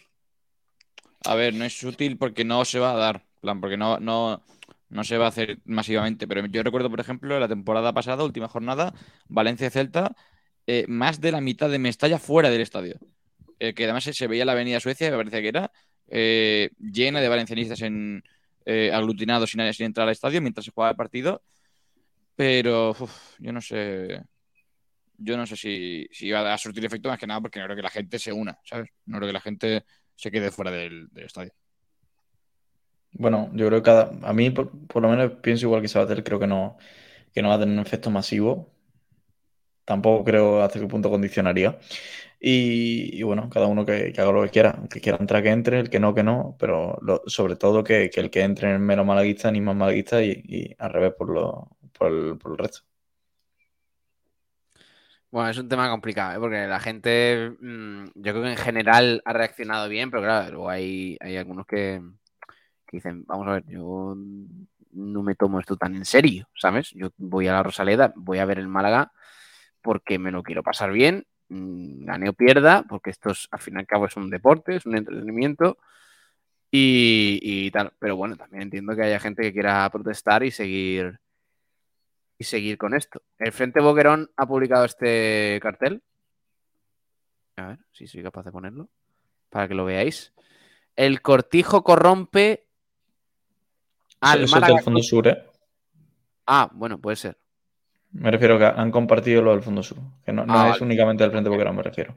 A 1.24 1.34
ver, 1.34 1.54
no 1.54 1.64
es 1.64 1.82
útil 1.82 2.16
porque 2.16 2.44
no 2.44 2.64
se 2.64 2.78
va 2.78 2.92
a 2.92 2.96
dar. 2.96 3.16
en 3.16 3.40
plan, 3.42 3.60
porque 3.60 3.76
no, 3.76 3.98
no, 4.00 4.42
no 4.88 5.04
se 5.04 5.16
va 5.16 5.26
a 5.26 5.28
hacer 5.28 5.58
masivamente. 5.64 6.26
Pero 6.26 6.44
yo 6.46 6.62
recuerdo, 6.64 6.90
por 6.90 6.98
ejemplo, 6.98 7.38
la 7.38 7.46
temporada 7.46 7.92
pasada, 7.92 8.24
última 8.24 8.48
jornada, 8.48 8.92
Valencia-Celta, 9.28 10.16
eh, 10.66 10.84
más 10.88 11.20
de 11.20 11.30
la 11.30 11.40
mitad 11.40 11.70
de 11.70 11.78
Mestalla 11.78 12.18
fuera 12.18 12.50
del 12.50 12.62
estadio. 12.62 12.96
Eh, 13.60 13.74
que 13.74 13.84
además 13.84 14.02
se, 14.04 14.12
se 14.12 14.26
veía 14.26 14.44
la 14.44 14.52
avenida 14.52 14.80
Suecia, 14.80 15.08
me 15.12 15.16
parece 15.16 15.40
que 15.40 15.48
era, 15.48 15.70
eh, 16.08 16.70
llena 16.80 17.20
de 17.20 17.28
valencianistas 17.28 17.80
en, 17.82 18.24
eh, 18.66 18.90
aglutinados 18.92 19.50
sin, 19.50 19.72
sin 19.72 19.86
entrar 19.86 20.08
al 20.08 20.12
estadio 20.12 20.40
mientras 20.42 20.64
se 20.64 20.72
jugaba 20.72 20.90
el 20.90 20.96
partido. 20.96 21.42
Pero 22.38 22.94
yo 23.40 23.52
no 23.52 23.60
sé. 23.60 24.22
Yo 25.16 25.36
no 25.36 25.44
sé 25.44 25.56
si, 25.56 26.06
si 26.12 26.30
va 26.30 26.54
a 26.54 26.56
surtir 26.56 26.84
efecto 26.84 27.08
más 27.08 27.18
que 27.18 27.26
nada 27.26 27.40
porque 27.40 27.58
no 27.58 27.64
creo 27.64 27.74
que 27.74 27.82
la 27.82 27.90
gente 27.90 28.16
se 28.20 28.32
una, 28.32 28.56
¿sabes? 28.64 28.90
No 29.06 29.16
creo 29.16 29.28
que 29.28 29.32
la 29.32 29.40
gente 29.40 29.84
se 30.14 30.30
quede 30.30 30.52
fuera 30.52 30.70
del, 30.70 31.08
estadio. 31.16 31.50
Bueno, 33.10 33.50
yo 33.54 33.66
creo 33.66 33.80
que 33.80 33.86
cada, 33.86 34.16
a 34.22 34.32
mí 34.32 34.50
por, 34.50 34.70
lo 35.02 35.08
menos 35.08 35.32
pienso 35.42 35.66
igual 35.66 35.82
que 35.82 35.88
Sabater, 35.88 36.22
creo 36.22 36.38
que 36.38 36.46
no, 36.46 36.76
que 37.34 37.42
no 37.42 37.48
va 37.48 37.56
a 37.56 37.58
tener 37.58 37.74
un 37.74 37.84
efecto 37.84 38.08
masivo. 38.08 38.72
Tampoco 39.84 40.22
creo 40.22 40.62
hasta 40.62 40.78
qué 40.78 40.86
punto 40.86 41.10
condicionaría. 41.10 41.76
Y, 42.40 43.20
bueno, 43.24 43.50
cada 43.50 43.66
uno 43.66 43.84
que, 43.84 44.14
haga 44.16 44.30
lo 44.30 44.44
que 44.44 44.50
quiera. 44.50 44.78
El 44.80 44.88
que 44.88 45.00
quiera 45.00 45.18
entrar, 45.18 45.42
que 45.42 45.50
entre, 45.50 45.80
el 45.80 45.90
que 45.90 45.98
no, 45.98 46.14
que 46.14 46.22
no. 46.22 46.56
Pero 46.60 47.00
sobre 47.26 47.56
todo 47.56 47.82
que, 47.82 48.10
el 48.14 48.30
que 48.30 48.42
entre 48.42 48.72
en 48.72 48.80
menos 48.80 49.04
malaguista 49.04 49.50
ni 49.50 49.60
más 49.60 49.74
malaguista 49.74 50.22
y, 50.22 50.76
al 50.78 50.92
revés 50.92 51.14
por, 51.18 51.30
lo, 51.30 51.77
por, 51.92 52.12
el, 52.12 52.38
resto. 52.58 52.80
Bueno, 55.30 55.50
es 55.50 55.58
un 55.58 55.68
tema 55.68 55.90
complicado, 55.90 56.36
¿eh? 56.36 56.40
porque 56.40 56.66
la 56.66 56.80
gente, 56.80 57.56
mm, 57.60 58.04
yo 58.14 58.32
creo 58.32 58.42
que 58.42 58.50
en 58.50 58.56
general 58.56 59.22
ha 59.24 59.32
reaccionado 59.32 59.88
bien, 59.88 60.10
pero 60.10 60.22
claro, 60.22 60.50
luego 60.52 60.70
hay, 60.70 61.16
hay 61.20 61.36
algunos 61.36 61.66
que, 61.66 62.00
dicen, 62.90 63.24
vamos 63.26 63.46
a 63.48 63.52
ver, 63.52 63.64
yo 63.66 64.16
no 64.92 65.22
me 65.22 65.34
tomo 65.34 65.60
esto 65.60 65.76
tan 65.76 65.94
en 65.94 66.04
serio, 66.04 66.48
¿sabes? 66.54 66.90
Yo 66.94 67.10
voy 67.18 67.46
a 67.48 67.52
la 67.52 67.62
Rosaleda, 67.62 68.12
voy 68.16 68.38
a 68.38 68.46
ver 68.46 68.58
el 68.58 68.68
Málaga 68.68 69.12
porque 69.82 70.18
me 70.18 70.32
lo 70.32 70.42
quiero 70.42 70.62
pasar 70.62 70.92
bien 70.92 71.26
Mm, 71.50 72.04
gane 72.04 72.28
o 72.28 72.32
pierda, 72.34 72.84
porque 72.88 73.10
esto 73.10 73.30
es, 73.30 73.48
al 73.50 73.60
fin 73.60 73.74
y 73.76 73.78
al 73.78 73.86
cabo 73.86 74.06
es 74.06 74.16
un 74.16 74.28
deporte, 74.30 74.76
es 74.76 74.86
un 74.86 74.96
entretenimiento 74.96 75.78
y, 76.70 77.70
tal. 77.70 77.92
Pero 77.98 78.16
bueno, 78.16 78.36
también 78.36 78.62
entiendo 78.64 78.94
que 78.94 79.02
haya 79.02 79.20
gente 79.20 79.42
que 79.42 79.52
quiera 79.52 79.88
protestar 79.90 80.42
y 80.44 80.50
seguir 80.50 81.20
y 82.38 82.44
seguir 82.44 82.78
con 82.78 82.94
esto. 82.94 83.22
El 83.38 83.52
Frente 83.52 83.80
Boquerón 83.80 84.30
ha 84.36 84.46
publicado 84.46 84.84
este 84.84 85.58
cartel. 85.60 86.02
A 87.56 87.68
ver 87.68 87.78
si 87.90 88.06
soy 88.06 88.22
capaz 88.22 88.44
de 88.44 88.52
ponerlo 88.52 88.88
para 89.50 89.66
que 89.66 89.74
lo 89.74 89.84
veáis. 89.84 90.32
El 90.94 91.20
cortijo 91.20 91.82
corrompe 91.82 92.66
al 94.20 94.44
Eso 94.44 94.60
del 94.60 94.80
Fondo 94.80 95.02
Sur, 95.02 95.28
¿eh? 95.28 95.44
Ah, 96.46 96.70
bueno, 96.72 96.98
puede 96.98 97.16
ser. 97.16 97.36
Me 98.12 98.30
refiero 98.30 98.56
a 98.56 98.58
que 98.58 98.80
han 98.80 98.90
compartido 98.90 99.42
lo 99.42 99.50
del 99.50 99.62
Fondo 99.62 99.82
Sur, 99.82 99.98
que 100.24 100.32
no, 100.32 100.44
ah, 100.48 100.72
es 100.74 100.80
únicamente 100.80 101.24
del 101.24 101.32
Frente 101.32 101.50
Boquerón, 101.50 101.76
me 101.76 101.82
refiero. 101.82 102.14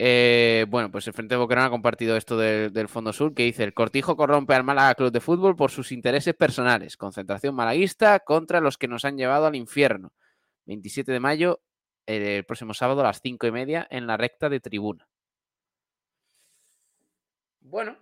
Eh, 0.00 0.64
bueno, 0.68 0.92
pues 0.92 1.06
el 1.08 1.12
Frente 1.12 1.34
Boquerón 1.34 1.64
ha 1.64 1.70
compartido 1.70 2.16
esto 2.16 2.38
del, 2.38 2.88
Fondo 2.88 3.12
Sur, 3.12 3.34
que 3.34 3.42
dice, 3.42 3.64
el 3.64 3.74
cortijo 3.74 4.16
corrompe 4.16 4.54
al 4.54 4.62
Málaga 4.62 4.94
Club 4.94 5.10
de 5.10 5.20
Fútbol 5.20 5.56
por 5.56 5.72
sus 5.72 5.90
intereses 5.90 6.34
personales. 6.34 6.96
Concentración 6.96 7.54
malaguista 7.54 8.20
contra 8.20 8.60
los 8.60 8.78
que 8.78 8.86
nos 8.86 9.04
han 9.04 9.16
llevado 9.18 9.46
al 9.46 9.56
infierno. 9.56 10.12
27 10.66 11.10
de 11.10 11.20
mayo, 11.20 11.60
el 12.06 12.44
próximo 12.44 12.74
sábado 12.74 13.00
a 13.00 13.04
las 13.04 13.20
5 13.20 13.46
y 13.48 13.50
media, 13.52 13.86
en 13.90 14.06
la 14.06 14.16
recta 14.16 14.48
de 14.48 14.60
tribuna. 14.60 15.08
Bueno. 17.60 17.96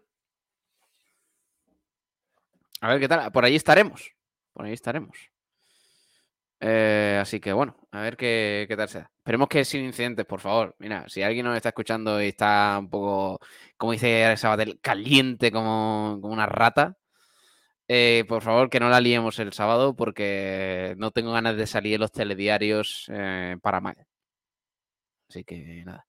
A 2.81 2.89
ver 2.89 3.01
qué 3.01 3.09
tal. 3.09 3.33
Por 3.33 3.45
ahí 3.45 3.57
estaremos. 3.57 4.13
Por 4.53 4.67
ahí 4.67 4.73
estaremos. 4.73 5.31
Eh, 6.69 7.19
así 7.21 7.39
que 7.39 7.53
bueno, 7.53 7.77
a 7.93 8.01
ver 8.01 8.17
qué, 8.17 8.67
tal 8.77 8.89
sea. 8.89 9.11
Esperemos 9.19 9.49
que 9.49 9.65
sin 9.65 9.85
incidentes, 9.85 10.27
por 10.27 10.41
favor. 10.41 10.75
Mira, 10.81 11.09
si 11.09 11.23
alguien 11.23 11.47
nos 11.47 11.57
está 11.57 11.69
escuchando 11.69 12.21
y 12.21 12.29
está 12.29 12.79
un 12.81 12.91
poco, 12.91 13.39
como 13.77 13.93
dice 13.93 14.37
Sabatel, 14.37 14.81
caliente 14.81 15.53
como, 15.53 16.17
una 16.17 16.47
rata, 16.47 16.97
eh, 17.89 18.25
por 18.29 18.43
favor 18.43 18.71
que 18.71 18.81
no 18.81 18.89
la 18.91 19.01
liemos 19.01 19.39
el 19.39 19.53
sábado 19.53 19.95
porque 19.97 20.95
no 20.99 21.13
tengo 21.13 21.33
ganas 21.33 21.57
de 21.57 21.67
salir 21.69 21.95
en 21.95 22.01
los 22.01 22.13
telediarios 22.13 23.07
eh, 23.13 23.57
para 23.63 23.81
mal. 23.81 23.97
Así 25.29 25.45
que 25.45 25.85
nada, 25.85 26.07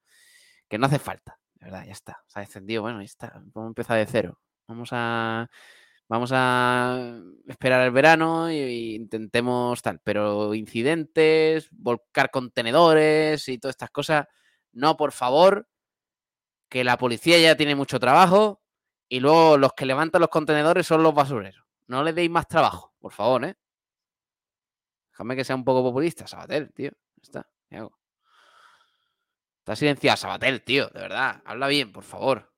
que 0.70 0.78
no 0.80 0.88
hace 0.88 1.00
falta, 1.00 1.40
de 1.56 1.66
verdad, 1.66 1.86
ya 1.86 1.92
está. 1.94 2.24
Se 2.28 2.40
ha 2.40 2.42
descendido, 2.42 2.82
bueno, 2.84 3.00
ya 3.02 3.06
está. 3.06 3.34
Vamos 3.54 3.68
a 3.68 3.70
empezar 3.70 3.98
de 3.98 4.06
cero. 4.08 4.40
Vamos 4.68 4.90
a 4.92 5.50
vamos 6.08 6.32
a 6.34 7.20
esperar 7.48 7.86
el 7.86 7.92
verano 7.92 8.48
e 8.50 8.94
intentemos 8.96 9.82
tal, 9.82 10.00
pero 10.04 10.54
incidentes, 10.54 11.70
volcar 11.72 12.32
contenedores 12.32 13.48
y 13.50 13.58
todas 13.58 13.74
estas 13.74 13.92
cosas, 13.92 14.26
no, 14.72 14.98
por 14.98 15.12
favor, 15.12 15.68
que 16.70 16.84
la 16.84 16.98
policía 16.98 17.40
ya 17.40 17.56
tiene 17.56 17.76
mucho 17.76 18.00
trabajo 18.00 18.62
y 19.10 19.20
luego 19.20 19.58
los 19.58 19.74
que 19.74 19.86
levantan 19.86 20.22
los 20.22 20.30
contenedores 20.30 20.86
son 20.88 21.04
los 21.04 21.14
basureros. 21.14 21.66
No 21.88 22.04
le 22.04 22.14
deis 22.14 22.30
más 22.30 22.48
trabajo, 22.48 22.94
por 23.00 23.14
favor, 23.14 23.46
¿eh? 23.46 23.56
Déjame 25.12 25.36
que 25.36 25.44
sea 25.44 25.56
un 25.56 25.64
poco 25.64 25.82
populista, 25.84 26.28
Sabatel, 26.28 26.72
tío. 26.74 26.92
Está, 27.22 27.50
Está 29.60 29.76
silenciado, 29.76 30.18
Sabatel, 30.18 30.64
tío, 30.64 30.88
de 30.90 31.02
verdad. 31.02 31.42
Habla 31.44 31.68
bien, 31.68 31.92
por 31.92 32.04
favor. 32.04 32.54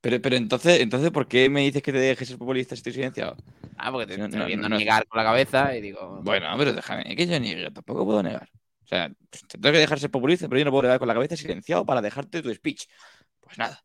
Pero, 0.00 0.22
pero 0.22 0.36
entonces, 0.36 0.80
entonces, 0.80 1.10
¿por 1.10 1.26
qué 1.26 1.48
me 1.48 1.62
dices 1.62 1.82
que 1.82 1.92
te 1.92 1.98
dejes 1.98 2.28
ser 2.28 2.38
populista 2.38 2.76
si 2.76 2.80
estoy 2.80 2.92
silenciado? 2.92 3.36
Ah, 3.76 3.90
porque 3.90 4.06
te 4.06 4.22
estoy 4.22 4.46
viendo 4.46 4.68
negar 4.68 5.06
con 5.06 5.18
la 5.18 5.24
cabeza 5.24 5.76
y 5.76 5.80
digo. 5.80 6.20
Bueno, 6.22 6.46
pero 6.56 6.72
déjame 6.72 7.16
que 7.16 7.26
yo 7.26 7.40
niegue, 7.40 7.70
tampoco 7.70 8.04
puedo 8.04 8.22
negar. 8.22 8.48
O 8.84 8.86
sea, 8.86 9.08
te 9.08 9.58
tengo 9.58 9.72
que 9.72 9.80
dejar 9.80 9.98
ser 9.98 10.10
populista, 10.10 10.48
pero 10.48 10.60
yo 10.60 10.64
no 10.64 10.70
puedo 10.70 10.84
negar 10.84 10.98
con 10.98 11.08
la 11.08 11.14
cabeza 11.14 11.36
silenciado 11.36 11.84
para 11.84 12.00
dejarte 12.00 12.42
tu 12.42 12.54
speech. 12.54 12.86
Pues 13.40 13.58
nada. 13.58 13.82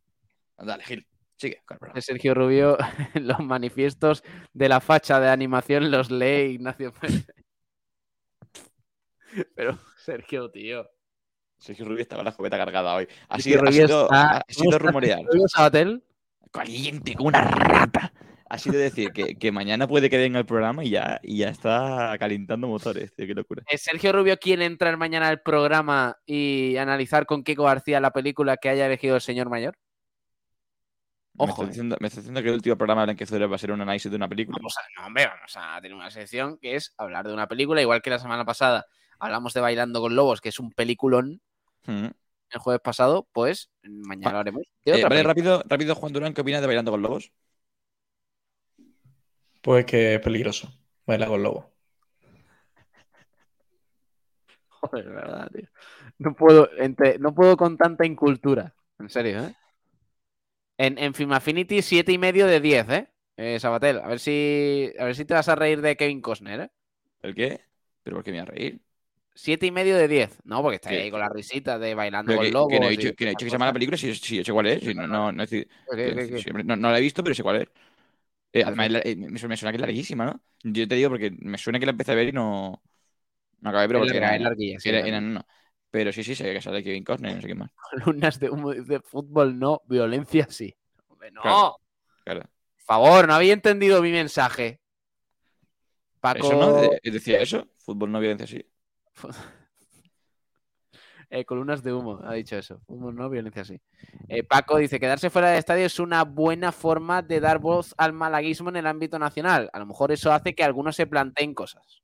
Dale, 0.58 0.84
Gil. 0.84 1.08
Sigue. 1.36 1.62
Sergio 2.00 2.34
Rubio, 2.34 2.78
los 3.16 3.40
manifiestos 3.40 4.24
de 4.54 4.70
la 4.70 4.80
facha 4.80 5.20
de 5.20 5.30
animación 5.30 5.92
los 5.92 6.10
lee 6.10 6.54
Ignacio 6.54 6.94
Pero, 9.56 9.80
Sergio, 9.98 10.52
tío. 10.52 10.88
Sergio 11.64 11.86
Rubio 11.86 12.02
estaba 12.02 12.24
la 12.24 12.32
escopeta 12.32 12.58
cargada 12.58 12.94
hoy. 12.94 13.08
Ha 13.30 13.40
sido, 13.40 13.64
ha 13.66 13.72
sido, 13.72 14.12
ha 14.12 14.42
sido 14.50 14.78
rumorear. 14.78 15.22
Sabatel? 15.48 16.04
Caliente, 16.52 17.16
como 17.16 17.30
una 17.30 17.42
rata. 17.42 18.12
Ha 18.50 18.58
sido 18.58 18.78
decir 18.78 19.12
que, 19.14 19.52
mañana 19.54 19.88
puede 19.88 20.10
que 20.10 20.18
venga 20.18 20.40
el 20.40 20.46
programa 20.46 20.84
y 20.84 20.90
ya, 20.90 21.22
y 21.24 21.38
ya 21.38 21.48
está 21.48 22.18
calentando 22.20 22.68
motores. 22.68 23.16
Tío, 23.16 23.26
qué 23.26 23.34
locura. 23.34 23.64
¿Es 23.70 23.82
Sergio 23.82 24.12
Rubio 24.12 24.38
quien 24.38 24.62
entrar 24.62 24.98
mañana 24.98 25.30
al 25.30 25.42
programa 25.42 26.18
y 26.26 26.76
analizar 26.76 27.26
con 27.26 27.46
Kiko 27.46 27.64
García 27.64 28.02
la 28.02 28.12
película 28.12 28.58
que 28.58 28.68
haya 28.68 28.86
elegido 28.86 29.16
el 29.16 29.22
señor 29.22 29.50
mayor? 29.50 29.78
Ojo. 31.38 31.64
Me 31.64 31.70
está, 31.70 31.86
eh. 31.96 31.98
diciendo, 32.10 32.42
que 32.44 32.50
el 32.50 32.56
último 32.56 32.76
programa 32.76 33.06
en 33.06 33.16
que 33.16 33.26
va 33.48 33.56
a 33.56 33.58
ser 33.58 33.72
un 33.72 33.80
análisis 33.80 34.12
de 34.12 34.18
una 34.18 34.28
película. 34.28 34.58
Vamos 34.60 34.76
a, 34.78 35.00
no, 35.00 35.08
hombre, 35.08 35.28
vamos 35.28 35.54
a 35.56 35.80
tener 35.82 35.96
una 35.96 36.12
sección 36.12 36.58
que 36.58 36.76
es 36.76 36.94
hablar 36.98 37.26
de 37.26 37.34
una 37.34 37.48
película, 37.48 37.82
igual 37.82 38.02
que 38.02 38.10
la 38.10 38.20
semana 38.20 38.44
pasada 38.44 38.86
hablamos 39.18 39.54
de 39.54 39.62
Bailando 39.62 40.02
con 40.02 40.14
Lobos, 40.14 40.42
que 40.42 40.50
es 40.50 40.60
un 40.60 40.72
peliculón 40.74 41.42
el 41.86 42.60
jueves 42.60 42.82
pasado, 42.82 43.28
pues 43.32 43.70
mañana 43.84 44.34
lo 44.34 44.40
haremos. 44.40 44.64
Eh, 44.86 45.04
vale, 45.04 45.24
rápido, 45.24 45.64
rápido, 45.68 45.96
Juan 45.96 46.14
Durán, 46.14 46.34
¿qué 46.34 46.42
opinas 46.42 46.62
de 46.62 46.68
Bailando 46.68 46.92
con 46.92 47.02
Lobos? 47.02 47.32
Pues 49.62 49.86
que 49.86 50.16
es 50.16 50.20
peligroso, 50.20 50.70
bailar 51.06 51.30
con 51.30 51.42
lobos. 51.42 51.66
Joder, 54.68 55.10
verdad, 55.10 55.50
tío. 55.54 55.68
No 56.18 56.36
puedo, 56.36 56.70
no 57.20 57.34
puedo 57.34 57.56
con 57.56 57.78
tanta 57.78 58.06
incultura. 58.06 58.76
En 59.00 59.10
serio, 59.10 59.46
¿eh? 59.46 59.56
En, 60.78 60.98
en 60.98 61.14
Film 61.14 61.32
Affinity, 61.32 61.82
7 61.82 62.12
y 62.12 62.18
medio 62.18 62.46
de 62.46 62.60
10, 62.60 62.90
¿eh? 62.90 63.08
¿eh? 63.38 63.60
Sabatel, 63.60 64.00
a 64.00 64.08
ver 64.08 64.20
si 64.20 64.92
a 65.00 65.06
ver 65.06 65.16
si 65.16 65.24
te 65.24 65.34
vas 65.34 65.48
a 65.48 65.56
reír 65.56 65.82
de 65.82 65.96
Kevin 65.96 66.22
Costner, 66.22 66.60
¿eh? 66.60 66.72
¿El 67.22 67.34
qué? 67.34 67.62
¿Pero 68.04 68.18
por 68.18 68.24
qué 68.24 68.32
me 68.32 68.40
voy 68.40 68.42
a 68.42 68.52
reír? 68.52 68.82
Siete 69.36 69.66
y 69.66 69.72
medio 69.72 69.98
de 69.98 70.08
diez. 70.08 70.40
No, 70.44 70.62
porque 70.62 70.76
está 70.76 70.90
ahí 70.90 71.10
con 71.10 71.20
la 71.20 71.30
risita 71.30 71.80
de 71.80 71.96
bailando 71.96 72.36
con 72.36 72.52
lobos. 72.52 72.70
¿Quién 72.70 72.84
ha 72.84 72.90
dicho, 72.90 73.16
que 73.16 73.36
se 73.38 73.50
llama 73.50 73.66
la 73.66 73.74
película? 73.74 73.98
Sí, 73.98 74.14
sí, 74.14 74.44
sé 74.44 74.52
cuál 74.52 74.68
es. 74.68 74.96
no, 74.96 75.08
no, 75.08 75.32
no, 75.32 76.76
no, 76.76 76.92
la 76.92 76.98
he 77.00 77.02
visto, 77.02 77.24
pero 77.24 77.34
sé 77.34 77.42
cuál 77.42 77.62
es. 77.64 77.68
Eh, 78.54 78.64
además, 78.64 79.02
eh, 79.04 79.16
me 79.16 79.40
suena 79.40 79.72
que 79.72 79.78
es 79.78 79.82
larguísima, 79.82 80.26
¿no? 80.26 80.42
Yo 80.62 80.88
te 80.88 80.96
digo 80.96 81.10
porque 81.10 81.32
me 81.32 81.58
suena 81.58 81.80
que 81.80 81.88
la 81.88 81.92
empecé 81.92 82.12
a 82.12 82.16
ver 82.16 82.28
y 82.28 82.32
no. 82.32 82.84
No 83.62 83.70
acabé, 83.70 83.88
pero 83.88 84.00
porque 84.02 84.18
era, 84.18 84.38
larguilla. 84.38 84.80
Sí, 84.80 84.90
era, 84.90 85.20
no. 85.20 85.44
Pero 85.90 86.12
sí, 86.12 86.24
sí, 86.24 86.36
sé 86.36 86.54
que 86.54 86.62
sale 86.62 86.84
Kevin 86.84 87.04
Costner, 87.04 87.36
no 87.36 87.42
sé 87.42 87.48
qué 87.48 87.56
más. 87.56 87.72
Columnas 88.04 88.40
de, 88.40 88.50
de 88.86 89.00
fútbol 89.00 89.58
no, 89.58 89.82
violencia 89.88 90.48
sí. 90.50 90.76
No. 91.32 91.78
Claro, 92.24 92.42
Por 92.42 92.84
favor, 92.86 93.28
no 93.28 93.34
había 93.34 93.54
entendido 93.54 94.02
mi 94.02 94.12
mensaje. 94.12 94.80
Paco... 96.20 96.40
¿Eso 96.40 96.56
no? 96.56 96.90
¿Decía 97.04 97.40
eso? 97.40 97.68
Fútbol 97.78 98.12
no, 98.12 98.20
violencia 98.20 98.46
sí. 98.46 98.66
Eh, 101.30 101.46
columnas 101.46 101.82
de 101.82 101.92
humo, 101.92 102.20
ha 102.24 102.36
dicho 102.36 102.56
eso. 102.56 102.80
Humo 102.86 103.12
no, 103.12 103.28
violencia 103.28 103.66
sí. 103.66 103.82
Eh, 104.28 104.44
Paco 104.44 104.78
dice, 104.78 105.00
quedarse 105.00 105.32
fuera 105.32 105.50
del 105.50 105.58
estadio 105.58 105.84
es 105.84 105.98
una 105.98 106.26
buena 106.26 106.72
forma 106.72 107.24
de 107.24 107.40
dar 107.40 107.58
voz 107.58 107.96
al 107.98 108.14
malaguismo 108.14 108.70
en 108.70 108.76
el 108.76 108.86
ámbito 108.86 109.18
nacional. 109.18 109.68
A 109.74 109.80
lo 109.80 109.88
mejor 109.88 110.12
eso 110.12 110.32
hace 110.32 110.54
que 110.54 110.64
algunos 110.64 110.96
se 110.96 111.08
planteen 111.08 111.56
cosas. 111.56 112.04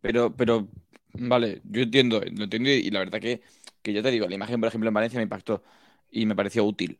Pero, 0.00 0.36
pero, 0.36 0.68
vale, 1.14 1.60
yo 1.64 1.82
entiendo, 1.82 2.20
lo 2.20 2.44
entiendo 2.44 2.70
y 2.70 2.88
la 2.90 3.00
verdad 3.00 3.18
que, 3.18 3.42
que 3.82 3.92
yo 3.92 4.00
te 4.00 4.12
digo, 4.12 4.28
la 4.28 4.36
imagen, 4.36 4.60
por 4.60 4.68
ejemplo, 4.68 4.86
en 4.86 4.94
Valencia 4.94 5.18
me 5.18 5.24
impactó 5.24 5.64
y 6.08 6.24
me 6.24 6.36
pareció 6.36 6.64
útil. 6.64 6.98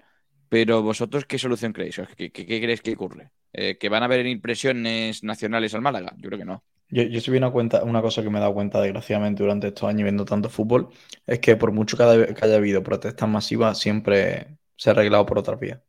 Pero 0.49 0.83
vosotros, 0.83 1.27
¿qué 1.27 1.39
solución 1.39 1.73
creéis? 1.73 2.03
¿Qué, 2.17 2.33
qué, 2.33 2.45
creéis 2.45 2.83
que 2.83 2.95
ocurre? 2.95 3.31
Eh, 3.53 3.79
¿Que 3.79 3.89
van 3.89 4.03
a 4.03 4.07
haber 4.07 4.27
impresiones 4.27 5.23
nacionales 5.23 5.75
al 5.75 5.81
Málaga? 5.81 6.13
Yo 6.17 6.29
creo 6.29 6.41
que 6.41 6.45
no. 6.45 6.65
Yo, 6.91 7.03
yo 7.05 7.21
sí 7.21 7.31
una, 7.31 7.51
cuenta, 7.51 7.85
una 7.85 8.03
cosa 8.03 8.23
que 8.23 8.31
me 8.31 8.39
he 8.39 8.41
dado 8.41 8.53
cuenta, 8.55 8.81
desgraciadamente, 8.81 9.43
durante 9.43 9.69
estos 9.69 9.89
años 9.89 10.03
viendo 10.03 10.25
tanto 10.25 10.49
fútbol, 10.49 10.89
es 11.27 11.39
que 11.39 11.57
por 11.57 11.71
mucho 11.73 11.97
que 11.97 12.03
haya, 12.03 12.57
habido 12.57 12.83
protestas 12.83 13.29
masivas, 13.29 13.79
siempre, 13.79 14.59
se 14.77 14.91
ha 14.91 14.93
arreglado 14.93 15.25
por 15.27 15.39
otra 15.39 15.55
vía. 15.57 15.83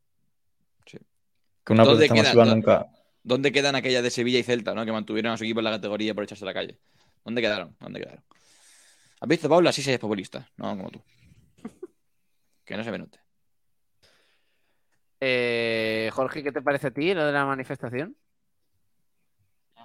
Sí. 0.86 0.98
Que 1.66 1.74
una 1.74 1.84
¿Dónde 1.84 2.08
protesta 2.08 2.14
queda- 2.16 2.24
masiva 2.24 2.46
dó- 2.46 2.56
nunca. 2.56 2.88
¿Dónde 3.24 3.52
quedan 3.52 3.76
aquellas 3.76 4.04
de 4.04 4.10
Sevilla 4.12 4.40
y 4.40 4.44
Celta, 4.44 4.74
¿no? 4.74 4.86
Que 4.86 4.92
mantuvieron 4.92 5.32
a 5.32 5.38
su 5.38 5.44
equipo 5.44 5.60
en 5.60 5.66
la 5.66 5.72
categoría 5.72 6.14
por 6.14 6.24
echarse 6.24 6.44
a 6.44 6.48
la 6.48 6.54
calle. 6.54 6.78
¿Dónde 7.24 7.42
quedaron? 7.42 7.76
¿Dónde 7.80 8.00
quedaron? 8.00 8.24
¿Has 9.20 9.30
visto, 9.30 9.48
Paula? 9.50 9.70
Así 9.70 9.82
se 9.84 9.94
es 9.94 10.00
populista, 10.00 10.50
no 10.58 10.76
como 10.78 10.90
tú. 10.90 11.02
Que 12.66 12.78
no 12.78 12.84
se 12.84 12.92
me 12.92 12.98
note. 13.00 13.20
Eh, 15.20 16.10
Jorge, 16.14 16.42
¿qué 16.44 16.52
te 16.52 16.62
parece 16.62 16.88
a 16.88 16.92
ti 16.92 17.14
lo 17.14 17.26
de 17.26 17.32
la 17.32 17.46
manifestación? 17.46 18.16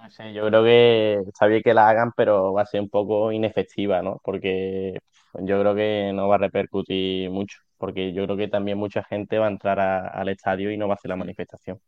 No 0.07 0.11
sé, 0.11 0.31
yo 0.33 0.47
creo 0.47 0.63
que 0.63 1.19
está 1.27 1.47
bien 1.47 1.61
que 1.61 1.73
la 1.73 1.89
hagan, 1.89 2.13
pero 2.15 2.53
va 2.53 2.61
a 2.61 2.65
ser 2.65 2.79
un 2.79 2.87
poco 2.89 3.29
inefectiva, 3.33 4.01
¿no? 4.01 4.21
Porque 4.23 4.97
yo 5.33 5.59
creo 5.59 5.75
que 5.75 6.11
no 6.13 6.29
va 6.29 6.35
a 6.35 6.37
repercutir 6.37 7.29
mucho, 7.29 7.57
porque 7.77 8.13
yo 8.13 8.23
creo 8.23 8.37
que 8.37 8.47
también 8.47 8.77
mucha 8.77 9.03
gente 9.03 9.37
va 9.37 9.47
a 9.47 9.51
entrar 9.51 9.81
a- 9.81 10.07
al 10.07 10.29
estadio 10.29 10.71
y 10.71 10.77
no 10.77 10.87
va 10.87 10.93
a 10.93 10.95
hacer 10.95 11.09
la 11.09 11.17
manifestación. 11.17 11.81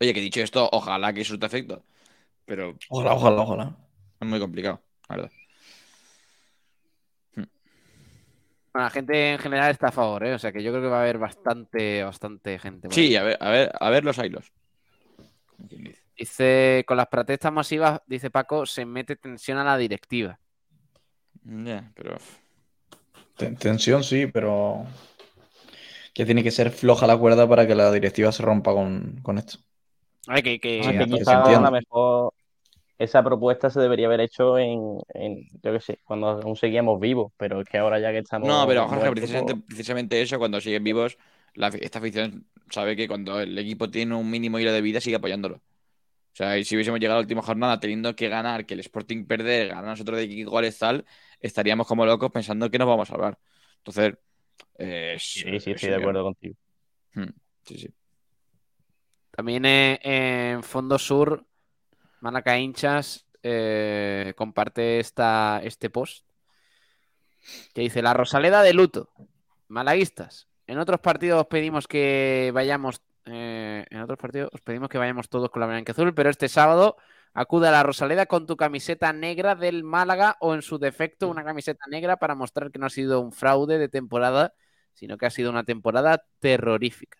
Oye, 0.00 0.12
que 0.12 0.20
dicho 0.20 0.40
esto, 0.40 0.68
ojalá 0.72 1.12
que 1.12 1.22
surta 1.24 1.46
efecto. 1.46 1.84
Pero 2.46 2.74
Ojalá, 2.88 3.14
ojalá, 3.14 3.42
ojalá. 3.42 3.76
es 4.20 4.26
muy 4.26 4.40
complicado, 4.40 4.80
la 5.08 5.16
verdad. 5.16 5.30
Bueno, 7.36 7.48
la 8.86 8.90
gente 8.90 9.32
en 9.34 9.38
general 9.38 9.70
está 9.70 9.86
a 9.88 9.92
favor, 9.92 10.26
¿eh? 10.26 10.34
O 10.34 10.38
sea 10.40 10.50
que 10.50 10.64
yo 10.64 10.72
creo 10.72 10.82
que 10.82 10.88
va 10.88 10.98
a 10.98 11.02
haber 11.02 11.18
bastante, 11.18 12.02
bastante 12.02 12.58
gente. 12.58 12.88
Sí, 12.90 13.14
a 13.14 13.22
ver, 13.22 13.38
a 13.40 13.50
ver, 13.50 13.70
a 13.78 13.88
ver 13.90 14.04
los 14.04 14.18
hilos. 14.18 14.52
Como 15.46 15.68
quien 15.68 15.84
dice. 15.84 16.05
Dice, 16.16 16.84
con 16.86 16.96
las 16.96 17.08
protestas 17.08 17.52
masivas, 17.52 18.00
dice 18.06 18.30
Paco, 18.30 18.64
se 18.64 18.86
mete 18.86 19.16
tensión 19.16 19.58
a 19.58 19.64
la 19.64 19.76
directiva. 19.76 20.38
Ya, 21.44 21.92
pero. 21.94 22.16
Ten- 23.36 23.56
Tensión 23.56 24.02
sí, 24.02 24.26
pero 24.26 24.86
que 26.14 26.24
tiene 26.24 26.42
que 26.42 26.50
ser 26.50 26.70
floja 26.70 27.06
la 27.06 27.16
cuerda 27.16 27.48
para 27.48 27.66
que 27.66 27.74
la 27.74 27.92
directiva 27.92 28.32
se 28.32 28.42
rompa 28.42 28.72
con, 28.72 29.20
con 29.22 29.38
esto. 29.38 29.58
Ay, 30.28 30.42
que, 30.42 30.58
que- 30.58 30.82
Sí, 30.82 30.96
a 30.96 31.60
lo 31.60 31.70
mejor 31.70 32.32
esa 32.98 33.22
propuesta 33.22 33.70
se 33.70 33.80
debería 33.80 34.06
haber 34.06 34.20
hecho 34.22 34.58
en, 34.58 34.98
en, 35.14 35.48
yo 35.62 35.72
qué 35.72 35.80
sé, 35.80 36.00
cuando 36.04 36.28
aún 36.28 36.56
seguíamos 36.56 36.98
vivos, 37.00 37.32
pero 37.36 37.60
es 37.60 37.68
que 37.68 37.78
ahora 37.78 38.00
ya 38.00 38.10
que 38.12 38.18
estamos 38.18 38.48
No, 38.48 38.66
pero 38.66 38.82
Jorge, 38.82 38.96
muertos, 38.96 39.14
precisamente, 39.14 39.54
pues, 39.54 39.66
precisamente 39.66 40.22
eso, 40.22 40.38
cuando 40.38 40.60
siguen 40.60 40.84
vivos, 40.84 41.18
la, 41.54 41.68
esta 41.68 41.98
afición 41.98 42.46
sabe 42.70 42.96
que 42.96 43.06
cuando 43.08 43.40
el 43.40 43.56
equipo 43.58 43.90
tiene 43.90 44.14
un 44.14 44.30
mínimo 44.30 44.58
hilo 44.58 44.72
de 44.72 44.80
vida, 44.80 45.00
sigue 45.00 45.16
apoyándolo. 45.16 45.60
O 46.36 46.38
sea, 46.38 46.58
y 46.58 46.64
si 46.66 46.74
hubiésemos 46.74 47.00
llegado 47.00 47.16
a 47.16 47.20
la 47.20 47.24
última 47.24 47.40
jornada 47.40 47.80
teniendo 47.80 48.14
que 48.14 48.28
ganar, 48.28 48.66
que 48.66 48.74
el 48.74 48.80
Sporting 48.80 49.24
perder, 49.24 49.68
ganar 49.68 49.86
nosotros 49.86 50.18
de 50.18 50.24
X 50.24 50.44
goles 50.44 50.78
tal, 50.78 51.06
estaríamos 51.40 51.86
como 51.86 52.04
locos 52.04 52.30
pensando 52.30 52.70
que 52.70 52.76
nos 52.78 52.86
vamos 52.86 53.08
a 53.08 53.12
salvar. 53.14 53.38
Entonces, 53.78 54.18
eh, 54.76 55.14
es- 55.16 55.22
sí, 55.22 55.40
sí, 55.40 55.46
es 55.46 55.66
estoy 55.68 55.88
de 55.88 55.94
obvio. 55.96 56.04
acuerdo 56.04 56.24
contigo. 56.24 56.54
Sí, 57.64 57.78
sí. 57.78 57.88
también 59.30 59.64
eh, 59.64 59.98
en 60.02 60.62
Fondo 60.62 60.98
Sur, 60.98 61.46
Manaca 62.20 62.58
Hinchas 62.58 63.26
eh, 63.42 64.34
comparte 64.36 65.00
esta, 65.00 65.62
este 65.64 65.88
post 65.88 66.26
que 67.72 67.80
dice, 67.80 68.02
la 68.02 68.12
Rosaleda 68.12 68.62
de 68.62 68.74
luto, 68.74 69.10
malaguistas. 69.68 70.48
En 70.66 70.78
otros 70.78 71.00
partidos 71.00 71.40
os 71.40 71.46
pedimos 71.46 71.88
que 71.88 72.50
vayamos, 72.52 73.00
eh, 73.26 73.84
en 73.90 74.00
otros 74.00 74.18
partidos 74.18 74.50
os 74.52 74.60
pedimos 74.60 74.88
que 74.88 74.98
vayamos 74.98 75.28
todos 75.28 75.50
con 75.50 75.60
la 75.60 75.66
blanca 75.66 75.92
azul, 75.92 76.14
pero 76.14 76.30
este 76.30 76.48
sábado 76.48 76.96
acude 77.34 77.68
a 77.68 77.70
la 77.70 77.82
Rosaleda 77.82 78.26
con 78.26 78.46
tu 78.46 78.56
camiseta 78.56 79.12
negra 79.12 79.54
del 79.54 79.84
Málaga 79.84 80.36
o 80.40 80.54
en 80.54 80.62
su 80.62 80.78
defecto 80.78 81.28
una 81.28 81.44
camiseta 81.44 81.84
negra 81.90 82.16
para 82.16 82.34
mostrar 82.34 82.70
que 82.70 82.78
no 82.78 82.86
ha 82.86 82.90
sido 82.90 83.20
un 83.20 83.32
fraude 83.32 83.78
de 83.78 83.88
temporada, 83.88 84.54
sino 84.94 85.18
que 85.18 85.26
ha 85.26 85.30
sido 85.30 85.50
una 85.50 85.64
temporada 85.64 86.24
terrorífica. 86.38 87.18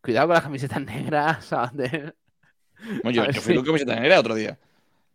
Cuidado 0.00 0.28
con 0.28 0.34
las 0.34 0.44
camisetas 0.44 0.82
negras, 0.84 1.50
yo, 3.04 3.24
fui 3.24 3.40
si- 3.40 3.54
con 3.54 3.64
camiseta 3.64 3.98
negra 3.98 4.20
otro 4.20 4.34
día. 4.34 4.58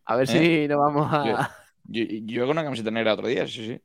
A 0.04 0.16
ver 0.16 0.28
¿Eh? 0.30 0.32
si 0.32 0.68
nos 0.68 0.78
vamos 0.78 1.08
a. 1.12 1.50
Yo, 1.84 2.04
yo 2.04 2.42
con 2.42 2.50
una 2.50 2.64
camiseta 2.64 2.90
negra 2.90 3.14
otro 3.14 3.28
día, 3.28 3.46
sí, 3.46 3.66
sí. 3.66 3.82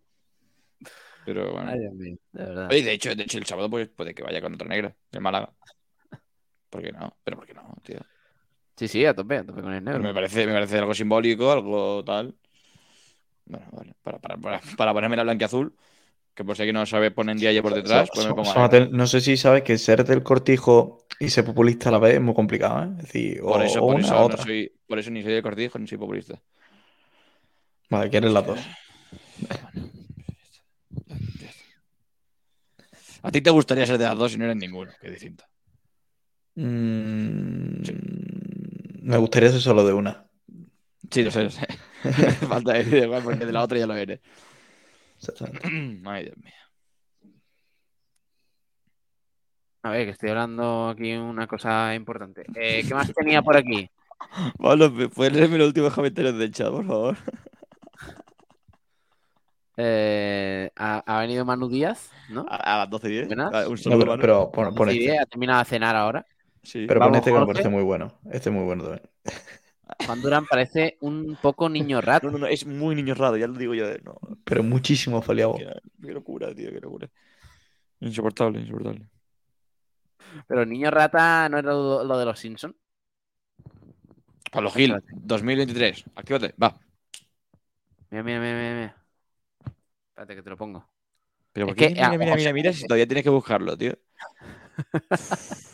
Pero 1.25 1.51
bueno. 1.53 1.71
Ay, 1.71 1.79
de 1.79 2.17
verdad. 2.31 2.67
Oye, 2.69 2.83
de 2.83 2.91
hecho, 2.93 3.15
de 3.15 3.23
hecho, 3.23 3.37
el 3.37 3.45
sábado 3.45 3.69
pues, 3.69 3.87
puede 3.89 4.13
que 4.13 4.23
vaya 4.23 4.41
con 4.41 4.53
otra 4.53 4.67
negra, 4.67 4.93
el 5.11 5.21
Málaga. 5.21 5.53
¿Por 6.74 6.82
qué 6.82 6.91
no? 6.91 7.15
Pero 7.24 7.38
¿por 7.38 7.45
qué 7.45 7.53
no, 7.53 7.61
tío? 7.84 7.99
Sí, 8.76 8.88
sí, 8.88 9.05
a 9.05 9.13
tope, 9.13 9.38
a 9.38 9.45
tope 9.45 9.61
con 9.61 9.71
el 9.74 9.84
negro. 9.84 10.01
Me 10.01 10.11
parece, 10.11 10.47
me 10.47 10.53
parece 10.53 10.80
algo 10.80 10.95
simbólico, 10.95 11.51
algo 11.51 12.03
tal. 12.03 12.34
Bueno, 13.45 13.67
vale. 13.71 13.93
Para, 14.01 14.17
para, 14.17 14.38
para, 14.38 14.61
para 14.76 14.91
ponerme 14.91 15.15
la 15.15 15.21
blanquiazul, 15.21 15.76
que 16.34 16.43
por 16.43 16.55
si 16.55 16.63
alguien 16.63 16.74
no 16.74 16.86
sabe, 16.88 17.11
ponen 17.11 17.38
día 17.38 17.61
por 17.61 17.76
detrás, 17.76 18.09
pues 18.11 18.26
me 18.26 18.32
So- 18.32 18.36
pongo 18.36 18.45
so- 18.51 18.51
ahí. 18.53 18.55
Sonatel, 18.55 18.91
no 18.91 19.05
sé 19.05 19.21
si 19.21 19.38
sabes 19.38 19.61
que 19.61 19.78
ser 19.78 20.03
del 20.03 20.24
cortijo 20.24 21.05
y 21.19 21.30
ser 21.30 21.45
populista 21.45 21.89
a 21.89 21.91
la 21.91 21.99
vez 21.99 22.15
es 22.15 22.21
muy 22.21 22.34
complicado, 22.34 22.86
¿eh? 22.86 22.89
Es 22.97 23.03
decir, 23.03 23.41
o, 23.43 23.49
Por 23.49 23.61
eso, 23.61 23.80
o 23.84 23.86
por 23.86 23.95
una 23.97 24.07
eso, 24.07 24.30
no 24.30 24.38
soy, 24.38 24.71
por 24.88 24.97
eso 24.97 25.11
ni 25.11 25.21
soy 25.21 25.34
de 25.34 25.43
cortijo 25.43 25.78
ni 25.78 25.86
soy 25.88 25.99
populista. 25.99 26.41
Vale, 27.91 28.09
quieres 28.09 28.32
las 28.32 28.47
dos. 28.47 28.59
A 33.21 33.32
ti 33.32 33.39
te 33.41 33.51
gustaría 33.51 33.86
ser 33.86 33.97
de 33.99 34.05
las 34.05 34.17
dos 34.17 34.34
y 34.34 34.38
no 34.38 34.45
eres 34.45 34.57
ninguno, 34.57 34.91
que 34.99 35.07
es 35.07 35.13
distinto. 35.13 35.45
Mm, 36.55 37.83
Sí. 37.83 37.93
Me 39.03 39.17
gustaría 39.17 39.49
ser 39.49 39.59
solo 39.61 39.85
de 39.85 39.93
una. 39.93 40.25
Sí, 41.11 41.23
lo 41.23 41.31
sé, 41.31 41.43
lo 41.43 41.49
sé. 41.49 41.67
Falta 42.47 42.73
decir 42.73 43.03
igual 43.03 43.21
porque 43.23 43.45
de 43.45 43.51
la 43.51 43.61
otra 43.63 43.77
ya 43.77 43.85
lo 43.87 43.95
eres. 43.95 44.21
Exactamente. 45.17 46.01
Ay, 46.09 46.23
Dios 46.25 46.37
mío. 46.37 46.53
A 49.85 49.89
ver, 49.91 50.05
que 50.05 50.11
estoy 50.11 50.29
hablando 50.29 50.87
aquí 50.89 51.11
una 51.13 51.45
cosa 51.47 51.93
importante. 51.93 52.45
Eh, 52.55 52.83
¿Qué 52.87 52.93
más 52.93 53.11
tenía 53.13 53.41
por 53.41 53.57
aquí? 53.57 53.89
Pablo, 54.57 54.93
¿puedes 55.13 55.33
leerme 55.33 55.57
los 55.57 55.67
últimos 55.67 55.93
comentarios 55.93 56.37
del 56.37 56.51
chat, 56.53 56.69
por 56.69 56.85
favor? 56.85 57.17
Eh, 59.75 60.69
ha, 60.75 60.99
ha 60.99 61.19
venido 61.21 61.45
Manu 61.45 61.67
Díaz, 61.67 62.11
¿no? 62.29 62.45
A, 62.47 62.57
a 62.57 62.77
las 62.85 62.89
12.10. 62.91 63.25
Buenas. 63.25 63.51
Ah, 63.51 63.63
Un 63.65 63.71
No, 63.71 63.77
saludo, 63.77 64.17
pero, 64.19 64.51
pero 64.53 64.71
pon, 64.75 64.89
este. 64.89 65.17
ha 65.17 65.25
terminado 65.25 65.59
de 65.59 65.65
cenar 65.65 65.95
ahora. 65.95 66.23
Sí. 66.64 66.86
Pero 66.88 66.99
Vamos, 66.99 67.18
este 67.18 67.32
que 67.32 67.39
me 67.39 67.45
parece 67.45 67.70
muy 67.70 67.84
bueno. 67.84 68.20
Este 68.32 68.49
es 68.49 68.55
muy 68.55 68.64
bueno 68.64 68.84
también. 68.84 69.09
Juan 70.05 70.22
Durán 70.22 70.45
parece 70.45 70.97
un 71.01 71.38
poco 71.41 71.70
niño 71.70 72.01
rato. 72.01 72.28
No, 72.28 72.34
no, 72.34 72.38
no, 72.39 72.47
es 72.47 72.66
muy 72.66 72.95
niño 72.95 73.14
raro, 73.14 73.38
ya 73.38 73.47
lo 73.47 73.53
digo 73.53 73.74
yo. 73.74 73.86
No, 74.03 74.18
Pero 74.43 74.64
muchísimo 74.64 75.22
foliado. 75.22 75.55
qué, 75.55 75.68
qué 76.01 76.11
locura, 76.14 76.53
tío, 76.55 76.72
qué 76.72 76.80
locura. 76.80 77.09
Insoportable, 77.99 78.61
insoportable. 78.61 79.07
Pero 80.48 80.65
niño 80.65 80.90
rata 80.90 81.48
no 81.49 81.57
era 81.57 81.72
lo, 81.72 82.03
lo 82.03 82.18
de 82.18 82.26
los 82.26 82.40
Simpsons. 82.40 82.76
Pablo 84.52 84.72
Gil, 84.72 84.91
Espérate. 84.91 85.22
2023. 85.26 86.06
Actívate, 86.15 86.56
va. 86.61 86.76
Mira, 88.10 88.23
mira, 88.23 88.40
mira, 88.40 88.53
mira, 88.56 88.76
mira. 88.76 88.95
Espérate 90.10 90.35
que 90.35 90.44
te 90.44 90.49
lo 90.49 90.57
pongo. 90.57 90.88
Pero 91.52 91.65
Es 91.65 91.72
¿por 91.72 91.76
qué? 91.76 91.88
que, 91.90 91.94
mira, 91.95 92.07
ah, 92.07 92.18
mira, 92.18 92.31
ojo, 92.31 92.38
mira, 92.38 92.53
mira, 92.53 92.73
si 92.73 92.84
todavía 92.85 93.07
tienes 93.07 93.23
que 93.23 93.30
buscarlo, 93.30 93.77
tío. 93.77 93.94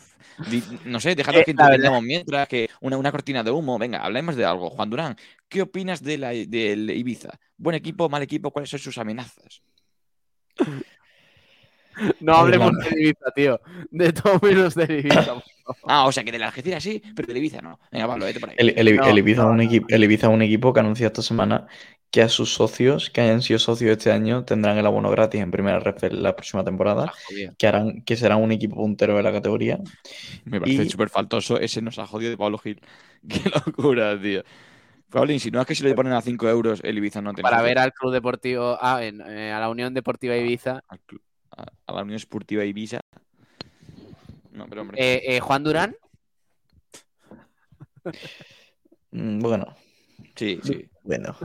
No 0.84 1.00
sé, 1.00 1.12
Eh, 1.12 1.14
dejadnos 1.14 1.44
que 1.44 1.54
mientras 2.02 2.48
que 2.48 2.68
una, 2.80 2.96
una 2.96 3.10
cortina 3.12 3.42
de 3.42 3.50
humo. 3.50 3.78
Venga, 3.78 3.98
hablemos 3.98 4.36
de 4.36 4.44
algo. 4.44 4.70
Juan 4.70 4.90
Durán, 4.90 5.16
¿qué 5.48 5.62
opinas 5.62 6.02
de 6.02 6.18
la, 6.18 6.30
del 6.30 6.90
Ibiza? 6.90 7.30
¿Buen 7.56 7.76
equipo, 7.76 8.08
mal 8.08 8.22
equipo? 8.22 8.50
¿Cuáles 8.50 8.70
son 8.70 8.80
sus 8.80 8.98
amenazas? 8.98 9.62
No 12.20 12.34
hablemos 12.34 12.72
de 12.78 13.00
Ibiza, 13.00 13.30
tío. 13.34 13.60
De 13.90 14.12
todo 14.12 14.38
menos 14.42 14.74
de 14.74 14.84
Ibiza. 15.00 15.34
Ah, 15.86 16.06
o 16.06 16.10
sea 16.10 16.24
que 16.24 16.32
de 16.32 16.38
la 16.40 16.46
Algeciras 16.46 16.82
sí, 16.82 17.00
pero 17.14 17.28
del 17.28 17.36
Ibiza 17.36 17.60
no. 17.60 17.78
Venga, 17.92 18.08
Pablo, 18.08 18.24
vete 18.24 18.40
por 18.40 18.50
ahí. 18.50 18.56
El, 18.58 18.70
el- 18.76 18.96
No, 18.96 19.06
el 19.06 19.18
Ibiza 19.18 19.42
es 19.42 19.48
un 19.48 19.60
equipo, 19.60 19.86
el 19.88 20.02
Ibiza 20.02 20.26
es 20.26 20.32
un 20.32 20.42
equipo 20.42 20.72
que 20.72 20.80
anunció 20.80 21.06
esta 21.06 21.22
semana 21.22 21.68
que 22.10 22.22
a 22.22 22.28
sus 22.28 22.52
socios, 22.54 23.08
que 23.10 23.20
hayan 23.20 23.40
sido 23.40 23.58
socios 23.60 23.92
este 23.92 24.10
año, 24.10 24.44
tendrán 24.44 24.76
el 24.76 24.86
abono 24.86 25.10
gratis 25.10 25.40
en 25.40 25.50
primera 25.52 25.78
red 25.78 26.10
la 26.12 26.34
próxima 26.34 26.64
temporada, 26.64 27.12
Ah, 27.14 27.52
que 27.56 27.66
harán, 27.68 28.02
que 28.02 28.16
serán 28.16 28.42
un 28.42 28.50
equipo 28.50 28.74
puntero 28.76 29.16
de 29.16 29.22
la 29.22 29.30
categoría. 29.32 29.78
Me 30.44 30.60
parece 30.60 30.84
Y- 30.84 30.90
súper 30.90 31.08
faltoso. 31.08 31.58
Ese 31.60 31.80
nos 31.82 31.98
ha 32.00 32.06
jodido 32.06 32.30
de 32.30 32.36
Pablo 32.36 32.58
Gil. 32.58 32.80
Qué 33.28 33.50
locura, 33.66 34.20
tío. 34.20 34.42
Pablo, 35.08 35.32
insinúas 35.32 35.66
que 35.66 35.74
si 35.74 35.82
le 35.84 35.94
ponen 35.94 36.12
a 36.12 36.20
5 36.22 36.48
euros 36.48 36.80
el 36.84 36.96
Ibiza 36.98 37.20
no 37.20 37.32
tiene 37.34 37.48
Para 37.48 37.62
ver 37.62 37.78
al 37.78 37.92
Club 37.92 38.12
Deportivo, 38.12 38.76
ah, 38.80 39.04
en- 39.04 39.20
eh, 39.20 39.52
a 39.52 39.60
la 39.60 39.68
Unión 39.68 39.94
Deportiva 39.94 40.36
Ibiza. 40.36 40.82
Al 40.88 41.00
a 41.86 41.92
la 41.92 42.02
Unión 42.02 42.16
Esportiva 42.16 42.64
Ibiza. 42.64 43.00
No, 44.52 44.66
pero 44.68 44.82
hombre. 44.82 44.96
Eh, 45.00 45.36
eh, 45.36 45.40
Juan 45.40 45.62
Durán, 45.64 45.94
Mm, 49.12 49.40
Bueno, 49.40 49.76
sí, 50.36 50.58
sí. 50.62 50.88
bueno. 51.02 51.36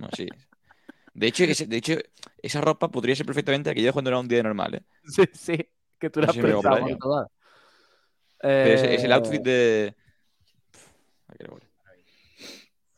No, 0.00 0.08
sí. 0.16 0.28
De 1.14 1.26
hecho, 1.28 1.44
ese- 1.44 1.66
de 1.66 1.76
hecho, 1.76 1.94
esa 2.42 2.60
ropa 2.60 2.88
podría 2.90 3.14
ser 3.16 3.26
perfectamente 3.26 3.70
aquella 3.70 3.88
de 3.88 3.92
cuando 3.92 4.10
era 4.10 4.18
un 4.18 4.28
día 4.28 4.42
normal, 4.42 4.74
¿eh? 4.74 4.82
sí, 5.06 5.22
sí, 5.32 5.56
que 5.98 6.10
tú 6.10 6.20
la 6.20 6.26
has 6.26 6.36
pensado 6.36 6.76
Eh, 8.42 8.94
es 8.96 9.04
el 9.04 9.12
outfit 9.12 9.42
de. 9.42 9.94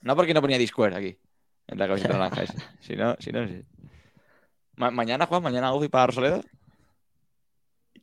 No 0.00 0.14
porque 0.16 0.34
no 0.34 0.40
ponía 0.40 0.58
Discord 0.58 0.94
aquí, 0.94 1.18
en 1.66 1.78
la 1.78 1.86
camiseta 1.88 2.14
naranja 2.14 2.42
esa. 2.42 2.54
Si 2.80 2.96
no, 2.96 3.16
si 3.18 3.32
no, 3.32 3.46
sí. 3.46 3.62
Ma- 4.76 4.90
mañana, 4.90 5.26
Juan, 5.26 5.42
mañana 5.42 5.68
outfit 5.68 5.90
para 5.90 6.06
Rosaleda. 6.08 6.40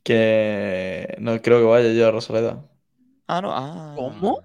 Que 0.02 1.16
no 1.18 1.40
creo 1.40 1.58
que 1.60 1.64
vaya 1.64 1.92
yo 1.92 2.06
a 2.06 2.10
Rosaleda. 2.10 2.70
Ah, 3.26 3.40
no. 3.40 3.50
Ah. 3.52 3.94
¿Cómo? 3.96 4.40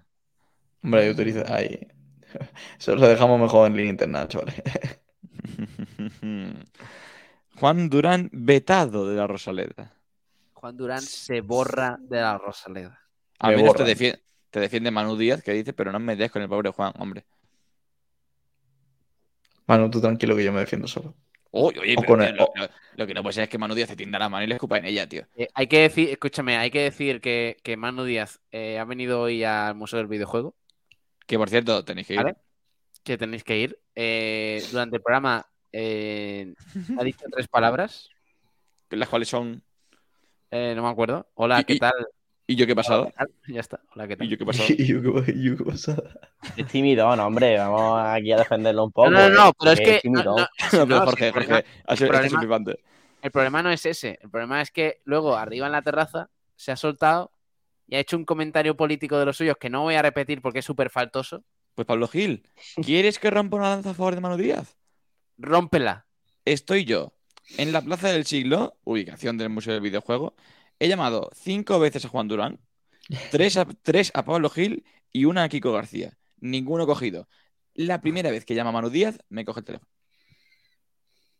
Hombre, 0.81 1.01
ahí 1.03 1.09
utiliza 1.09 1.43
ahí. 1.53 1.87
Eso 2.79 2.95
lo 2.95 3.07
dejamos 3.07 3.39
mejor 3.39 3.67
en 3.67 3.77
línea 3.77 3.91
internet, 3.91 4.29
chavales. 4.29 4.55
Juan 7.59 7.89
Durán 7.89 8.29
vetado 8.31 9.07
de 9.07 9.15
la 9.15 9.27
Rosaleda. 9.27 9.93
Juan 10.53 10.77
Durán 10.77 11.01
se 11.01 11.41
borra 11.41 11.97
de 11.99 12.21
la 12.21 12.37
Rosaleda. 12.37 12.99
Al 13.39 13.51
Me 13.51 13.57
menos 13.57 13.75
te 13.75 13.83
defiende, 13.83 14.21
te 14.49 14.59
defiende 14.59 14.91
Manu 14.91 15.15
Díaz, 15.15 15.41
que 15.41 15.53
dice, 15.53 15.73
pero 15.73 15.91
no 15.91 15.99
me 15.99 16.15
des 16.15 16.31
con 16.31 16.41
el 16.41 16.49
pobre 16.49 16.69
Juan, 16.71 16.93
hombre. 16.99 17.25
Manu, 19.67 19.89
tú 19.89 20.01
tranquilo 20.01 20.35
que 20.35 20.43
yo 20.43 20.51
me 20.51 20.59
defiendo 20.61 20.87
solo. 20.87 21.13
Uy, 21.51 21.77
oye, 21.79 21.95
O 21.97 22.01
pero, 22.01 22.07
con 22.07 22.19
tío, 22.19 22.29
el- 22.29 22.35
lo, 22.35 22.45
o- 22.45 22.53
lo- 22.55 22.69
lo 22.95 23.07
que 23.07 23.13
no 23.13 23.21
puede 23.23 23.33
ser 23.33 23.43
es 23.43 23.49
que 23.49 23.57
Manu 23.57 23.75
Díaz 23.75 23.89
se 23.89 23.95
tienda 23.95 24.19
la 24.19 24.29
mano 24.29 24.43
y 24.43 24.47
le 24.47 24.55
escupa 24.55 24.77
en 24.77 24.85
ella, 24.85 25.07
tío. 25.07 25.23
Eh, 25.35 25.47
hay 25.53 25.67
que 25.67 25.79
decir, 25.79 26.09
escúchame, 26.09 26.57
hay 26.57 26.71
que 26.71 26.81
decir 26.81 27.21
que, 27.21 27.57
que 27.63 27.77
Manu 27.77 28.03
Díaz 28.03 28.39
eh, 28.51 28.79
ha 28.79 28.85
venido 28.85 29.21
hoy 29.21 29.43
al 29.43 29.75
Museo 29.75 29.97
del 29.97 30.07
Videojuego, 30.07 30.55
Que 31.29 31.37
por 31.37 31.47
cierto, 31.47 31.85
tenéis 31.85 32.07
que 32.07 32.13
ir. 32.15 32.23
¿Vale? 32.23 32.35
que 33.03 33.17
tenéis 33.17 33.43
que 33.43 33.57
ir. 33.57 33.79
Eh, 33.95 34.65
durante 34.71 34.95
el 34.97 35.01
programa 35.03 35.45
eh, 35.71 36.53
ha 36.97 37.03
dicho 37.03 37.25
tres 37.31 37.47
palabras, 37.47 38.09
Las 38.89 39.07
cuales 39.07 39.29
son. 39.29 39.61
eh, 40.49 40.73
no 40.75 40.81
me 40.83 40.89
acuerdo. 40.89 41.27
Hola, 41.35 41.61
Y- 41.61 41.63
¿qué 41.65 41.73
y- 41.75 41.79
tal? 41.79 41.93
¿Y 42.47 42.55
yo 42.55 42.65
qué 42.65 42.71
he 42.71 42.75
pasado? 42.75 43.03
Hola, 43.03 43.11
¿qué 43.11 43.17
tal? 43.17 43.53
Ya 43.53 43.59
está. 43.59 43.79
Hola, 43.93 44.07
¿qué 44.07 44.13
¿Y 44.15 44.17
tal? 44.17 44.27
yo 44.29 44.37
qué 44.39 44.43
he 44.43 44.47
pasado? 44.47 44.67
¿Y 44.79 44.85
yo 44.87 45.01
qué, 45.23 45.31
y 45.33 45.43
yo 45.43 45.57
qué 45.57 45.63
pasada? 45.65 46.19
Es 46.57 46.65
tímido, 46.67 47.15
no, 47.15 47.27
hombre. 47.27 47.57
Vamos 47.59 48.01
aquí 48.07 48.31
a 48.31 48.37
defenderlo 48.37 48.85
un 48.85 48.91
poco. 48.91 49.11
No, 49.11 49.29
no, 49.29 49.35
no, 49.45 49.53
pero 49.53 49.71
es 49.73 49.79
que 49.79 49.95
es 49.97 50.01
tímido. 50.01 50.35
no, 50.35 50.37
no, 50.37 50.47
No, 50.79 50.87
pero 50.87 51.05
Jorge, 51.05 51.27
el 51.27 51.33
Jorge, 51.33 51.47
problema- 51.47 51.65
ha 51.85 51.95
sido- 51.95 52.07
problema- 52.09 52.25
es 52.27 52.33
flipante. 52.33 52.79
El 53.21 53.31
problema 53.31 53.61
no 53.63 53.69
es 53.71 53.85
ese. 53.85 54.17
El 54.21 54.29
problema 54.31 54.61
es 54.61 54.71
que 54.71 55.01
luego 55.05 55.35
arriba 55.37 55.67
en 55.67 55.73
la 55.73 55.83
terraza 55.83 56.29
se 56.55 56.71
ha 56.71 56.75
soltado 56.75 57.31
y 57.89 57.95
ha 57.95 57.99
hecho 57.99 58.17
un 58.17 58.25
comentario 58.25 58.77
político 58.77 59.17
de 59.17 59.25
los 59.25 59.37
suyos 59.37 59.57
que 59.59 59.69
no 59.69 59.81
voy 59.81 59.95
a 59.95 60.01
repetir 60.01 60.41
porque 60.41 60.59
es 60.59 60.65
súper 60.65 60.91
faltoso. 60.91 61.43
Pues 61.73 61.87
Pablo 61.87 62.07
Gil, 62.07 62.47
¿quieres 62.83 63.17
que 63.17 63.31
rompa 63.31 63.57
una 63.57 63.69
lanza 63.69 63.91
a 63.91 63.93
favor 63.93 64.13
de 64.13 64.21
Manu 64.21 64.37
Díaz? 64.37 64.77
Rómpela. 65.37 66.05
Estoy 66.45 66.85
yo 66.85 67.13
en 67.57 67.71
la 67.71 67.81
Plaza 67.81 68.09
del 68.09 68.25
Siglo, 68.25 68.77
ubicación 68.83 69.37
del 69.37 69.49
Museo 69.49 69.73
del 69.73 69.81
Videojuego. 69.81 70.35
He 70.77 70.87
llamado 70.87 71.31
cinco 71.33 71.79
veces 71.79 72.05
a 72.05 72.09
Juan 72.09 72.27
Durán, 72.27 72.59
tres 73.31 73.57
a, 73.57 73.65
tres 73.65 74.11
a 74.13 74.23
Pablo 74.23 74.49
Gil 74.49 74.85
y 75.11 75.25
una 75.25 75.43
a 75.43 75.49
Kiko 75.49 75.71
García. 75.71 76.17
Ninguno 76.37 76.85
cogido. 76.85 77.27
La 77.73 78.01
primera 78.01 78.29
vez 78.29 78.45
que 78.45 78.53
llama 78.55 78.69
a 78.69 78.73
Manu 78.73 78.89
Díaz, 78.89 79.17
me 79.29 79.45
coge 79.45 79.61
el 79.61 79.65
teléfono. 79.65 79.91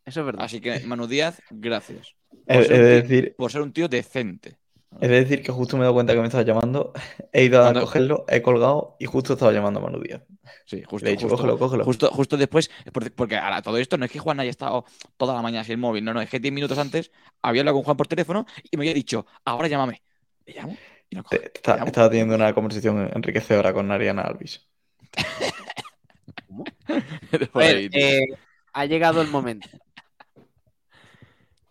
Eso 0.03 0.21
es 0.21 0.25
verdad. 0.25 0.45
Así 0.45 0.61
que, 0.61 0.79
Manu 0.79 1.05
Díaz, 1.05 1.41
gracias. 1.51 2.15
Por 2.47 2.65
ser 2.65 2.79
un 2.81 2.87
decir, 2.87 3.35
Por 3.37 3.51
ser 3.51 3.61
un 3.61 3.73
tío 3.73 3.87
decente. 3.87 4.57
De 4.91 5.07
decir 5.07 5.41
que 5.43 5.51
justo 5.51 5.77
me 5.77 5.81
he 5.81 5.85
dado 5.85 5.93
cuenta 5.93 6.13
que 6.13 6.19
me 6.19 6.25
estaba 6.25 6.43
llamando. 6.43 6.93
He 7.33 7.43
ido 7.45 7.59
a 7.59 7.63
Cuando- 7.65 7.81
cogerlo, 7.81 8.25
he 8.27 8.41
colgado 8.41 8.95
y 8.99 9.05
justo 9.05 9.33
estaba 9.33 9.51
llamando 9.51 9.79
a 9.79 9.83
Manu 9.83 10.01
Díaz. 10.01 10.21
Sí, 10.65 10.83
justo. 10.83 11.05
Le 11.05 11.11
he 11.11 11.15
dicho, 11.15 11.27
justo, 11.29 11.37
cógelo, 11.37 11.57
cógelo. 11.59 11.85
Justo, 11.85 12.09
justo 12.11 12.37
después, 12.37 12.69
porque, 13.15 13.37
ahora 13.37 13.61
todo 13.61 13.77
esto 13.77 13.97
no 13.97 14.05
es 14.05 14.11
que 14.11 14.19
Juan 14.19 14.39
haya 14.39 14.49
estado 14.49 14.85
toda 15.17 15.33
la 15.35 15.41
mañana 15.41 15.63
sin 15.63 15.73
el 15.73 15.77
móvil, 15.79 16.03
no, 16.03 16.13
no, 16.13 16.21
es 16.21 16.29
que 16.29 16.39
10 16.39 16.53
minutos 16.53 16.77
antes 16.77 17.11
había 17.41 17.61
hablado 17.61 17.77
con 17.77 17.83
Juan 17.85 17.97
por 17.97 18.07
teléfono 18.07 18.45
y 18.69 18.77
me 18.77 18.83
había 18.83 18.93
dicho, 18.93 19.25
ahora 19.45 19.67
llámame. 19.67 20.01
Le 20.45 20.53
llamo 20.55 20.77
y 21.09 21.15
no 21.15 21.23
coge. 21.23 21.39
Te- 21.39 21.71
llamo. 21.71 21.85
estaba 21.85 22.09
teniendo 22.09 22.35
una 22.35 22.53
conversación 22.53 23.09
enriquecedora 23.15 23.73
con 23.73 23.91
Ariana 23.91 24.23
Alvis. 24.23 24.67
Ver, 27.53 27.89
tío. 27.89 27.99
eh, 28.01 28.25
ha 28.73 28.85
llegado 28.85 29.21
el 29.21 29.29
momento. 29.29 29.67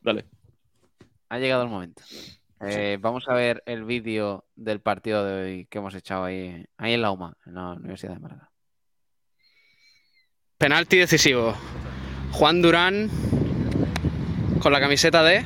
Dale. 0.00 0.24
Ha 1.28 1.38
llegado 1.38 1.62
el 1.64 1.68
momento. 1.68 2.02
Eh, 2.60 2.98
Vamos 3.00 3.28
a 3.28 3.34
ver 3.34 3.62
el 3.66 3.84
vídeo 3.84 4.44
del 4.56 4.80
partido 4.80 5.24
de 5.24 5.42
hoy 5.42 5.66
que 5.66 5.78
hemos 5.78 5.94
echado 5.94 6.24
ahí, 6.24 6.64
ahí 6.76 6.94
en 6.94 7.02
la 7.02 7.10
UMA, 7.10 7.36
en 7.46 7.54
la 7.54 7.72
Universidad 7.72 8.14
de 8.14 8.20
Málaga. 8.20 8.50
Penalti 10.58 10.96
decisivo. 10.98 11.54
Juan 12.32 12.60
Durán 12.60 13.08
con 14.60 14.72
la 14.72 14.80
camiseta 14.80 15.22
de. 15.22 15.44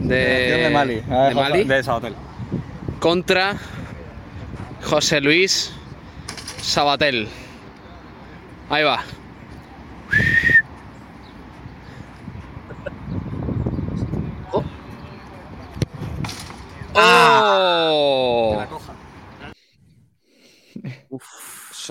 De, 0.00 0.16
de 0.16 0.70
Mali. 0.70 1.00
de 1.00 1.34
Mali. 1.34 1.64
De 1.64 1.82
Sabatel. 1.82 2.14
Contra 3.00 3.56
José 4.82 5.20
Luis 5.20 5.72
Sabatel. 6.60 7.28
Ahí 8.68 8.84
va. 8.84 9.02
¡Oh! 17.00 18.64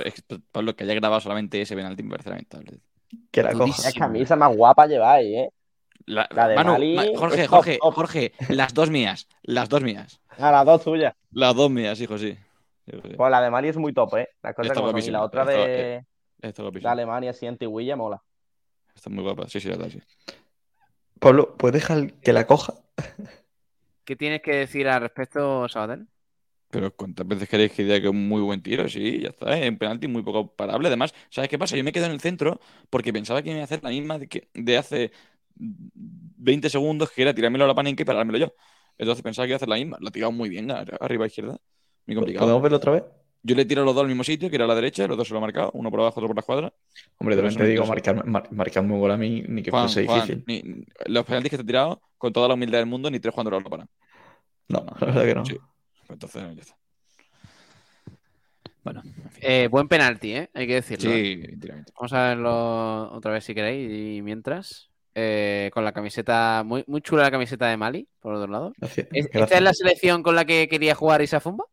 Es 0.03 0.13
que, 0.13 0.39
Pablo, 0.51 0.75
que 0.75 0.83
haya 0.83 0.93
grabado 0.93 1.21
solamente 1.21 1.61
ese 1.61 1.75
penalti 1.75 2.03
me 2.03 2.11
parece 2.11 2.29
lamentable. 2.29 2.79
Que 3.31 3.43
la 3.43 3.51
Durísimo. 3.51 3.75
coja. 3.75 3.89
Es 3.89 3.95
camisa 3.95 4.35
más 4.35 4.55
guapa 4.55 4.85
lleváis, 4.87 5.27
¿eh? 5.27 5.49
La, 6.05 6.27
La 6.31 6.47
de 6.47 6.55
Manu, 6.55 6.71
Mali 6.73 6.95
Ma- 6.95 7.05
Jorge, 7.15 7.43
top, 7.43 7.49
Jorge, 7.49 7.77
top. 7.81 7.93
Jorge, 7.93 8.33
las 8.49 8.73
dos 8.73 8.89
mías, 8.89 9.27
las 9.43 9.67
dos 9.69 9.81
mías. 9.81 10.21
A 10.37 10.51
las 10.51 10.65
dos 10.65 10.83
tuyas. 10.83 11.13
Las 11.31 11.55
dos 11.55 11.69
mías, 11.69 11.99
hijo, 11.99 12.17
sí. 12.17 12.37
Sí, 12.85 12.97
sí. 13.03 13.13
Pues 13.17 13.31
la 13.31 13.41
de 13.41 13.49
Mali 13.49 13.67
es 13.69 13.77
muy 13.77 13.93
top, 13.93 14.15
¿eh? 14.15 14.29
Las 14.41 14.55
cosas 14.55 14.71
Está 14.71 14.81
como. 14.81 14.97
Y 14.97 15.11
la 15.11 15.23
otra 15.23 15.43
de, 15.45 16.05
Esto 16.41 16.67
es 16.69 16.83
de. 16.83 16.89
Alemania, 16.89 17.31
así 17.31 17.47
antiguilla, 17.47 17.95
mola. 17.95 18.21
Está 18.95 19.09
muy 19.09 19.23
guapa, 19.23 19.47
sí, 19.49 19.59
sí, 19.59 19.67
la 19.69 19.77
verdad, 19.77 19.91
sí. 19.91 20.01
Pablo, 21.19 21.55
¿puedes 21.57 21.73
dejar 21.81 22.13
que 22.13 22.31
la 22.33 22.47
coja? 22.47 22.73
¿Qué 24.07 24.15
tienes 24.15 24.41
que 24.41 24.53
decir 24.55 24.89
al 24.89 25.01
respecto, 25.03 25.69
Sabatel? 25.69 26.09
Pero 26.69 26.93
¿cuántas 26.95 27.25
veces 27.27 27.47
queréis 27.49 27.71
que 27.71 27.83
diga 27.83 27.95
que 27.99 28.07
es 28.07 28.11
un 28.11 28.27
muy 28.27 28.41
buen 28.41 28.61
tiro? 28.61 28.89
Sí, 28.89 29.21
ya 29.21 29.29
está. 29.29 29.57
En 29.57 29.77
penalti 29.77 30.07
muy 30.07 30.21
poco 30.23 30.53
parable. 30.55 30.87
Además, 30.89 31.13
¿sabes 31.29 31.49
qué 31.49 31.57
pasa? 31.57 31.77
Yo 31.77 31.83
me 31.83 31.93
quedo 31.93 32.05
en 32.05 32.11
el 32.11 32.19
centro 32.19 32.59
porque 32.89 33.13
pensaba 33.13 33.41
que 33.41 33.51
iba 33.51 33.61
a 33.61 33.63
hacer 33.63 33.81
la 33.83 33.89
misma 33.89 34.19
de, 34.19 34.27
que, 34.27 34.49
de 34.53 34.77
hace 34.77 35.11
20 35.55 36.69
segundos, 36.69 37.09
que 37.11 37.21
era 37.21 37.33
tirármelo 37.33 37.63
a 37.65 37.67
la 37.67 37.75
paninca 37.75 38.01
y 38.03 38.05
parármelo 38.05 38.37
yo. 38.39 38.53
Entonces 38.97 39.23
pensaba 39.23 39.45
que 39.45 39.51
iba 39.51 39.55
a 39.55 39.57
hacer 39.57 39.69
la 39.69 39.75
misma. 39.77 39.97
Lo 40.01 40.09
ha 40.09 40.11
tirado 40.11 40.31
muy 40.33 40.49
bien, 40.49 40.69
ar- 40.71 40.97
arriba 41.01 41.23
a 41.25 41.27
izquierda. 41.27 41.57
Muy 42.05 42.15
complicado. 42.15 42.51
¿Podemos 42.51 42.61
verlo 42.61 42.77
otra 42.77 42.91
vez? 42.93 43.03
Yo 43.47 43.55
le 43.55 43.63
tiro 43.65 43.81
a 43.81 43.85
los 43.85 43.95
dos 43.95 44.01
al 44.01 44.09
mismo 44.09 44.23
sitio, 44.25 44.49
que 44.49 44.55
era 44.57 44.65
a 44.65 44.67
la 44.67 44.75
derecha, 44.75 45.07
los 45.07 45.15
dos 45.17 45.25
se 45.27 45.33
lo 45.33 45.37
he 45.37 45.41
marcado, 45.41 45.71
uno 45.73 45.89
por 45.89 46.01
abajo, 46.01 46.19
otro 46.19 46.27
por 46.27 46.35
la 46.35 46.41
cuadra. 46.41 46.73
Hombre, 47.17 47.35
también 47.37 47.55
te 47.55 47.65
digo, 47.65 47.85
marcarme, 47.85 48.23
mar- 48.23 48.49
marcarme 48.51 48.93
un 48.93 48.99
gol 48.99 49.11
a 49.11 49.17
mí 49.17 49.41
ni 49.47 49.63
que 49.63 49.71
Juan, 49.71 49.85
fuese 49.85 50.05
Juan, 50.05 50.27
difícil. 50.27 50.43
ni- 50.47 50.85
los 51.05 51.25
penaltis 51.25 51.51
que 51.51 51.57
te 51.57 51.63
he 51.63 51.65
tirado, 51.65 52.01
con 52.17 52.33
toda 52.33 52.49
la 52.49 52.55
humildad 52.55 52.79
del 52.79 52.87
mundo, 52.87 53.09
ni 53.09 53.19
tres 53.21 53.33
cuando 53.33 53.51
lo 53.51 53.63
paran. 53.63 53.87
No, 54.67 54.85
la 54.99 55.07
verdad 55.07 55.25
que 55.25 55.35
no. 55.35 55.45
Sí. 55.45 55.57
Entonces, 56.09 56.43
ya 56.55 56.61
está. 56.61 56.75
Bueno, 58.83 59.01
en 59.05 59.13
fin. 59.31 59.43
Eh, 59.43 59.67
buen 59.69 59.87
penalti, 59.87 60.33
¿eh? 60.33 60.49
Hay 60.53 60.67
que 60.67 60.75
decirlo. 60.75 61.11
¿eh? 61.11 61.13
sí, 61.43 61.49
enteramente. 61.53 61.91
Vamos 61.95 62.13
a 62.13 62.27
verlo 62.29 63.11
otra 63.13 63.31
vez 63.31 63.43
si 63.43 63.53
queréis. 63.53 64.17
Y 64.17 64.21
mientras, 64.21 64.89
eh, 65.13 65.69
con 65.73 65.83
la 65.83 65.91
camiseta, 65.91 66.63
muy, 66.65 66.83
muy 66.87 67.01
chula 67.01 67.23
la 67.23 67.31
camiseta 67.31 67.67
de 67.67 67.75
Mali, 67.77 68.07
por 68.19 68.33
otro 68.33 68.51
lado. 68.51 68.73
Gracias. 68.77 69.07
¿Es- 69.11 69.25
¿Esta 69.25 69.39
gracias. 69.39 69.57
es 69.59 69.63
la 69.63 69.73
selección 69.73 70.23
con 70.23 70.35
la 70.35 70.45
que 70.45 70.67
quería 70.69 70.95
jugar 70.95 71.21
Isa 71.21 71.39
Fumba? 71.41 71.65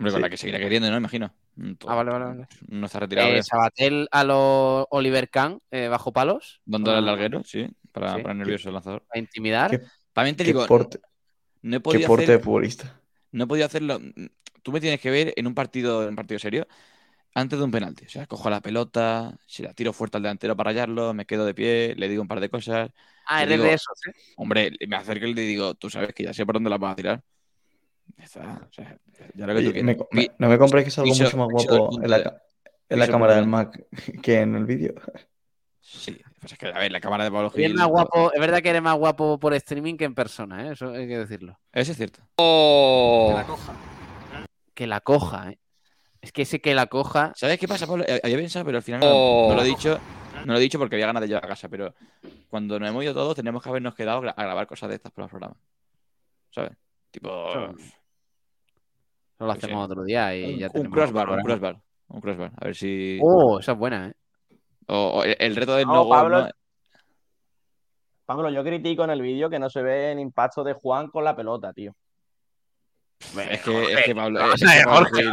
Hombre, 0.00 0.12
con 0.12 0.18
Sí. 0.20 0.22
la 0.22 0.30
que 0.30 0.36
seguirá 0.38 0.58
queriendo, 0.58 0.90
¿no? 0.90 0.96
Imagino. 0.96 1.30
Mm, 1.56 1.72
todo- 1.74 1.90
Ah, 1.90 1.94
vale, 1.94 2.10
vale, 2.10 2.24
vale. 2.24 2.48
No 2.68 2.86
está 2.86 3.00
retirado. 3.00 3.28
Eh. 3.28 3.42
Sabatel 3.42 4.08
a 4.10 4.24
los 4.24 4.86
Oliver 4.90 5.28
Kahn, 5.28 5.60
eh, 5.70 5.88
bajo 5.88 6.10
palos. 6.12 6.62
Dándole 6.64 6.98
al 6.98 7.04
larguero, 7.06 7.44
sí, 7.44 7.66
para 7.92 8.14
sí. 8.16 8.22
poner 8.22 8.36
nervioso 8.38 8.68
el 8.70 8.74
lanzador. 8.74 9.04
Para 9.06 9.20
intimidar. 9.20 9.70
¿Qué, 9.70 9.80
También 10.14 10.36
te 10.36 10.44
qué 10.44 10.48
digo, 10.52 10.66
porte, 10.66 11.00
no 11.62 11.76
he 11.76 11.78
qué 11.78 11.82
podido 11.82 12.06
porte 12.08 12.32
de 12.32 12.38
futbolista? 12.38 12.98
no 13.32 13.44
he 13.44 13.46
podido 13.46 13.66
hacerlo. 13.66 14.00
Tú 14.62 14.72
me 14.72 14.80
tienes 14.80 15.00
que 15.00 15.10
ver 15.10 15.34
en 15.36 15.46
un 15.46 15.54
partido, 15.54 16.02
en 16.04 16.08
un 16.10 16.16
partido 16.16 16.38
serio, 16.38 16.66
antes 17.34 17.58
de 17.58 17.64
un 17.64 17.70
penalti. 17.70 18.06
O 18.06 18.08
sea, 18.08 18.26
cojo 18.26 18.48
la 18.50 18.60
pelota, 18.60 19.36
si 19.46 19.62
la 19.62 19.72
tiro 19.74 19.92
fuerte 19.92 20.16
al 20.16 20.22
delantero 20.22 20.56
para 20.56 20.70
hallarlo, 20.70 21.12
me 21.14 21.26
quedo 21.26 21.44
de 21.44 21.52
pie, 21.54 21.94
le 21.96 22.08
digo 22.08 22.22
un 22.22 22.28
par 22.28 22.40
de 22.40 22.48
cosas. 22.48 22.90
Ah, 23.26 23.42
eres 23.42 23.56
digo- 23.58 23.64
de 23.68 23.74
esos, 23.74 23.98
¿eh? 24.08 24.12
Hombre, 24.36 24.72
me 24.88 24.96
acerco 24.96 25.26
y 25.26 25.34
le 25.34 25.42
digo, 25.42 25.74
tú 25.74 25.88
sabes 25.90 26.12
que 26.14 26.24
ya 26.24 26.32
sé 26.34 26.44
por 26.46 26.54
dónde 26.54 26.70
la 26.70 26.78
vas 26.78 26.92
a 26.92 26.96
tirar. 26.96 27.22
Ya 28.16 28.24
está, 28.24 28.60
o 28.68 28.72
sea, 28.72 28.98
ya 29.34 29.46
lo 29.46 29.54
que 29.54 29.60
tú 29.62 29.68
Oye, 29.68 29.72
quieras. 29.72 29.84
me- 29.84 29.94
Pi- 29.96 30.06
me- 30.28 30.34
no 30.38 30.48
me 30.48 30.58
compréis 30.58 30.84
que 30.86 30.90
salgo 30.90 31.08
mucho 31.10 31.36
más 31.36 31.48
guapo 31.48 32.02
en 32.02 32.10
la, 32.10 32.42
en 32.88 32.98
la 32.98 33.06
cámara 33.08 33.34
del 33.36 33.46
Mac 33.46 33.86
que 34.22 34.40
en 34.40 34.54
el 34.56 34.64
vídeo. 34.66 34.94
Sí, 35.80 36.20
pues 36.40 36.52
es 36.52 36.58
que, 36.58 36.66
a 36.68 36.78
ver, 36.78 36.92
la 36.92 37.00
cámara 37.00 37.24
de 37.24 37.30
Pablo 37.30 37.50
Gil. 37.50 37.74
más 37.74 37.88
guapo, 37.88 38.32
es 38.32 38.40
verdad 38.40 38.60
que 38.62 38.70
eres 38.70 38.82
más 38.82 38.96
guapo 38.96 39.38
por 39.40 39.54
streaming 39.54 39.96
que 39.96 40.04
en 40.04 40.14
persona, 40.14 40.68
¿eh? 40.68 40.72
Eso 40.72 40.90
hay 40.92 41.08
que 41.08 41.18
decirlo. 41.18 41.58
Eso 41.72 41.90
es 41.92 41.96
cierto. 41.96 42.20
¡Oh! 42.36 43.34
Que 44.74 44.86
la 44.86 45.00
coja, 45.00 45.50
¿eh? 45.50 45.58
Es 46.20 46.32
que 46.32 46.42
ese 46.42 46.60
que 46.60 46.74
la 46.74 46.86
coja. 46.86 47.32
¿Sabes 47.34 47.58
qué 47.58 47.66
pasa, 47.66 47.86
Pablo? 47.86 48.04
Había 48.22 48.36
pensado, 48.36 48.64
pero 48.64 48.76
al 48.78 48.82
final 48.82 49.00
no, 49.00 49.06
Oh. 49.10 49.48
no 49.50 49.56
lo 49.56 49.62
he 49.62 49.66
dicho. 49.66 49.98
No 50.44 50.52
lo 50.52 50.58
he 50.58 50.62
dicho 50.62 50.78
porque 50.78 50.96
había 50.96 51.06
ganas 51.06 51.22
de 51.22 51.28
llevar 51.28 51.44
a 51.44 51.48
casa, 51.48 51.68
pero 51.68 51.94
cuando 52.48 52.78
nos 52.78 52.88
hemos 52.88 53.02
ido 53.04 53.12
todos, 53.14 53.34
tenemos 53.34 53.62
que 53.62 53.68
habernos 53.68 53.94
quedado 53.94 54.18
a 54.18 54.42
grabar 54.42 54.66
cosas 54.66 54.88
de 54.90 54.94
estas 54.96 55.12
para 55.12 55.24
los 55.24 55.30
programas. 55.30 55.58
¿Sabes? 56.50 56.72
Tipo. 57.10 57.74
Eso 59.40 59.46
lo 59.46 59.52
hacemos 59.52 59.86
sí. 59.86 59.90
otro 59.92 60.04
día 60.04 60.36
y 60.36 60.58
ya 60.58 60.66
un, 60.66 60.68
un 60.68 60.70
tenemos 60.72 60.94
crossbar, 60.94 61.30
un 61.30 61.42
crossbar. 61.42 61.80
Un 62.08 62.20
crossbar. 62.20 62.52
A 62.60 62.64
ver 62.66 62.76
si. 62.76 63.18
Oh, 63.22 63.58
esa 63.58 63.72
es 63.72 63.78
buena, 63.78 64.08
¿eh? 64.08 64.12
O, 64.88 65.20
o 65.20 65.24
el, 65.24 65.34
el 65.38 65.56
reto 65.56 65.76
del 65.76 65.86
No, 65.86 65.94
no, 65.94 66.04
gol, 66.04 66.18
Pablo- 66.18 66.42
¿no? 66.42 66.50
Pablo, 68.26 68.50
yo 68.50 68.62
critico 68.62 69.02
en 69.04 69.10
el 69.10 69.22
vídeo 69.22 69.48
que 69.48 69.58
no 69.58 69.70
se 69.70 69.80
ve 69.82 70.12
el 70.12 70.18
impacto 70.20 70.62
de 70.62 70.74
Juan 70.74 71.08
con 71.08 71.24
la 71.24 71.34
pelota, 71.34 71.72
tío. 71.72 71.94
Es 73.18 73.62
que, 73.62 73.92
es 73.94 74.04
que 74.04 74.14
Pablo, 74.14 74.40
Jorge, 74.40 74.64
es 74.66 74.70
que 74.78 74.84
Pablo 74.84 75.08
Jorge. 75.10 75.24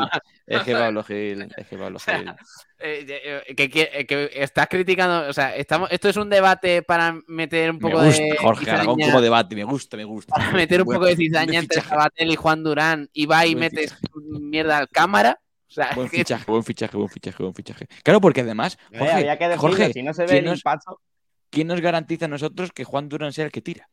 Es 0.48 0.64
que 0.64 0.72
Pablo 0.92 1.04
Gil, 1.04 1.48
es 1.56 1.68
que 1.68 1.78
Pablo 1.78 2.00
Gil. 2.00 2.34
Eh, 2.80 3.44
eh, 3.48 3.56
que, 3.56 3.70
que- 3.70 4.06
que 4.08 4.30
estás 4.34 4.68
criticando, 4.68 5.30
o 5.30 5.34
sea, 5.34 5.56
estamos, 5.56 5.92
esto 5.92 6.10
es 6.10 6.16
un 6.18 6.30
debate 6.30 6.82
para 6.84 7.16
meter 7.28 7.70
un 7.72 7.78
Me 7.78 7.82
poco 7.82 8.04
gusta, 8.04 8.24
de 8.24 8.38
Jorge 8.38 8.72
Aragón 8.72 8.96
cizaña- 8.98 9.12
como 9.12 9.22
debate, 9.22 9.56
me 9.56 9.64
gusta, 9.66 9.98
me 9.98 10.04
gusta. 10.06 10.34
para 10.36 10.52
meter 10.52 10.82
un 10.82 10.88
poco 10.88 11.06
de 11.06 11.16
cizaña 11.16 11.60
entre 11.60 11.82
Sabatel 11.82 12.32
y 12.32 12.36
Juan 12.36 12.64
Durán 12.64 13.10
y 13.14 13.26
va 13.26 13.46
y 13.46 13.56
Buen 13.56 13.60
metes 13.60 13.98
mierda 14.40 14.78
al 14.78 14.90
cámara. 14.90 15.40
O 15.70 15.72
sea, 15.72 15.92
Buen 15.96 16.08
que- 16.10 16.18
fichaje, 16.20 16.46
buen 16.50 16.64
fichaje, 16.64 16.96
buen 16.96 17.10
fichaje, 17.10 17.44
buen 17.44 17.54
fichaje. 17.54 17.88
Claro, 18.04 18.22
porque 18.22 18.42
además, 18.42 18.78
Eh, 18.92 19.00
Jorge, 19.00 19.14
había 19.14 19.38
que 19.38 19.48
decirlo, 19.50 19.70
Jorge, 19.70 19.92
si 19.94 20.02
no 20.04 20.14
se 20.14 20.22
ve 20.24 20.28
¿quién 20.30 20.44
el 20.46 20.50
nos- 20.52 20.60
impacto. 20.60 21.02
¿quién 21.50 21.68
nos 21.68 21.82
garantiza 21.82 22.26
a 22.26 22.30
nosotros 22.30 22.72
que 22.72 22.84
Juan 22.86 23.10
Durán 23.10 23.34
sea 23.34 23.46
el 23.46 23.52
que 23.52 23.62
tira? 23.62 23.90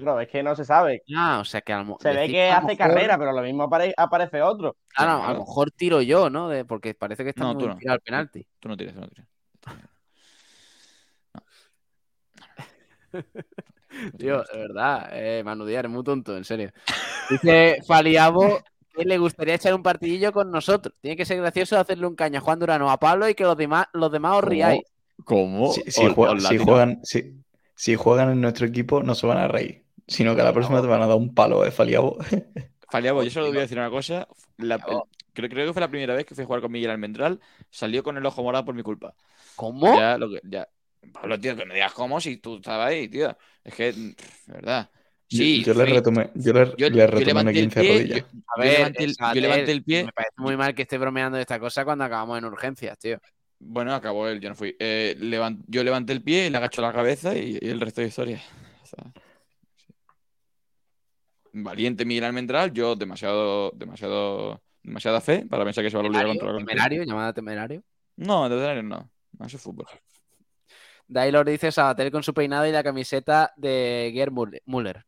No, 0.00 0.20
es 0.20 0.28
que 0.28 0.42
no 0.42 0.54
se 0.54 0.64
sabe. 0.64 1.02
Ah, 1.16 1.38
o 1.40 1.44
sea 1.44 1.60
que 1.62 1.72
a 1.72 1.82
lo 1.82 1.96
Se 2.00 2.12
ve 2.12 2.28
que 2.28 2.48
a 2.50 2.58
hace 2.58 2.66
mejor- 2.66 2.78
carrera, 2.78 3.16
pero 3.18 3.32
lo 3.32 3.42
mismo 3.42 3.64
apare- 3.64 3.94
aparece 3.96 4.42
otro. 4.42 4.76
Claro, 4.88 5.12
a 5.12 5.18
Claro. 5.18 5.32
lo 5.34 5.38
mejor 5.40 5.70
tiro 5.70 6.02
yo, 6.02 6.28
¿no? 6.30 6.48
De- 6.48 6.64
porque 6.64 6.94
parece 6.94 7.24
que 7.24 7.30
está 7.30 7.44
No, 7.44 7.56
tú 7.56 7.66
no. 7.68 7.76
al 7.88 8.00
penalti. 8.00 8.46
Tú 8.60 8.68
no 8.68 8.76
tiras, 8.76 8.94
tú 8.94 9.00
no 9.00 9.08
tiras. 9.08 9.26
Tío, 14.18 14.42
de 14.52 14.58
verdad, 14.58 15.08
eh, 15.12 15.42
Manu 15.44 15.64
Díaz, 15.64 15.80
eres 15.80 15.90
muy 15.90 16.04
tonto, 16.04 16.36
en 16.36 16.44
serio. 16.44 16.70
Dice 17.30 17.78
Faliabo 17.86 18.60
que 18.94 19.04
le 19.04 19.16
gustaría 19.18 19.54
echar 19.54 19.74
un 19.74 19.82
partidillo 19.82 20.32
con 20.32 20.50
nosotros. 20.50 20.94
Tiene 21.00 21.16
que 21.16 21.24
ser 21.24 21.38
gracioso 21.38 21.78
hacerle 21.78 22.06
un 22.06 22.14
caño 22.16 22.38
a 22.38 22.42
Juan 22.42 22.58
Durano 22.58 22.90
a 22.90 22.98
Pablo 22.98 23.28
y 23.28 23.34
que 23.34 23.44
los 23.44 23.56
demás, 23.56 23.86
los 23.92 24.10
demás 24.12 24.36
os 24.38 24.44
riáis. 24.44 24.82
¿Cómo? 25.24 25.72
Si, 25.72 25.82
si 25.90 26.02
jue- 26.08 26.38
si 26.40 26.58
juegan, 26.58 27.00
si, 27.04 27.42
si 27.74 27.94
juegan 27.96 28.30
en 28.32 28.40
nuestro 28.42 28.66
equipo, 28.66 29.02
no 29.02 29.14
se 29.14 29.26
van 29.26 29.38
a 29.38 29.48
reír, 29.48 29.82
sino 30.06 30.34
que 30.34 30.40
a 30.40 30.44
la 30.44 30.52
próxima 30.52 30.80
te 30.80 30.86
van 30.86 31.02
a 31.02 31.06
dar 31.06 31.16
un 31.16 31.34
palo 31.34 31.62
de 31.62 31.70
Faliabo. 31.70 32.18
Faliabo, 32.90 33.22
yo 33.22 33.30
solo 33.30 33.48
voy 33.48 33.58
a 33.58 33.62
decir 33.62 33.78
una 33.78 33.90
cosa. 33.90 34.28
La- 34.58 34.78
creo, 34.78 35.48
creo 35.50 35.66
que 35.66 35.72
fue 35.72 35.80
la 35.80 35.88
primera 35.90 36.14
vez 36.14 36.24
que 36.24 36.34
fui 36.34 36.44
a 36.44 36.46
jugar 36.46 36.62
con 36.62 36.72
Miguel 36.72 36.90
Almendral. 36.90 37.40
Salió 37.70 38.02
con 38.02 38.16
el 38.16 38.24
ojo 38.24 38.42
morado 38.42 38.64
por 38.64 38.74
mi 38.74 38.82
culpa. 38.82 39.14
¿Cómo? 39.56 39.94
Ya, 39.96 40.16
lo 40.18 40.30
que, 40.30 40.40
ya. 40.44 40.68
Pablo, 41.12 41.38
tío, 41.40 41.56
que 41.56 41.64
me 41.64 41.74
digas 41.74 41.92
cómo 41.92 42.20
si 42.20 42.36
tú 42.38 42.56
estabas 42.56 42.88
ahí, 42.88 43.08
tío. 43.08 43.36
Es 43.64 43.74
que, 43.74 43.92
de 43.92 44.14
verdad. 44.46 44.90
Sí, 45.28 45.64
yo, 45.64 45.72
yo 45.72 45.84
le 45.84 45.92
retomé, 45.94 46.30
yo 46.36 46.52
le, 46.52 46.66
yo- 46.76 46.88
le 46.88 46.96
yo 46.96 47.06
retomé 47.06 47.40
una 47.40 47.52
levanté 47.52 47.58
el 47.58 47.64
15 47.64 47.80
de 47.80 47.84
pie, 47.86 47.92
rodillas. 47.98 48.18
yo- 48.18 48.24
A 48.46 48.56
yo 48.56 48.62
ver, 48.62 48.72
levanté 48.78 49.04
el- 49.04 49.16
yo 49.34 49.40
levanté 49.40 49.72
el 49.72 49.84
pie. 49.84 50.04
Me 50.04 50.12
parece 50.12 50.34
muy 50.36 50.56
mal 50.56 50.74
que 50.74 50.82
esté 50.82 50.98
bromeando 50.98 51.36
de 51.36 51.42
esta 51.42 51.58
cosa 51.58 51.84
cuando 51.84 52.04
acabamos 52.04 52.38
en 52.38 52.44
urgencias, 52.44 52.96
tío. 52.98 53.18
Bueno, 53.58 53.94
acabó 53.94 54.28
él, 54.28 54.40
yo 54.40 54.50
no 54.50 54.54
fui. 54.54 54.76
Eh, 54.78 55.16
levan- 55.18 55.64
yo 55.66 55.82
levanté 55.82 56.12
el 56.12 56.22
pie, 56.22 56.48
le 56.50 56.56
agacho 56.58 56.80
la 56.82 56.92
cabeza 56.92 57.34
y, 57.36 57.58
y 57.60 57.68
el 57.68 57.80
resto 57.80 58.00
de 58.02 58.06
historia. 58.08 58.40
O 58.82 58.86
sea. 58.86 59.04
Valiente 61.62 62.04
Miguel 62.04 62.24
Almendral, 62.24 62.72
yo 62.72 62.96
demasiado, 62.96 63.70
demasiado, 63.74 64.60
demasiada 64.82 65.20
fe 65.20 65.46
para 65.48 65.64
pensar 65.64 65.82
que 65.82 65.90
se 65.90 65.96
va 65.96 66.02
a 66.02 66.06
luchar 66.06 66.26
contra 66.26 66.52
la 66.52 66.58
Temerario, 66.58 67.02
llamada 67.04 67.32
temerario. 67.32 67.82
No, 68.16 68.48
verdad 68.48 68.82
no. 68.82 69.10
No, 69.38 69.46
es 69.46 69.56
fútbol. 69.60 69.86
Dailor 71.08 71.46
dice 71.48 71.70
Sabatel 71.72 72.10
con 72.10 72.22
su 72.22 72.34
peinado 72.34 72.66
y 72.66 72.72
la 72.72 72.82
camiseta 72.82 73.52
de 73.56 74.10
Gerd 74.14 74.32
Müller. 74.66 75.04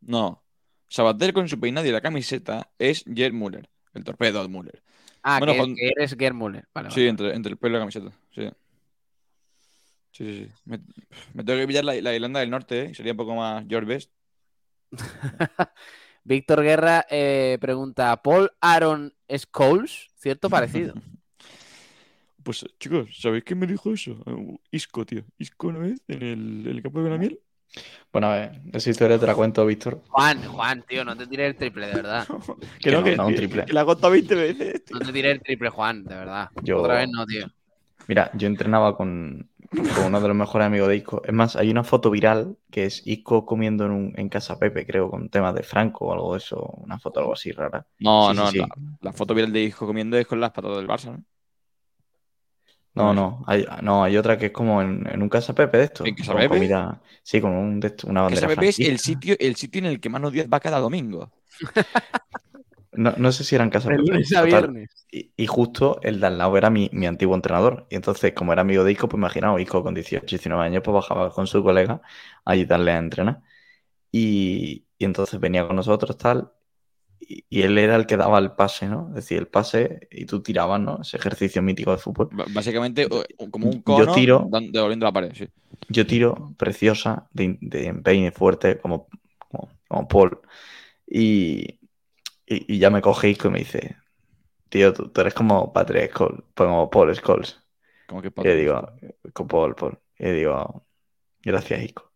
No. 0.00 0.42
Sabater 0.88 1.32
con 1.32 1.48
su 1.48 1.58
peinado 1.58 1.86
y 1.86 1.90
la 1.90 2.00
camiseta 2.00 2.70
es 2.78 3.04
Gerd 3.06 3.32
Müller, 3.32 3.68
el 3.94 4.04
torpedo 4.04 4.42
de 4.42 4.48
Müller. 4.48 4.82
Ah, 5.22 5.38
Bueno, 5.38 5.52
que, 5.52 5.74
que 5.74 5.88
eres 5.96 6.16
Gerd 6.18 6.34
Müller. 6.34 6.66
Vale, 6.74 6.90
Sí, 6.90 7.06
entre, 7.06 7.34
entre 7.34 7.52
el 7.52 7.58
pelo 7.58 7.72
y 7.76 7.78
la 7.78 7.80
camiseta. 7.80 8.10
Sí. 8.34 8.48
Sí, 10.10 10.24
sí, 10.24 10.44
sí. 10.46 10.52
Me, 10.66 10.78
me 11.32 11.44
tengo 11.44 11.58
que 11.60 11.66
pillar 11.66 11.84
la, 11.84 11.94
la 11.94 12.14
Irlanda 12.14 12.40
del 12.40 12.50
Norte, 12.50 12.82
¿eh? 12.86 12.94
Sería 12.94 13.12
un 13.12 13.16
poco 13.16 13.34
más 13.34 13.64
George 13.68 13.86
Best. 13.86 14.10
Víctor 16.24 16.62
Guerra 16.62 17.06
eh, 17.10 17.58
pregunta: 17.60 18.22
¿Paul 18.22 18.50
Aaron 18.60 19.12
Scholes? 19.28 20.08
¿Cierto 20.16 20.48
parecido? 20.50 20.94
Pues 22.42 22.64
chicos, 22.80 23.08
¿sabéis 23.20 23.44
quién 23.44 23.60
me 23.60 23.68
dijo 23.68 23.92
eso? 23.92 24.20
Uh, 24.26 24.58
Isco, 24.72 25.06
tío. 25.06 25.22
Isco 25.38 25.68
una 25.68 25.78
vez 25.78 26.02
en 26.08 26.22
el, 26.22 26.66
en 26.66 26.66
el 26.66 26.82
campo 26.82 26.98
de 26.98 27.04
Benamiel. 27.04 27.40
Bueno, 28.12 28.26
a 28.26 28.34
ver, 28.34 28.60
esa 28.72 28.90
historia 28.90 29.16
te 29.16 29.26
la 29.28 29.34
cuento, 29.36 29.64
Víctor. 29.64 30.02
Juan, 30.08 30.42
Juan, 30.42 30.82
tío, 30.82 31.04
no 31.04 31.16
te 31.16 31.28
tires 31.28 31.46
el 31.50 31.56
triple, 31.56 31.86
de 31.86 31.94
verdad. 31.94 32.26
Que 32.80 32.90
no, 32.90 33.00
no, 33.02 33.26
un 33.28 33.34
triple. 33.36 33.64
que 33.64 33.72
la 33.72 33.82
ha 33.82 33.84
contado 33.84 34.12
20 34.12 34.34
veces. 34.34 34.84
tío. 34.84 34.98
No 34.98 35.06
te 35.06 35.12
tires 35.12 35.32
el 35.34 35.40
triple, 35.40 35.68
Juan, 35.68 36.02
de 36.04 36.16
verdad. 36.16 36.50
Yo- 36.62 36.80
Otra 36.82 36.94
vez 36.96 37.08
no, 37.12 37.24
tío. 37.26 37.46
Mira, 38.08 38.28
yo 38.34 38.48
entrenaba 38.48 38.96
con, 38.96 39.48
con 39.72 40.06
uno 40.06 40.20
de 40.20 40.28
los 40.28 40.36
mejores 40.36 40.66
amigos 40.66 40.88
de 40.88 40.96
Isco. 40.96 41.22
Es 41.24 41.32
más, 41.32 41.56
hay 41.56 41.70
una 41.70 41.84
foto 41.84 42.10
viral 42.10 42.56
que 42.70 42.84
es 42.84 43.06
Isco 43.06 43.46
comiendo 43.46 43.86
en, 43.86 43.90
un, 43.92 44.12
en 44.16 44.28
casa 44.28 44.58
Pepe, 44.58 44.86
creo, 44.86 45.10
con 45.10 45.28
temas 45.28 45.54
de 45.54 45.62
Franco 45.62 46.06
o 46.06 46.12
algo 46.12 46.32
de 46.32 46.38
eso. 46.38 46.58
Una 46.78 46.98
foto 46.98 47.20
algo 47.20 47.32
así 47.32 47.52
rara. 47.52 47.86
No, 47.98 48.30
Sí, 48.30 48.36
no, 48.36 48.46
sí, 48.48 48.58
sí. 48.58 48.64
La, 49.00 49.12
foto 49.12 49.34
viral 49.34 49.52
de 49.52 49.62
Isco 49.62 49.86
comiendo 49.86 50.16
es 50.18 50.26
con 50.26 50.40
las 50.40 50.50
patatas 50.50 50.76
del 50.76 50.88
Barça, 50.88 51.12
¿no? 51.12 51.24
No, 52.94 53.14
no, 53.14 53.42
hay, 53.46 53.64
no, 53.80 54.04
hay 54.04 54.18
otra 54.18 54.36
que 54.36 54.46
es 54.46 54.52
como 54.52 54.82
en, 54.82 55.08
en 55.10 55.22
un 55.22 55.30
casa 55.30 55.54
Pepe 55.54 55.78
de 55.78 55.84
esto. 55.84 56.04
¿En 56.04 56.14
Casa 56.14 56.34
Pepe? 56.34 56.48
comida. 56.48 57.00
Sí, 57.22 57.40
con 57.40 57.52
un, 57.52 57.80
una 58.04 58.22
bandera 58.22 58.46
ese 58.46 58.54
Pepe 58.54 58.68
es 58.68 58.80
el 58.80 58.98
sitio, 58.98 59.34
el 59.40 59.56
sitio 59.56 59.78
en 59.78 59.86
el 59.86 59.98
que 59.98 60.10
Manu 60.10 60.30
Díaz 60.30 60.46
va 60.52 60.60
cada 60.60 60.78
domingo. 60.78 61.32
No, 62.92 63.14
no 63.16 63.32
sé 63.32 63.44
si 63.44 63.54
era 63.54 63.64
en 63.64 63.70
casa 63.70 63.88
De 63.88 63.96
lunes 63.98 64.32
a 64.36 64.42
total. 64.42 64.62
viernes. 64.72 65.06
Y, 65.10 65.32
y 65.36 65.46
justo 65.46 65.98
el 66.02 66.20
de 66.20 66.26
al 66.26 66.38
lado 66.38 66.56
era 66.58 66.70
mi, 66.70 66.90
mi 66.92 67.06
antiguo 67.06 67.34
entrenador. 67.34 67.86
Y 67.90 67.96
entonces, 67.96 68.32
como 68.34 68.52
era 68.52 68.62
amigo 68.62 68.84
de 68.84 68.92
Isco, 68.92 69.08
pues 69.08 69.18
imaginaos, 69.18 69.60
Isco 69.60 69.82
con 69.82 69.94
18, 69.94 70.26
19 70.26 70.64
años, 70.64 70.82
pues 70.84 70.94
bajaba 70.94 71.30
con 71.30 71.46
su 71.46 71.62
colega 71.62 72.00
a 72.44 72.50
ayudarle 72.52 72.92
a 72.92 72.98
entrenar. 72.98 73.42
Y, 74.10 74.86
y 74.98 75.04
entonces 75.04 75.40
venía 75.40 75.66
con 75.66 75.76
nosotros, 75.76 76.16
tal. 76.18 76.52
Y, 77.20 77.44
y 77.48 77.62
él 77.62 77.78
era 77.78 77.96
el 77.96 78.06
que 78.06 78.16
daba 78.16 78.38
el 78.38 78.52
pase, 78.52 78.88
¿no? 78.88 79.08
Es 79.10 79.14
decir, 79.16 79.38
el 79.38 79.48
pase 79.48 80.08
y 80.10 80.26
tú 80.26 80.42
tirabas, 80.42 80.80
¿no? 80.80 81.00
Ese 81.02 81.16
ejercicio 81.16 81.62
mítico 81.62 81.92
de 81.92 81.98
fútbol. 81.98 82.28
B- 82.32 82.44
Básicamente, 82.54 83.08
como 83.50 83.68
un 83.68 83.80
Yo 83.82 84.04
cono 84.04 84.14
tiro- 84.14 84.48
dan- 84.50 84.72
devolviendo 84.72 85.06
la 85.06 85.12
pared, 85.12 85.32
sí. 85.34 85.46
Yo 85.88 86.06
tiro 86.06 86.54
preciosa, 86.56 87.28
de, 87.32 87.58
de 87.60 87.86
empeine 87.86 88.32
fuerte, 88.32 88.78
como, 88.78 89.08
como, 89.50 89.70
como 89.88 90.08
Paul. 90.08 90.40
Y, 91.06 91.78
y, 92.52 92.76
y 92.76 92.78
ya 92.78 92.90
me 92.90 93.02
coge 93.02 93.30
Isco 93.30 93.48
y 93.48 93.50
me 93.52 93.58
dice, 93.60 93.96
tío, 94.68 94.92
tú, 94.92 95.08
tú 95.10 95.20
eres 95.20 95.34
como 95.34 95.72
Patrick 95.72 96.12
Scholes, 96.12 96.42
como 96.54 96.90
Paul 96.90 97.14
Scholes. 97.14 97.60
Como 98.06 98.22
que 98.22 98.32
Y 98.36 98.42
le 98.44 98.56
digo, 98.56 98.88
con 99.32 99.48
Paul, 99.48 99.74
Paul. 99.74 99.98
Y 100.18 100.24
le 100.24 100.32
digo, 100.34 100.86
gracias, 101.42 101.82
Isco. 101.82 102.12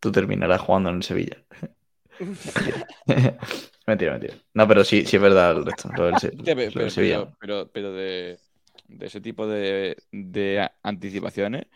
Tú 0.00 0.12
terminarás 0.12 0.60
jugando 0.60 0.90
en 0.90 0.96
el 0.96 1.02
Sevilla. 1.02 1.44
mentira, 3.86 4.12
mentira. 4.12 4.34
No, 4.54 4.66
pero 4.68 4.84
sí, 4.84 5.04
sí 5.04 5.16
es 5.16 5.22
verdad 5.22 5.52
el 5.52 5.64
resto. 5.64 5.90
Lo 5.96 6.06
del, 6.06 6.14
lo 6.36 6.44
pero, 6.44 6.90
Sevilla. 6.90 7.18
pero, 7.18 7.36
pero, 7.38 7.70
pero 7.72 7.92
de, 7.92 8.38
de 8.88 9.06
ese 9.06 9.20
tipo 9.20 9.46
de, 9.46 9.96
de 10.12 10.68
anticipaciones. 10.82 11.66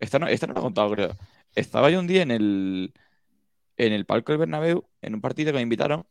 Esta 0.00 0.18
no, 0.18 0.26
esta 0.28 0.46
no 0.46 0.54
la 0.54 0.60
he 0.60 0.62
contado, 0.62 0.90
creo. 0.90 1.16
Estaba 1.54 1.90
yo 1.90 1.98
un 2.00 2.06
día 2.06 2.22
en 2.22 2.30
el, 2.30 2.94
en 3.76 3.92
el 3.92 4.06
palco 4.06 4.32
del 4.32 4.40
Bernabéu, 4.40 4.88
en 5.02 5.14
un 5.14 5.20
partido 5.20 5.52
que 5.52 5.56
me 5.56 5.62
invitaron. 5.62 6.06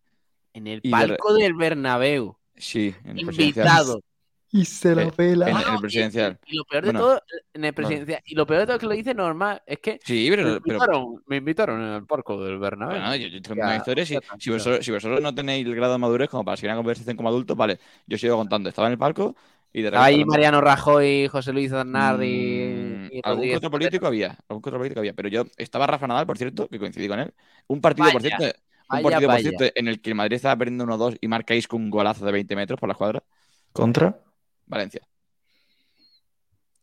En 0.56 0.68
el 0.68 0.82
Y 0.82 0.90
de 0.90 0.92
palco 0.92 1.34
del 1.34 1.54
Bernabéu. 1.54 2.38
Sí, 2.58 2.96
en 3.04 3.18
el. 3.18 3.22
Invitado. 3.22 4.02
Y 4.52 4.64
se 4.66 4.96
la 4.96 5.06
la 5.06 5.12
pela. 5.12 5.50
En, 5.50 5.58
el 5.58 5.64
y- 5.78 5.82
presidencial. 5.82 6.40
Y, 6.48 6.56
lo 6.56 6.64
peor 6.66 6.84
de 6.84 6.92
Bueno. 6.92 7.00
todo, 7.00 7.22
en 7.54 7.66
el 7.66 7.74
presidencial. 7.74 8.22
Y 8.26 8.36
lo 8.36 8.46
peor 8.46 8.60
de 8.62 8.66
todo 8.68 8.76
es 8.76 8.80
que 8.80 8.86
lo 8.88 8.94
dice 8.94 9.14
normal. 9.14 9.62
Es 9.66 9.80
que 9.80 10.00
Sí, 10.06 10.28
me 10.30 10.36
pero, 10.36 10.62
pero 10.62 10.78
invitaron, 10.78 11.24
me 11.28 11.36
invitaron 11.38 11.82
en 11.82 11.94
el 11.94 12.06
palco 12.06 12.42
del 12.44 12.58
Bernabéu. 12.60 13.00
bueno, 13.00 13.16
yo, 13.16 13.28
yo 13.28 13.42
tengo 13.42 13.60
Ya, 13.60 13.66
una 13.66 13.76
historia. 13.78 14.06
Si, 14.06 14.50
vosotros, 14.50 14.86
si 14.86 14.92
vosotros 14.92 15.22
no 15.22 15.34
tenéis 15.36 15.66
el 15.66 15.76
grado 15.76 15.94
de 15.94 16.00
madurez 16.00 16.30
como 16.30 16.46
para 16.46 16.56
seguir 16.58 16.70
una 16.70 16.78
conversación 16.78 17.18
como 17.18 17.30
adultos, 17.30 17.58
vale, 17.58 17.80
yo 18.08 18.18
sigo 18.18 18.38
contando. 18.38 18.70
Estaba 18.70 18.88
en 18.88 18.94
el 18.94 19.00
palco 19.00 19.36
y 19.74 19.82
de 19.82 19.90
ahí 19.92 20.26
Mariano 20.26 20.62
Rajoy, 20.62 21.28
José 21.28 21.52
Luis 21.54 21.72
Aznar 21.72 22.22
Mm, 22.22 22.24
y, 22.24 23.18
y 23.18 23.22
algún 23.24 23.52
otro 23.56 23.72
político 23.72 24.08
había, 24.08 24.38
algún 24.48 24.62
otro 24.66 24.78
político 24.78 25.00
había, 25.00 25.14
pero 25.14 25.30
yo 25.30 25.46
estaba 25.58 25.88
Rafa 25.88 26.08
Nadal, 26.08 26.26
por 26.28 26.38
cierto, 26.38 26.68
que 26.70 26.80
coincidí 26.80 27.08
con 27.08 27.20
él. 27.20 27.34
Un 27.68 27.82
partido, 27.82 28.12
por 28.12 28.22
cierto, 28.22 28.44
un 28.90 29.04
vaya, 29.04 29.10
partido, 29.28 29.32
por 29.32 29.40
cierto, 29.42 29.66
en 29.80 29.88
el 29.88 30.02
que 30.02 30.10
el 30.12 30.16
Madrid 30.16 30.36
estaba 30.36 30.56
perdiendo 30.58 30.86
1-2 30.86 31.18
y 31.22 31.28
marcáis 31.28 31.68
con 31.68 31.82
un 31.82 31.90
golazo 31.90 32.26
de 32.26 32.32
20 32.32 32.56
metros 32.56 32.80
por 32.80 32.90
la 32.90 32.96
cuadra. 32.96 33.24
¿Contra? 33.74 34.20
Valencia. 34.66 35.02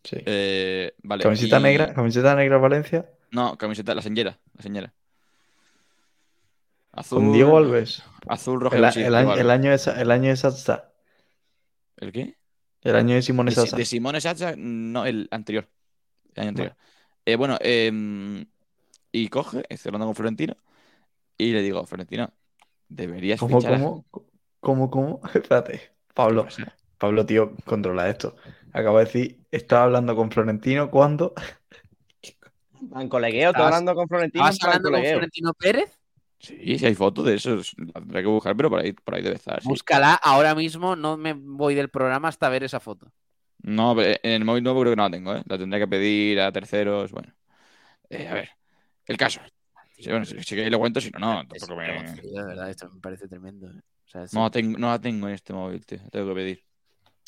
Sí. 0.05 0.17
Eh, 0.27 0.93
vale. 1.03 1.23
Camiseta 1.23 1.61
y- 1.61 1.63
negra, 1.63 1.95
camiseta 1.95 2.35
negra 2.35 2.59
Valencia. 2.59 3.09
No, 3.31 3.57
camiseta, 3.57 3.95
la 3.95 4.03
señera, 4.03 4.39
la 4.55 4.63
señera. 4.63 4.93
Azul. 6.93 7.19
Con 7.19 7.33
Diego 7.33 7.57
Alves. 7.57 8.03
Azul, 8.29 8.61
rojo. 8.61 8.77
El, 8.77 8.93
sí, 8.93 9.01
el 9.03 9.15
año, 9.15 9.35
el 9.35 9.51
año 9.51 9.71
de 9.71 10.01
el 10.01 10.11
año 10.11 10.29
de 10.29 10.37
Satsa. 10.37 10.93
¿El 11.97 12.13
qué? 12.13 12.37
El 12.83 12.97
año 12.97 13.15
de 13.15 13.23
Simone 13.23 13.51
De, 13.51 13.55
Sasa. 13.55 13.77
de 13.77 13.85
Simone 13.85 14.21
Sacha, 14.21 14.55
no, 14.57 15.07
el 15.07 15.29
anterior. 15.31 15.69
El 16.35 16.41
año 16.43 16.49
anterior. 16.51 16.77
Eh, 17.25 17.37
bueno, 17.37 17.57
eh, 17.61 18.45
y 19.13 19.29
coge, 19.29 19.63
estoy 19.69 19.91
hablando 19.91 20.07
con 20.07 20.17
Florentino, 20.17 20.57
y 21.49 21.53
le 21.53 21.63
digo, 21.63 21.85
Florentino, 21.87 22.33
deberías 22.89 23.41
¿Cómo, 23.41 23.59
fichar 23.61 23.75
a- 23.75 23.79
cómo? 23.79 24.05
¿Cómo, 24.61 24.91
cómo? 24.91 25.21
Espérate. 25.35 25.93
Pablo. 26.15 26.47
Pablo, 26.99 27.27
tío, 27.27 27.55
controla 27.65 28.09
esto. 28.09 28.37
Acabo 28.73 28.99
de 28.99 29.05
decir, 29.07 29.41
estaba 29.51 29.85
hablando 29.85 30.15
con 30.15 30.31
Florentino 30.31 30.91
cuando. 30.91 31.35
Van 32.81 33.09
colegueo, 33.09 33.51
estoy 33.51 33.63
¿Estabas- 33.63 33.75
hablando 33.75 33.95
con 33.95 34.09
Florentino. 34.09 34.45
¿Estabas 34.49 34.55
en 34.55 34.59
plan 34.59 34.69
hablando 34.71 34.89
con 34.91 34.93
colegueo. 34.99 35.15
Florentino 35.15 35.55
Pérez? 35.55 35.99
Sí, 36.39 36.79
sí 36.79 36.87
hay 36.87 36.95
fotos 36.95 37.25
de 37.25 37.35
eso. 37.35 37.57
La 37.95 38.01
tendré 38.01 38.23
que 38.23 38.27
buscar, 38.29 38.57
pero 38.57 38.69
por 38.69 38.81
ahí, 38.81 38.93
por 38.93 39.15
ahí 39.15 39.23
debe 39.23 39.37
estar. 39.37 39.63
sí. 39.63 39.69
Búscala 39.69 40.15
ahora 40.15 40.55
mismo, 40.57 40.97
no 40.97 41.17
me 41.17 41.35
voy 41.35 41.75
del 41.77 41.89
programa 41.89 42.29
hasta 42.29 42.49
ver 42.49 42.65
esa 42.65 42.81
foto. 42.81 43.13
No, 43.63 43.95
pero 43.95 44.19
en 44.23 44.33
el 44.33 44.45
móvil 44.45 44.65
nuevo 44.65 44.81
creo 44.81 44.93
que 44.93 44.97
no 44.97 45.05
la 45.05 45.11
tengo, 45.11 45.37
¿eh? 45.37 45.43
La 45.47 45.57
tendré 45.57 45.79
que 45.79 45.87
pedir 45.87 46.41
a 46.41 46.51
terceros. 46.51 47.13
Bueno. 47.13 47.33
Eh, 48.11 48.27
a 48.27 48.35
ver. 48.35 48.51
El 49.07 49.17
caso. 49.17 49.41
Sí, 50.03 50.11
bueno, 50.11 50.25
si, 50.25 50.39
si 50.43 50.55
queréis 50.55 50.73
lo 50.73 50.79
cuento, 50.79 51.01
si 51.01 51.11
no, 51.11 51.19
no. 51.19 51.47
Tampoco 51.47 51.77
me... 51.77 52.15
de 52.15 52.45
verdad, 52.45 52.71
esto 52.71 52.91
me 52.91 53.01
parece 53.01 53.29
tremendo. 53.29 53.69
¿eh? 53.69 53.81
O 53.81 54.09
sea, 54.09 54.25
es- 54.25 54.35
No 54.35 54.43
la, 54.43 54.51
tengo, 54.51 54.79
no 54.79 54.89
la 54.89 55.01
tengo 55.01 55.29
en 55.29 55.35
este 55.35 55.53
móvil, 55.53 55.85
tío. 55.87 55.99
Tengo 56.11 56.29
que 56.29 56.35
pedir. 56.35 56.65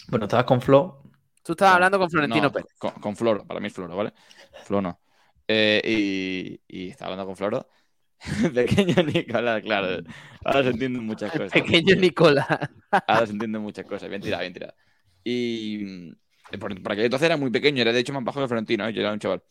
Bueno, 0.09 0.25
estabas 0.27 0.45
con 0.45 0.61
Flo. 0.61 1.03
Tú 1.43 1.53
estabas 1.53 1.75
hablando 1.75 1.99
con 1.99 2.11
Florentino 2.11 2.45
No, 2.45 2.53
Pérez. 2.53 2.69
Con, 2.79 2.91
con 2.93 3.17
Floro, 3.17 3.47
para 3.47 3.61
mí 3.61 3.67
es 3.67 3.73
Floro, 3.73 3.95
¿vale? 3.97 4.13
Floro 4.65 4.83
no. 4.83 5.01
Eh, 5.47 6.59
y, 6.69 6.77
y 6.85 6.89
estaba 6.89 7.13
hablando 7.13 7.27
con 7.27 7.37
Floro. 7.37 7.69
Pequeño 8.55 9.03
Nicolás, 9.03 9.63
claro. 9.63 10.03
Ahora 10.45 10.63
se 10.63 10.71
entienden 10.71 11.05
muchas 11.05 11.31
cosas. 11.31 11.53
pequeño 11.53 11.95
Nicolás. 11.97 12.47
Ahora 13.07 13.27
se 13.27 13.33
entienden 13.33 13.61
muchas 13.63 13.85
cosas. 13.85 14.09
Bien 14.09 14.23
tirado, 14.23 14.41
bien 14.41 14.53
tirado. 14.55 14.75
Y 15.23 15.85
mm, 15.85 16.59
por, 16.59 16.83
por 16.83 16.93
aquel 16.93 17.05
entonces 17.05 17.27
era 17.27 17.37
muy 17.37 17.51
pequeño, 17.51 17.83
era 17.83 17.93
de 17.93 18.01
hecho 18.01 18.13
más 18.15 18.25
bajo 18.25 18.41
que 18.41 18.49
Florentino, 18.49 18.87
¿eh? 18.89 18.93
yo 18.93 19.01
era 19.01 19.13
un 19.13 19.19
chaval. 19.19 19.43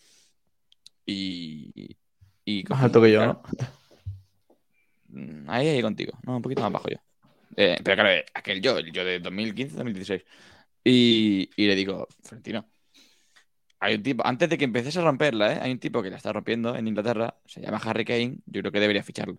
Y. 1.05 1.97
y 2.45 2.63
Más 2.67 2.83
alto 2.83 3.01
que 3.01 3.11
yo, 3.11 3.25
¿no? 3.25 3.41
Mm, 5.09 5.49
Ahí, 5.49 5.67
ahí 5.67 5.81
contigo. 5.81 6.17
No, 6.23 6.35
un 6.37 6.41
poquito 6.41 6.61
más 6.61 6.71
bajo 6.71 6.89
yo. 6.89 6.97
Eh, 7.55 7.77
pero 7.83 7.95
claro, 7.95 8.09
eh, 8.11 8.25
aquel 8.33 8.61
yo, 8.61 8.77
el 8.77 8.91
yo 8.91 9.05
de 9.05 9.19
2015-2016. 9.19 10.25
Y, 10.83 11.49
y 11.55 11.67
le 11.67 11.75
digo, 11.75 12.07
Florentino, 12.23 12.67
hay 13.79 13.95
un 13.95 14.03
tipo, 14.03 14.25
antes 14.25 14.49
de 14.49 14.57
que 14.57 14.63
empieces 14.65 14.95
a 14.97 15.01
romperla, 15.03 15.53
¿eh? 15.53 15.59
Hay 15.61 15.71
un 15.71 15.79
tipo 15.79 16.01
que 16.01 16.09
la 16.09 16.17
está 16.17 16.31
rompiendo 16.31 16.75
en 16.75 16.87
Inglaterra, 16.87 17.35
se 17.45 17.61
llama 17.61 17.81
Harry 17.83 18.05
Kane, 18.05 18.37
yo 18.45 18.61
creo 18.61 18.71
que 18.71 18.79
debería 18.79 19.03
ficharlo. 19.03 19.37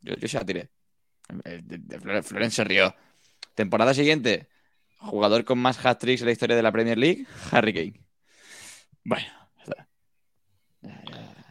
Yo, 0.00 0.14
yo 0.16 0.28
se 0.28 0.38
la 0.38 0.44
tiré. 0.46 0.70
Floren 2.22 2.50
se 2.50 2.64
rió. 2.64 2.94
Temporada 3.54 3.94
siguiente, 3.94 4.48
jugador 4.98 5.44
con 5.44 5.58
más 5.58 5.84
hat-tricks 5.84 6.22
en 6.22 6.26
la 6.26 6.32
historia 6.32 6.56
de 6.56 6.62
la 6.62 6.72
Premier 6.72 6.98
League, 6.98 7.26
Harry 7.52 7.72
Kane. 7.74 8.04
Bueno, 9.04 9.26
ya 9.58 9.62
está. 9.64 9.88
Ya, 9.88 9.88
ya, 10.52 10.68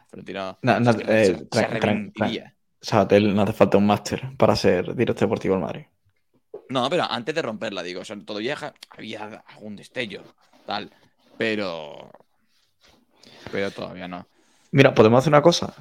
Florentino 0.10 0.58
No, 0.62 0.80
no, 0.80 0.94
se- 0.94 1.04
eh, 1.08 1.46
se- 1.52 1.66
arrepentiría. 1.66 2.56
Sabatel, 2.82 3.34
no 3.34 3.44
hace 3.44 3.54
falta 3.54 3.78
un 3.78 3.86
máster 3.88 4.36
para 4.38 4.56
ser 4.56 4.94
director 4.96 5.28
deportivo 5.28 5.56
del 5.56 5.64
Madrid. 5.64 5.86
No, 6.70 6.90
pero 6.90 7.04
antes 7.10 7.34
de 7.34 7.42
romperla, 7.42 7.82
digo, 7.84 8.02
o 8.02 8.06
sea, 8.06 8.18
todavía 8.26 8.58
había 8.90 9.44
algún 9.48 9.76
destello, 9.76 10.24
tal, 10.66 10.92
pero. 11.38 12.12
Pero 13.52 13.72
todavía 13.72 14.08
no. 14.08 14.28
Mira, 14.72 14.94
podemos 14.94 15.20
hacer 15.20 15.32
una 15.32 15.42
cosa. 15.42 15.74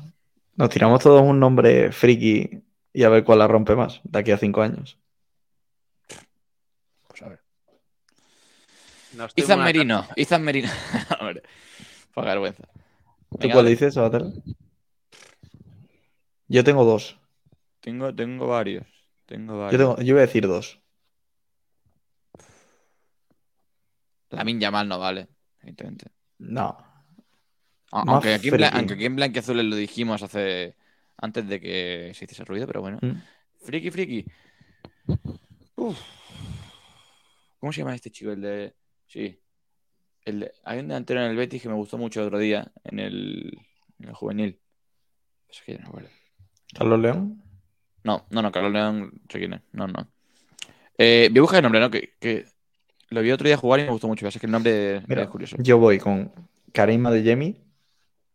Nos 0.57 0.69
tiramos 0.71 1.03
todos 1.03 1.23
un 1.23 1.41
nombre 1.41 1.91
friki 1.93 2.63
y 2.93 3.03
a 3.05 3.09
ver 3.09 3.25
cuál 3.25 3.39
la 3.39 3.49
rompe 3.49 3.75
más 3.75 4.01
de 4.05 4.19
aquí 4.19 4.31
a 4.33 4.39
cinco 4.39 4.61
años. 4.63 4.99
Pues 7.09 7.23
a 7.23 7.29
ver. 7.31 7.41
No 9.15 9.27
Izan 9.35 9.63
Merino, 9.65 10.07
Izan 10.17 10.43
Merino. 10.43 10.69
Hombre, 11.21 11.43
por 12.15 12.25
vergüenza. 12.25 12.65
¿Tú 13.33 13.39
Venga, 13.41 13.55
cuál 13.55 13.67
dices, 13.67 13.95
Sabatel? 13.95 14.43
Yo 16.49 16.65
tengo 16.65 16.85
dos. 16.85 17.19
Tengo, 17.81 18.15
tengo 18.15 18.47
varios. 18.47 18.87
Tengo 19.27 19.55
Yo, 19.55 19.59
varios. 19.59 19.81
tengo, 19.81 19.97
yo 20.03 20.15
voy 20.15 20.23
a 20.23 20.27
decir 20.27 20.47
dos. 20.47 20.81
La 24.31 24.45
Yamal 24.45 24.89
no 24.89 24.99
vale, 24.99 25.29
evidentemente. 25.61 26.07
No. 26.39 26.77
Aunque 27.91 28.35
aquí, 28.35 28.49
en 28.49 28.65
aunque 28.65 28.95
aquí 28.95 29.05
en 29.05 29.17
Blanquiazules 29.17 29.65
lo 29.65 29.77
dijimos 29.77 30.23
hace. 30.23 30.77
antes 31.19 31.47
de 31.47 31.61
que 31.61 32.13
se 32.15 32.25
hiciese 32.25 32.45
ruido, 32.45 32.67
pero 32.67 32.81
bueno. 32.81 32.99
Mm. 33.03 33.21
Friki, 33.61 33.91
friki. 33.91 34.25
Uf. 35.77 36.01
¿Cómo 37.59 37.73
se 37.73 37.81
llama 37.81 37.95
este 37.95 38.11
chico? 38.11 38.33
El 38.33 38.41
de. 38.41 38.75
Sí. 39.07 39.42
El 40.25 40.51
Hay 40.65 40.79
un 40.79 40.89
delantero 40.89 41.21
en 41.21 41.31
el 41.31 41.37
Betis 41.37 41.63
que 41.63 41.69
me 41.69 41.75
gustó 41.75 41.99
mucho 41.99 42.21
el 42.21 42.27
otro 42.27 42.39
día, 42.39 42.71
en 42.85 42.99
el, 43.01 43.59
en 43.99 44.09
el 44.09 44.15
juvenil. 44.15 44.61
Es 45.49 45.63
que 45.63 45.73
ya 45.73 45.79
no 45.79 45.85
me 45.85 45.89
acuerdo. 45.89 46.09
Carlos 46.75 47.01
León. 47.01 47.43
No, 48.05 48.27
no, 48.31 48.43
no, 48.43 48.53
Carlos 48.53 48.73
León, 48.73 49.13
sé 49.29 49.39
quién 49.39 49.55
es. 49.55 49.63
No, 49.73 49.87
no. 49.87 50.09
Eh, 50.99 51.29
voy 51.31 51.39
a 51.39 51.43
buscar 51.43 51.59
el 51.59 51.63
nombre, 51.65 51.81
¿no? 51.81 51.91
Que, 51.91 52.15
que 52.21 52.47
lo 53.11 53.21
vi 53.21 53.31
otro 53.31 53.47
día 53.47 53.57
jugar 53.57 53.81
y 53.81 53.85
me 53.85 53.91
gustó 53.91 54.09
mucho. 54.09 54.27
Es 54.27 54.39
que 54.39 54.47
el 54.47 54.53
nombre 54.53 55.03
Mira, 55.07 55.23
es 55.23 55.29
curioso. 55.29 55.57
yo 55.59 55.79
voy 55.79 55.99
con 55.99 56.33
Karima 56.73 57.11
de 57.11 57.23
Jemi. 57.23 57.61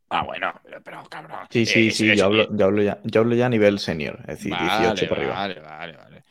Ah, 0.09 0.23
bueno, 0.23 0.53
pero, 0.63 0.81
pero, 0.83 1.03
cabrón. 1.09 1.39
Sí, 1.49 1.65
sí, 1.65 1.87
Eh, 1.87 1.91
sí, 1.91 2.15
yo 2.15 2.25
hablo, 2.25 2.55
yo 2.55 2.65
hablo 2.65 2.81
ya, 2.81 2.99
yo 3.03 3.21
hablo 3.21 3.35
ya 3.35 3.47
a 3.47 3.49
nivel 3.49 3.79
senior, 3.79 4.19
es 4.21 4.37
decir, 4.37 4.53
18 4.57 5.09
por 5.09 5.17
arriba. 5.17 5.33
Vale, 5.33 5.59
vale, 5.59 5.97
vale. 5.97 6.23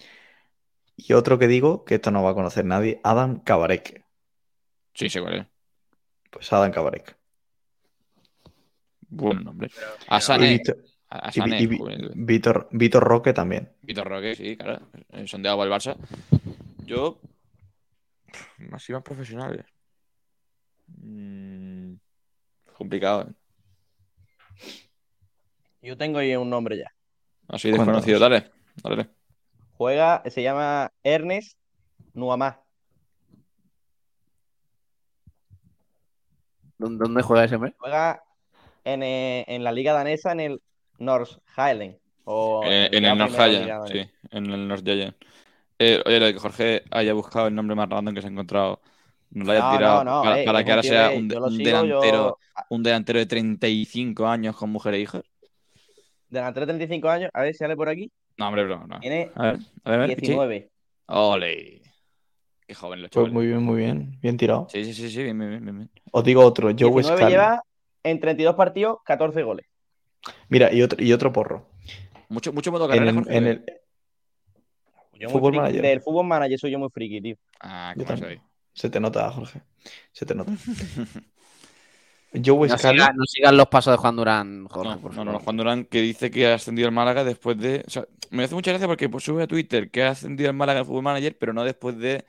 Y 0.96 1.12
otro 1.12 1.38
que 1.38 1.46
digo, 1.46 1.84
que 1.84 1.96
esto 1.96 2.10
no 2.10 2.22
va 2.22 2.30
a 2.30 2.34
conocer 2.34 2.64
nadie, 2.64 3.00
Adam 3.04 3.40
Kabarek. 3.40 4.05
Sí, 4.97 5.09
sé 5.10 5.20
cuál 5.20 5.35
es. 5.35 5.47
Pues 6.31 6.52
Adam 6.52 6.73
Kabarek. 6.73 7.16
Buen 9.09 9.44
nombre. 9.44 9.70
A 10.09 10.20
Sané. 10.20 10.48
Víctor, 10.55 10.78
A 11.10 11.28
y- 11.28 11.32
Sané, 11.32 11.60
y 11.60 11.66
Vi- 11.66 11.78
juvenil. 11.78 12.10
Víctor, 12.14 12.68
Víctor 12.73 13.05
Roque 13.05 13.32
también. 13.32 13.73
Vitor 13.82 14.09
Roque, 14.09 14.35
sí, 14.35 14.56
claro. 14.56 14.86
Sondeado 15.27 15.59
por 15.59 15.66
el 15.66 15.73
Barça. 15.73 15.97
Yo. 16.85 17.20
Más 18.59 18.89
y 18.89 18.93
más 18.93 19.02
profesionales. 19.02 19.64
Mm, 20.89 21.94
complicado, 22.77 23.28
¿eh? 23.28 23.35
Yo 25.82 25.97
tengo 25.97 26.18
ahí 26.18 26.35
un 26.35 26.51
nombre 26.51 26.78
ya. 26.78 26.90
Así 27.48 27.70
desconocido. 27.70 28.18
Dale, 28.18 28.51
dale. 28.82 29.10
Juega, 29.74 30.23
se 30.27 30.43
llama 30.43 30.90
Ernest 31.05 31.59
Nuamá. 32.14 32.60
¿Dónde, 36.78 37.05
dónde 37.05 37.23
juega 37.23 37.44
ese 37.44 37.57
hombre? 37.57 37.74
Juega 37.78 38.23
en, 38.85 39.03
eh, 39.03 39.44
en 39.48 39.65
la 39.65 39.73
liga 39.73 39.93
danesa 39.93 40.32
en 40.32 40.40
el 40.40 40.62
North 40.98 41.31
Highland. 41.57 41.97
O 42.24 42.61
En, 42.62 42.94
en 42.94 43.05
el 43.05 43.19
North 43.19 43.32
danesa. 43.32 43.86
sí. 43.86 44.11
En 44.31 44.47
el 44.53 44.69
North 44.69 44.85
Giant. 44.85 45.16
Eh, 45.78 46.03
oye, 46.07 46.20
lo 46.20 46.27
de 46.27 46.32
que 46.35 46.40
Jorge 46.40 46.85
haya 46.90 47.12
buscado 47.12 47.48
el 47.48 47.55
nombre 47.55 47.77
más 47.77 47.89
random 47.89 48.15
que 48.15 48.20
se 48.23 48.28
ha 48.28 48.31
encontrado. 48.31 48.81
Nos 49.31 49.47
lo 49.47 49.53
haya 49.53 49.61
No, 49.62 49.70
tirado 49.70 50.05
no, 50.05 50.05
no, 50.05 50.23
para, 50.23 50.36
eh, 50.40 50.65
que 50.65 50.70
ahora 50.70 50.82
sea 50.82 51.11
un, 51.12 51.28
sigo, 51.28 51.85
delantero, 51.89 51.89
yo- 51.89 52.39
un 52.70 52.82
delantero 52.82 53.19
de 53.19 53.27
35 53.27 54.27
años 54.27 54.57
con 54.57 54.70
mujer 54.70 54.94
e 54.94 55.01
hijos. 55.01 55.23
Delantero 56.28 56.66
de 56.66 56.73
35 56.73 57.09
años, 57.09 57.31
a 57.35 57.43
ver 57.43 57.53
si 57.53 57.59
sale 57.59 57.77
por 57.77 57.89
aquí. 57.89 58.11
No, 58.39 58.48
hombre, 58.48 58.65
bro, 58.65 58.86
no. 58.86 58.97
Tiene 59.01 59.31
A 59.35 59.43
ver, 59.43 59.59
a 59.85 59.90
ver, 59.90 60.01
a 60.01 60.07
ver, 60.07 60.15
Pichi. 60.15 60.32
19. 60.32 60.70
Ole. 61.09 61.82
Qué 62.66 62.74
joven 62.74 63.01
lo 63.02 63.09
Pues 63.09 63.12
chavales. 63.12 63.32
muy 63.34 63.47
bien, 63.47 63.62
muy 63.62 63.76
bien. 63.76 64.18
Bien 64.20 64.36
tirado. 64.36 64.66
Sí, 64.70 64.84
sí, 64.84 64.93
sí, 64.93 65.10
sí, 65.10 65.22
bien, 65.22 65.38
bien, 65.38 65.51
bien, 65.62 65.76
bien. 65.76 65.90
Os 66.10 66.24
digo 66.24 66.44
otro, 66.44 66.68
Joe 66.68 66.90
19 66.90 67.05
Scully. 67.16 67.30
lleva 67.30 67.62
en 68.02 68.20
32 68.20 68.55
partidos 68.56 68.98
14 69.05 69.43
goles. 69.43 69.66
Mira, 70.48 70.72
y 70.72 70.82
otro, 70.82 71.02
y 71.02 71.12
otro 71.12 71.32
porro. 71.32 71.66
Mucho, 72.28 72.52
mucho 72.52 72.72
modo 72.72 72.86
En 72.86 72.90
carrera, 72.90 73.10
el, 73.10 73.16
Jorge. 73.16 73.36
en 73.36 73.47
el- 73.47 73.64
Yo 75.14 75.28
muy 75.28 75.32
Fútbol 75.38 75.52
friki- 75.52 75.56
manager. 75.59 75.82
Del 75.82 76.01
fútbol 76.01 76.26
manager 76.26 76.59
soy 76.59 76.70
yo 76.72 76.78
muy 76.78 76.88
friki, 76.90 77.20
tío. 77.22 77.36
Ah, 77.60 77.94
yo 77.97 78.02
qué 78.05 78.09
también. 78.09 78.38
soy. 78.38 78.40
Se 78.72 78.90
te 78.90 78.98
nota, 79.01 79.30
Jorge. 79.30 79.62
Se 80.12 80.26
te 80.26 80.34
nota. 80.34 80.52
Joe 82.44 82.68
No, 82.68 82.76
sigas, 82.76 83.14
no 83.14 83.24
sigas 83.24 83.55
los 83.55 83.68
pasos 83.68 83.93
de 83.94 83.97
Juan 83.98 84.16
Durán, 84.16 84.66
Jorge, 84.68 84.90
No, 84.90 85.01
por 85.01 85.10
no, 85.12 85.16
favor. 85.16 85.32
no, 85.32 85.38
Juan 85.40 85.56
Durán 85.56 85.84
que 85.84 86.02
dice 86.02 86.30
que 86.30 86.47
ha 86.48 86.55
ascendido 86.55 86.88
al 86.88 86.93
Málaga 86.94 87.24
después 87.24 87.56
de. 87.56 87.82
O 87.86 87.90
sea, 87.90 88.05
me 88.30 88.44
hace 88.44 88.55
mucha 88.55 88.72
gracia 88.72 88.86
porque 88.86 89.09
pues, 89.09 89.24
sube 89.24 89.44
a 89.44 89.47
Twitter 89.47 89.90
que 89.90 90.02
ha 90.02 90.10
ascendido 90.10 90.51
al 90.51 90.56
Málaga 90.56 90.80
el 90.80 90.86
fútbol 90.86 91.05
manager, 91.05 91.36
pero 91.38 91.52
no 91.55 91.64
después 91.64 91.97
de 91.98 92.26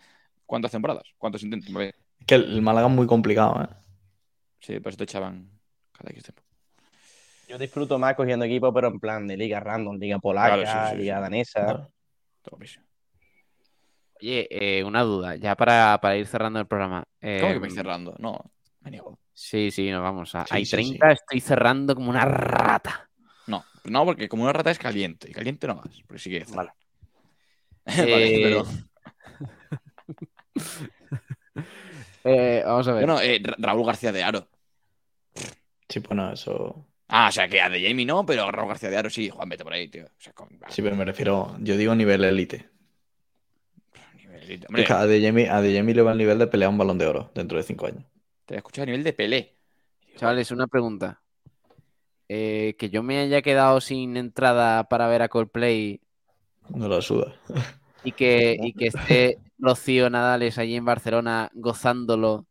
cuántas 0.48 0.72
temporadas, 0.72 1.04
cuántos 1.20 1.44
intentos. 1.44 1.70
Porque- 1.72 1.94
Que 2.26 2.36
el, 2.36 2.62
Málaga 2.64 2.88
es 2.88 2.94
muy 2.94 3.06
complicado, 3.06 3.62
¿eh? 3.64 3.68
Sí, 4.60 4.80
por 4.80 4.90
eso 4.90 4.98
te 4.98 5.04
echaban 5.04 5.52
cada 5.92 6.10
X 6.12 6.24
tiempo. 6.24 6.42
Yo 7.48 7.58
disfruto 7.58 7.98
más 8.00 8.16
cogiendo 8.16 8.44
equipos, 8.46 8.74
pero 8.74 8.88
en 8.88 9.00
plan 9.00 9.28
de 9.28 9.38
liga 9.38 9.60
random, 9.60 9.98
liga 9.98 10.18
polaca, 10.20 10.56
Claro, 10.62 10.90
sí, 10.90 10.96
sí, 10.96 11.02
liga 11.04 11.16
sí. 11.18 11.22
danesa. 11.22 11.64
Claro. 11.64 11.92
Todo. 12.42 12.58
Oye, 14.20 14.48
eh, 14.50 14.84
una 14.84 15.04
duda, 15.04 15.36
ya 15.36 15.56
para, 15.56 16.00
para 16.02 16.18
ir 16.18 16.26
cerrando 16.26 16.60
el 16.60 16.66
programa. 16.66 17.04
¿Cómo 17.22 17.52
que 17.52 17.58
Eh, 17.58 17.60
me 17.60 17.70
cerrando? 17.70 18.16
No, 18.18 18.40
me 18.82 18.92
niego. 18.92 19.20
Sí, 19.32 19.70
sí, 19.70 19.92
nos 19.92 20.02
vamos. 20.02 20.34
A, 20.34 20.46
Sí, 20.46 20.56
hay 20.56 20.66
sí, 20.66 20.72
30, 20.72 21.12
estoy 21.12 21.40
cerrando 21.40 21.94
como 21.94 22.10
una 22.10 22.26
rata. 22.26 23.10
No, 23.46 23.64
no, 23.86 24.06
porque 24.06 24.28
como 24.28 24.44
una 24.44 24.54
rata 24.54 24.72
es 24.72 24.80
caliente. 24.80 25.30
Y 25.30 25.34
caliente 25.34 25.68
no 25.68 25.76
vas, 25.76 26.02
porque 26.08 26.20
sí 26.20 26.30
que 26.32 26.38
es. 26.38 26.52
Vale. 26.52 26.72
vale, 27.86 28.28
Eh, 28.28 28.40
pero. 28.42 28.64
Eh, 32.24 32.62
vamos 32.66 32.88
a 32.88 32.94
ver. 32.94 33.06
Bueno, 33.06 33.22
eh, 33.22 33.40
Ra- 33.44 33.56
Raúl 33.58 33.86
García 33.86 34.12
de 34.12 34.24
Aro. 34.24 34.48
Sí, 35.88 36.00
bueno, 36.00 36.32
eso. 36.34 36.86
Ah, 37.08 37.28
o 37.30 37.32
sea 37.32 37.48
que 37.48 37.62
a 37.62 37.70
De 37.70 37.82
Jamie 37.88 38.06
no, 38.06 38.26
pero 38.26 38.52
Raúl 38.52 38.68
García 38.70 38.90
de 38.90 38.98
Aro 38.98 39.10
sí. 39.10 39.30
Juan, 39.30 39.48
vete 39.48 39.64
por 39.64 39.74
ahí, 39.74 39.88
tío. 39.88 40.06
O 40.06 40.10
sea, 40.20 40.34
con... 40.34 40.50
Sí, 40.70 40.82
pero 40.82 40.96
me 40.96 41.06
refiero. 41.06 41.56
Yo 41.60 41.78
digo 41.78 41.96
nivel 41.96 42.24
élite. 42.26 42.70
nivel- 44.16 44.66
Hombre, 44.68 44.82
Es 44.84 44.88
que 44.88 44.94
a 44.94 45.06
De 45.06 45.22
Jemi, 45.22 45.46
a 45.46 45.62
De 45.62 45.72
Jemi 45.72 45.94
le 45.94 46.02
va 46.02 46.12
el 46.12 46.18
nivel 46.18 46.38
de 46.40 46.48
pelear 46.48 46.70
un 46.70 46.78
balón 46.78 46.98
de 46.98 47.06
oro 47.08 47.32
dentro 47.34 47.58
de 47.58 47.64
cinco 47.64 47.88
años. 47.88 48.04
te 48.46 48.56
he 48.56 48.58
escuchado 48.58 48.84
a 48.84 48.86
nivel 48.88 49.04
de 49.04 49.14
Pelé. 49.14 49.56
Chavales, 50.18 50.52
una 50.52 50.68
pregunta. 50.68 51.22
Eh, 52.30 52.76
que 52.78 52.90
yo 52.90 53.04
me 53.04 53.20
haya 53.20 53.42
quedado 53.42 53.80
sin 53.80 54.18
entrada 54.18 54.90
para 54.90 55.08
ver 55.08 55.22
a 55.22 55.30
Coldplay 55.30 56.02
No 56.70 56.90
la 56.90 57.02
suda. 57.02 57.34
Y 58.04 58.12
que, 58.14 58.58
y 58.62 58.74
que 58.74 58.88
esté 58.88 59.40
Rocío 59.60 60.10
Nadales 60.10 60.58
allí 60.58 60.76
en 60.76 60.86
Barcelona 60.86 61.50
gozándolo. 61.54 62.46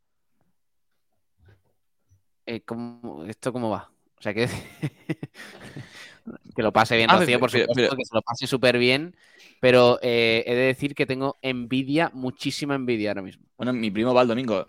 Eh, 2.46 2.60
¿cómo- 2.62 3.24
¿Esto 3.24 3.52
cómo 3.52 3.70
va? 3.70 3.90
O 4.18 4.22
sea, 4.22 4.32
que, 4.32 4.48
que 6.56 6.62
lo 6.62 6.72
pase 6.72 6.96
bien, 6.96 7.10
Ah, 7.10 7.18
Rocío, 7.18 7.38
por 7.40 7.50
supuesto, 7.50 7.72
pero- 7.74 7.96
que 7.96 8.04
se 8.04 8.14
lo 8.14 8.22
pase 8.22 8.46
súper 8.46 8.78
bien. 8.78 9.16
Pero 9.60 9.98
eh, 10.02 10.44
he 10.46 10.54
de 10.54 10.62
decir 10.66 10.94
que 10.94 11.06
tengo 11.06 11.36
envidia, 11.42 12.10
muchísima 12.12 12.74
envidia 12.74 13.10
ahora 13.10 13.22
mismo. 13.22 13.46
Bueno, 13.56 13.72
mi 13.72 13.90
primo 13.90 14.12
va 14.14 14.22
el 14.22 14.28
domingo. 14.28 14.66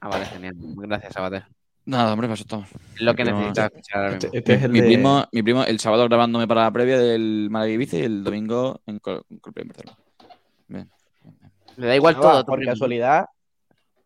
Ah, 0.00 0.08
vale, 0.08 0.26
genial. 0.26 0.54
Gracias, 0.58 1.12
Sabater. 1.14 1.46
Nada, 1.84 2.12
hombre, 2.12 2.32
eso 2.32 2.42
estamos. 2.44 2.68
Es 2.94 3.00
lo 3.00 3.14
que 3.14 3.24
necesitas 3.24 3.66
escuchar. 3.72 4.12
Este, 4.12 4.30
este 4.32 4.54
es 4.54 4.62
el 4.62 4.70
mi, 4.70 4.80
de- 4.80 4.86
primo, 4.86 5.24
mi 5.32 5.42
primo, 5.42 5.64
el 5.64 5.80
sábado 5.80 6.04
grabándome 6.08 6.46
para 6.46 6.62
la 6.62 6.70
previa 6.70 6.98
del 6.98 7.48
Málaga 7.50 7.72
Ibiza 7.72 7.96
y 7.98 8.02
el 8.02 8.22
domingo 8.22 8.80
en 8.86 8.98
Col- 9.00 9.24
en. 10.68 10.86
Le 11.76 11.86
da 11.86 11.96
igual 11.96 12.14
todo. 12.20 12.44
por 12.44 12.62
casualidad, 12.64 13.26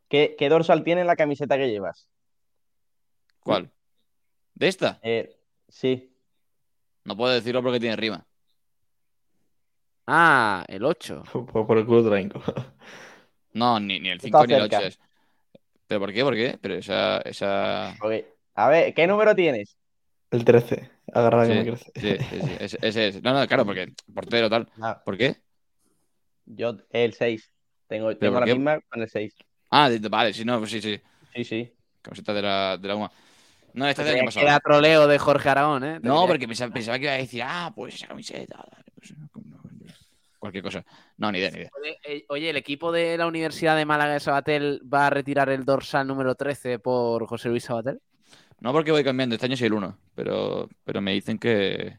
¿qué, 0.09 0.37
qué 0.39 0.49
dorsal 0.49 0.85
tiene 0.85 1.01
en 1.03 1.07
la 1.07 1.17
camiseta 1.17 1.59
que 1.59 1.69
llevas? 1.69 2.09
¿Cuál? 3.41 3.71
¿De 4.55 4.69
esta? 4.69 4.99
Eh, 5.03 5.37
sí. 5.69 6.13
No 7.05 7.17
puedo 7.17 7.35
decirlo 7.35 7.63
porque 7.63 7.81
tiene 7.81 7.97
rima. 7.97 8.25
Ah, 10.07 10.65
el 10.69 10.85
8. 10.85 11.25
Por, 11.53 11.67
por 11.67 11.79
el 11.79 11.85
culo. 11.87 12.11
No, 13.53 13.81
ni, 13.81 13.99
ni 14.01 14.09
el 14.11 14.17
Está 14.19 14.29
5 14.43 14.47
ni 14.47 14.55
el 14.55 14.63
8 14.63 14.71
cerca. 14.71 14.87
es. 14.89 15.01
¿Pero 15.87 16.01
por 16.01 16.13
qué? 16.13 16.23
¿Por 16.23 16.35
qué? 16.35 16.59
Pero 16.61 16.75
esa. 16.75 17.19
esa... 17.19 17.95
Ok. 18.03 18.13
A 18.55 18.69
ver, 18.69 18.95
¿qué 18.95 19.07
número 19.07 19.35
tienes? 19.35 19.77
El 20.31 20.45
13. 20.45 20.91
Agarra 21.13 21.47
que 21.47 21.53
Sí, 21.53 21.59
me 21.59 21.65
crece. 21.67 21.93
sí, 21.95 22.17
sí, 22.19 22.43
sí, 22.43 22.57
ese, 22.59 22.79
ese 22.83 23.09
es. 23.09 23.23
No, 23.23 23.33
no, 23.33 23.47
claro, 23.47 23.65
porque 23.65 23.93
portero 24.13 24.51
tal. 24.51 24.69
Ah, 24.81 25.01
¿Por 25.05 25.17
qué? 25.17 25.37
yo, 26.47 26.77
el 26.91 27.13
6. 27.13 27.51
Tengo, 27.87 28.17
tengo 28.17 28.41
la 28.41 28.47
qué? 28.47 28.55
misma 28.55 28.81
con 28.89 29.03
el 29.03 29.09
6. 29.09 29.35
Ah, 29.71 29.89
de- 29.89 30.09
vale, 30.09 30.33
sí, 30.33 30.45
no, 30.45 30.59
pues 30.59 30.71
sí, 30.71 30.81
sí. 30.81 31.01
Sí, 31.35 31.45
sí. 31.45 31.73
Camiseta 32.03 32.33
de 32.33 32.43
la, 32.43 32.77
de 32.77 32.89
la 32.89 32.97
UMA. 32.97 33.11
No, 33.75 33.87
esta 33.87 34.05
que 34.05 34.25
pasado. 34.25 34.47
Era 34.47 34.59
troleo 34.61 35.07
de 35.07 35.19
Jorge 35.19 35.49
Aragón, 35.49 35.85
¿eh? 35.85 35.99
No, 36.03 36.27
porque 36.27 36.49
pensaba, 36.49 36.73
pensaba 36.73 36.99
que 36.99 37.05
iba 37.05 37.13
a 37.13 37.19
decir, 37.19 37.43
ah, 37.45 37.73
pues 37.75 37.95
esa 37.97 38.07
camiseta. 38.07 38.65
pues, 38.95 39.13
no, 39.19 39.56
Cualquier 40.47 40.63
cosa. 40.63 40.85
No, 41.17 41.33
ni 41.33 41.39
idea, 41.39 41.51
ni 41.51 41.59
idea. 41.59 41.71
Oye, 41.81 41.99
eh, 42.05 42.25
Oye, 42.29 42.51
el 42.51 42.57
equipo 42.57 42.93
de 42.93 43.19
la 43.19 43.27
Universidad 43.27 43.77
de 43.77 43.85
Málaga 43.85 44.13
de 44.13 44.21
Sabatel 44.21 44.81
va 44.93 45.09
a 45.09 45.11
retirar 45.11 45.49
el 45.49 45.65
dorsal 45.65 46.07
número 46.07 46.37
13 46.37 46.79
por 46.79 47.27
José 47.27 47.49
Luis 47.49 47.65
Sabatel. 47.65 48.01
No 48.61 48.73
porque 48.73 48.93
voy 48.93 49.03
cambiando, 49.03 49.35
este 49.35 49.47
año 49.47 49.57
soy 49.57 49.67
el 49.67 49.73
1, 49.73 49.99
pero, 50.15 50.69
pero 50.85 51.01
me 51.01 51.13
dicen 51.13 51.39
que, 51.39 51.99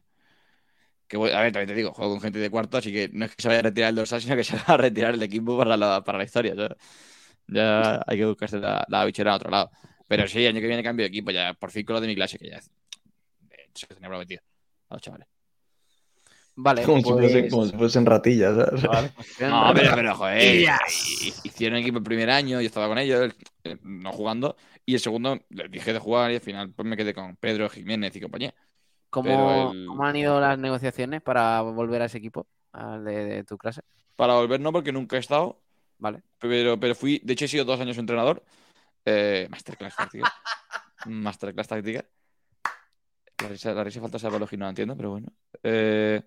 que 1.08 1.18
voy, 1.18 1.32
a 1.32 1.42
ver, 1.42 1.52
también 1.52 1.68
te 1.68 1.76
digo, 1.76 1.94
juego 1.94 2.14
con 2.14 2.22
gente 2.22 2.40
de 2.40 2.50
cuarto, 2.50 2.78
así 2.78 2.92
que 2.92 3.10
no 3.12 3.26
es 3.26 3.36
que 3.36 3.42
se 3.42 3.50
vaya 3.50 3.60
a 3.60 3.64
retirar 3.64 3.90
el 3.90 3.96
dorsal, 3.96 4.22
sino 4.22 4.36
que 4.36 4.44
se 4.46 4.56
va 4.56 4.64
a 4.68 4.78
retirar 4.78 5.14
el 5.14 5.22
equipo 5.22 5.58
para 5.58 5.76
la, 5.76 6.04
para 6.04 6.18
la 6.18 6.24
historia. 6.24 6.56
Ya, 6.56 6.70
ya 7.48 8.04
hay 8.08 8.18
que 8.18 8.26
buscarse 8.26 8.60
la, 8.60 8.86
la 8.88 9.06
bichera 9.06 9.34
a 9.34 9.36
otro 9.36 9.52
lado. 9.52 9.70
Pero 10.08 10.26
sí, 10.28 10.40
el 10.46 10.56
año 10.56 10.62
que 10.62 10.68
viene 10.68 10.84
cambio 10.84 11.04
de 11.04 11.10
equipo, 11.10 11.32
ya 11.32 11.54
por 11.54 11.70
fin 11.70 11.86
con 11.86 11.96
lo 11.96 12.02
de 12.02 12.08
mi 12.08 12.16
clase, 12.16 12.40
que 12.40 12.50
ya 12.50 12.58
eh, 12.58 13.70
se 13.74 13.88
tenía 13.88 14.08
prometido 14.08 14.42
a 14.90 14.96
los 14.96 15.02
chavales. 15.02 15.28
Vale, 16.60 16.82
Como, 16.84 16.98
si 16.98 17.04
pues- 17.04 17.20
fuesen, 17.32 17.50
como 17.52 17.66
si 17.68 17.78
fuesen 17.78 18.06
ratillas. 18.08 18.56
¿sabes? 18.56 18.82
Vale. 18.84 19.12
No, 19.42 19.72
pero, 19.76 19.92
pero 19.94 20.16
joder, 20.16 20.66
hicieron 21.44 21.78
equipo 21.78 22.00
el 22.00 22.04
primer 22.04 22.32
año, 22.32 22.60
yo 22.60 22.66
estaba 22.66 22.88
con 22.88 22.98
ellos, 22.98 23.32
eh, 23.64 23.78
no 23.84 24.12
jugando, 24.12 24.56
y 24.84 24.96
el 24.96 25.00
segundo 25.00 25.40
les 25.50 25.70
dije 25.70 25.94
de 25.94 26.00
jugar 26.00 26.32
y 26.32 26.36
al 26.36 26.42
final 26.42 26.72
pues 26.74 26.88
me 26.88 26.98
quedé 26.98 27.14
con 27.14 27.36
Pedro 27.36 27.70
Jiménez 27.70 28.16
y 28.16 28.22
compañía. 28.22 28.56
¿Cómo, 29.12 29.30
pero 29.30 29.72
el- 29.72 29.86
cómo 29.86 30.04
han 30.04 30.16
ido 30.16 30.42
las 30.42 30.58
negociaciones 30.58 31.22
para 31.22 31.62
volver 31.62 32.02
a 32.02 32.06
ese 32.06 32.18
equipo? 32.18 32.48
Al 32.72 33.06
de, 33.06 33.26
de 33.26 33.44
tu 33.44 33.56
clase. 33.58 33.82
Para 34.16 34.34
volver 34.34 34.60
no, 34.60 34.72
porque 34.72 34.92
nunca 34.92 35.16
he 35.16 35.20
estado, 35.20 35.62
Vale. 36.00 36.24
pero, 36.40 36.80
pero 36.80 36.96
fui, 36.96 37.22
de 37.24 37.34
hecho 37.34 37.46
he 37.46 37.50
sido 37.50 37.66
dos 37.66 37.80
años 37.80 38.00
entrenador, 38.00 38.44
eh, 39.06 39.48
masterclass 39.52 39.96
táctica, 39.96 40.34
masterclass 41.06 41.68
táctica. 41.68 42.04
La 43.44 43.50
risa, 43.50 43.74
la 43.74 43.84
risa 43.84 44.02
falta 44.02 44.18
esa 44.18 44.32
no 44.32 44.70
entiendo, 44.70 44.98
pero 44.98 45.12
bueno. 45.12 45.28
Eh, 45.62 46.20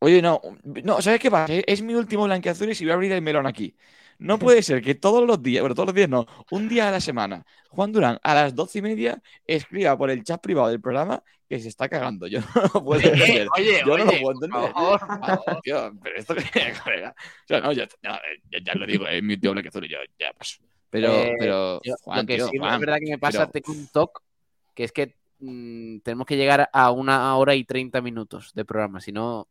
oye, 0.00 0.22
no, 0.22 0.40
no, 0.84 1.00
¿sabes 1.02 1.20
qué 1.20 1.30
pasa? 1.30 1.52
Es 1.66 1.82
mi 1.82 1.94
último 1.94 2.24
blanqueazules 2.24 2.80
y 2.80 2.84
voy 2.84 2.92
a 2.92 2.94
abrir 2.94 3.12
el 3.12 3.22
melón 3.22 3.46
aquí. 3.46 3.74
No 4.20 4.36
puede 4.38 4.62
ser 4.62 4.82
que 4.82 4.96
todos 4.96 5.24
los 5.26 5.40
días, 5.42 5.62
bueno, 5.62 5.76
todos 5.76 5.86
los 5.88 5.94
días 5.94 6.08
no, 6.08 6.26
un 6.50 6.68
día 6.68 6.88
a 6.88 6.90
la 6.90 7.00
semana, 7.00 7.46
Juan 7.70 7.92
Durán 7.92 8.18
a 8.24 8.34
las 8.34 8.52
doce 8.54 8.80
y 8.80 8.82
media 8.82 9.22
escriba 9.46 9.96
por 9.96 10.10
el 10.10 10.24
chat 10.24 10.40
privado 10.40 10.68
del 10.70 10.80
programa 10.80 11.22
que 11.48 11.60
se 11.60 11.68
está 11.68 11.88
cagando. 11.88 12.26
Yo 12.26 12.40
no 12.54 12.62
lo 12.74 12.84
puedo 12.84 13.00
entender. 13.00 13.46
oye, 13.56 13.80
Yo 13.86 13.96
no 13.96 14.04
lo 14.04 14.10
oye, 14.10 14.20
puedo 14.20 14.38
por 14.40 14.44
entender. 14.44 14.72
favor. 14.72 15.00
Ah, 15.08 15.60
tío, 15.62 15.92
pero 16.02 16.16
esto 16.16 16.34
que. 16.34 16.42
O 16.42 17.12
sea, 17.46 17.60
no, 17.60 17.72
ya, 17.72 17.86
ya, 18.02 18.20
ya- 18.50 18.58
ya 18.64 18.74
lo 18.74 18.86
digo, 18.86 19.06
es 19.06 19.22
mi 19.22 19.36
tío 19.36 19.52
Blanqueazul 19.52 19.84
y 19.84 19.88
yo 19.88 19.98
ya 20.18 20.32
paso. 20.32 20.56
Pero, 20.90 21.12
Eh, 21.12 21.36
pero, 21.38 21.80
Yo- 21.84 21.94
Juan, 22.02 22.18
lo 22.18 22.26
que 22.26 22.36
tío, 22.36 22.48
sí 22.48 22.58
Juan, 22.58 22.74
es 22.74 22.80
verdad 22.80 22.98
que 22.98 23.10
me 23.10 23.18
pasa, 23.18 23.48
pero- 23.48 23.64
tengo 23.64 23.78
un 23.78 23.86
toque, 23.88 24.20
que 24.74 24.84
es 24.84 24.90
que 24.92 25.14
mm, 25.38 25.98
tenemos 26.00 26.26
que 26.26 26.36
llegar 26.36 26.68
a 26.72 26.90
una 26.90 27.36
hora 27.36 27.54
y 27.54 27.62
30 27.62 28.00
minutos 28.00 28.50
de 28.52 28.64
programa. 28.64 29.00
Si 29.00 29.12
no, 29.12 29.46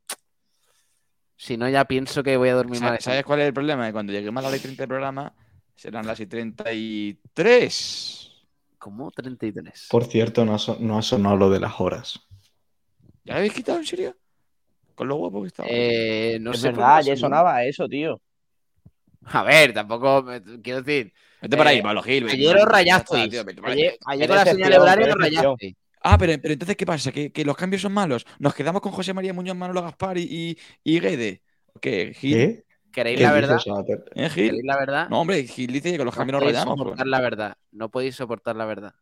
si 1.48 1.56
no 1.58 1.70
ya 1.70 1.86
pienso 1.86 2.22
que 2.24 2.36
voy 2.36 2.50
a 2.50 2.56
dormir 2.56 2.82
mal. 2.82 2.90
¿Sabes, 2.90 3.04
sabes 3.06 3.24
cuál 3.26 3.40
es 3.40 3.48
el 3.48 3.54
problema? 3.54 3.88
Que 3.88 3.94
cuando 3.94 4.12
lleguemos 4.12 4.42
a 4.44 4.48
la 4.48 4.52
ley 4.52 4.60
30 4.60 4.84
del 4.84 4.88
programa, 4.90 5.34
serán 5.76 6.06
las 6.06 6.20
y 6.20 6.26
33. 6.26 8.32
¿Cómo? 8.78 9.10
33. 9.12 9.88
Por 9.90 10.04
cierto, 10.06 10.44
no 10.46 10.56
ha, 10.56 10.60
so- 10.60 10.78
no 10.80 10.98
ha 10.98 11.02
sonado 11.02 11.38
lo 11.38 11.50
de 11.50 11.60
las 11.62 11.80
horas. 11.80 12.20
¿Ya 13.24 13.34
lo 13.34 13.38
habéis 13.40 13.54
quitado 13.54 13.80
en 13.80 13.86
serio? 13.86 14.16
Con 14.94 15.08
lo 15.08 15.16
guapo 15.16 15.42
que 15.42 15.48
estaba. 15.48 15.70
Eh, 15.72 16.38
no 16.42 16.52
es 16.52 16.60
sé 16.60 16.68
verdad, 16.68 17.02
ya 17.02 17.16
sonaba 17.16 17.64
eso, 17.64 17.88
tío. 17.88 18.20
A 19.26 19.44
ver, 19.44 19.74
tampoco 19.74 20.24
me- 20.24 20.42
quiero 20.62 20.82
decir. 20.82 21.14
Vete 21.42 21.56
para 21.56 21.70
ahí, 21.70 21.78
eh, 21.78 21.84
Pablo 21.84 22.02
Gil. 22.04 22.28
Ayer 22.30 22.58
os 22.58 22.66
ahí. 23.14 23.30
Ayer, 23.72 23.98
ayer 24.06 24.28
con 24.28 24.36
la 24.38 24.46
señal 24.46 24.74
horaria 24.82 25.14
os 25.14 25.18
decepción. 25.20 25.56
Ah, 26.10 26.18
pero, 26.18 26.34
pero 26.42 26.54
entonces, 26.54 26.78
¿qué 26.78 26.86
pasa? 26.86 27.12
¿Que, 27.12 27.32
que 27.32 27.44
los 27.44 27.58
cambios 27.58 27.82
son 27.82 27.94
malos? 27.94 28.26
¿Nos 28.40 28.54
quedamos 28.56 28.82
con 28.82 28.92
José 28.92 29.14
María 29.14 29.34
Muñoz, 29.34 29.56
Manolo 29.58 29.82
Gaspar 29.82 30.18
y, 30.18 30.24
y, 30.24 30.58
y 30.84 31.00
Guede? 31.00 31.42
¿Qué? 31.82 32.14
¿Queréis 32.92 33.18
¿Qué 33.18 33.24
la 33.24 33.32
verdad? 33.34 33.58
¿Eh, 34.16 34.30
Gil? 34.30 34.46
¿Queréis 34.46 34.66
la 34.66 34.78
verdad? 34.78 35.10
No, 35.10 35.22
hombre, 35.22 35.44
Gil 35.46 35.72
dice 35.72 35.92
que 35.92 35.98
con 35.98 36.06
los 36.06 36.16
No 36.16 36.20
cambios 36.20 36.34
nos 36.34 36.42
podéis 36.42 36.58
rayamos. 36.58 36.78
soportar 36.80 36.98
pues. 37.06 37.12
la 37.12 37.22
verdad. 37.22 37.58
No 37.72 37.90
podéis 37.90 38.16
soportar 38.16 38.56
la 38.56 38.66
verdad. 38.66 38.94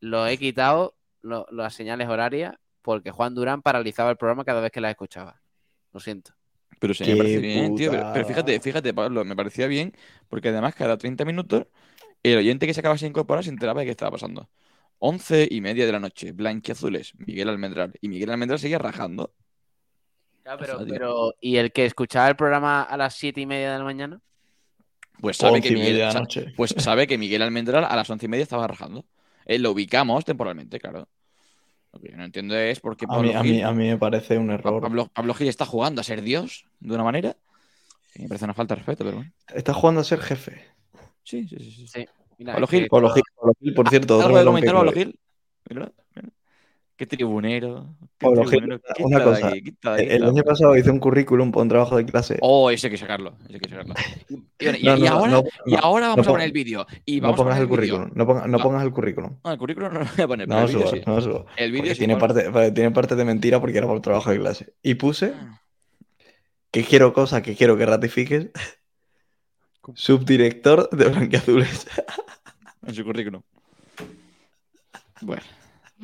Lo 0.00 0.26
he 0.26 0.38
quitado, 0.38 0.96
lo- 1.22 1.46
las 1.50 1.74
señales 1.74 2.08
horarias, 2.08 2.54
porque 2.82 3.10
Juan 3.10 3.34
Durán 3.34 3.62
paralizaba 3.62 4.10
el 4.10 4.16
programa 4.16 4.44
cada 4.44 4.60
vez 4.60 4.70
que 4.70 4.80
la 4.80 4.90
escuchaba. 4.90 5.40
Lo 5.92 6.00
siento. 6.00 6.32
Pero 6.80 6.94
sí, 6.94 7.04
me 7.06 7.16
parece 7.16 7.40
bien, 7.40 7.74
tío. 7.74 7.90
Pero, 8.12 8.24
fíjate, 8.24 8.60
fíjate, 8.60 8.94
Pablo, 8.94 9.24
me 9.24 9.34
parecía 9.34 9.66
bien, 9.66 9.92
porque 10.28 10.50
además 10.50 10.74
cada 10.74 10.96
30 10.96 11.24
minutos 11.24 11.66
el 12.22 12.38
oyente 12.38 12.66
que 12.66 12.74
se 12.74 12.80
acabase 12.80 13.06
de 13.06 13.10
incorporar 13.10 13.44
se 13.44 13.50
enteraba 13.50 13.80
de 13.80 13.86
qué 13.86 13.90
estaba 13.92 14.12
pasando. 14.12 14.50
Once 14.98 15.46
y 15.50 15.60
media 15.60 15.86
de 15.86 15.92
la 15.92 16.00
noche, 16.00 16.32
blanquiazules, 16.32 17.12
Miguel 17.18 17.48
Almendral. 17.48 17.92
Y 18.00 18.08
Miguel 18.08 18.30
Almendral 18.30 18.58
seguía 18.58 18.78
rajando. 18.78 19.32
Claro, 20.42 20.58
pero, 20.58 20.78
pero, 20.88 21.34
¿y 21.40 21.56
el 21.56 21.72
que 21.72 21.84
escuchaba 21.84 22.28
el 22.28 22.36
programa 22.36 22.82
a 22.82 22.96
las 22.96 23.14
siete 23.14 23.40
y 23.40 23.46
media 23.46 23.72
de 23.72 23.78
la 23.78 23.84
mañana? 23.84 24.20
Pues 25.20 25.36
sabe 25.36 25.60
que 25.60 25.70
Miguel, 25.70 25.92
media 25.92 26.06
de 26.06 26.12
sa- 26.12 26.18
la 26.18 26.20
noche. 26.22 26.52
pues 26.56 26.70
sabe 26.78 27.06
que 27.06 27.18
Miguel 27.18 27.42
Almendral 27.42 27.84
a 27.84 27.94
las 27.96 28.08
once 28.08 28.26
y 28.26 28.28
media 28.28 28.42
estaba 28.44 28.66
rajando. 28.66 29.04
Eh, 29.46 29.58
lo 29.58 29.70
ubicamos 29.72 30.24
temporalmente, 30.24 30.78
claro. 30.78 31.08
Lo 31.92 32.00
que 32.00 32.10
yo 32.10 32.16
no 32.16 32.24
entiendo 32.24 32.56
es 32.56 32.80
por 32.80 32.96
qué 32.96 33.06
A 33.08 33.08
mí, 33.08 33.14
Pablo 33.28 33.38
a, 33.38 33.42
mí, 33.42 33.62
a 33.62 33.72
mí 33.72 33.88
me 33.88 33.98
parece 33.98 34.36
un 34.38 34.50
error. 34.50 34.82
Pablo, 34.82 35.08
Pablo 35.12 35.34
Gil 35.34 35.48
está 35.48 35.64
jugando 35.66 36.00
a 36.00 36.04
ser 36.04 36.22
Dios 36.22 36.66
de 36.80 36.94
una 36.94 37.04
manera 37.04 37.36
que 38.12 38.22
me 38.22 38.28
parece 38.28 38.44
una 38.44 38.54
falta 38.54 38.74
de 38.74 38.80
respeto, 38.80 39.04
pero 39.04 39.16
bueno. 39.18 39.32
Está 39.54 39.72
jugando 39.74 40.00
a 40.00 40.04
ser 40.04 40.20
jefe. 40.20 40.64
Sí, 41.24 41.46
sí, 41.48 41.56
sí. 41.58 41.70
sí. 41.72 41.86
Sí. 41.88 42.06
Mira, 42.38 42.52
Pablo 42.52 42.64
es 42.64 42.70
que- 42.70 42.78
Gil, 42.78 42.88
Pablo 42.88 43.10
Gil, 43.10 43.22
Pablo 43.36 43.52
Gil, 43.60 43.74
por 43.74 43.88
cierto, 43.88 44.20
¿Algo 44.22 44.38
de 44.38 44.44
comentar, 44.44 44.74
Pablo 44.74 44.92
Gil? 44.92 45.18
Mira. 45.70 45.92
Qué 46.96 47.06
tribunero. 47.06 47.94
Qué 48.18 48.26
Pablo 48.26 48.42
Gil, 48.44 48.50
tribunero. 48.58 48.80
una 48.98 49.18
Quita 49.18 49.18
de 49.18 49.24
cosa, 49.24 49.48
aquí, 49.48 49.60
de 49.60 49.90
aquí, 49.92 50.06
El 50.16 50.24
año 50.24 50.42
pasado 50.42 50.76
hice 50.76 50.90
un 50.90 50.98
currículum 50.98 51.52
para 51.52 51.62
un 51.62 51.68
trabajo 51.68 51.96
de 51.96 52.04
clase. 52.04 52.38
Oh, 52.40 52.70
ese 52.72 52.88
hay 52.88 52.90
que 52.90 52.96
sacarlo. 52.96 53.34
Ese 53.44 53.54
hay 53.54 53.60
que 53.60 53.68
sacarlo. 53.70 53.94
Y, 54.60 54.66
y- 54.66 54.82
No, 54.84 54.96
y 54.96 55.00
no, 55.02 55.08
ahora, 55.08 55.30
no, 55.32 55.44
y 55.66 55.74
ahora 55.80 56.08
vamos 56.08 56.26
no 56.26 56.32
a 56.32 56.34
poner 56.34 56.40
pon- 56.40 56.40
el 56.42 56.52
vídeo. 56.52 56.86
Y 57.06 57.20
no 57.20 57.28
vamos 57.28 57.34
a 57.34 57.36
pongas 57.44 57.54
poner 57.54 57.62
el 57.62 57.68
currículum. 57.68 58.10
No, 58.14 58.26
ponga- 58.26 58.46
no 58.48 58.58
Ah. 58.58 58.62
pongas 58.62 58.82
el 58.84 58.90
currículum. 58.92 59.36
No, 59.44 59.52
el 59.52 59.58
currículum 59.58 59.92
no 59.92 60.00
lo 60.00 60.06
voy 60.06 60.24
a 60.24 60.26
poner, 60.28 60.48
No 60.48 60.60
el 60.62 60.68
subas, 60.68 60.90
sí. 60.90 61.00
no 61.06 61.14
lo 61.14 61.20
subas. 61.20 61.44
El 61.56 61.70
vídeo 61.70 61.92
sí. 61.92 61.98
tiene 61.98 62.16
pon- 62.16 62.28
parte, 62.34 62.72
tiene 62.72 62.90
parte 62.90 63.14
de 63.14 63.24
mentira 63.24 63.60
porque 63.60 63.78
era 63.78 63.86
para 63.86 63.96
el 63.96 64.02
trabajo 64.02 64.30
de 64.30 64.38
clase. 64.40 64.72
Y 64.82 64.94
puse 64.96 65.32
Ah. 65.36 65.60
que 66.72 66.82
quiero 66.82 67.12
cosas 67.12 67.42
que 67.42 67.54
quiero 67.54 67.76
que 67.76 67.86
ratifiques. 67.86 68.48
Subdirector 69.94 70.90
de 70.90 71.08
Blanquiazules. 71.08 71.86
En 72.86 72.94
su 72.94 73.04
currículum. 73.04 73.42
Bueno, 75.20 75.42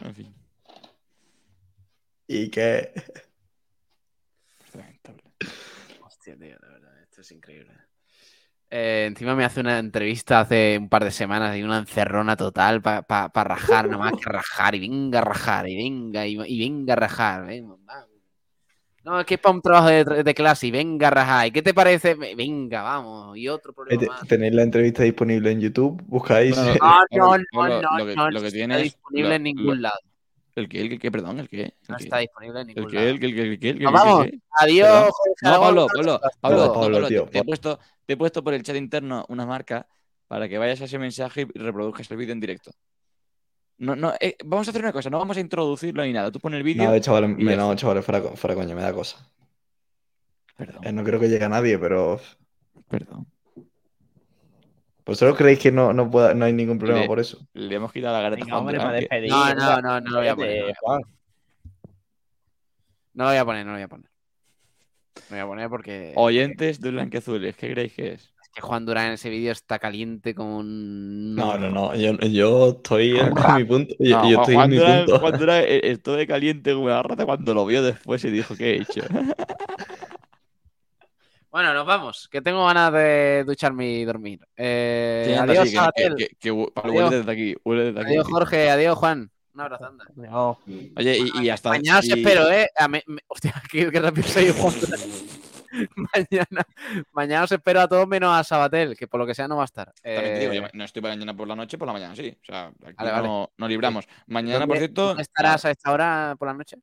en 0.02 0.14
fin. 0.14 0.34
y 2.28 2.50
que. 2.50 2.92
Lamentable. 4.74 5.22
Hostia, 6.02 6.36
tío, 6.36 6.58
de 6.58 6.68
verdad, 6.68 7.02
esto 7.02 7.22
es 7.22 7.32
increíble. 7.32 7.72
Eh, 8.68 9.06
encima 9.06 9.34
me 9.34 9.44
hace 9.44 9.60
una 9.60 9.78
entrevista 9.78 10.40
hace 10.40 10.76
un 10.78 10.90
par 10.90 11.04
de 11.04 11.10
semanas 11.10 11.56
y 11.56 11.62
una 11.62 11.78
encerrona 11.78 12.36
total 12.36 12.82
para 12.82 13.44
rajar, 13.44 13.86
nada 13.88 13.98
más 13.98 14.12
que 14.12 14.30
rajar, 14.30 14.74
y 14.74 14.80
venga 14.80 15.20
a 15.20 15.24
rajar, 15.24 15.68
y 15.68 15.76
venga, 15.76 16.26
y, 16.26 16.38
y 16.44 16.58
venga 16.58 16.92
a 16.94 16.96
rajar. 16.96 17.46
venga, 17.46 17.76
vamos. 17.78 18.13
No, 19.04 19.20
es 19.20 19.26
que 19.26 19.34
es 19.34 19.40
para 19.40 19.54
un 19.54 19.60
trabajo 19.60 19.88
de, 19.88 20.22
de 20.24 20.34
clase 20.34 20.66
y 20.66 20.70
venga. 20.70 21.46
¿Y 21.46 21.50
qué 21.50 21.60
te 21.62 21.74
parece? 21.74 22.14
Venga, 22.14 22.82
vamos. 22.82 23.36
Y 23.36 23.48
otro 23.48 23.72
problema 23.72 24.02
más. 24.06 24.26
Tenéis 24.26 24.54
la 24.54 24.62
entrevista 24.62 25.02
disponible 25.02 25.50
en 25.50 25.60
YouTube, 25.60 26.02
buscáis. 26.06 26.56
No, 26.56 26.64
no, 26.64 26.74
no, 27.10 27.38
no, 27.52 27.68
no, 27.82 27.98
lo 27.98 28.06
que- 28.06 28.16
no, 28.16 28.30
lo 28.30 28.40
que 28.40 28.46
está 28.48 28.76
disponible 28.78 29.28
lo- 29.28 29.34
en 29.34 29.42
ningún 29.42 29.66
lo- 29.66 29.74
lado. 29.82 29.98
¿El 30.56 30.68
qué? 30.68 30.80
¿El 30.82 30.98
qué? 31.00 31.10
Perdón, 31.10 31.40
¿el 31.40 31.48
qué? 31.48 31.74
No 31.88 31.96
¿El 31.96 31.98
qué? 31.98 32.04
está 32.04 32.18
disponible 32.18 32.60
en 32.60 32.70
¿El 32.70 32.74
ningún 32.76 32.94
lado. 32.94 33.06
¿El 33.08 33.20
qué? 33.20 33.26
¿El 33.26 33.34
qué? 33.34 33.42
¿El 33.42 33.58
qué? 33.78 33.84
Vamos. 33.84 34.26
Adiós. 34.58 35.10
No, 35.42 35.50
Pablo, 35.60 35.86
Pablo. 35.92 36.20
Pablo, 36.20 36.20
Pablo, 36.40 36.56
no, 36.66 36.72
Pablo, 36.72 36.92
Pablo, 36.94 37.08
tío, 37.08 37.24
te, 37.24 37.30
te 37.30 37.38
he 37.40 37.44
puesto, 37.44 37.78
te 38.06 38.12
he 38.12 38.16
puesto 38.16 38.42
por 38.44 38.54
el 38.54 38.62
chat 38.62 38.76
interno 38.76 39.26
unas 39.28 39.46
marcas 39.46 39.84
para 40.28 40.48
que 40.48 40.56
vayas 40.56 40.80
a 40.80 40.84
ese 40.84 40.98
mensaje 40.98 41.46
y 41.52 41.58
reproduzcas 41.58 42.10
el 42.10 42.16
vídeo 42.16 42.32
en 42.32 42.40
directo. 42.40 42.70
No, 43.78 43.96
no, 43.96 44.12
eh, 44.20 44.36
vamos 44.44 44.68
a 44.68 44.70
hacer 44.70 44.82
una 44.82 44.92
cosa, 44.92 45.10
no 45.10 45.18
vamos 45.18 45.36
a 45.36 45.40
introducirlo 45.40 46.04
ni 46.04 46.12
nada. 46.12 46.30
Tú 46.30 46.38
pones 46.40 46.58
el 46.58 46.62
vídeo. 46.64 46.84
No, 46.90 46.98
chavales, 47.00 47.30
y 47.38 47.44
me, 47.44 47.56
no, 47.56 47.74
chavales, 47.74 48.04
fuera, 48.04 48.20
co- 48.22 48.36
fuera 48.36 48.54
coño, 48.54 48.74
me 48.74 48.82
da 48.82 48.92
cosa. 48.92 49.28
Perdón, 50.56 50.84
Eh, 50.84 50.92
no 50.92 51.02
creo 51.02 51.18
que 51.18 51.28
llegue 51.28 51.44
a 51.44 51.48
nadie, 51.48 51.78
pero. 51.78 52.20
perdón. 52.88 53.26
¿Vosotros 55.04 55.36
creéis 55.36 55.58
que 55.58 55.70
no, 55.72 55.92
no, 55.92 56.10
pueda- 56.10 56.32
no 56.34 56.44
hay 56.46 56.52
ningún 56.52 56.78
problema 56.78 57.02
Le- 57.02 57.06
por 57.06 57.18
eso? 57.20 57.38
Le 57.52 57.74
hemos 57.74 57.92
quitado 57.92 58.14
la 58.14 58.22
gareta 58.22 58.44
Venga, 58.44 58.58
hombre, 58.58 58.78
para 58.78 58.92
despedir. 58.92 59.30
No, 59.30 59.54
no, 59.54 59.82
no, 59.82 60.00
no 60.00 60.10
lo 60.10 60.16
voy 60.18 60.28
a 60.28 60.34
poner, 60.36 60.56
no 60.56 60.60
lo 60.60 60.62
voy 60.64 60.70
a 60.72 60.76
Juan. 60.80 61.00
No 63.12 63.24
lo 63.24 63.30
voy 63.30 63.36
a 63.38 63.44
poner, 63.44 63.66
no 63.66 63.72
lo 63.72 63.76
voy 63.76 63.82
a 63.82 63.88
poner. 63.88 64.06
No 64.06 65.22
lo 65.30 65.30
voy 65.30 65.40
a 65.40 65.46
poner 65.46 65.68
porque 65.68 66.12
Oyentes 66.16 66.80
de 66.80 66.90
Blanqueazules, 66.90 67.54
¿qué 67.56 67.70
creéis 67.72 67.92
que 67.92 68.12
es? 68.12 68.33
Que 68.54 68.60
Juan 68.62 68.86
Durán 68.86 69.08
en 69.08 69.12
ese 69.14 69.28
vídeo 69.30 69.50
está 69.52 69.78
caliente 69.78 70.34
como 70.34 70.58
un... 70.58 71.34
No, 71.34 71.58
no, 71.58 71.70
no. 71.70 71.94
Yo, 71.96 72.12
yo 72.20 72.68
estoy 72.70 73.18
en 73.18 73.32
mi 73.56 73.64
punto. 73.64 73.94
Yo, 73.98 74.18
No, 74.22 74.30
yo 74.30 74.40
estoy 74.40 74.54
Juan 74.54 74.64
en 74.66 74.70
mi 74.70 74.76
Durán, 74.78 75.04
punto. 75.06 75.20
Juan 75.20 75.38
Durán, 75.38 75.64
eh, 75.66 75.80
estuvo 75.82 76.14
de 76.14 76.26
caliente 76.26 76.72
como 76.72 76.84
una 76.86 77.02
rata 77.02 77.24
cuando 77.26 77.52
lo 77.52 77.66
vio 77.66 77.82
después 77.82 78.24
y 78.24 78.30
dijo, 78.30 78.54
¿qué 78.56 78.70
he 78.70 78.76
hecho? 78.82 79.00
Bueno, 81.50 81.72
nos 81.72 81.86
vamos, 81.86 82.28
que 82.32 82.40
tengo 82.42 82.66
ganas 82.66 82.92
de 82.92 83.44
ducharme 83.46 83.88
y 83.88 84.04
dormir. 84.04 84.40
Eh, 84.56 85.24
Sí, 85.28 85.34
adiós, 85.34 85.64
sí, 85.68 85.70
que- 85.70 85.76
Sabatel. 85.76 86.14
que, 86.16 86.26
que- 86.26 86.34
que 86.40 86.52
hu- 86.52 86.72
Pablo, 86.72 86.90
Adiós. 86.94 87.04
huele 87.04 87.16
desde 87.18 87.30
aquí, 87.32 87.54
huele 87.64 87.84
desde 87.84 88.00
aquí. 88.00 88.10
Adiós, 88.10 88.26
Jorge. 88.28 88.70
Adiós, 88.70 88.98
Juan. 88.98 89.30
Un 89.54 89.60
abrazo, 89.60 89.84
anda. 89.86 90.04
No. 90.16 90.58
Oye, 90.96 91.16
y, 91.16 91.44
y 91.44 91.50
hasta... 91.50 91.68
Mañana 91.68 92.00
os 92.00 92.06
y- 92.06 92.12
espero, 92.12 92.50
¿eh? 92.50 92.66
A 92.76 92.88
me- 92.88 93.04
me- 93.06 93.20
hostia, 93.28 93.54
qué, 93.70 93.88
qué 93.88 94.00
rápido 94.00 94.26
soy 94.26 94.50
Juan 94.50 94.74
Durán. 94.80 95.00
mañana, 95.96 96.64
mañana 97.12 97.44
os 97.44 97.52
espero 97.52 97.80
a 97.80 97.88
todos 97.88 98.06
menos 98.06 98.32
a 98.34 98.44
Sabatel, 98.44 98.96
que 98.96 99.06
por 99.08 99.20
lo 99.20 99.26
que 99.26 99.34
sea 99.34 99.48
no 99.48 99.56
va 99.56 99.62
a 99.62 99.64
estar. 99.66 99.92
También 100.12 100.34
te 100.34 100.40
digo, 100.40 100.52
Eh, 100.52 100.60
yo 100.60 100.68
no 100.72 100.84
estoy 100.84 101.02
para 101.02 101.14
mañana 101.14 101.36
por 101.36 101.48
la 101.48 101.56
noche, 101.56 101.78
por 101.78 101.86
la 101.86 101.92
mañana 101.92 102.14
sí. 102.14 102.36
O 102.42 102.44
sea, 102.44 102.68
aquí 102.84 102.94
Vale, 102.96 103.10
vale. 103.12 103.28
no, 103.28 103.68
libramos. 103.68 104.06
Mañana, 104.26 104.60
¿dónde- 104.60 104.66
por 104.66 104.78
cierto, 104.78 105.18
estarás 105.18 105.64
a 105.64 105.70
esta 105.70 105.92
hora 105.92 106.36
por 106.38 106.48
la 106.48 106.54
noche? 106.54 106.76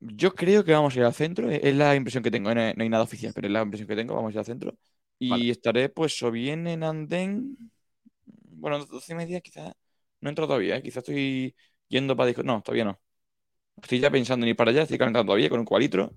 yo 0.00 0.34
creo 0.34 0.64
que 0.64 0.72
vamos 0.72 0.94
a 0.96 0.98
ir 0.98 1.04
al 1.04 1.14
centro. 1.14 1.50
eh, 1.50 1.60
Es 1.62 1.74
la 1.76 1.94
impresión 1.94 2.22
que 2.22 2.30
tengo. 2.30 2.50
eh, 2.50 2.74
No 2.76 2.82
hay, 2.82 2.88
nada 2.88 3.04
oficial, 3.04 3.32
pero 3.34 3.46
es 3.46 3.52
la 3.52 3.62
impresión 3.62 3.88
que 3.88 3.96
tengo. 3.96 4.14
Vamos 4.14 4.30
a 4.30 4.32
ir 4.34 4.38
al 4.38 4.44
centro. 4.44 4.74
Y 5.18 5.28
Vale. 5.30 5.50
estaré, 5.50 5.88
pues, 5.88 6.20
o 6.22 6.30
bien 6.30 6.66
en 6.66 6.82
Andén. 6.82 7.56
Bueno, 8.26 8.84
doce 8.86 9.12
y 9.12 9.16
media, 9.16 9.40
quizás. 9.40 9.74
No 10.20 10.28
entro 10.30 10.46
todavía, 10.46 10.76
¿eh? 10.76 10.82
Quizás 10.82 10.98
estoy 10.98 11.54
yendo 11.88 12.16
para 12.16 12.28
disco. 12.28 12.42
No, 12.42 12.62
todavía 12.62 12.84
no. 12.84 13.00
Estoy 13.80 14.00
ya 14.00 14.10
pensando 14.10 14.44
en 14.44 14.50
ir 14.50 14.56
para 14.56 14.70
allá. 14.70 14.82
Estoy 14.82 14.98
calentando 14.98 15.26
todavía 15.26 15.48
con 15.50 15.60
un 15.60 15.66
cualitro. 15.66 16.12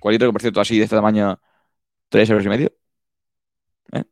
Cualitro 0.00 0.28
que, 0.28 0.32
por 0.32 0.40
cierto, 0.40 0.60
así 0.60 0.78
de 0.78 0.84
este 0.84 0.96
tamaño, 0.96 1.40
tres 2.08 2.30
euros 2.30 2.46
y 2.46 2.48
medio. 2.48 2.72
¿Eh? 3.92 4.04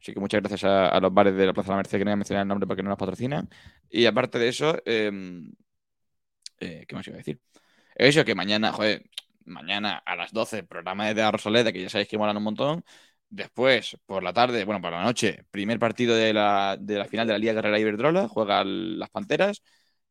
Así 0.00 0.14
que 0.14 0.20
muchas 0.20 0.40
gracias 0.42 0.64
a, 0.64 1.00
los 1.00 1.12
bares 1.12 1.34
de 1.34 1.46
la 1.46 1.52
Plaza 1.52 1.68
de 1.68 1.72
la 1.72 1.76
Merced 1.78 1.98
que 1.98 2.04
no 2.04 2.10
voy 2.10 2.14
a 2.14 2.16
mencionar 2.16 2.42
el 2.42 2.48
nombre 2.48 2.66
porque 2.66 2.82
no 2.82 2.90
nos 2.90 2.98
patrocinan. 2.98 3.48
Y 3.90 4.06
aparte 4.06 4.38
de 4.38 4.48
eso, 4.48 4.76
eh, 4.84 5.10
eh, 6.60 6.84
¿qué 6.86 6.94
más 6.94 7.06
iba 7.06 7.16
a 7.16 7.18
decir? 7.18 7.40
Eso 7.94 8.24
que 8.24 8.34
mañana, 8.34 8.72
joder, 8.72 9.04
mañana 9.44 9.98
a 9.98 10.16
las 10.16 10.32
12, 10.32 10.62
programa 10.64 11.12
de 11.12 11.30
Rosaleda, 11.30 11.72
que 11.72 11.82
ya 11.82 11.90
sabéis 11.90 12.08
que 12.08 12.18
molan 12.18 12.36
un 12.36 12.44
montón. 12.44 12.84
Después, 13.28 13.96
por 14.06 14.22
la 14.22 14.32
tarde, 14.32 14.64
bueno, 14.64 14.80
por 14.80 14.92
la 14.92 15.02
noche, 15.02 15.44
primer 15.50 15.78
partido 15.78 16.16
de 16.16 16.32
la, 16.32 16.76
de 16.80 16.98
la 16.98 17.04
final 17.06 17.26
de 17.26 17.34
la 17.34 17.38
Liga 17.38 17.54
Carrera 17.54 17.78
Iberdrola, 17.78 18.28
juegan 18.28 18.98
las 18.98 19.10
Panteras. 19.10 19.62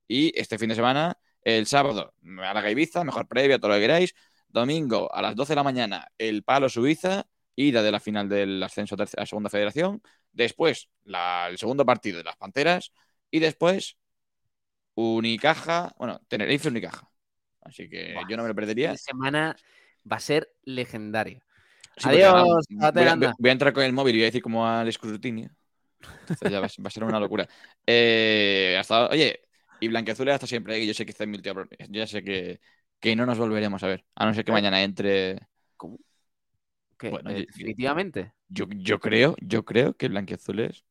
Y 0.08 0.38
este 0.40 0.58
fin 0.58 0.70
de 0.70 0.76
semana, 0.76 1.18
el 1.44 1.66
sábado, 1.68 2.14
Málaga 2.22 2.70
Ibiza, 2.72 3.04
mejor 3.04 3.28
previa, 3.28 3.60
todo 3.60 3.70
lo 3.70 3.76
que 3.76 3.82
queráis. 3.82 4.14
Domingo, 4.48 5.14
a 5.14 5.22
las 5.22 5.36
12 5.36 5.52
de 5.52 5.56
la 5.58 5.64
mañana, 5.64 6.08
el 6.18 6.44
Palo 6.44 6.70
Suiza, 6.70 7.26
ida 7.56 7.84
de 7.84 7.92
la 7.92 8.00
final 8.00 8.28
del 8.30 8.62
ascenso 8.64 8.96
a 9.18 9.26
Segunda 9.26 9.50
Federación. 9.50 10.02
Después, 10.32 10.90
la- 11.04 11.48
el 11.50 11.58
segundo 11.58 11.86
partido 11.86 12.18
de 12.18 12.24
las 12.24 12.36
Panteras. 12.38 12.92
Y 13.32 13.40
después, 13.40 13.98
Unicaja, 14.96 15.94
bueno, 15.98 16.20
Tenerife 16.28 16.68
Unicaja. 16.70 17.10
Así 17.62 17.90
que 17.90 18.16
yo 18.28 18.38
no 18.38 18.44
me 18.44 18.50
lo 18.50 18.56
perdería. 18.56 18.90
Fin 18.90 18.94
de 18.96 18.98
semana 18.98 19.56
va 20.12 20.18
a 20.18 20.20
ser. 20.20 20.50
Sí, 21.98 22.04
porque 22.04 22.24
Adiós, 22.24 22.34
ahora 22.34 22.44
voy, 22.44 23.04
a, 23.04 23.12
anda. 23.12 23.36
voy 23.38 23.50
a 23.50 23.54
entrar 23.54 23.74
con 23.74 23.84
el 23.84 23.94
móvil 23.94 24.16
y 24.16 24.18
voy 24.20 24.24
a 24.24 24.28
decir 24.28 24.42
como 24.42 24.68
al 24.68 24.88
escrutinio. 24.88 25.50
Entonces 26.22 26.50
ya 26.52 26.60
va, 26.60 26.66
a- 26.68 26.82
va 26.82 26.88
a 26.88 26.92
ser 26.92 27.04
una 27.04 27.20
locura. 27.20 27.48
Eh, 27.86 28.78
hasta, 28.80 29.08
oye, 29.10 29.42
y 29.80 29.88
Blanqueazul 29.88 30.30
hasta 30.30 30.48
siempre, 30.48 30.76
eh, 30.78 30.80
que 30.82 30.88
yo 30.88 30.94
sé 30.94 31.06
que 31.06 31.12
está 31.12 31.24
en 31.24 31.32
pro- 31.34 31.68
Yo 31.80 31.88
ya 31.90 32.08
sé 32.08 32.24
que, 32.24 32.60
que 33.00 33.16
no 33.16 33.26
nos 33.26 33.38
volveremos 33.38 33.84
a 33.84 33.88
ver. 33.88 34.06
A 34.16 34.26
no 34.26 34.34
ser 34.34 34.46
que 34.46 34.52
mañana 34.52 34.82
entre. 34.84 35.48
¿Qué? 36.98 37.10
Bueno, 37.10 37.32
Eh, 37.32 37.46
definitivamente. 37.48 38.34
Yo, 38.50 38.66
yo 38.70 39.00
creo, 39.00 39.36
yo 39.42 39.64
creo 39.64 39.96
que 39.96 40.08
Blanqueazules 40.10 40.84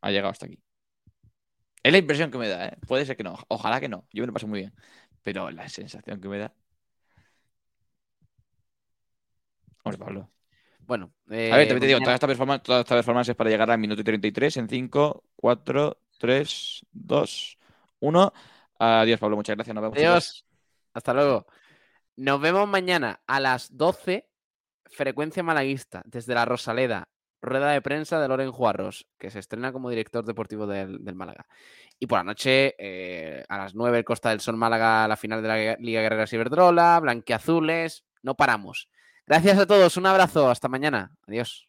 ha 0.00 0.10
llegado 0.10 0.30
hasta 0.30 0.46
aquí. 0.46 0.58
Es 1.82 1.92
la 1.92 1.98
impresión 1.98 2.30
que 2.30 2.38
me 2.38 2.48
da, 2.48 2.66
¿eh? 2.68 2.78
Puede 2.86 3.06
ser 3.06 3.16
que 3.16 3.24
no. 3.24 3.36
Ojalá 3.48 3.80
que 3.80 3.88
no. 3.88 4.06
Yo 4.12 4.22
me 4.22 4.26
lo 4.28 4.32
paso 4.32 4.46
muy 4.46 4.60
bien. 4.60 4.72
Pero 5.22 5.50
la 5.50 5.68
sensación 5.68 6.20
que 6.20 6.28
me 6.28 6.38
da. 6.38 6.54
Hombre, 9.84 9.98
Pablo. 9.98 10.30
Bueno, 10.86 11.12
A 11.50 11.56
ver, 11.56 11.66
también 11.68 11.80
te 11.80 11.86
eh, 11.86 11.88
digo, 11.88 11.98
mañana- 11.98 12.04
toda 12.04 12.14
esta 12.14 12.26
performance, 12.26 12.62
toda 12.62 12.80
esta 12.80 12.94
performance 12.94 13.28
es 13.30 13.36
para 13.36 13.50
llegar 13.50 13.70
al 13.70 13.78
minuto 13.78 14.00
y 14.00 14.04
33 14.04 14.56
en 14.56 14.68
5, 14.68 15.24
4, 15.36 16.00
3, 16.18 16.84
2, 16.92 17.57
1. 18.00 18.32
Adiós, 18.78 19.20
Pablo. 19.20 19.36
Muchas 19.36 19.56
gracias. 19.56 19.74
Nos 19.74 19.82
vemos. 19.82 19.98
Adiós. 19.98 20.46
Hasta 20.94 21.14
luego. 21.14 21.46
Nos 22.16 22.40
vemos 22.40 22.68
mañana 22.68 23.20
a 23.26 23.38
las 23.38 23.76
12, 23.76 24.28
frecuencia 24.86 25.42
malaguista, 25.42 26.02
desde 26.04 26.34
la 26.34 26.44
Rosaleda, 26.44 27.08
rueda 27.40 27.70
de 27.70 27.80
prensa 27.80 28.20
de 28.20 28.26
Loren 28.26 28.50
Juarros, 28.50 29.06
que 29.18 29.30
se 29.30 29.38
estrena 29.38 29.72
como 29.72 29.90
director 29.90 30.24
deportivo 30.24 30.66
del, 30.66 31.14
Málaga. 31.14 31.46
Y 32.00 32.06
por 32.06 32.18
la 32.18 32.24
noche, 32.24 32.74
eh, 32.78 33.44
a 33.48 33.58
las 33.58 33.74
9, 33.74 33.98
el 33.98 34.04
Costa 34.04 34.30
del 34.30 34.40
Sol 34.40 34.56
Málaga, 34.56 35.06
la 35.06 35.16
final 35.16 35.42
de 35.42 35.48
la 35.48 35.76
Liga 35.78 36.00
Guerreras 36.00 36.32
Iberdrola, 36.32 36.98
Blanqueazules. 37.00 38.04
No 38.22 38.34
paramos. 38.34 38.88
Gracias 39.26 39.58
a 39.58 39.66
todos. 39.66 39.96
Un 39.96 40.06
abrazo. 40.06 40.50
Hasta 40.50 40.68
mañana. 40.68 41.12
Adiós. 41.26 41.67